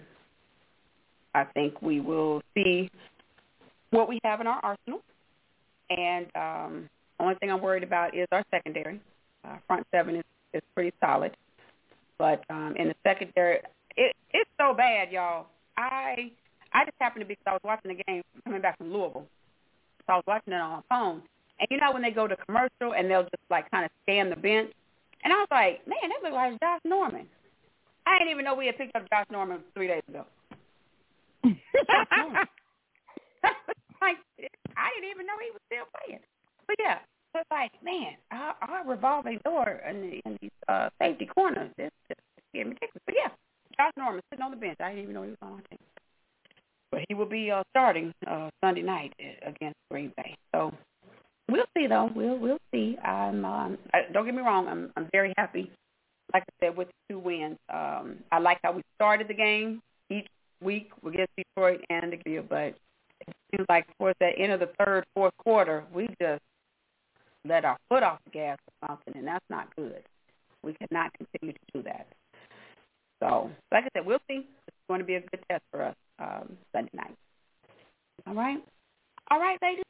I 1.34 1.44
think 1.44 1.82
we 1.82 2.00
will 2.00 2.42
see 2.54 2.90
what 3.90 4.08
we 4.08 4.20
have 4.24 4.40
in 4.40 4.46
our 4.46 4.60
arsenal. 4.62 5.02
And 5.90 6.26
um, 6.34 6.88
only 7.20 7.34
thing 7.36 7.50
I'm 7.50 7.60
worried 7.60 7.82
about 7.82 8.16
is 8.16 8.26
our 8.32 8.44
secondary. 8.50 9.00
Uh, 9.44 9.56
front 9.66 9.86
seven 9.90 10.16
is, 10.16 10.24
is 10.52 10.62
pretty 10.74 10.92
solid. 11.00 11.36
But 12.18 12.44
um, 12.48 12.74
in 12.76 12.88
the 12.88 12.94
secondary, 13.02 13.60
it, 13.96 14.14
it's 14.32 14.50
so 14.58 14.74
bad, 14.74 15.10
y'all. 15.10 15.46
I 15.76 16.30
I 16.72 16.84
just 16.84 16.96
happened 17.00 17.22
to 17.22 17.26
be, 17.26 17.34
because 17.34 17.46
I 17.46 17.52
was 17.52 17.60
watching 17.62 17.96
the 17.96 18.02
game 18.04 18.22
coming 18.44 18.60
back 18.60 18.78
from 18.78 18.92
Louisville. 18.92 19.26
So 20.06 20.12
I 20.12 20.16
was 20.16 20.24
watching 20.26 20.52
it 20.52 20.60
on 20.60 20.70
my 20.70 20.82
phone. 20.88 21.22
And 21.60 21.68
you 21.70 21.78
know 21.78 21.92
when 21.92 22.02
they 22.02 22.10
go 22.10 22.26
to 22.26 22.36
commercial 22.36 22.94
and 22.96 23.08
they'll 23.08 23.22
just 23.22 23.42
like 23.48 23.70
kind 23.70 23.84
of 23.84 23.90
scan 24.02 24.28
the 24.28 24.36
bench? 24.36 24.72
And 25.22 25.32
I 25.32 25.36
was 25.36 25.48
like, 25.50 25.86
man, 25.86 25.96
that 26.02 26.22
looks 26.22 26.34
like 26.34 26.60
Josh 26.60 26.80
Norman. 26.84 27.26
I 28.06 28.18
didn't 28.18 28.32
even 28.32 28.44
know 28.44 28.54
we 28.54 28.66
had 28.66 28.76
picked 28.76 28.94
up 28.96 29.08
Josh 29.08 29.26
Norman 29.30 29.60
three 29.72 29.86
days 29.86 30.02
ago. 30.08 30.26
like 34.00 34.16
I 34.76 34.90
didn't 34.94 35.10
even 35.10 35.26
know 35.26 35.38
he 35.40 35.50
was 35.52 35.60
still 35.68 35.84
playing. 35.92 36.20
But 36.66 36.76
yeah, 36.78 36.98
it's 37.34 37.50
like, 37.50 37.72
man, 37.82 38.14
our, 38.30 38.54
our 38.62 38.88
revolving 38.88 39.40
door 39.44 39.80
in, 39.88 40.00
the, 40.00 40.20
in 40.24 40.38
these 40.40 40.50
uh, 40.68 40.88
safety 41.00 41.26
corners 41.26 41.70
is 41.78 41.90
just 42.08 42.20
getting 42.52 42.70
ridiculous. 42.70 43.02
But 43.06 43.14
yeah, 43.16 43.28
Josh 43.76 43.92
Norman 43.96 44.22
sitting 44.30 44.44
on 44.44 44.50
the 44.50 44.56
bench. 44.56 44.78
I 44.80 44.90
didn't 44.90 45.04
even 45.04 45.14
know 45.14 45.22
he 45.22 45.30
was 45.30 45.38
on 45.42 45.52
our 45.52 45.62
team. 45.70 45.78
But 46.90 47.00
he 47.08 47.14
will 47.14 47.26
be 47.26 47.50
uh, 47.50 47.62
starting 47.70 48.12
uh, 48.26 48.50
Sunday 48.62 48.82
night 48.82 49.12
against 49.44 49.76
Green 49.90 50.12
Bay. 50.16 50.36
So 50.54 50.72
we'll 51.50 51.64
see, 51.76 51.86
though. 51.88 52.08
We'll 52.14 52.38
we'll 52.38 52.58
see. 52.72 52.96
I'm 52.98 53.44
um, 53.44 53.78
I, 53.92 54.02
don't 54.12 54.24
get 54.24 54.34
me 54.34 54.42
wrong. 54.42 54.68
I'm 54.68 54.92
I'm 54.96 55.08
very 55.12 55.34
happy. 55.36 55.70
Like 56.32 56.44
I 56.44 56.66
said, 56.66 56.76
with 56.76 56.88
the 56.88 57.14
two 57.14 57.18
wins, 57.18 57.58
um, 57.72 58.16
I 58.30 58.38
like 58.38 58.58
how 58.62 58.72
we 58.72 58.82
started 58.94 59.28
the 59.28 59.34
game 59.34 59.82
each 60.08 60.26
week 60.64 60.90
against 61.06 61.32
Detroit 61.36 61.80
and 61.90 62.12
the 62.12 62.16
Gear, 62.16 62.42
but 62.42 62.74
it 63.20 63.34
seems 63.50 63.66
like 63.68 63.86
towards 63.98 64.18
the 64.20 64.30
end 64.38 64.52
of 64.52 64.60
the 64.60 64.70
third, 64.78 65.04
fourth 65.14 65.36
quarter, 65.38 65.84
we 65.92 66.08
just 66.20 66.42
let 67.46 67.64
our 67.64 67.76
foot 67.88 68.02
off 68.02 68.18
the 68.24 68.30
gas 68.30 68.58
or 68.66 68.88
something, 68.88 69.14
and 69.16 69.26
that's 69.26 69.44
not 69.50 69.74
good. 69.76 70.02
We 70.62 70.74
cannot 70.74 71.12
continue 71.14 71.52
to 71.52 71.60
do 71.74 71.82
that. 71.82 72.06
So, 73.22 73.50
like 73.70 73.84
I 73.84 73.88
said, 73.94 74.06
we'll 74.06 74.18
see. 74.28 74.46
It's 74.66 74.76
going 74.88 75.00
to 75.00 75.06
be 75.06 75.14
a 75.16 75.20
good 75.20 75.40
test 75.50 75.62
for 75.70 75.82
us 75.82 75.94
um, 76.18 76.56
Sunday 76.72 76.90
night. 76.94 77.14
All 78.26 78.34
right? 78.34 78.58
All 79.30 79.40
right, 79.40 79.58
ladies, 79.62 79.84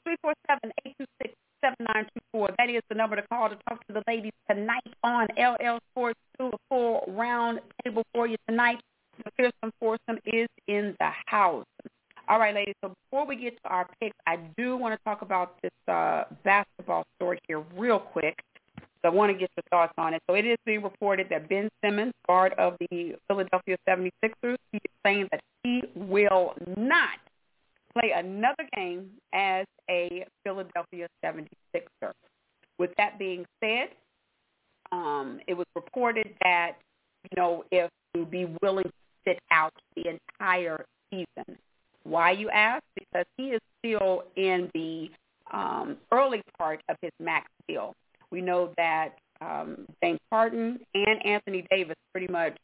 347-826-7924. 1.64 2.56
That 2.58 2.70
is 2.70 2.82
the 2.88 2.94
number 2.94 3.16
to 3.16 3.22
call 3.22 3.48
to 3.48 3.56
talk 3.68 3.84
to 3.86 3.92
the 3.92 4.02
ladies 4.06 4.32
tonight 4.48 4.82
on 5.02 5.26
LL 5.36 5.78
Sports 5.92 6.20
2, 6.38 6.46
a 6.46 6.56
full 6.68 7.04
round 7.08 7.60
table 7.84 8.04
for 8.12 8.26
you 8.26 8.36
tonight. 8.48 8.80
The 9.22 9.30
Fearsome 9.36 9.72
Foursome 9.80 10.18
is 10.26 10.48
in 10.66 10.96
the 10.98 11.10
house. 11.26 11.66
All 12.26 12.38
right, 12.38 12.54
ladies, 12.54 12.74
so 12.82 12.94
before 13.04 13.26
we 13.26 13.36
get 13.36 13.56
to 13.62 13.68
our 13.68 13.86
picks, 14.00 14.16
I 14.26 14.38
do 14.56 14.76
want 14.76 14.98
to 14.98 15.04
talk 15.04 15.20
about 15.22 15.60
this 15.62 15.72
uh, 15.88 16.24
basketball 16.42 17.04
story 17.16 17.38
here 17.46 17.62
real 17.76 17.98
quick. 17.98 18.38
So 18.78 19.08
I 19.08 19.08
want 19.10 19.30
to 19.30 19.38
get 19.38 19.50
your 19.56 19.64
thoughts 19.70 19.92
on 19.98 20.14
it. 20.14 20.22
So 20.28 20.34
it 20.34 20.46
is 20.46 20.56
being 20.64 20.82
reported 20.82 21.26
that 21.28 21.50
Ben 21.50 21.68
Simmons, 21.84 22.14
guard 22.26 22.54
of 22.54 22.76
the 22.80 23.14
Philadelphia 23.28 23.76
76ers, 23.86 24.56
he 24.72 24.78
is 24.78 24.92
saying 25.04 25.28
that 25.30 25.40
he 25.62 25.82
will 25.94 26.54
not 26.78 27.18
play 27.92 28.12
another 28.16 28.66
game 28.74 29.10
as 29.34 29.66
a 29.90 30.24
Philadelphia 30.42 31.06
76er. 31.22 32.12
With 32.78 32.90
that 32.96 33.18
being 33.18 33.44
said, 33.62 33.88
um, 34.92 35.40
it 35.46 35.54
was 35.54 35.66
reported 35.76 36.34
that, 36.42 36.76
you 37.30 37.36
know, 37.36 37.64
if 37.70 37.90
you 38.14 38.24
be 38.24 38.46
willing 38.62 38.84
to 38.84 39.03
sit 39.26 39.38
out 39.50 39.72
the 39.96 40.04
entire 40.08 40.84
season. 41.10 41.58
Why, 42.04 42.32
you 42.32 42.50
ask? 42.50 42.82
Because 42.94 43.26
he 43.36 43.48
is 43.48 43.60
still 43.78 44.24
in 44.36 44.70
the 44.74 45.10
um, 45.52 45.96
early 46.12 46.42
part 46.58 46.80
of 46.88 46.96
his 47.00 47.12
max 47.20 47.46
deal. 47.68 47.94
We 48.30 48.40
know 48.40 48.72
that 48.76 49.16
um, 49.40 49.86
James 50.02 50.20
Harden 50.30 50.80
and 50.94 51.26
Anthony 51.26 51.66
Davis 51.70 51.96
pretty 52.12 52.30
much 52.30 52.56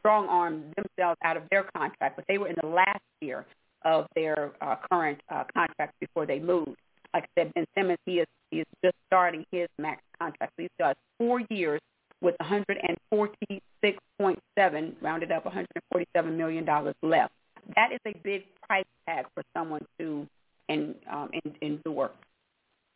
strong-armed 0.00 0.74
themselves 0.76 1.18
out 1.24 1.36
of 1.36 1.42
their 1.50 1.64
contract, 1.76 2.16
but 2.16 2.24
they 2.28 2.38
were 2.38 2.48
in 2.48 2.56
the 2.60 2.68
last 2.68 3.02
year 3.20 3.46
of 3.84 4.06
their 4.14 4.52
uh, 4.60 4.76
current 4.90 5.20
uh, 5.30 5.44
contract 5.54 5.94
before 6.00 6.26
they 6.26 6.38
moved. 6.38 6.76
Like 7.14 7.24
I 7.24 7.40
said, 7.40 7.54
Ben 7.54 7.64
Simmons, 7.76 7.98
he 8.04 8.18
is 8.18 8.26
he 8.50 8.60
is 8.60 8.66
just 8.84 8.96
starting 9.06 9.44
his 9.50 9.68
max 9.78 10.02
contract. 10.18 10.52
So 10.56 10.62
he 10.62 10.68
still 10.74 10.88
has 10.88 10.96
four 11.18 11.40
years 11.50 11.80
with 12.20 12.34
146.7, 12.38 14.94
rounded 15.00 15.32
up 15.32 15.44
147 15.44 16.36
million 16.36 16.64
dollars 16.64 16.96
left. 17.02 17.32
That 17.76 17.92
is 17.92 18.00
a 18.06 18.14
big 18.24 18.44
price 18.66 18.84
tag 19.06 19.26
for 19.34 19.44
someone 19.56 19.84
to 19.98 20.26
um, 20.68 21.30
endure. 21.62 22.10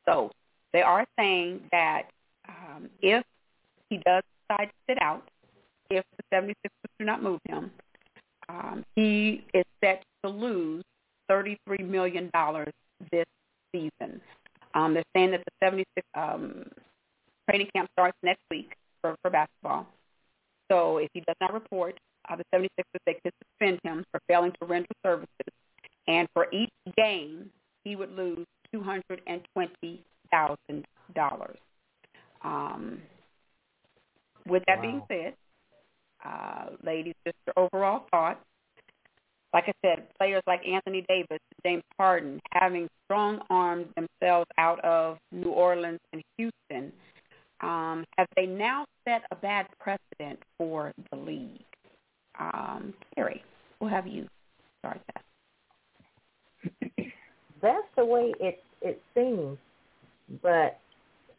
So 0.07 0.33
they 0.73 0.83
are 0.83 1.07
saying 1.19 1.61
that 1.71 2.03
um, 2.49 2.91
if 3.01 3.25
he 3.89 3.99
does 3.99 4.23
decide 4.49 4.67
to 4.67 4.73
sit 4.89 5.03
out, 5.03 5.23
if 5.91 6.05
the 6.17 6.37
76ers 6.37 6.55
do 6.99 7.05
not 7.05 7.23
move 7.23 7.41
him, 7.49 7.71
um, 8.49 8.85
he 8.97 9.45
is 9.55 9.65
set 9.83 10.03
to 10.25 10.31
lose 10.31 10.83
$33 11.31 11.89
million 11.89 12.31
this 13.11 13.27
season. 13.73 14.21
Um, 14.75 14.95
they're 14.95 15.05
saying 15.15 15.33
that 15.33 15.43
the 15.45 15.67
76 15.67 16.07
um, 16.15 16.65
training 17.49 17.69
camp 17.75 17.91
starts 17.93 18.17
next 18.23 18.41
week 18.51 18.75
for, 19.03 19.15
for 19.21 19.31
basketball. 19.31 19.87
So 20.71 20.99
if 20.99 21.09
he 21.13 21.21
does 21.21 21.37
not 21.41 21.53
report, 21.53 21.99
uh, 22.31 22.37
the 22.37 22.45
76ers, 22.55 22.69
they 23.05 23.15
could 23.23 23.33
suspend 23.45 23.81
him 23.83 24.05
for 24.11 24.21
failing 24.29 24.53
to 24.61 24.67
render 24.67 24.89
services. 25.05 25.29
And 26.09 26.27
for 26.33 26.47
each 26.53 26.71
game, 26.97 27.51
he 27.85 27.97
would 27.97 28.17
lose 28.17 28.47
$220,000. 28.75 29.99
Um, 32.45 33.01
with 34.47 34.63
that 34.67 34.79
wow. 34.79 34.83
being 34.83 35.03
said, 35.09 35.35
uh, 36.25 36.67
ladies, 36.85 37.15
just 37.27 37.37
your 37.47 37.65
overall 37.65 38.07
thoughts. 38.11 38.41
Like 39.53 39.65
I 39.67 39.73
said, 39.85 40.07
players 40.19 40.43
like 40.47 40.67
Anthony 40.67 41.05
Davis, 41.09 41.41
James 41.65 41.83
Harden, 41.99 42.41
having 42.53 42.89
strong-armed 43.05 43.87
themselves 43.97 44.47
out 44.57 44.83
of 44.83 45.19
New 45.31 45.51
Orleans 45.51 46.01
and 46.13 46.23
Houston, 46.39 46.93
um, 47.63 48.05
have 48.19 48.29
they 48.37 48.47
now 48.47 48.85
set 49.05 49.23
a 49.31 49.37
bad 49.37 49.67
precedent 49.79 50.41
for 50.59 50.93
the 51.11 51.17
league? 51.17 51.65
Um, 52.39 52.93
Carrie, 53.15 53.43
we'll 53.81 53.91
have 53.91 54.07
you 54.07 54.27
start 54.81 55.01
that. 55.15 55.23
That's 57.61 57.87
the 57.97 58.05
way 58.05 58.35
it 58.41 58.63
it 58.81 59.01
seems, 59.15 59.57
but 60.43 60.79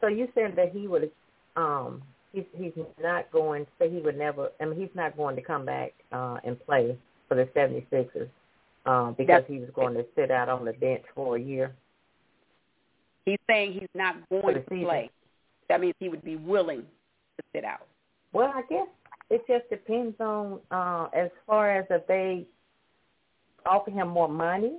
so 0.00 0.06
you 0.06 0.28
said 0.34 0.54
that 0.56 0.72
he 0.72 0.88
would 0.88 1.10
um 1.56 2.02
he's 2.32 2.44
he's 2.56 2.72
not 3.02 3.30
going 3.30 3.66
say 3.78 3.90
he 3.90 3.98
would 3.98 4.16
never 4.16 4.50
I 4.60 4.64
mean 4.64 4.80
he's 4.80 4.94
not 4.94 5.16
going 5.16 5.36
to 5.36 5.42
come 5.42 5.66
back 5.66 5.92
uh 6.12 6.38
and 6.44 6.58
play 6.64 6.96
for 7.28 7.34
the 7.34 7.44
76ers 7.54 8.28
um 8.86 9.14
because 9.18 9.42
That's, 9.42 9.48
he 9.48 9.58
was 9.58 9.68
going 9.74 9.94
to 9.94 10.06
sit 10.16 10.30
out 10.30 10.48
on 10.48 10.64
the 10.64 10.72
bench 10.72 11.02
for 11.14 11.36
a 11.36 11.40
year. 11.40 11.74
He's 13.26 13.38
saying 13.46 13.74
he's 13.74 13.88
not 13.94 14.16
going 14.30 14.54
to 14.54 14.60
play. 14.60 15.10
That 15.68 15.80
means 15.80 15.94
he 15.98 16.08
would 16.08 16.24
be 16.24 16.36
willing 16.36 16.82
to 16.82 17.42
sit 17.52 17.64
out. 17.64 17.86
Well, 18.32 18.52
I 18.54 18.62
guess 18.68 18.86
it 19.30 19.44
just 19.48 19.68
depends 19.70 20.18
on 20.20 20.60
uh 20.70 21.08
as 21.14 21.30
far 21.46 21.76
as 21.76 21.86
if 21.90 22.06
they 22.06 22.46
offer 23.66 23.90
him 23.90 24.08
more 24.08 24.28
money. 24.28 24.78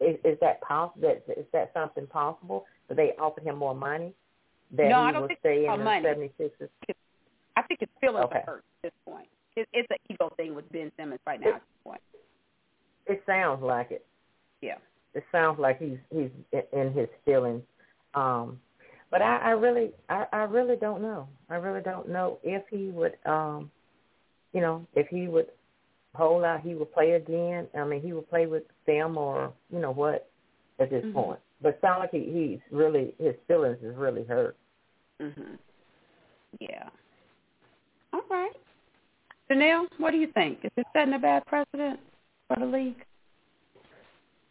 Is, 0.00 0.16
is 0.24 0.38
that 0.40 0.60
possible? 0.60 1.12
Is 1.28 1.46
that 1.52 1.72
something 1.74 2.06
possible? 2.06 2.66
That 2.88 2.96
they 2.96 3.12
offer 3.18 3.40
him 3.40 3.56
more 3.56 3.74
money? 3.74 4.12
That 4.76 4.88
no, 4.88 5.02
he 5.02 5.08
I 5.08 5.12
don't 5.12 5.26
think 5.26 5.40
stay 5.40 5.66
it's 5.66 5.74
in 5.74 5.84
money. 5.84 6.30
76ers? 6.38 6.68
I 7.56 7.62
think 7.62 7.80
it's 7.82 7.92
feelings 8.00 8.26
okay. 8.26 8.42
hurt 8.46 8.64
at 8.84 8.90
this 8.90 8.92
point. 9.04 9.26
It, 9.56 9.68
it's 9.72 9.88
an 9.90 9.96
ego 10.08 10.32
thing 10.36 10.54
with 10.54 10.70
Ben 10.70 10.92
Simmons 10.96 11.20
right 11.26 11.40
now 11.40 11.48
it, 11.48 11.54
at 11.54 11.60
this 11.62 11.82
point. 11.82 12.00
It 13.06 13.22
sounds 13.26 13.62
like 13.62 13.90
it. 13.90 14.06
Yeah. 14.60 14.76
It 15.14 15.24
sounds 15.32 15.58
like 15.58 15.80
he's 15.80 15.98
he's 16.10 16.30
in 16.72 16.92
his 16.92 17.08
feelings. 17.24 17.62
Um, 18.14 18.60
but 19.10 19.22
I, 19.22 19.36
I 19.38 19.50
really 19.50 19.90
I, 20.08 20.26
I 20.32 20.42
really 20.44 20.76
don't 20.76 21.02
know. 21.02 21.28
I 21.50 21.56
really 21.56 21.82
don't 21.82 22.08
know 22.08 22.38
if 22.42 22.62
he 22.70 22.90
would 22.90 23.16
um 23.26 23.70
you 24.52 24.60
know, 24.60 24.86
if 24.94 25.06
he 25.08 25.28
would 25.28 25.48
hold 26.14 26.44
out 26.44 26.60
he 26.60 26.74
would 26.74 26.92
play 26.92 27.12
again. 27.12 27.66
I 27.76 27.84
mean 27.84 28.00
he 28.00 28.12
would 28.12 28.28
play 28.28 28.46
with 28.46 28.64
them 28.86 29.16
or 29.16 29.52
you 29.72 29.78
know 29.78 29.92
what 29.92 30.28
at 30.78 30.90
this 30.90 31.04
mm-hmm. 31.04 31.14
point. 31.14 31.40
But 31.60 31.70
it 31.70 31.78
sounds 31.80 32.00
like 32.00 32.10
he, 32.10 32.30
he's 32.32 32.60
really 32.70 33.14
his 33.18 33.34
feelings 33.46 33.78
is 33.82 33.96
really 33.96 34.24
hurt. 34.24 34.56
Mhm. 35.20 35.58
Yeah. 36.60 36.88
All 38.12 38.22
right. 38.30 38.52
Janelle, 39.50 39.86
what 39.98 40.10
do 40.10 40.18
you 40.18 40.28
think? 40.32 40.58
Is 40.64 40.70
it 40.76 40.86
setting 40.92 41.14
a 41.14 41.18
bad 41.18 41.44
precedent 41.46 42.00
for 42.46 42.56
the 42.58 42.66
league? 42.66 43.04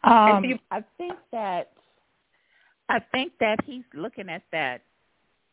Um, 0.04 0.44
you- 0.44 0.58
I 0.70 0.82
think 0.96 1.14
that 1.32 1.72
I 2.88 3.00
think 3.12 3.32
that 3.40 3.58
he's 3.64 3.84
looking 3.94 4.28
at 4.28 4.42
that. 4.52 4.82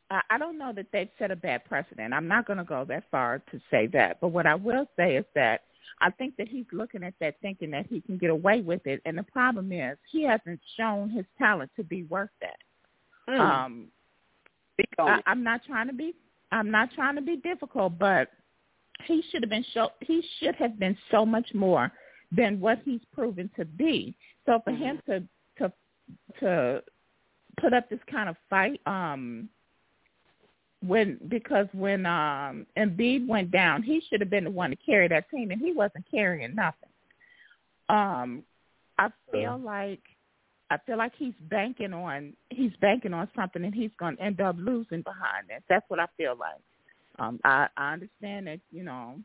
I, 0.09 0.21
I 0.29 0.37
don't 0.37 0.57
know 0.57 0.71
that 0.73 0.87
they've 0.91 1.09
set 1.19 1.31
a 1.31 1.35
bad 1.35 1.65
precedent. 1.65 2.13
I'm 2.13 2.27
not 2.27 2.45
going 2.45 2.57
to 2.57 2.63
go 2.63 2.85
that 2.85 3.03
far 3.11 3.39
to 3.51 3.59
say 3.71 3.87
that. 3.87 4.21
But 4.21 4.29
what 4.29 4.45
I 4.45 4.55
will 4.55 4.87
say 4.95 5.15
is 5.17 5.25
that 5.35 5.61
I 6.01 6.11
think 6.11 6.35
that 6.37 6.47
he's 6.47 6.65
looking 6.71 7.03
at 7.03 7.13
that 7.21 7.35
thinking 7.41 7.71
that 7.71 7.87
he 7.87 8.01
can 8.01 8.17
get 8.17 8.29
away 8.29 8.61
with 8.61 8.85
it. 8.85 9.01
And 9.05 9.17
the 9.17 9.23
problem 9.23 9.71
is 9.71 9.97
he 10.11 10.23
hasn't 10.23 10.59
shown 10.77 11.09
his 11.09 11.25
talent 11.37 11.71
to 11.77 11.83
be 11.83 12.03
worth 12.03 12.29
that. 12.41 12.57
Mm. 13.29 13.39
Um, 13.39 13.87
I, 14.99 15.21
I'm 15.25 15.43
not 15.43 15.61
trying 15.65 15.87
to 15.87 15.93
be 15.93 16.13
I'm 16.51 16.69
not 16.69 16.89
trying 16.93 17.15
to 17.15 17.21
be 17.21 17.37
difficult, 17.37 17.97
but 17.97 18.29
he 19.05 19.23
should 19.29 19.41
have 19.41 19.49
been 19.49 19.65
show 19.73 19.89
he 20.01 20.21
should 20.39 20.55
have 20.55 20.79
been 20.79 20.97
so 21.11 21.25
much 21.25 21.47
more 21.53 21.91
than 22.31 22.59
what 22.59 22.79
he's 22.85 23.01
proven 23.13 23.49
to 23.57 23.65
be. 23.65 24.15
So 24.45 24.59
for 24.63 24.71
mm-hmm. 24.71 24.83
him 24.83 25.01
to 25.07 25.23
to 25.59 25.73
to 26.39 26.83
put 27.57 27.73
up 27.73 27.89
this 27.89 27.99
kind 28.09 28.29
of 28.29 28.35
fight, 28.49 28.81
um, 28.85 29.49
when 30.85 31.19
because 31.29 31.67
when 31.73 32.05
um 32.05 32.65
Embiid 32.77 33.27
went 33.27 33.51
down, 33.51 33.83
he 33.83 34.01
should 34.07 34.21
have 34.21 34.29
been 34.29 34.43
the 34.45 34.51
one 34.51 34.69
to 34.69 34.75
carry 34.75 35.07
that 35.07 35.29
team, 35.29 35.51
and 35.51 35.61
he 35.61 35.71
wasn't 35.73 36.05
carrying 36.09 36.55
nothing. 36.55 36.89
Um, 37.89 38.43
I 38.97 39.09
feel 39.31 39.59
like 39.63 40.01
I 40.69 40.77
feel 40.85 40.97
like 40.97 41.13
he's 41.17 41.33
banking 41.41 41.93
on 41.93 42.33
he's 42.49 42.71
banking 42.81 43.13
on 43.13 43.29
something, 43.35 43.63
and 43.63 43.73
he's 43.73 43.91
going 43.99 44.17
to 44.17 44.23
end 44.23 44.41
up 44.41 44.55
losing 44.59 45.01
behind 45.01 45.47
this. 45.49 45.61
That's 45.69 45.85
what 45.89 45.99
I 45.99 46.07
feel 46.17 46.35
like. 46.39 46.61
Um, 47.17 47.39
I, 47.45 47.67
I 47.77 47.93
understand 47.93 48.47
that 48.47 48.59
you 48.71 48.83
know 48.83 49.15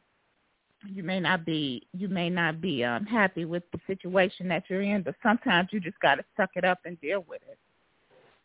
you 0.86 1.02
may 1.02 1.20
not 1.20 1.44
be 1.44 1.86
you 1.96 2.08
may 2.08 2.30
not 2.30 2.60
be 2.60 2.84
um, 2.84 3.04
happy 3.04 3.44
with 3.44 3.64
the 3.72 3.80
situation 3.86 4.48
that 4.48 4.64
you're 4.68 4.82
in, 4.82 5.02
but 5.02 5.14
sometimes 5.22 5.68
you 5.72 5.80
just 5.80 5.98
got 6.00 6.16
to 6.16 6.24
suck 6.36 6.50
it 6.56 6.64
up 6.64 6.78
and 6.84 7.00
deal 7.00 7.24
with 7.28 7.42
it 7.50 7.58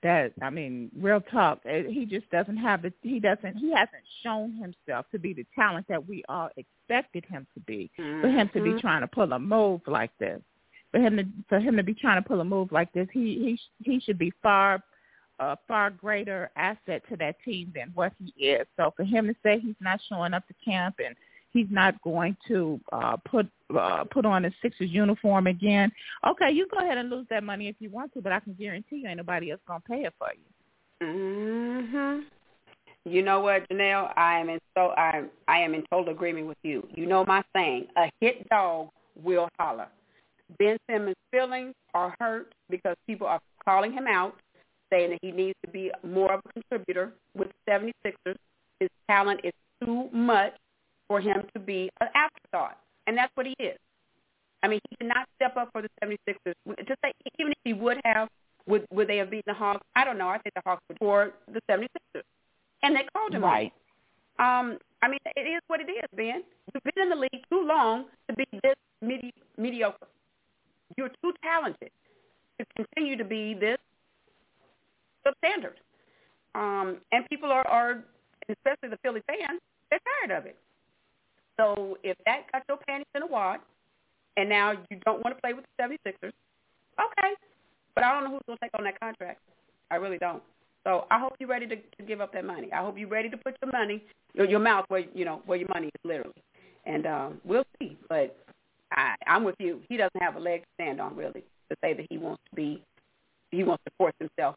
that 0.05 0.33
I 0.41 0.51
mean, 0.51 0.91
real 0.95 1.19
talk. 1.19 1.61
He 1.65 2.05
just 2.05 2.29
doesn't 2.29 2.57
have 2.57 2.83
the 2.83 2.93
he 3.01 3.19
doesn't 3.19 3.55
he 3.55 3.71
hasn't 3.71 4.03
shown 4.23 4.53
himself 4.53 5.07
to 5.11 5.19
be 5.19 5.33
the 5.33 5.45
talent 5.55 5.87
that 5.89 6.07
we 6.07 6.23
all 6.29 6.49
expected 6.57 7.25
him 7.25 7.47
to 7.55 7.59
be. 7.61 7.89
Mm-hmm. 7.99 8.21
For 8.21 8.27
him 8.29 8.49
to 8.53 8.61
be 8.61 8.79
trying 8.79 9.01
to 9.01 9.07
pull 9.07 9.33
a 9.33 9.39
move 9.39 9.81
like 9.87 10.11
this, 10.19 10.39
for 10.91 10.99
him 10.99 11.17
to 11.17 11.23
for 11.49 11.59
him 11.59 11.75
to 11.77 11.83
be 11.83 11.95
trying 11.95 12.21
to 12.21 12.27
pull 12.27 12.39
a 12.39 12.45
move 12.45 12.71
like 12.71 12.93
this, 12.93 13.07
he 13.11 13.57
he 13.83 13.91
he 13.91 13.99
should 13.99 14.19
be 14.19 14.31
far 14.43 14.83
a 15.39 15.57
far 15.67 15.89
greater 15.89 16.51
asset 16.55 17.01
to 17.09 17.17
that 17.17 17.35
team 17.43 17.73
than 17.75 17.91
what 17.95 18.13
he 18.23 18.45
is. 18.45 18.67
So 18.77 18.93
for 18.95 19.03
him 19.03 19.27
to 19.27 19.35
say 19.43 19.59
he's 19.59 19.75
not 19.81 19.99
showing 20.07 20.33
up 20.33 20.47
to 20.47 20.53
camp 20.63 20.95
and 21.03 21.15
he's 21.55 21.71
not 21.71 21.99
going 22.03 22.35
to 22.49 22.79
uh, 22.91 23.15
put 23.29 23.47
uh, 23.75 24.03
put 24.11 24.25
on 24.25 24.45
a 24.45 24.51
Sixers 24.61 24.91
uniform 24.91 25.47
again. 25.47 25.91
Okay, 26.27 26.51
you 26.51 26.67
go 26.71 26.85
ahead 26.85 26.97
and 26.99 27.09
lose 27.09 27.25
that 27.29 27.43
money 27.43 27.67
if 27.67 27.75
you 27.79 27.89
want 27.89 28.13
to, 28.13 28.21
but 28.21 28.31
I 28.31 28.39
can 28.41 28.53
guarantee 28.53 28.97
you 28.97 29.07
ain't 29.07 29.17
nobody 29.17 29.51
else 29.51 29.61
gonna 29.67 29.79
pay 29.79 30.03
it 30.03 30.13
for 30.19 30.27
you. 30.33 31.07
Mhm. 31.07 32.25
You 33.05 33.21
know 33.21 33.39
what, 33.39 33.67
Janelle? 33.69 34.11
I 34.17 34.39
am 34.39 34.49
in 34.49 34.59
so 34.77 34.93
I 34.97 35.23
I 35.47 35.59
am 35.59 35.73
in 35.73 35.83
total 35.89 36.13
agreement 36.13 36.47
with 36.47 36.57
you. 36.63 36.87
You 36.93 37.05
know 37.05 37.23
my 37.25 37.41
saying: 37.55 37.87
a 37.95 38.11
hit 38.19 38.47
dog 38.49 38.89
will 39.23 39.47
holler. 39.57 39.87
Ben 40.59 40.77
Simmons' 40.89 41.15
feelings 41.31 41.73
are 41.93 42.15
hurt 42.19 42.53
because 42.69 42.95
people 43.07 43.25
are 43.25 43.39
calling 43.63 43.91
him 43.91 44.05
out, 44.07 44.35
saying 44.91 45.11
that 45.11 45.19
he 45.21 45.31
needs 45.31 45.57
to 45.65 45.71
be 45.71 45.89
more 46.03 46.33
of 46.33 46.41
a 46.45 46.53
contributor 46.53 47.13
with 47.35 47.47
the 47.65 47.71
76ers. 47.71 48.35
His 48.79 48.89
talent 49.09 49.39
is 49.43 49.53
too 49.83 50.09
much 50.11 50.53
for 51.07 51.19
him 51.21 51.43
to 51.53 51.59
be 51.59 51.89
an 52.01 52.07
afterthought, 52.15 52.77
and 53.07 53.17
that's 53.17 53.31
what 53.35 53.45
he 53.45 53.55
is. 53.59 53.77
I 54.63 54.67
mean, 54.67 54.79
he 54.89 54.95
did 54.99 55.07
not 55.07 55.27
step 55.35 55.57
up 55.57 55.69
for 55.71 55.81
the 55.81 55.89
76ers. 56.03 56.53
To 56.67 56.95
say, 57.03 57.11
even 57.39 57.51
if 57.51 57.57
he 57.63 57.73
would 57.73 57.99
have, 58.03 58.29
would 58.67 58.85
would 58.91 59.07
they 59.07 59.17
have 59.17 59.29
beaten 59.29 59.43
the 59.47 59.53
Hawks? 59.53 59.85
I 59.95 60.03
don't 60.03 60.17
know. 60.17 60.29
I 60.29 60.39
think 60.39 60.55
the 60.55 60.61
Hawks 60.65 60.81
would 60.89 60.97
for 60.97 61.33
the 61.51 61.61
76ers, 61.69 62.23
and 62.81 62.95
they 62.95 63.05
called 63.13 63.33
him 63.33 63.43
right. 63.43 63.71
Um, 64.39 64.79
I 65.01 65.07
mean, 65.07 65.19
it 65.35 65.41
is 65.41 65.61
what 65.67 65.79
it 65.81 65.89
is, 65.89 66.03
Ben. 66.15 66.43
You've 66.73 66.83
been 66.83 67.03
in 67.03 67.09
the 67.09 67.15
league 67.15 67.43
too 67.49 67.65
long 67.65 68.05
to 68.27 68.35
be 68.35 68.45
this 68.63 68.75
medi- 69.01 69.33
mediocre. 69.57 70.07
You're 70.97 71.11
too 71.23 71.31
talented 71.43 71.91
to 72.59 72.65
continue 72.75 73.17
to 73.17 73.23
be 73.23 73.53
this 73.53 73.77
substandard. 75.25 75.77
Um, 76.55 76.97
and 77.11 77.27
people 77.29 77.51
are, 77.51 77.67
are, 77.67 78.03
especially 78.49 78.89
the 78.89 78.97
Philly 79.03 79.21
fans, 79.27 79.59
they're 79.89 79.99
tired 80.21 80.37
of 80.37 80.45
it. 80.45 80.57
So 81.57 81.97
if 82.03 82.17
that 82.25 82.51
got 82.51 82.63
your 82.67 82.77
panties 82.87 83.07
in 83.15 83.23
a 83.23 83.27
wad, 83.27 83.59
and 84.37 84.49
now 84.49 84.71
you 84.71 84.97
don't 85.05 85.23
want 85.23 85.35
to 85.35 85.41
play 85.41 85.53
with 85.53 85.65
the 85.77 85.83
76ers, 85.83 86.31
okay. 86.99 87.33
But 87.93 88.03
I 88.03 88.13
don't 88.13 88.25
know 88.25 88.31
who's 88.31 88.41
going 88.45 88.57
to 88.57 88.65
take 88.65 88.71
on 88.77 88.83
that 88.83 88.99
contract. 88.99 89.39
I 89.89 89.95
really 89.95 90.17
don't. 90.17 90.43
So 90.83 91.05
I 91.09 91.19
hope 91.19 91.33
you're 91.39 91.49
ready 91.49 91.65
to, 91.67 91.75
to 91.75 92.03
give 92.05 92.21
up 92.21 92.33
that 92.33 92.45
money. 92.45 92.71
I 92.71 92.81
hope 92.81 92.97
you're 92.97 93.07
ready 93.07 93.29
to 93.29 93.37
put 93.37 93.55
your 93.63 93.71
money, 93.71 94.03
your, 94.33 94.47
your 94.47 94.59
mouth 94.59 94.85
where 94.89 95.03
you 95.13 95.25
know 95.25 95.41
where 95.45 95.57
your 95.57 95.69
money 95.69 95.87
is 95.87 96.01
literally. 96.03 96.43
And 96.85 97.07
um, 97.07 97.41
we'll 97.43 97.65
see. 97.79 97.97
But 98.07 98.37
I, 98.91 99.15
I'm 99.25 99.43
with 99.43 99.55
you. 99.59 99.81
He 99.89 99.97
doesn't 99.97 100.21
have 100.21 100.35
a 100.35 100.39
leg 100.39 100.61
to 100.61 100.67
stand 100.75 101.01
on 101.01 101.15
really 101.15 101.43
to 101.69 101.77
say 101.81 101.93
that 101.93 102.05
he 102.09 102.17
wants 102.17 102.41
to 102.49 102.55
be, 102.55 102.83
he 103.51 103.63
wants 103.63 103.83
to 103.85 103.91
force 103.97 104.13
himself 104.19 104.55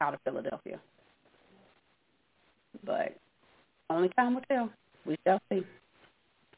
out 0.00 0.14
of 0.14 0.20
Philadelphia. 0.24 0.80
But 2.84 3.16
only 3.90 4.08
time 4.10 4.34
will 4.34 4.42
tell. 4.48 4.70
We 5.04 5.16
shall 5.26 5.40
see. 5.50 5.64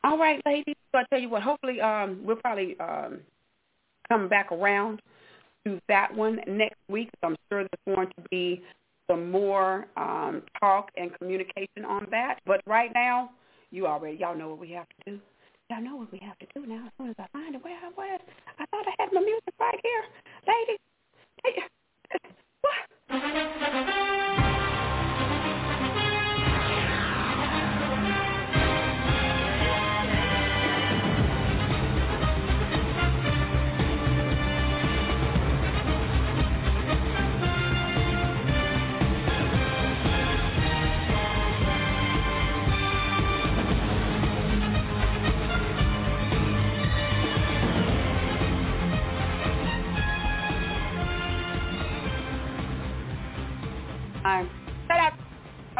All 0.05 0.19
right, 0.19 0.41
ladies. 0.47 0.77
So 0.93 0.99
I 0.99 1.05
tell 1.11 1.21
you 1.21 1.29
what. 1.29 1.43
Hopefully, 1.43 1.81
um, 1.81 2.21
we'll 2.23 2.37
probably 2.37 2.79
um, 2.81 3.21
come 4.09 4.29
back 4.29 4.53
around 4.53 5.03
to 5.67 5.81
that 5.89 6.15
one 6.15 6.41
next 6.47 6.79
week. 6.89 7.11
I'm 7.23 7.37
sure 7.51 7.65
there's 7.65 7.97
going 7.97 8.09
to 8.09 8.23
be 8.31 8.63
some 9.11 9.31
more 9.31 9.87
um, 9.97 10.43
talk 10.61 10.91
and 10.97 11.11
communication 11.19 11.85
on 11.87 12.07
that. 12.11 12.39
But 12.47 12.61
right 12.67 12.91
now, 12.95 13.31
you 13.71 13.87
already 13.87 14.17
y'all 14.19 14.37
know 14.37 14.49
what 14.51 14.59
we 14.59 14.71
have 14.73 14.87
to 14.89 15.13
do. 15.13 15.21
Y'all 15.71 15.83
know 15.83 15.97
what 15.97 16.11
we 16.13 16.19
have 16.21 16.39
to 16.39 16.47
do 16.55 16.67
now. 16.67 16.87
As 16.87 16.93
soon 16.99 17.11
as 17.11 17.17
I 17.19 17.27
find 17.33 17.55
it, 17.55 17.63
where 17.63 17.77
I 17.77 17.89
was, 17.97 18.21
I 18.59 18.67
thought 18.67 18.87
I 18.87 19.03
had 19.03 19.13
my 19.13 19.21
music 19.21 19.55
right 19.61 19.81
here, 19.83 20.05
ladies. 20.47 20.79
Hey, 21.45 21.63
what? 24.09 24.18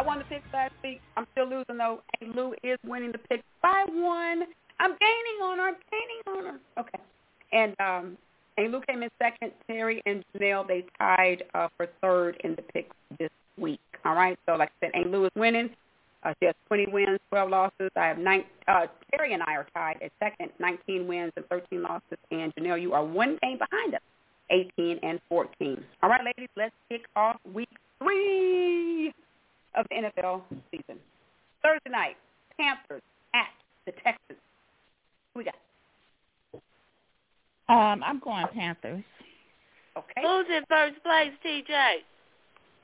Won 0.09 0.17
the 0.17 0.25
picks 0.25 0.51
last 0.51 0.73
week. 0.83 1.01
I'm 1.15 1.27
still 1.33 1.47
losing 1.47 1.77
though. 1.77 2.01
And 2.19 2.35
Lou 2.35 2.53
is 2.63 2.79
winning 2.83 3.11
the 3.11 3.19
picks 3.19 3.43
by 3.61 3.85
one. 3.87 4.43
I'm 4.79 4.95
gaining 4.99 5.39
on 5.43 5.59
her. 5.59 5.67
I'm 5.67 5.75
gaining 5.91 6.47
on 6.47 6.53
her. 6.53 6.59
Okay. 6.79 6.99
And 7.53 7.75
um, 7.79 8.17
and 8.57 8.71
Lou 8.71 8.81
came 8.81 9.03
in 9.03 9.09
second. 9.19 9.51
Terry 9.67 10.01
and 10.07 10.25
Janelle 10.33 10.67
they 10.67 10.83
tied 10.97 11.43
uh, 11.53 11.67
for 11.77 11.87
third 12.01 12.41
in 12.43 12.55
the 12.55 12.63
picks 12.63 12.95
this 13.19 13.29
week. 13.57 13.79
All 14.03 14.15
right. 14.15 14.37
So 14.47 14.55
like 14.55 14.71
I 14.81 14.87
said, 14.87 14.91
Aunt 14.95 15.11
Lou 15.11 15.25
is 15.25 15.31
winning. 15.35 15.69
Uh, 16.23 16.33
she 16.39 16.47
has 16.47 16.55
20 16.67 16.87
wins, 16.87 17.19
12 17.29 17.49
losses. 17.49 17.91
I 17.95 18.07
have 18.07 18.17
nine. 18.17 18.43
Uh, 18.67 18.87
Terry 19.11 19.33
and 19.33 19.43
I 19.43 19.53
are 19.53 19.67
tied 19.73 20.01
at 20.03 20.11
second, 20.19 20.49
19 20.59 21.07
wins 21.07 21.31
and 21.37 21.45
13 21.45 21.83
losses. 21.83 22.17
And 22.31 22.53
Janelle, 22.55 22.81
you 22.81 22.93
are 22.93 23.05
one 23.05 23.37
game 23.41 23.57
behind 23.57 23.93
us, 23.93 24.01
18 24.49 24.99
and 25.01 25.21
14. 25.29 25.81
All 26.03 26.09
right, 26.09 26.25
ladies, 26.25 26.49
let's 26.57 26.73
kick 26.89 27.03
off 27.15 27.37
week 27.53 27.69
three 28.03 29.13
of 29.75 29.85
the 29.89 29.95
NFL 29.95 30.41
season. 30.71 30.99
Thursday 31.61 31.89
night, 31.89 32.17
Panthers 32.57 33.01
at 33.33 33.47
the 33.85 33.91
Texans. 34.03 34.39
Who 35.33 35.39
we 35.39 35.43
got? 35.45 35.55
Um, 37.69 38.03
I'm 38.03 38.19
going 38.19 38.47
Panthers. 38.53 39.03
Okay. 39.97 40.21
Who's 40.21 40.45
in 40.49 40.63
first 40.69 41.03
place, 41.03 41.31
TJ? 41.45 41.95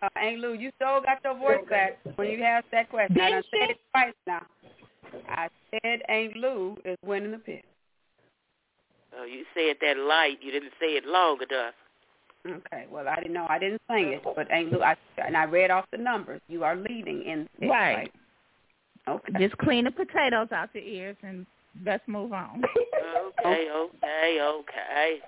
Uh, 0.01 0.09
Aunt 0.19 0.39
Lou, 0.39 0.53
you 0.53 0.71
still 0.75 1.01
got 1.01 1.23
your 1.23 1.37
voice 1.37 1.65
back 1.69 1.97
when 2.15 2.29
you 2.29 2.43
asked 2.43 2.67
that 2.71 2.89
question. 2.89 3.19
I 3.19 3.31
said 3.31 3.69
it 3.71 3.77
twice 3.91 4.13
now. 4.27 4.45
I 5.29 5.47
said 5.71 6.01
Aunt 6.09 6.35
Lou 6.35 6.77
is 6.83 6.97
winning 7.03 7.31
the 7.31 7.37
pick. 7.37 7.63
Oh, 9.17 9.23
you 9.23 9.45
said 9.53 9.77
that 9.81 9.97
light. 9.97 10.39
You 10.41 10.51
didn't 10.51 10.73
say 10.79 10.87
it 10.87 11.05
long 11.05 11.37
enough. 11.49 11.73
Okay. 12.45 12.85
Well, 12.91 13.07
I 13.07 13.15
didn't 13.15 13.33
know. 13.33 13.47
I 13.49 13.57
didn't 13.57 13.81
sing 13.89 14.09
it, 14.13 14.21
but 14.23 14.51
Aunt 14.51 14.71
Lou, 14.71 14.81
I, 14.81 14.95
and 15.25 15.35
I 15.35 15.45
read 15.45 15.71
off 15.71 15.85
the 15.91 15.97
numbers. 15.97 16.41
You 16.47 16.63
are 16.63 16.75
leading 16.75 17.23
in 17.23 17.49
the 17.59 17.67
Right. 17.67 17.95
right? 17.95 18.13
Okay. 19.07 19.33
Just 19.39 19.57
clean 19.57 19.85
the 19.85 19.91
potatoes 19.91 20.51
out 20.51 20.69
your 20.73 20.83
ears 20.83 21.17
and 21.23 21.45
let's 21.85 22.07
move 22.07 22.33
on. 22.33 22.63
Okay, 23.39 23.69
okay, 23.71 24.39
okay. 24.41 25.19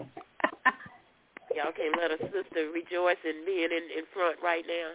Y'all 1.54 1.72
can't 1.76 1.96
let 1.98 2.10
a 2.10 2.18
sister 2.32 2.70
rejoice 2.72 3.16
in 3.24 3.44
being 3.44 3.70
in, 3.70 3.98
in 3.98 4.04
front 4.12 4.36
right 4.42 4.64
now. 4.66 4.90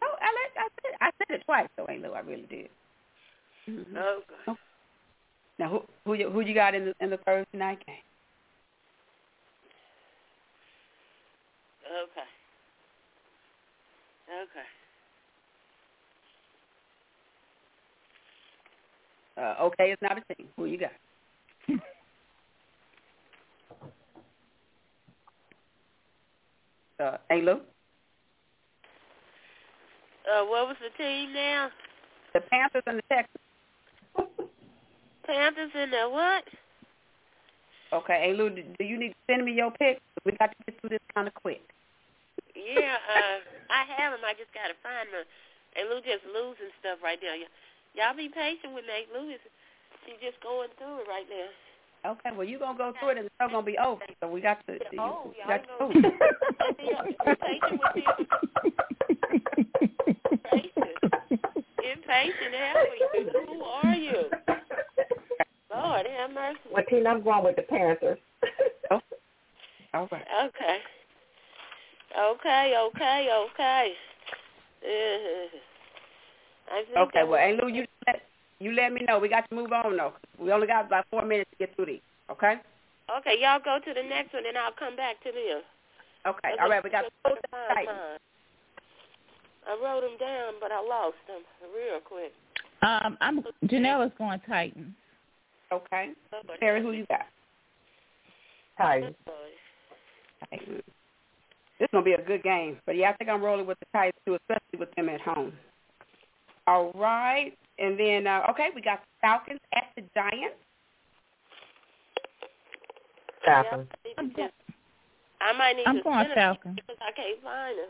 No, 0.00 0.08
I 0.20 0.26
let, 0.26 0.50
I 0.58 0.68
said 0.82 0.92
I 1.00 1.10
said 1.18 1.34
it 1.36 1.42
twice 1.44 1.68
though, 1.76 1.86
Aunt 1.86 2.02
Lou. 2.02 2.12
I 2.12 2.20
really 2.20 2.46
did. 2.50 2.68
Mhm. 3.68 3.96
Okay. 3.96 4.60
Now, 5.58 5.68
who 5.68 5.82
who 6.04 6.14
you, 6.14 6.30
who 6.30 6.40
you 6.40 6.54
got 6.54 6.74
in 6.74 6.86
the 6.86 6.94
in 7.00 7.10
the 7.10 7.18
Thursday 7.18 7.58
night 7.58 7.78
game? 7.86 7.96
Okay. 11.84 12.28
Okay. 14.42 14.66
Uh, 19.36 19.54
okay, 19.64 19.90
it's 19.90 20.02
not 20.02 20.16
a 20.18 20.34
team. 20.34 20.46
Who 20.56 20.66
you 20.66 20.78
got? 20.78 20.92
uh, 27.00 27.18
Lou? 27.34 27.60
Uh, 30.24 30.44
what 30.46 30.68
was 30.68 30.76
the 30.80 30.90
team 31.02 31.32
now? 31.32 31.68
The 32.32 32.40
Panthers 32.40 32.82
and 32.86 32.98
the 32.98 33.02
Texans. 33.08 33.40
Panthers 35.26 35.70
in 35.74 35.90
the 35.90 36.08
what? 36.08 36.44
Okay, 37.92 38.32
Lou, 38.36 38.50
do 38.50 38.84
you 38.84 38.98
need 38.98 39.10
to 39.10 39.14
send 39.26 39.44
me 39.44 39.52
your 39.52 39.70
picks? 39.72 40.00
We 40.24 40.32
got 40.32 40.46
to 40.46 40.56
get 40.66 40.80
through 40.80 40.90
this 40.90 41.00
kind 41.14 41.28
of 41.28 41.34
quick. 41.34 41.73
Yeah, 42.54 42.96
uh, 43.02 43.38
I 43.70 43.82
have 43.98 44.14
them. 44.14 44.22
I 44.24 44.34
just 44.38 44.54
gotta 44.54 44.74
find 44.82 45.10
them. 45.10 45.26
And 45.74 45.90
Lou 45.90 45.98
just 46.06 46.22
losing 46.30 46.70
stuff 46.78 47.02
right 47.02 47.18
now. 47.18 47.34
Y- 47.34 47.50
y'all 47.98 48.14
be 48.16 48.30
patient 48.30 48.74
with 48.74 48.86
me. 48.86 49.10
Lou 49.10 49.34
she's 50.06 50.20
just 50.22 50.38
going 50.42 50.70
through 50.78 51.02
it 51.02 51.08
right 51.10 51.26
now. 51.26 51.50
Okay, 52.14 52.30
well 52.36 52.46
you 52.46 52.58
gonna 52.58 52.78
go 52.78 52.92
through 53.00 53.10
it 53.10 53.18
and 53.18 53.26
it's 53.26 53.34
still 53.34 53.48
gonna 53.50 53.66
be 53.66 53.78
over. 53.78 54.02
So 54.22 54.28
we 54.30 54.40
got 54.40 54.62
to. 54.66 54.74
you- 54.78 55.00
Oh, 55.02 55.34
we 55.34 55.42
y'all 55.42 55.50
got 55.50 55.66
to 55.66 55.68
know. 55.78 55.88
move. 55.90 56.04
Be 56.78 56.94
patient 57.42 57.80
with 57.80 57.94
me. 57.96 58.06
Patient. 60.46 60.96
Impatient, 61.84 62.54
have 62.54 62.86
we? 62.90 62.98
Who 63.50 63.62
are 63.62 63.94
you? 63.96 64.30
Lord 65.74 66.06
have 66.06 66.30
mercy. 66.30 66.58
Well, 66.70 66.84
Tina, 66.88 67.10
I'm 67.10 67.22
going 67.22 67.44
with 67.44 67.56
the 67.56 67.62
Panthers. 67.62 68.18
All 68.90 70.08
right. 70.10 70.24
Okay. 70.46 70.78
Okay, 72.14 72.74
okay, 72.78 73.28
okay. 73.32 73.92
Uh, 74.84 75.58
Okay, 76.96 77.22
well, 77.22 77.30
was- 77.30 77.40
hey 77.40 77.58
Lou, 77.60 77.68
you 77.68 77.86
let 78.06 78.22
you 78.60 78.72
let 78.72 78.92
me 78.92 79.02
know. 79.06 79.18
We 79.18 79.28
got 79.28 79.48
to 79.48 79.54
move 79.54 79.72
on 79.72 79.96
though. 79.96 80.14
We 80.38 80.52
only 80.52 80.66
got 80.66 80.86
about 80.86 81.06
four 81.10 81.24
minutes 81.24 81.50
to 81.50 81.56
get 81.56 81.74
through 81.74 81.86
these. 81.86 82.00
Okay. 82.30 82.56
Okay, 83.18 83.36
y'all 83.40 83.60
go 83.62 83.78
to 83.84 83.94
the 83.94 84.02
next 84.02 84.32
one, 84.32 84.46
and 84.46 84.56
I'll 84.56 84.72
come 84.72 84.96
back 84.96 85.22
to 85.24 85.32
them. 85.32 85.62
Okay. 86.26 86.50
All 86.60 86.68
right. 86.68 86.82
We 86.82 86.90
got 86.90 87.04
Because 87.04 87.38
both 87.42 87.52
I 87.52 87.74
Titans. 87.74 88.20
I 89.66 89.78
wrote 89.82 90.02
them 90.02 90.16
down, 90.18 90.54
but 90.60 90.72
I 90.72 90.80
lost 90.80 91.16
them 91.26 91.42
real 91.74 92.00
quick. 92.00 92.32
Um, 92.82 93.18
I'm 93.20 93.44
Janelle 93.66 94.06
is 94.06 94.12
going 94.18 94.40
Titans. 94.46 94.94
Okay. 95.72 96.12
Somebody 96.30 96.58
Terry, 96.60 96.82
who 96.82 96.92
you 96.92 97.06
got? 97.06 97.26
Titans. 98.78 99.16
is- 99.26 100.48
Titans. 100.50 100.82
This 101.78 101.86
is 101.86 101.90
gonna 101.92 102.04
be 102.04 102.12
a 102.12 102.22
good 102.22 102.42
game. 102.42 102.78
But 102.86 102.96
yeah, 102.96 103.10
I 103.10 103.14
think 103.14 103.30
I'm 103.30 103.42
rolling 103.42 103.66
with 103.66 103.78
the 103.80 103.86
Titans 103.92 104.14
too, 104.26 104.34
especially 104.36 104.78
with 104.78 104.94
them 104.94 105.08
at 105.08 105.20
home. 105.20 105.52
All 106.66 106.92
right, 106.94 107.52
and 107.78 107.98
then 107.98 108.26
uh, 108.26 108.42
okay, 108.50 108.68
we 108.74 108.80
got 108.80 109.02
Falcons 109.20 109.60
at 109.74 109.84
the 109.96 110.02
Giants. 110.14 110.56
Falcons. 113.44 113.88
Yeah, 114.36 114.48
I 115.40 115.52
might 115.52 115.76
need 115.76 115.86
I'm 115.86 116.02
going 116.02 116.26
Falcons. 116.34 116.76
because 116.76 116.96
I 117.00 117.12
can't 117.12 117.42
find 117.42 117.78
them. 117.78 117.88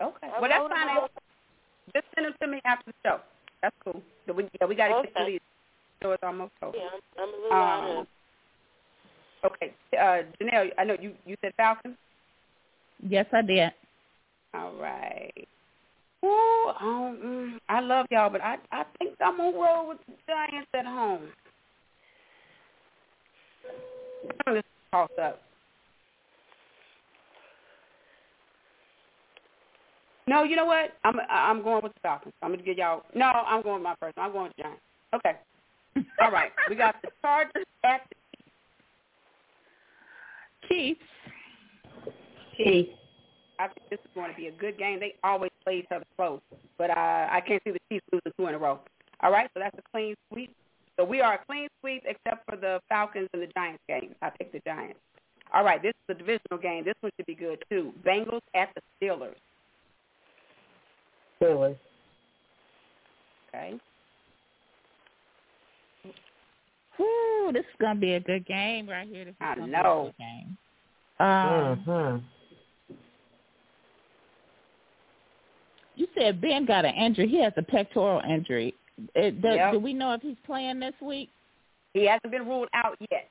Okay. 0.00 0.28
I 0.34 0.40
Well, 0.40 0.50
that's 0.50 0.68
fine. 0.68 0.96
all. 0.98 1.08
Just 1.94 2.06
send 2.14 2.26
them 2.26 2.34
to 2.40 2.46
me 2.46 2.60
after 2.64 2.84
the 2.86 3.08
show. 3.08 3.20
That's 3.62 3.74
cool. 3.84 4.00
So 4.26 4.32
we, 4.34 4.48
yeah, 4.60 4.66
we 4.66 4.74
got 4.74 4.88
to 4.88 5.02
get 5.02 5.10
Okay. 5.16 5.24
to 5.26 5.30
these. 5.32 5.40
So 6.02 6.12
it's 6.12 6.22
almost 6.22 6.52
over. 6.62 6.76
Yeah, 6.76 6.88
I'm, 6.92 7.00
I'm 7.22 7.28
a 7.28 7.36
little 7.42 7.52
out 7.52 7.90
Um, 7.90 8.06
of. 9.44 9.50
okay. 9.52 9.74
Uh, 9.92 10.22
Janelle, 10.40 10.70
I 10.78 10.84
know 10.84 10.96
you, 11.00 11.14
you 11.26 11.36
said 11.42 11.52
Falcons. 11.56 11.96
Yes, 13.02 13.26
I 13.32 13.42
did. 13.42 13.72
All 14.54 14.72
right. 14.74 15.48
Ooh, 16.24 16.70
um, 16.80 17.18
mm, 17.24 17.58
I 17.68 17.80
love 17.80 18.06
y'all, 18.10 18.30
but 18.30 18.40
I 18.40 18.56
I 18.70 18.84
think 18.98 19.14
I'm 19.20 19.38
gonna 19.38 19.58
roll 19.58 19.88
with 19.88 19.98
the 20.06 20.14
Giants 20.28 20.68
at 20.74 20.86
home. 20.86 21.22
I'm 24.46 24.54
just 24.54 24.66
toss 24.92 25.10
up. 25.20 25.42
No, 30.28 30.44
you 30.44 30.54
know 30.54 30.66
what? 30.66 30.92
I'm 31.02 31.16
I'm 31.28 31.62
going 31.62 31.82
with 31.82 31.94
the 31.94 32.00
Falcons. 32.00 32.34
I'm 32.42 32.52
gonna 32.52 32.62
give 32.62 32.78
y'all. 32.78 33.02
No, 33.14 33.26
I'm 33.26 33.62
going 33.62 33.76
with 33.76 33.82
my 33.82 33.96
person. 33.96 34.14
I'm 34.22 34.32
going 34.32 34.44
with 34.44 34.56
the 34.56 34.62
Giants. 34.62 34.82
Okay. 35.14 35.32
All 36.20 36.30
right. 36.30 36.52
We 36.68 36.76
got 36.76 36.94
the 37.02 37.10
Chargers 37.20 37.66
at 37.84 38.02
the 38.08 38.14
Chiefs. 40.68 41.00
Chiefs. 41.00 41.00
I 43.58 43.68
think 43.68 43.90
this 43.90 43.98
is 44.00 44.10
going 44.14 44.30
to 44.30 44.36
be 44.36 44.48
a 44.48 44.52
good 44.52 44.78
game. 44.78 44.98
They 45.00 45.14
always 45.22 45.50
play 45.64 45.78
each 45.78 45.86
other 45.94 46.04
close, 46.16 46.40
but 46.78 46.90
uh, 46.90 47.28
I 47.30 47.40
can't 47.46 47.62
see 47.64 47.70
the 47.70 47.78
Chiefs 47.90 48.04
losing 48.12 48.32
two 48.36 48.46
in 48.46 48.54
a 48.54 48.58
row. 48.58 48.80
All 49.20 49.30
right, 49.30 49.48
so 49.54 49.60
that's 49.60 49.76
a 49.78 49.82
clean 49.92 50.14
sweep. 50.32 50.54
So 50.96 51.04
we 51.04 51.20
are 51.20 51.34
a 51.34 51.44
clean 51.46 51.68
sweep 51.80 52.02
except 52.06 52.44
for 52.48 52.56
the 52.56 52.80
Falcons 52.88 53.28
and 53.32 53.42
the 53.42 53.46
Giants 53.54 53.82
game. 53.88 54.14
I 54.20 54.30
pick 54.30 54.52
the 54.52 54.60
Giants. 54.60 54.98
All 55.54 55.64
right, 55.64 55.80
this 55.82 55.90
is 56.08 56.16
a 56.16 56.18
divisional 56.18 56.58
game. 56.60 56.84
This 56.84 56.94
one 57.00 57.12
should 57.16 57.26
be 57.26 57.34
good 57.34 57.62
too. 57.70 57.92
Bengals 58.04 58.40
at 58.54 58.70
the 58.74 58.80
Steelers. 59.00 59.34
Steelers. 61.40 61.76
Okay. 63.48 63.74
Whew, 66.96 67.50
this 67.52 67.60
is 67.60 67.76
gonna 67.80 68.00
be 68.00 68.14
a 68.14 68.20
good 68.20 68.46
game 68.46 68.88
right 68.88 69.06
here. 69.06 69.24
This 69.26 69.32
is 69.32 69.36
I 69.40 69.54
gonna 69.54 69.70
know. 69.70 70.12
Be 70.18 70.24
a 70.24 70.26
good 70.26 70.46
game. 70.46 70.58
Um, 71.20 71.84
Mm-hmm. 71.86 72.41
Said 76.18 76.40
Ben 76.40 76.64
got 76.64 76.84
an 76.84 76.94
injury. 76.94 77.28
He 77.28 77.42
has 77.42 77.52
a 77.56 77.62
pectoral 77.62 78.20
injury. 78.28 78.74
It, 79.14 79.40
do, 79.42 79.48
Yep. 79.48 79.72
do 79.72 79.78
we 79.78 79.92
know 79.92 80.12
if 80.12 80.22
he's 80.22 80.36
playing 80.44 80.80
this 80.80 80.94
week? 81.00 81.30
He 81.94 82.06
hasn't 82.06 82.30
been 82.30 82.46
ruled 82.46 82.68
out 82.74 82.96
yet. 83.10 83.28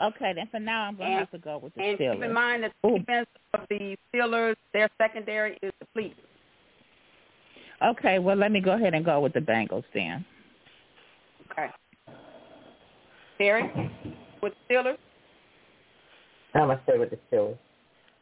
Okay, 0.00 0.32
then 0.32 0.46
for 0.50 0.60
now 0.60 0.82
I'm 0.82 0.96
gonna 0.96 1.18
have 1.18 1.30
to 1.32 1.38
go 1.38 1.58
with 1.58 1.74
the 1.74 1.80
Steelers 1.80 2.00
And 2.12 2.14
keep 2.20 2.24
in 2.24 2.32
mind 2.32 2.62
that 2.62 2.72
the 2.82 2.88
Ooh. 2.88 2.98
defense 2.98 3.26
of 3.52 3.60
the 3.68 3.96
Steelers, 4.14 4.54
their 4.72 4.88
secondary 4.96 5.58
is 5.60 5.72
depleted. 5.80 6.16
Okay, 7.84 8.18
well 8.18 8.36
let 8.36 8.52
me 8.52 8.60
go 8.60 8.72
ahead 8.72 8.94
and 8.94 9.04
go 9.04 9.20
with 9.20 9.32
the 9.32 9.40
Bengals 9.40 9.84
then. 9.92 10.24
Okay. 11.50 11.68
Terry, 13.38 13.70
with 14.40 14.52
the 14.68 14.74
Steelers? 14.74 14.98
I'm 16.54 16.68
gonna 16.68 16.80
stay 16.84 16.98
with 16.98 17.10
the 17.10 17.18
Steelers. 17.30 17.58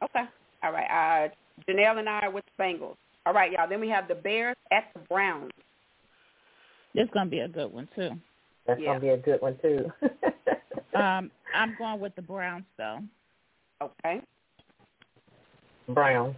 Okay. 0.02 0.24
All 0.62 0.72
right. 0.72 1.28
Uh, 1.28 1.28
Janelle 1.68 1.98
and 1.98 2.08
I 2.08 2.20
are 2.20 2.30
with 2.30 2.44
the 2.56 2.62
Bengals. 2.62 2.96
All 3.24 3.32
right, 3.32 3.50
y'all. 3.52 3.68
Then 3.68 3.80
we 3.80 3.88
have 3.88 4.08
the 4.08 4.14
Bears 4.14 4.56
at 4.72 4.84
the 4.94 5.00
Browns. 5.00 5.50
This 6.94 7.08
gonna 7.12 7.28
be 7.30 7.40
a 7.40 7.48
good 7.48 7.72
one 7.72 7.88
too. 7.94 8.10
That's 8.66 8.80
Yeah. 8.80 8.86
gonna 8.88 9.00
be 9.00 9.08
a 9.10 9.16
good 9.18 9.40
one 9.40 9.58
too. 9.62 9.90
Um, 10.94 11.30
I'm 11.54 11.74
going 11.76 12.00
with 12.00 12.14
the 12.14 12.22
Browns 12.22 12.64
though. 12.78 13.00
Okay. 13.82 14.22
Brown. 15.90 16.34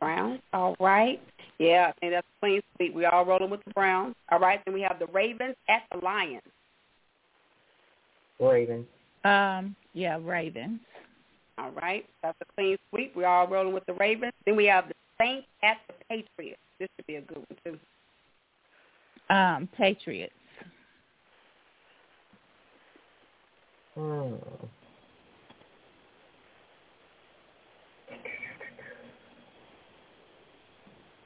Browns. 0.00 0.40
All 0.54 0.74
right. 0.80 1.20
Yeah, 1.58 1.88
I 1.88 1.92
think 2.00 2.12
that's 2.12 2.26
a 2.26 2.40
clean 2.40 2.62
sweep. 2.76 2.94
We 2.94 3.04
all 3.04 3.26
rolling 3.26 3.50
with 3.50 3.62
the 3.64 3.72
Browns. 3.74 4.14
All 4.32 4.38
right. 4.38 4.60
Then 4.64 4.72
we 4.72 4.80
have 4.80 4.98
the 4.98 5.06
Ravens 5.08 5.54
at 5.68 5.82
the 5.92 5.98
Lions. 6.02 6.40
Ravens. 8.40 8.86
Um, 9.24 9.76
yeah, 9.92 10.18
Ravens. 10.22 10.80
All 11.58 11.70
right. 11.70 12.04
That's 12.22 12.36
a 12.40 12.44
clean 12.54 12.76
sweep. 12.90 13.14
We're 13.14 13.26
all 13.26 13.46
rolling 13.48 13.74
with 13.74 13.86
the 13.86 13.94
Ravens. 13.94 14.32
Then 14.44 14.56
we 14.56 14.64
have 14.66 14.88
the 14.88 14.94
Saints 15.20 15.46
at 15.62 15.76
the 15.86 15.94
Patriots. 16.08 16.60
This 16.78 16.88
should 16.96 17.06
be 17.06 17.16
a 17.16 17.20
good 17.20 17.38
one 17.38 17.58
too. 17.64 19.34
Um, 19.34 19.68
Patriots. 19.76 20.32
Hmm. 23.94 24.34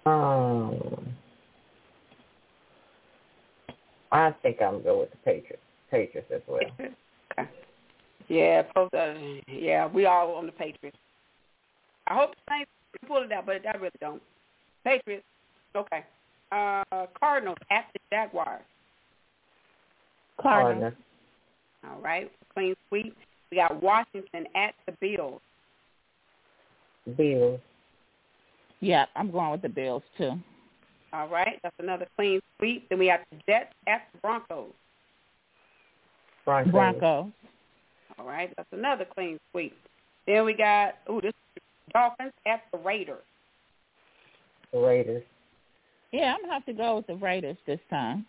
Um, 0.04 1.16
I 4.12 4.30
think 4.42 4.60
I'm 4.62 4.82
going 4.82 5.00
with 5.00 5.10
the 5.10 5.16
Patriots. 5.24 5.62
Patriots 5.90 6.30
as 6.34 6.42
well. 6.46 6.60
Okay. 7.38 7.46
Yeah, 8.28 8.62
post, 8.74 8.94
uh, 8.94 9.14
yeah, 9.46 9.86
we 9.86 10.04
all 10.06 10.34
on 10.34 10.46
the 10.46 10.52
Patriots. 10.52 10.98
I 12.06 12.14
hope 12.14 12.30
the 12.30 12.52
Saints 12.52 12.70
can 12.98 13.08
pull 13.08 13.22
it 13.22 13.32
out, 13.32 13.46
but 13.46 13.66
I 13.66 13.76
really 13.76 13.90
don't. 14.00 14.22
Patriots. 14.84 15.24
Okay. 15.74 16.04
Uh, 16.52 17.06
Cardinals 17.18 17.58
at 17.70 17.86
the 17.92 18.00
Jaguars. 18.10 18.62
Cardinals. 20.40 20.94
Cardinals. 20.94 20.94
All 21.90 22.00
right. 22.00 22.30
Clean 22.54 22.74
sweep. 22.88 23.16
We 23.50 23.58
got 23.58 23.82
Washington 23.82 24.46
at 24.54 24.74
the 24.86 24.92
Bills. 25.00 25.40
Bills. 27.16 27.60
Yeah, 28.80 29.06
I'm 29.16 29.30
going 29.30 29.50
with 29.50 29.62
the 29.62 29.68
Bills 29.68 30.02
too. 30.16 30.32
All 31.12 31.28
right. 31.28 31.58
That's 31.62 31.74
another 31.78 32.06
clean 32.16 32.40
sweep. 32.58 32.88
Then 32.88 32.98
we 32.98 33.06
have 33.06 33.20
the 33.30 33.38
Jets 33.46 33.72
at 33.86 34.02
the 34.12 34.18
Broncos. 34.20 34.72
Broncos. 36.44 36.72
Broncos. 36.72 37.32
All 38.18 38.26
right. 38.26 38.52
That's 38.56 38.68
another 38.72 39.04
clean 39.04 39.38
sweep. 39.50 39.76
Then 40.26 40.44
we 40.44 40.54
got, 40.54 40.96
ooh, 41.10 41.20
this 41.20 41.32
Dolphins 41.92 42.32
at 42.46 42.62
the 42.72 42.78
Raiders. 42.78 43.22
Raiders. 44.72 45.22
Yeah, 46.12 46.34
I'm 46.34 46.42
gonna 46.42 46.52
have 46.52 46.66
to 46.66 46.72
go 46.72 46.96
with 46.96 47.06
the 47.06 47.16
Raiders 47.16 47.56
this 47.66 47.80
time. 47.90 48.26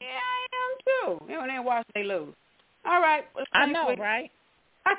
Yeah, 0.00 0.06
I 0.08 0.46
am 0.56 1.18
too. 1.18 1.24
You 1.28 1.34
know, 1.34 1.46
they 1.46 1.58
watch 1.58 1.86
they 1.94 2.04
lose. 2.04 2.34
All 2.84 3.00
right. 3.00 3.24
I 3.52 3.66
know, 3.66 3.86
sweep. 3.86 3.98
right? 3.98 4.30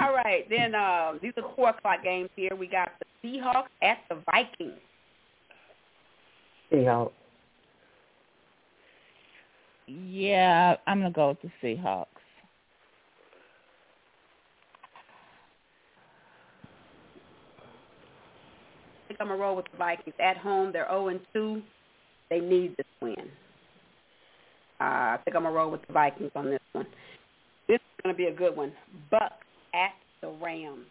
All 0.00 0.12
right, 0.14 0.48
then 0.48 0.74
uh, 0.74 1.14
these 1.22 1.32
are 1.36 1.54
four 1.56 1.70
o'clock 1.70 2.02
games 2.02 2.30
here. 2.36 2.54
We 2.56 2.66
got 2.66 2.90
the 2.98 3.28
Seahawks 3.28 3.68
at 3.82 3.98
the 4.08 4.18
Vikings. 4.30 4.72
Seahawks. 6.72 7.12
Yeah, 9.86 10.76
I'm 10.86 11.00
gonna 11.00 11.10
go 11.10 11.28
with 11.28 11.42
the 11.42 11.50
Seahawks. 11.62 12.06
I 19.20 19.22
think 19.22 19.32
I'm 19.32 19.36
gonna 19.36 19.46
roll 19.48 19.56
with 19.56 19.66
the 19.70 19.76
Vikings 19.76 20.14
at 20.18 20.38
home. 20.38 20.72
They're 20.72 20.86
zero 20.88 21.08
and 21.08 21.20
two. 21.34 21.60
They 22.30 22.40
need 22.40 22.74
this 22.78 22.86
win. 23.02 23.16
Uh, 24.80 24.84
I 24.84 25.18
think 25.24 25.36
I'm 25.36 25.42
gonna 25.42 25.54
roll 25.54 25.70
with 25.70 25.86
the 25.86 25.92
Vikings 25.92 26.30
on 26.34 26.46
this 26.46 26.60
one. 26.72 26.86
This 27.68 27.76
is 27.76 28.02
gonna 28.02 28.14
be 28.14 28.26
a 28.26 28.32
good 28.32 28.56
one. 28.56 28.72
Bucks 29.10 29.34
at 29.74 29.92
the 30.22 30.28
Rams. 30.42 30.86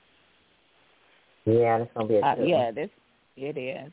Yeah, 1.46 1.80
that's 1.80 1.92
gonna 1.96 2.08
be 2.08 2.16
a 2.18 2.22
Uh, 2.22 2.36
good 2.36 2.48
yeah, 2.50 2.72
this 2.72 2.90
it 3.36 3.58
is. 3.58 3.92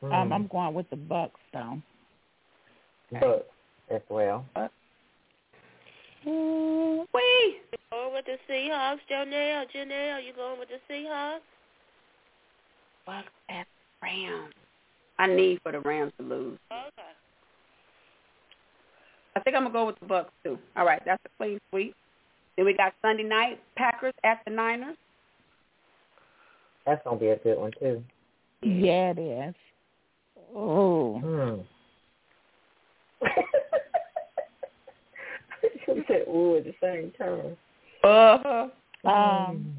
one. 0.00 0.12
Um, 0.12 0.30
Mm. 0.30 0.34
I'm 0.34 0.46
going 0.48 0.74
with 0.74 0.90
the 0.90 0.96
Bucks 0.96 1.40
though. 1.52 1.80
Bucks 3.12 3.44
as 3.88 4.02
well. 4.08 4.44
Ooh, 6.26 7.06
wee. 7.14 7.60
You 7.70 7.78
going 7.92 8.14
with 8.14 8.24
the 8.24 8.38
Seahawks, 8.48 9.00
Janelle? 9.08 9.70
Janelle, 9.70 10.24
you 10.26 10.32
going 10.32 10.58
with 10.58 10.70
the 10.70 10.80
Seahawks? 10.92 11.40
Bucks 13.06 13.28
at 13.48 13.66
the 14.00 14.06
Rams. 14.06 14.54
I 15.18 15.26
need 15.26 15.60
for 15.62 15.72
the 15.72 15.80
Rams 15.80 16.12
to 16.18 16.24
lose. 16.24 16.58
Okay. 16.70 17.02
I 19.34 19.40
think 19.40 19.56
I'm 19.56 19.62
gonna 19.62 19.72
go 19.72 19.86
with 19.86 19.98
the 20.00 20.06
Bucks 20.06 20.32
too. 20.42 20.58
All 20.76 20.84
right, 20.84 21.02
that's 21.04 21.22
a 21.24 21.28
clean 21.38 21.58
sweep. 21.70 21.94
Then 22.56 22.66
we 22.66 22.74
got 22.74 22.92
Sunday 23.00 23.22
night 23.22 23.60
Packers 23.76 24.14
at 24.24 24.40
the 24.44 24.50
Niners. 24.50 24.96
That's 26.86 27.02
gonna 27.04 27.18
be 27.18 27.28
a 27.28 27.36
good 27.36 27.58
one 27.58 27.72
too. 27.78 28.02
Yeah, 28.62 29.12
it 29.16 29.18
is. 29.18 29.54
Oh, 30.54 31.18
Hmm. 31.20 31.60
she 35.86 36.02
said 36.08 36.24
"ooh" 36.28 36.56
at 36.56 36.64
the 36.64 36.74
same 36.80 37.12
time. 37.18 37.56
Uh-huh. 38.04 38.68
Um, 39.08 39.76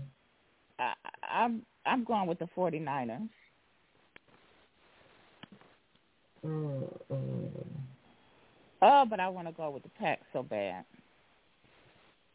I, 0.80 0.94
I'm 1.30 1.62
I'm 1.86 2.04
going 2.04 2.28
with 2.28 2.40
the 2.40 2.48
49ers. 2.56 3.30
Mm-mm. 6.46 7.50
Oh, 8.82 9.06
but 9.10 9.20
I 9.20 9.30
want 9.30 9.48
to 9.48 9.54
go 9.54 9.70
with 9.70 9.84
the 9.84 9.90
Pack 10.00 10.20
so 10.34 10.44
bad. 10.44 10.84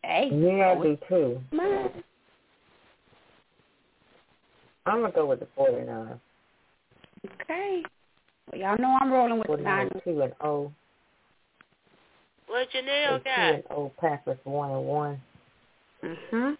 Hey, 0.03 0.31
Yeah, 0.33 0.77
I 0.79 0.83
do 0.83 0.97
too. 1.09 1.41
man. 1.53 1.91
I'm 4.87 5.03
gonna 5.03 5.13
go 5.13 5.27
with 5.27 5.41
the 5.41 5.49
49. 5.55 6.19
Okay. 7.43 7.83
Well, 8.51 8.61
y'all 8.61 8.79
know 8.79 8.97
I'm 9.01 9.13
rolling 9.13 9.39
with 9.39 9.49
the 9.49 9.57
49 9.59 9.77
Niners. 9.77 10.03
two 10.03 10.23
and 10.23 10.33
O. 10.41 10.73
What 12.47 12.69
Janelle 12.71 13.23
got? 13.23 13.37
Two 13.37 13.55
and 13.57 13.65
O. 13.71 13.93
Packers 14.01 14.39
one 14.45 14.71
and 14.71 14.87
one. 14.87 15.21
Mhm. 16.03 16.57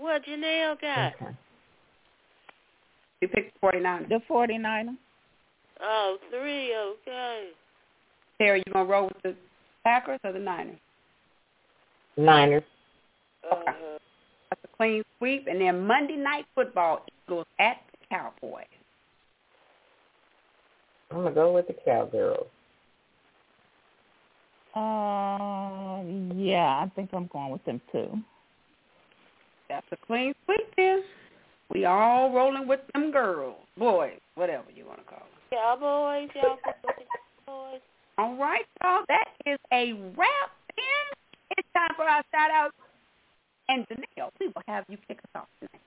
What 0.00 0.24
Janelle 0.24 0.80
got? 0.80 1.12
Okay. 1.14 1.36
You 3.20 3.28
picked 3.28 3.60
49ers. 3.60 4.08
The 4.08 4.20
49ers. 4.30 4.96
Oh, 5.82 6.16
three. 6.30 6.74
Okay. 6.74 7.48
Terry, 8.38 8.62
you 8.66 8.72
gonna 8.72 8.88
roll 8.88 9.08
with 9.08 9.22
the 9.22 9.36
Packers 9.84 10.18
or 10.24 10.32
the 10.32 10.38
Niners? 10.38 10.78
Niners. 12.16 12.62
Uh-huh. 13.50 13.98
That's 14.48 14.62
a 14.64 14.76
clean 14.76 15.02
sweep. 15.18 15.46
And 15.46 15.60
then 15.60 15.86
Monday 15.86 16.16
night 16.16 16.46
football, 16.54 17.04
Eagles 17.26 17.46
at 17.58 17.76
the 17.92 17.98
Cowboys. 18.08 18.64
I'm 21.10 21.18
gonna 21.18 21.34
go 21.34 21.52
with 21.52 21.66
the 21.66 21.74
Cowgirls. 21.84 22.46
Uh, 24.74 26.02
yeah, 26.34 26.84
I 26.84 26.90
think 26.96 27.10
I'm 27.12 27.26
going 27.26 27.50
with 27.50 27.64
them 27.66 27.82
too. 27.92 28.18
That's 29.70 29.86
a 29.92 29.96
clean 30.04 30.34
sweep 30.44 30.66
then. 30.76 31.04
We 31.72 31.84
all 31.84 32.32
rolling 32.32 32.66
with 32.66 32.80
them 32.92 33.12
girls, 33.12 33.54
boys, 33.78 34.18
whatever 34.34 34.64
you 34.74 34.84
want 34.84 34.98
to 34.98 35.04
call 35.04 35.20
them. 35.20 35.28
Cowboys, 35.52 36.28
y'all 36.34 36.58
go 36.64 36.72
with 36.84 36.96
the 36.96 37.04
Cowboys. 37.46 37.80
All 38.18 38.36
right, 38.36 38.64
y'all. 38.82 39.04
That 39.06 39.28
is 39.46 39.58
a 39.72 39.92
wrap. 40.16 40.50
Then 40.76 41.56
it's 41.56 41.68
time 41.72 41.90
for 41.94 42.02
our 42.02 42.24
shout 42.32 42.50
outs. 42.52 42.74
And 43.68 43.86
Janelle, 43.86 44.30
we 44.40 44.48
will 44.48 44.62
have 44.66 44.84
you 44.88 44.98
kick 45.06 45.18
us 45.18 45.30
off 45.36 45.46
tonight. 45.60 45.80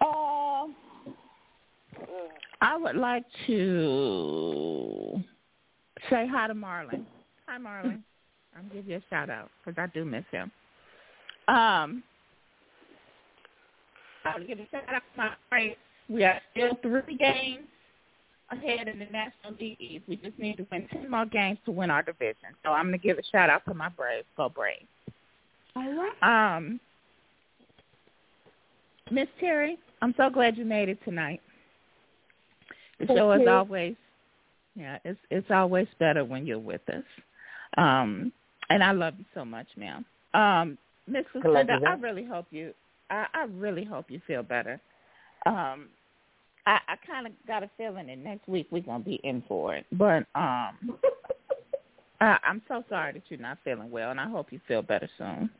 Uh, 0.00 0.66
I 2.60 2.76
would 2.76 2.94
like 2.94 3.24
to 3.48 5.20
say 6.08 6.28
hi 6.30 6.46
to 6.46 6.54
Marlon. 6.54 7.04
Hi, 7.48 7.58
Marlon. 7.58 8.00
I'm 8.56 8.68
gonna 8.68 8.74
give 8.74 8.86
you 8.86 8.96
a 8.98 9.02
shout 9.10 9.28
out 9.28 9.50
because 9.64 9.76
I 9.82 9.88
do 9.92 10.04
miss 10.04 10.24
him. 10.30 10.52
Um, 11.48 12.02
I 14.24 14.38
would 14.38 14.46
give 14.46 14.58
a 14.58 14.66
shout 14.70 14.84
out 14.88 15.02
to 15.14 15.18
my 15.18 15.30
friends. 15.48 15.76
We 16.08 16.24
are 16.24 16.40
still 16.52 16.78
three 16.82 17.16
games 17.16 17.66
ahead 18.50 18.88
in 18.88 18.98
the 18.98 19.06
National 19.06 19.54
League 19.58 19.80
East. 19.80 20.04
We 20.08 20.16
just 20.16 20.38
need 20.38 20.56
to 20.56 20.66
win 20.70 20.88
ten 20.90 21.10
more 21.10 21.26
games 21.26 21.58
to 21.66 21.70
win 21.70 21.90
our 21.90 22.02
division. 22.02 22.50
So 22.62 22.70
I'm 22.70 22.86
gonna 22.86 22.98
give 22.98 23.18
a 23.18 23.22
shout 23.30 23.50
out 23.50 23.64
to 23.66 23.74
my 23.74 23.88
Braves. 23.90 24.26
Go 24.36 24.48
Braves. 24.48 24.86
All 25.76 25.92
right. 26.22 26.56
Um, 26.56 26.80
Miss 29.10 29.28
Terry, 29.40 29.78
I'm 30.00 30.14
so 30.16 30.30
glad 30.30 30.56
you 30.56 30.64
made 30.64 30.88
it 30.88 30.98
tonight. 31.04 31.40
The 33.00 33.06
Thank 33.06 33.18
show 33.18 33.32
is 33.32 33.42
you. 33.42 33.50
always, 33.50 33.96
yeah, 34.76 34.98
it's 35.04 35.18
it's 35.30 35.50
always 35.50 35.88
better 35.98 36.24
when 36.24 36.46
you're 36.46 36.58
with 36.58 36.88
us. 36.88 37.04
Um, 37.76 38.32
and 38.70 38.82
I 38.82 38.92
love 38.92 39.14
you 39.18 39.24
so 39.34 39.44
much, 39.44 39.66
ma'am. 39.76 40.04
Um, 40.32 40.78
Miss 41.06 41.24
Lucinda, 41.34 41.78
I 41.86 41.94
really 41.94 42.24
hope 42.24 42.46
you, 42.50 42.72
I, 43.10 43.26
I 43.34 43.44
really 43.44 43.84
hope 43.84 44.10
you 44.10 44.20
feel 44.26 44.42
better. 44.42 44.80
Um, 45.46 45.88
I, 46.66 46.78
I 46.88 46.96
kind 47.06 47.26
of 47.26 47.32
got 47.46 47.62
a 47.62 47.70
feeling 47.76 48.06
that 48.06 48.18
next 48.18 48.48
week 48.48 48.68
we're 48.70 48.82
gonna 48.82 49.04
be 49.04 49.20
in 49.22 49.42
for 49.46 49.74
it, 49.74 49.86
but 49.92 50.24
um, 50.34 50.78
I, 52.20 52.38
I'm 52.42 52.62
so 52.68 52.82
sorry 52.88 53.12
that 53.12 53.22
you're 53.28 53.40
not 53.40 53.58
feeling 53.64 53.90
well, 53.90 54.10
and 54.10 54.20
I 54.20 54.28
hope 54.28 54.52
you 54.52 54.60
feel 54.66 54.80
better 54.80 55.08
soon. 55.18 55.50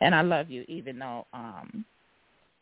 And 0.00 0.14
I 0.14 0.22
love 0.22 0.50
you, 0.50 0.64
even 0.66 0.98
though 0.98 1.26
um, 1.32 1.84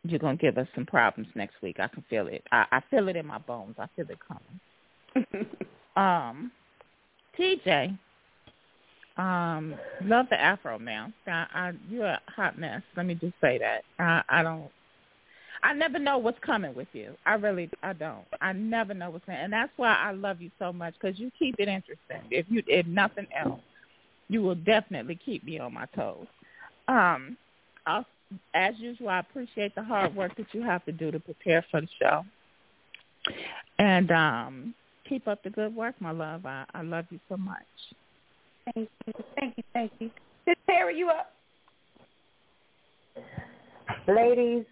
you're 0.05 0.18
gonna 0.18 0.36
give 0.36 0.59
us 0.59 0.68
some 0.74 0.84
problems 0.84 1.28
next 1.34 1.55
week. 1.62 1.80
I 1.80 1.88
can 1.88 2.05
feel 2.10 2.26
it. 2.26 2.44
I, 2.52 2.66
I 2.70 2.80
feel 2.90 3.09
it 3.09 3.16
in 3.16 3.26
my 3.26 3.38
bones. 3.38 3.76
I 3.78 3.86
feel 3.97 4.06
it 4.10 4.18
coming. 4.26 5.47
Um, 5.97 6.52
TJ, 7.38 7.98
um, 9.20 9.74
love 10.05 10.26
the 10.30 10.40
afro, 10.40 10.78
man. 10.78 11.12
I, 11.26 11.47
I, 11.52 11.72
you're 11.90 12.06
a 12.06 12.20
hot 12.28 12.59
mess. 12.59 12.80
Let 12.97 13.05
me 13.05 13.14
just 13.14 13.34
say 13.40 13.59
that. 13.59 13.82
I, 13.98 14.22
I 14.28 14.42
don't. 14.42 14.70
I 15.62 15.74
never 15.74 15.98
know 15.98 16.16
what's 16.16 16.38
coming 16.38 16.74
with 16.74 16.88
you. 16.94 17.14
I 17.26 17.34
really, 17.34 17.68
I 17.82 17.92
don't. 17.92 18.24
I 18.40 18.55
never 18.55 18.94
know 18.94 19.10
what's 19.10 19.26
coming, 19.26 19.42
and 19.42 19.52
that's 19.52 19.72
why 19.76 19.94
I 19.94 20.12
love 20.12 20.40
you 20.40 20.51
so 20.59 20.72
much 20.72 20.94
because 20.94 21.18
you 21.18 21.30
keep 21.38 21.56
it 21.59 21.68
interesting. 21.68 22.22
If 22.30 22.47
you, 22.48 22.62
if 22.66 22.86
nothing 22.86 23.26
else, 23.38 23.60
you 24.28 24.40
will 24.40 24.55
definitely 24.55 25.20
keep 25.22 25.44
me 25.44 25.59
on 25.59 25.74
my 25.74 25.84
toes. 25.94 26.26
Um, 26.88 27.36
I'll, 27.86 28.06
as 28.55 28.74
usual, 28.78 29.10
I 29.10 29.18
appreciate 29.18 29.74
the 29.74 29.82
hard 29.82 30.16
work 30.16 30.34
that 30.38 30.47
you 30.52 30.62
have 30.62 30.82
to 30.86 30.92
do 30.92 31.10
to 31.10 31.20
prepare 31.20 31.62
for 31.70 31.82
the 31.82 31.88
show, 32.01 32.24
and 33.78 34.10
um, 34.12 34.74
keep 35.06 35.28
up 35.28 35.42
the 35.42 35.51
good 35.51 35.76
work, 35.76 35.94
my 36.01 36.12
love. 36.12 36.47
I, 36.47 36.64
I 36.72 36.80
love 36.80 37.05
you 37.10 37.20
so 37.28 37.36
much. 37.36 37.59
Thank 38.64 38.88
you. 39.06 39.12
Thank 39.38 39.56
you. 39.56 39.62
Thank 39.72 39.92
you. 39.98 40.10
Miss 40.46 40.56
Terry, 40.66 40.98
you 40.98 41.08
up? 41.08 41.32
Ladies, 44.06 44.64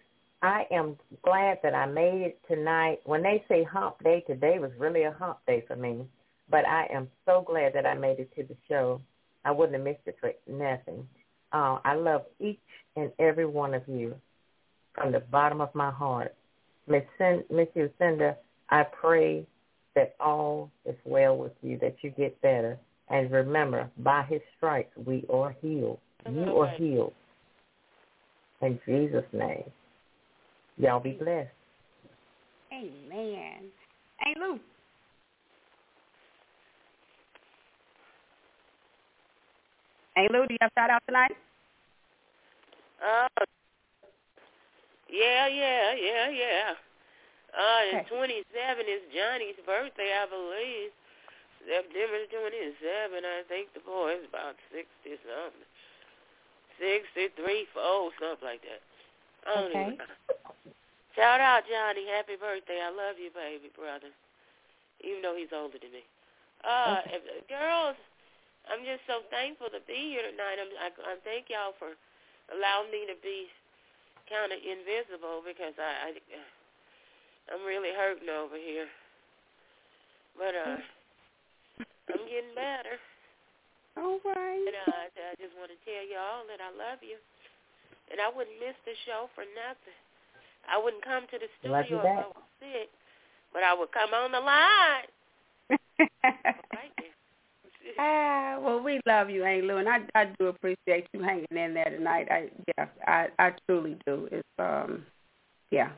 I 0.43 0.65
am 0.71 0.97
glad 1.25 1.59
that 1.63 1.75
I 1.75 1.87
made 1.87 2.23
it 2.23 2.41
tonight. 2.49 3.01
When 3.05 3.23
they 3.23 3.45
say 3.49 3.65
hump 3.65 4.03
day, 4.03 4.25
today 4.27 4.59
was 4.59 4.71
really 4.79 5.03
a 5.03 5.13
hump 5.13 5.39
day 5.47 5.65
for 5.67 5.77
me. 5.77 6.07
But 6.51 6.67
I 6.67 6.87
am 6.93 7.09
so 7.27 7.43
glad 7.47 7.75
that 7.75 7.87
I 7.87 7.95
made 7.95 8.19
it 8.19 8.35
to 8.37 8.43
the 8.43 8.57
show. 8.69 9.01
I 9.45 9.51
wouldn't 9.51 9.77
have 9.77 9.85
missed 9.85 10.07
it 10.07 10.17
for 10.21 10.33
nothing. 10.47 11.07
Uh, 11.53 11.79
I 11.85 11.95
love 11.95 12.23
each 12.41 12.59
and 12.97 13.11
every 13.19 13.47
one 13.47 13.75
of 13.75 13.83
you 13.87 14.15
from 14.95 15.13
the 15.13 15.21
bottom 15.21 15.61
of 15.61 15.75
my 15.75 15.91
heart. 15.91 16.35
Miss 16.87 17.05
Miss 17.51 17.69
Lucinda, 17.75 18.37
I 18.71 18.85
pray 18.85 19.47
that 19.95 20.15
all 20.21 20.71
is 20.87 20.97
well 21.05 21.37
with 21.37 21.53
you, 21.63 21.79
that 21.79 21.97
you 22.03 22.11
get 22.11 22.41
better. 22.41 22.79
And 23.11 23.31
remember, 23.31 23.91
by 23.99 24.25
his 24.25 24.41
stripes 24.57 24.93
we 24.97 25.25
are 25.33 25.55
healed. 25.63 25.99
You 26.31 26.57
are 26.59 26.69
healed. 26.69 27.13
In 28.61 28.79
Jesus' 28.87 29.25
name. 29.33 29.65
Y'all 30.77 31.01
be 31.01 31.13
blessed. 31.13 31.49
Amen. 32.73 33.71
Hey, 34.21 34.35
Lou. 34.39 34.61
Hey, 40.15 40.29
Lou, 40.33 40.47
do 40.47 40.55
you 40.55 40.59
have 40.61 40.71
shout 40.77 40.91
out 40.91 41.03
tonight? 41.07 41.33
Uh, 42.99 43.29
yeah, 45.09 45.47
yeah, 45.47 45.95
yeah, 45.95 46.29
yeah. 46.29 46.75
Uh, 47.55 47.97
and 47.97 48.07
Okay. 48.07 48.43
27 48.53 48.87
is 48.87 49.03
Johnny's 49.15 49.57
birthday, 49.65 50.13
I 50.13 50.27
believe. 50.27 50.91
September 51.69 52.25
27, 52.33 52.81
I 53.29 53.45
think 53.45 53.69
the 53.77 53.85
boy 53.85 54.17
is 54.17 54.25
about 54.25 54.57
60 54.73 54.89
something. 55.05 55.69
63, 56.81 57.37
4, 57.37 58.11
something 58.17 58.41
like 58.41 58.65
that. 58.65 58.81
Okay. 59.45 60.01
Shout 61.13 61.45
out, 61.45 61.69
Johnny. 61.69 62.09
Happy 62.09 62.41
birthday. 62.41 62.81
I 62.81 62.89
love 62.89 63.21
you, 63.21 63.29
baby 63.35 63.69
brother. 63.77 64.09
Even 65.05 65.21
though 65.21 65.37
he's 65.37 65.53
older 65.53 65.77
than 65.77 65.93
me. 65.93 66.07
Uh, 66.65 67.05
if, 67.13 67.23
girls, 67.53 67.99
I'm 68.67 68.83
just 68.89 69.05
so 69.05 69.23
thankful 69.29 69.69
to 69.69 69.83
be 69.85 70.17
here 70.17 70.25
tonight. 70.25 70.57
I'm, 70.57 70.73
I, 70.81 70.89
I 70.89 71.15
thank 71.23 71.53
y'all 71.53 71.77
for 71.77 71.93
allowing 72.49 72.89
me 72.91 73.05
to 73.13 73.17
be 73.21 73.51
kind 74.27 74.51
of 74.51 74.59
invisible 74.63 75.45
because 75.45 75.77
I, 75.77 76.17
I, 76.17 76.19
I'm 77.53 77.63
really 77.63 77.93
hurting 77.93 78.33
over 78.33 78.57
here. 78.57 78.89
But 80.39 80.55
uh, 80.55 80.79
I'm 82.13 82.25
getting 82.29 82.55
better. 82.55 82.97
All 83.99 84.21
right. 84.25 84.65
And 84.65 84.77
uh, 84.77 85.11
I 85.11 85.35
just 85.41 85.55
want 85.59 85.71
to 85.75 85.79
tell 85.83 86.05
y'all 86.07 86.47
that 86.49 86.63
I 86.63 86.71
love 86.71 87.03
you. 87.03 87.19
And 88.11 88.21
I 88.21 88.29
wouldn't 88.33 88.57
miss 88.61 88.77
the 88.89 88.97
show 89.05 89.29
for 89.35 89.45
nothing. 89.53 89.99
I 90.71 90.79
wouldn't 90.79 91.05
come 91.05 91.25
to 91.31 91.39
the 91.39 91.49
studio 91.61 92.01
if 92.01 92.05
I 92.05 92.05
back. 92.05 92.27
was 92.27 92.49
sick, 92.61 92.89
but 93.53 93.63
I 93.63 93.75
would 93.75 93.93
come 93.93 94.13
on 94.15 94.33
the 94.33 94.41
line. 94.41 95.09
Right 96.25 96.93
there. 96.97 97.97
ah, 97.99 98.59
well, 98.61 98.81
we 98.81 99.01
love 99.07 99.31
you, 99.31 99.45
Aunt 99.45 99.65
Lou, 99.65 99.79
and 99.79 99.89
I 99.89 100.01
I 100.15 100.27
do 100.39 100.47
appreciate 100.47 101.07
you 101.13 101.23
hanging 101.23 101.47
in 101.51 101.75
there 101.75 101.91
tonight. 101.91 102.29
I 102.31 102.51
yeah, 102.77 102.87
I 103.07 103.29
I 103.39 103.53
truly 103.67 103.97
do. 104.07 104.29
It's 104.31 104.49
um, 104.59 105.05
yeah, 105.71 105.91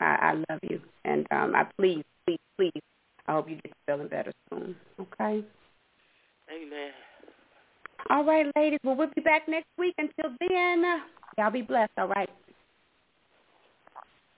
I 0.00 0.04
I 0.04 0.32
love 0.50 0.60
you, 0.62 0.80
and 1.04 1.26
um, 1.30 1.54
I 1.54 1.66
please 1.78 2.04
please 2.26 2.38
please, 2.58 2.82
I 3.28 3.32
hope 3.32 3.48
you 3.48 3.56
get 3.56 3.72
feeling 3.86 4.08
better 4.08 4.32
soon. 4.50 4.76
Okay. 5.00 5.44
Amen. 6.48 6.90
All 8.10 8.24
right, 8.24 8.46
ladies. 8.56 8.78
Well, 8.84 8.96
we'll 8.96 9.10
be 9.14 9.20
back 9.20 9.48
next 9.48 9.66
week. 9.78 9.94
Until 9.98 10.36
then, 10.48 10.84
uh, 10.84 10.98
y'all 11.36 11.50
be 11.50 11.62
blessed. 11.62 11.92
All 11.98 12.08
right. 12.08 12.30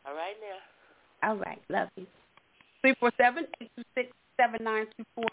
All 0.06 0.14
right 0.14 0.36
now. 0.40 1.28
All 1.28 1.36
right. 1.36 1.60
Love 1.68 1.88
you. 1.96 2.06
Three 2.80 2.94
four 2.98 3.12
seven 3.18 3.46
eight 3.60 3.70
two 3.76 3.82
six 3.94 4.10
seven 4.40 4.64
nine 4.64 4.86
two 4.96 5.04
four. 5.14 5.26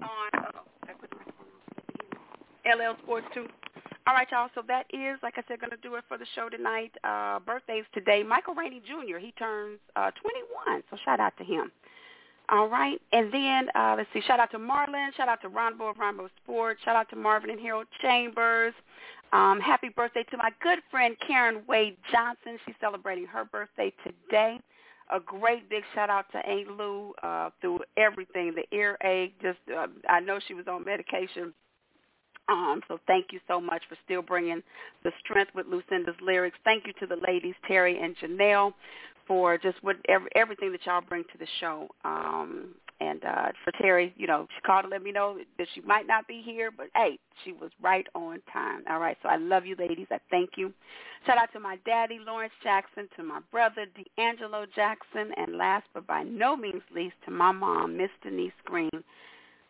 On 0.00 0.30
uh, 0.34 0.50
LL 2.64 2.96
Sports 3.02 3.26
2. 3.34 3.46
All 4.06 4.14
right, 4.14 4.26
y'all. 4.30 4.48
So 4.54 4.62
that 4.68 4.86
is, 4.92 5.18
like 5.22 5.34
I 5.36 5.42
said, 5.46 5.60
going 5.60 5.70
to 5.70 5.76
do 5.76 5.94
it 5.96 6.04
for 6.08 6.18
the 6.18 6.26
show 6.34 6.48
tonight. 6.48 6.92
Uh, 7.04 7.38
birthdays 7.40 7.84
today. 7.92 8.22
Michael 8.22 8.54
Rainey 8.54 8.80
Jr. 8.84 9.18
He 9.18 9.32
turns 9.32 9.78
uh, 9.96 10.10
21, 10.66 10.82
so 10.90 10.96
shout 11.04 11.20
out 11.20 11.36
to 11.38 11.44
him. 11.44 11.70
All 12.48 12.68
right. 12.68 13.00
And 13.12 13.32
then, 13.32 13.68
uh, 13.74 13.94
let's 13.96 14.08
see, 14.12 14.20
shout 14.26 14.40
out 14.40 14.50
to 14.50 14.58
Marlon. 14.58 15.14
Shout 15.16 15.28
out 15.28 15.40
to 15.42 15.48
Ronbo 15.48 15.90
of 15.90 15.96
Ronbo 15.96 16.28
Sports. 16.42 16.80
Shout 16.84 16.96
out 16.96 17.08
to 17.10 17.16
Marvin 17.16 17.50
and 17.50 17.60
Harold 17.60 17.86
Chambers. 18.02 18.74
Um, 19.32 19.60
happy 19.60 19.88
birthday 19.88 20.24
to 20.30 20.36
my 20.36 20.50
good 20.60 20.80
friend 20.90 21.14
Karen 21.24 21.62
Wade 21.68 21.96
Johnson. 22.10 22.58
She's 22.66 22.74
celebrating 22.80 23.26
her 23.26 23.44
birthday 23.44 23.92
today. 24.04 24.58
A 25.12 25.20
great 25.20 25.68
big 25.70 25.84
shout 25.94 26.10
out 26.10 26.26
to 26.32 26.38
Aunt 26.38 26.76
Lou 26.76 27.12
uh, 27.22 27.50
through 27.60 27.80
everything, 27.96 28.54
the 28.54 28.76
earache. 28.76 29.40
Just, 29.40 29.58
uh, 29.76 29.86
I 30.08 30.20
know 30.20 30.40
she 30.46 30.54
was 30.54 30.66
on 30.66 30.84
medication 30.84 31.52
um, 32.50 32.80
so 32.88 32.98
thank 33.06 33.26
you 33.30 33.40
so 33.46 33.60
much 33.60 33.82
for 33.88 33.96
still 34.04 34.22
bringing 34.22 34.62
the 35.04 35.12
strength 35.24 35.52
with 35.54 35.66
Lucinda's 35.66 36.16
lyrics. 36.20 36.58
Thank 36.64 36.86
you 36.86 36.92
to 37.00 37.06
the 37.06 37.16
ladies, 37.26 37.54
Terry 37.66 38.00
and 38.02 38.16
Janelle, 38.18 38.74
for 39.26 39.56
just 39.56 39.78
what 39.82 39.96
every, 40.08 40.28
everything 40.34 40.72
that 40.72 40.84
y'all 40.84 41.00
bring 41.00 41.22
to 41.24 41.38
the 41.38 41.46
show. 41.60 41.88
Um, 42.04 42.74
and 43.00 43.24
uh, 43.24 43.48
for 43.64 43.72
Terry, 43.80 44.12
you 44.16 44.26
know, 44.26 44.46
she 44.54 44.60
called 44.62 44.84
to 44.84 44.90
let 44.90 45.02
me 45.02 45.12
know 45.12 45.38
that 45.56 45.68
she 45.74 45.80
might 45.82 46.06
not 46.06 46.26
be 46.26 46.42
here, 46.44 46.70
but 46.70 46.88
hey, 46.94 47.18
she 47.44 47.52
was 47.52 47.70
right 47.80 48.06
on 48.14 48.40
time. 48.52 48.82
All 48.90 48.98
right, 48.98 49.16
so 49.22 49.28
I 49.28 49.36
love 49.36 49.64
you, 49.64 49.76
ladies. 49.78 50.08
I 50.10 50.18
thank 50.30 50.50
you. 50.56 50.72
Shout 51.26 51.38
out 51.38 51.52
to 51.52 51.60
my 51.60 51.78
daddy, 51.86 52.18
Lawrence 52.26 52.52
Jackson, 52.62 53.08
to 53.16 53.22
my 53.22 53.40
brother, 53.52 53.86
D'Angelo 54.16 54.66
Jackson, 54.74 55.30
and 55.36 55.56
last 55.56 55.86
but 55.94 56.06
by 56.06 56.24
no 56.24 56.56
means 56.56 56.82
least, 56.94 57.14
to 57.24 57.30
my 57.30 57.52
mom, 57.52 57.96
Miss 57.96 58.10
Denise 58.22 58.52
Green 58.64 58.90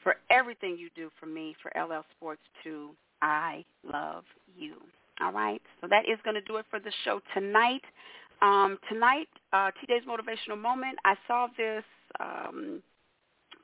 for 0.03 0.17
everything 0.31 0.77
you 0.79 0.89
do 0.95 1.11
for 1.19 1.27
me 1.27 1.55
for 1.63 1.71
LL 1.81 2.05
Sports 2.17 2.43
2. 2.65 2.91
I 3.23 3.65
love 3.85 4.25
you. 4.57 4.75
All 5.21 5.33
right. 5.33 5.61
So 5.81 5.87
that 5.89 6.09
is 6.09 6.19
going 6.25 6.35
to 6.35 6.41
do 6.43 6.57
it 6.57 6.67
for 6.71 6.81
the 6.81 6.93
show 7.05 7.21
tonight. 7.35 7.83
Um, 8.43 8.79
tonight, 8.89 9.29
uh, 9.53 9.71
Motivational 10.09 10.59
Moment, 10.59 10.97
I 11.05 11.15
saw 11.27 11.49
this 11.59 11.85
um, 12.19 12.83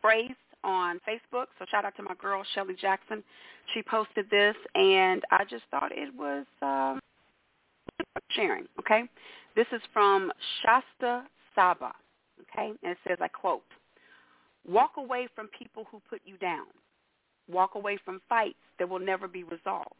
phrase 0.03 0.31
on 0.63 1.01
Facebook. 1.09 1.47
So 1.59 1.65
shout 1.71 1.85
out 1.85 1.97
to 1.97 2.03
my 2.03 2.15
girl, 2.21 2.43
Shelly 2.55 2.75
Jackson. 2.79 3.23
She 3.73 3.83
posted 3.83 4.29
this, 4.31 4.55
and 4.75 5.23
I 5.31 5.45
just 5.49 5.65
thought 5.71 5.93
it 5.93 6.15
was 6.15 6.45
um, 6.61 7.01
sharing, 8.31 8.67
okay? 8.79 9.05
This 9.55 9.67
is 9.73 9.81
from 9.93 10.31
Shasta 10.63 11.25
Saba, 11.55 11.93
okay? 12.43 12.73
And 12.83 12.93
it 12.93 12.99
says, 13.09 13.19
I 13.21 13.29
quote, 13.29 13.63
Walk 14.69 14.93
away 14.97 15.29
from 15.35 15.49
people 15.59 15.87
who 15.91 16.01
put 16.11 16.21
you 16.25 16.37
down. 16.39 16.67
Walk 17.49 17.75
away 17.75 17.99
from 18.05 18.21
fights 18.29 18.55
that 18.79 18.89
will 18.89 18.99
never 18.99 19.29
be 19.29 19.45
resolved. 19.45 19.95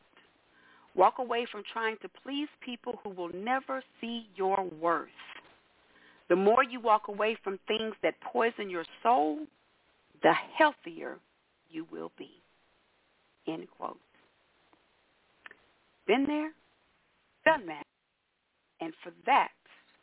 Walk 0.97 1.19
away 1.19 1.47
from 1.51 1.63
trying 1.73 1.97
to 2.03 2.09
please 2.23 2.49
people 2.65 2.99
who 3.05 3.11
will 3.11 3.31
never 3.33 3.83
see 4.01 4.27
your 4.35 4.67
worth. 4.81 5.09
The 6.29 6.37
more 6.37 6.65
you 6.65 6.81
walk 6.81 7.09
away 7.09 7.37
from 7.45 7.59
things 7.69 7.95
that 8.03 8.15
poison 8.33 8.69
your 8.69 8.85
soul, 9.03 9.41
the 10.23 10.33
healthier 10.57 11.19
you 11.71 11.87
will 11.93 12.11
be. 12.19 12.31
End 13.47 13.67
quote. 13.77 13.99
Been 16.07 16.25
there, 16.27 16.51
done 17.45 17.67
that. 17.67 17.87
And 18.81 18.93
for 19.03 19.13
that, 19.27 19.51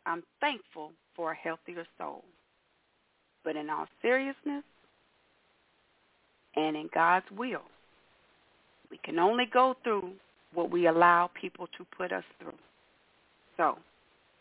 I'm 0.06 0.24
thankful 0.40 0.92
for 1.16 1.32
a 1.32 1.36
healthier 1.36 1.86
soul. 1.98 2.24
But 3.44 3.56
in 3.56 3.70
all 3.70 3.88
seriousness 4.02 4.64
and 6.56 6.76
in 6.76 6.90
God's 6.94 7.26
will, 7.36 7.64
we 8.90 8.98
can 9.04 9.20
only 9.20 9.46
go 9.52 9.76
through 9.84 10.12
what 10.54 10.72
we 10.72 10.88
allow 10.88 11.30
people 11.40 11.68
to 11.78 11.86
put 11.98 12.12
us 12.12 12.24
through. 12.40 12.54
So, 13.58 13.78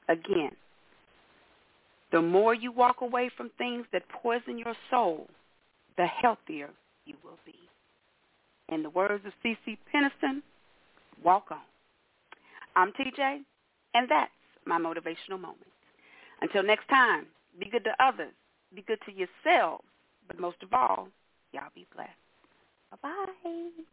again, 0.09 0.53
the 2.13 2.21
more 2.21 2.55
you 2.55 2.71
walk 2.71 3.01
away 3.01 3.31
from 3.37 3.51
things 3.57 3.87
that 3.93 4.03
poison 4.23 4.59
your 4.59 4.75
soul, 4.91 5.27
the 5.97 6.07
healthier 6.07 6.69
you 7.07 7.15
will 7.25 7.39
be. 7.47 7.55
In 8.69 8.83
the 8.83 8.91
words 8.91 9.25
of 9.27 9.33
CeCe 9.45 9.79
Peniston, 9.93 10.43
walk 11.25 11.47
on. 11.51 11.59
I'm 12.77 12.93
TJ, 12.93 13.41
and 13.95 14.09
that's 14.09 14.31
my 14.67 14.79
motivational 14.79 15.41
moment. 15.41 15.59
Until 16.41 16.63
next 16.63 16.89
time, 16.89 17.27
be 17.59 17.69
good 17.71 17.85
to 17.85 17.95
others 18.05 18.33
be 18.75 18.83
good 18.83 19.01
to 19.07 19.13
yourselves, 19.13 19.85
but 20.27 20.39
most 20.39 20.63
of 20.63 20.73
all, 20.73 21.09
y'all 21.53 21.71
be 21.75 21.87
blessed. 21.95 22.11
Bye-bye. 22.91 23.85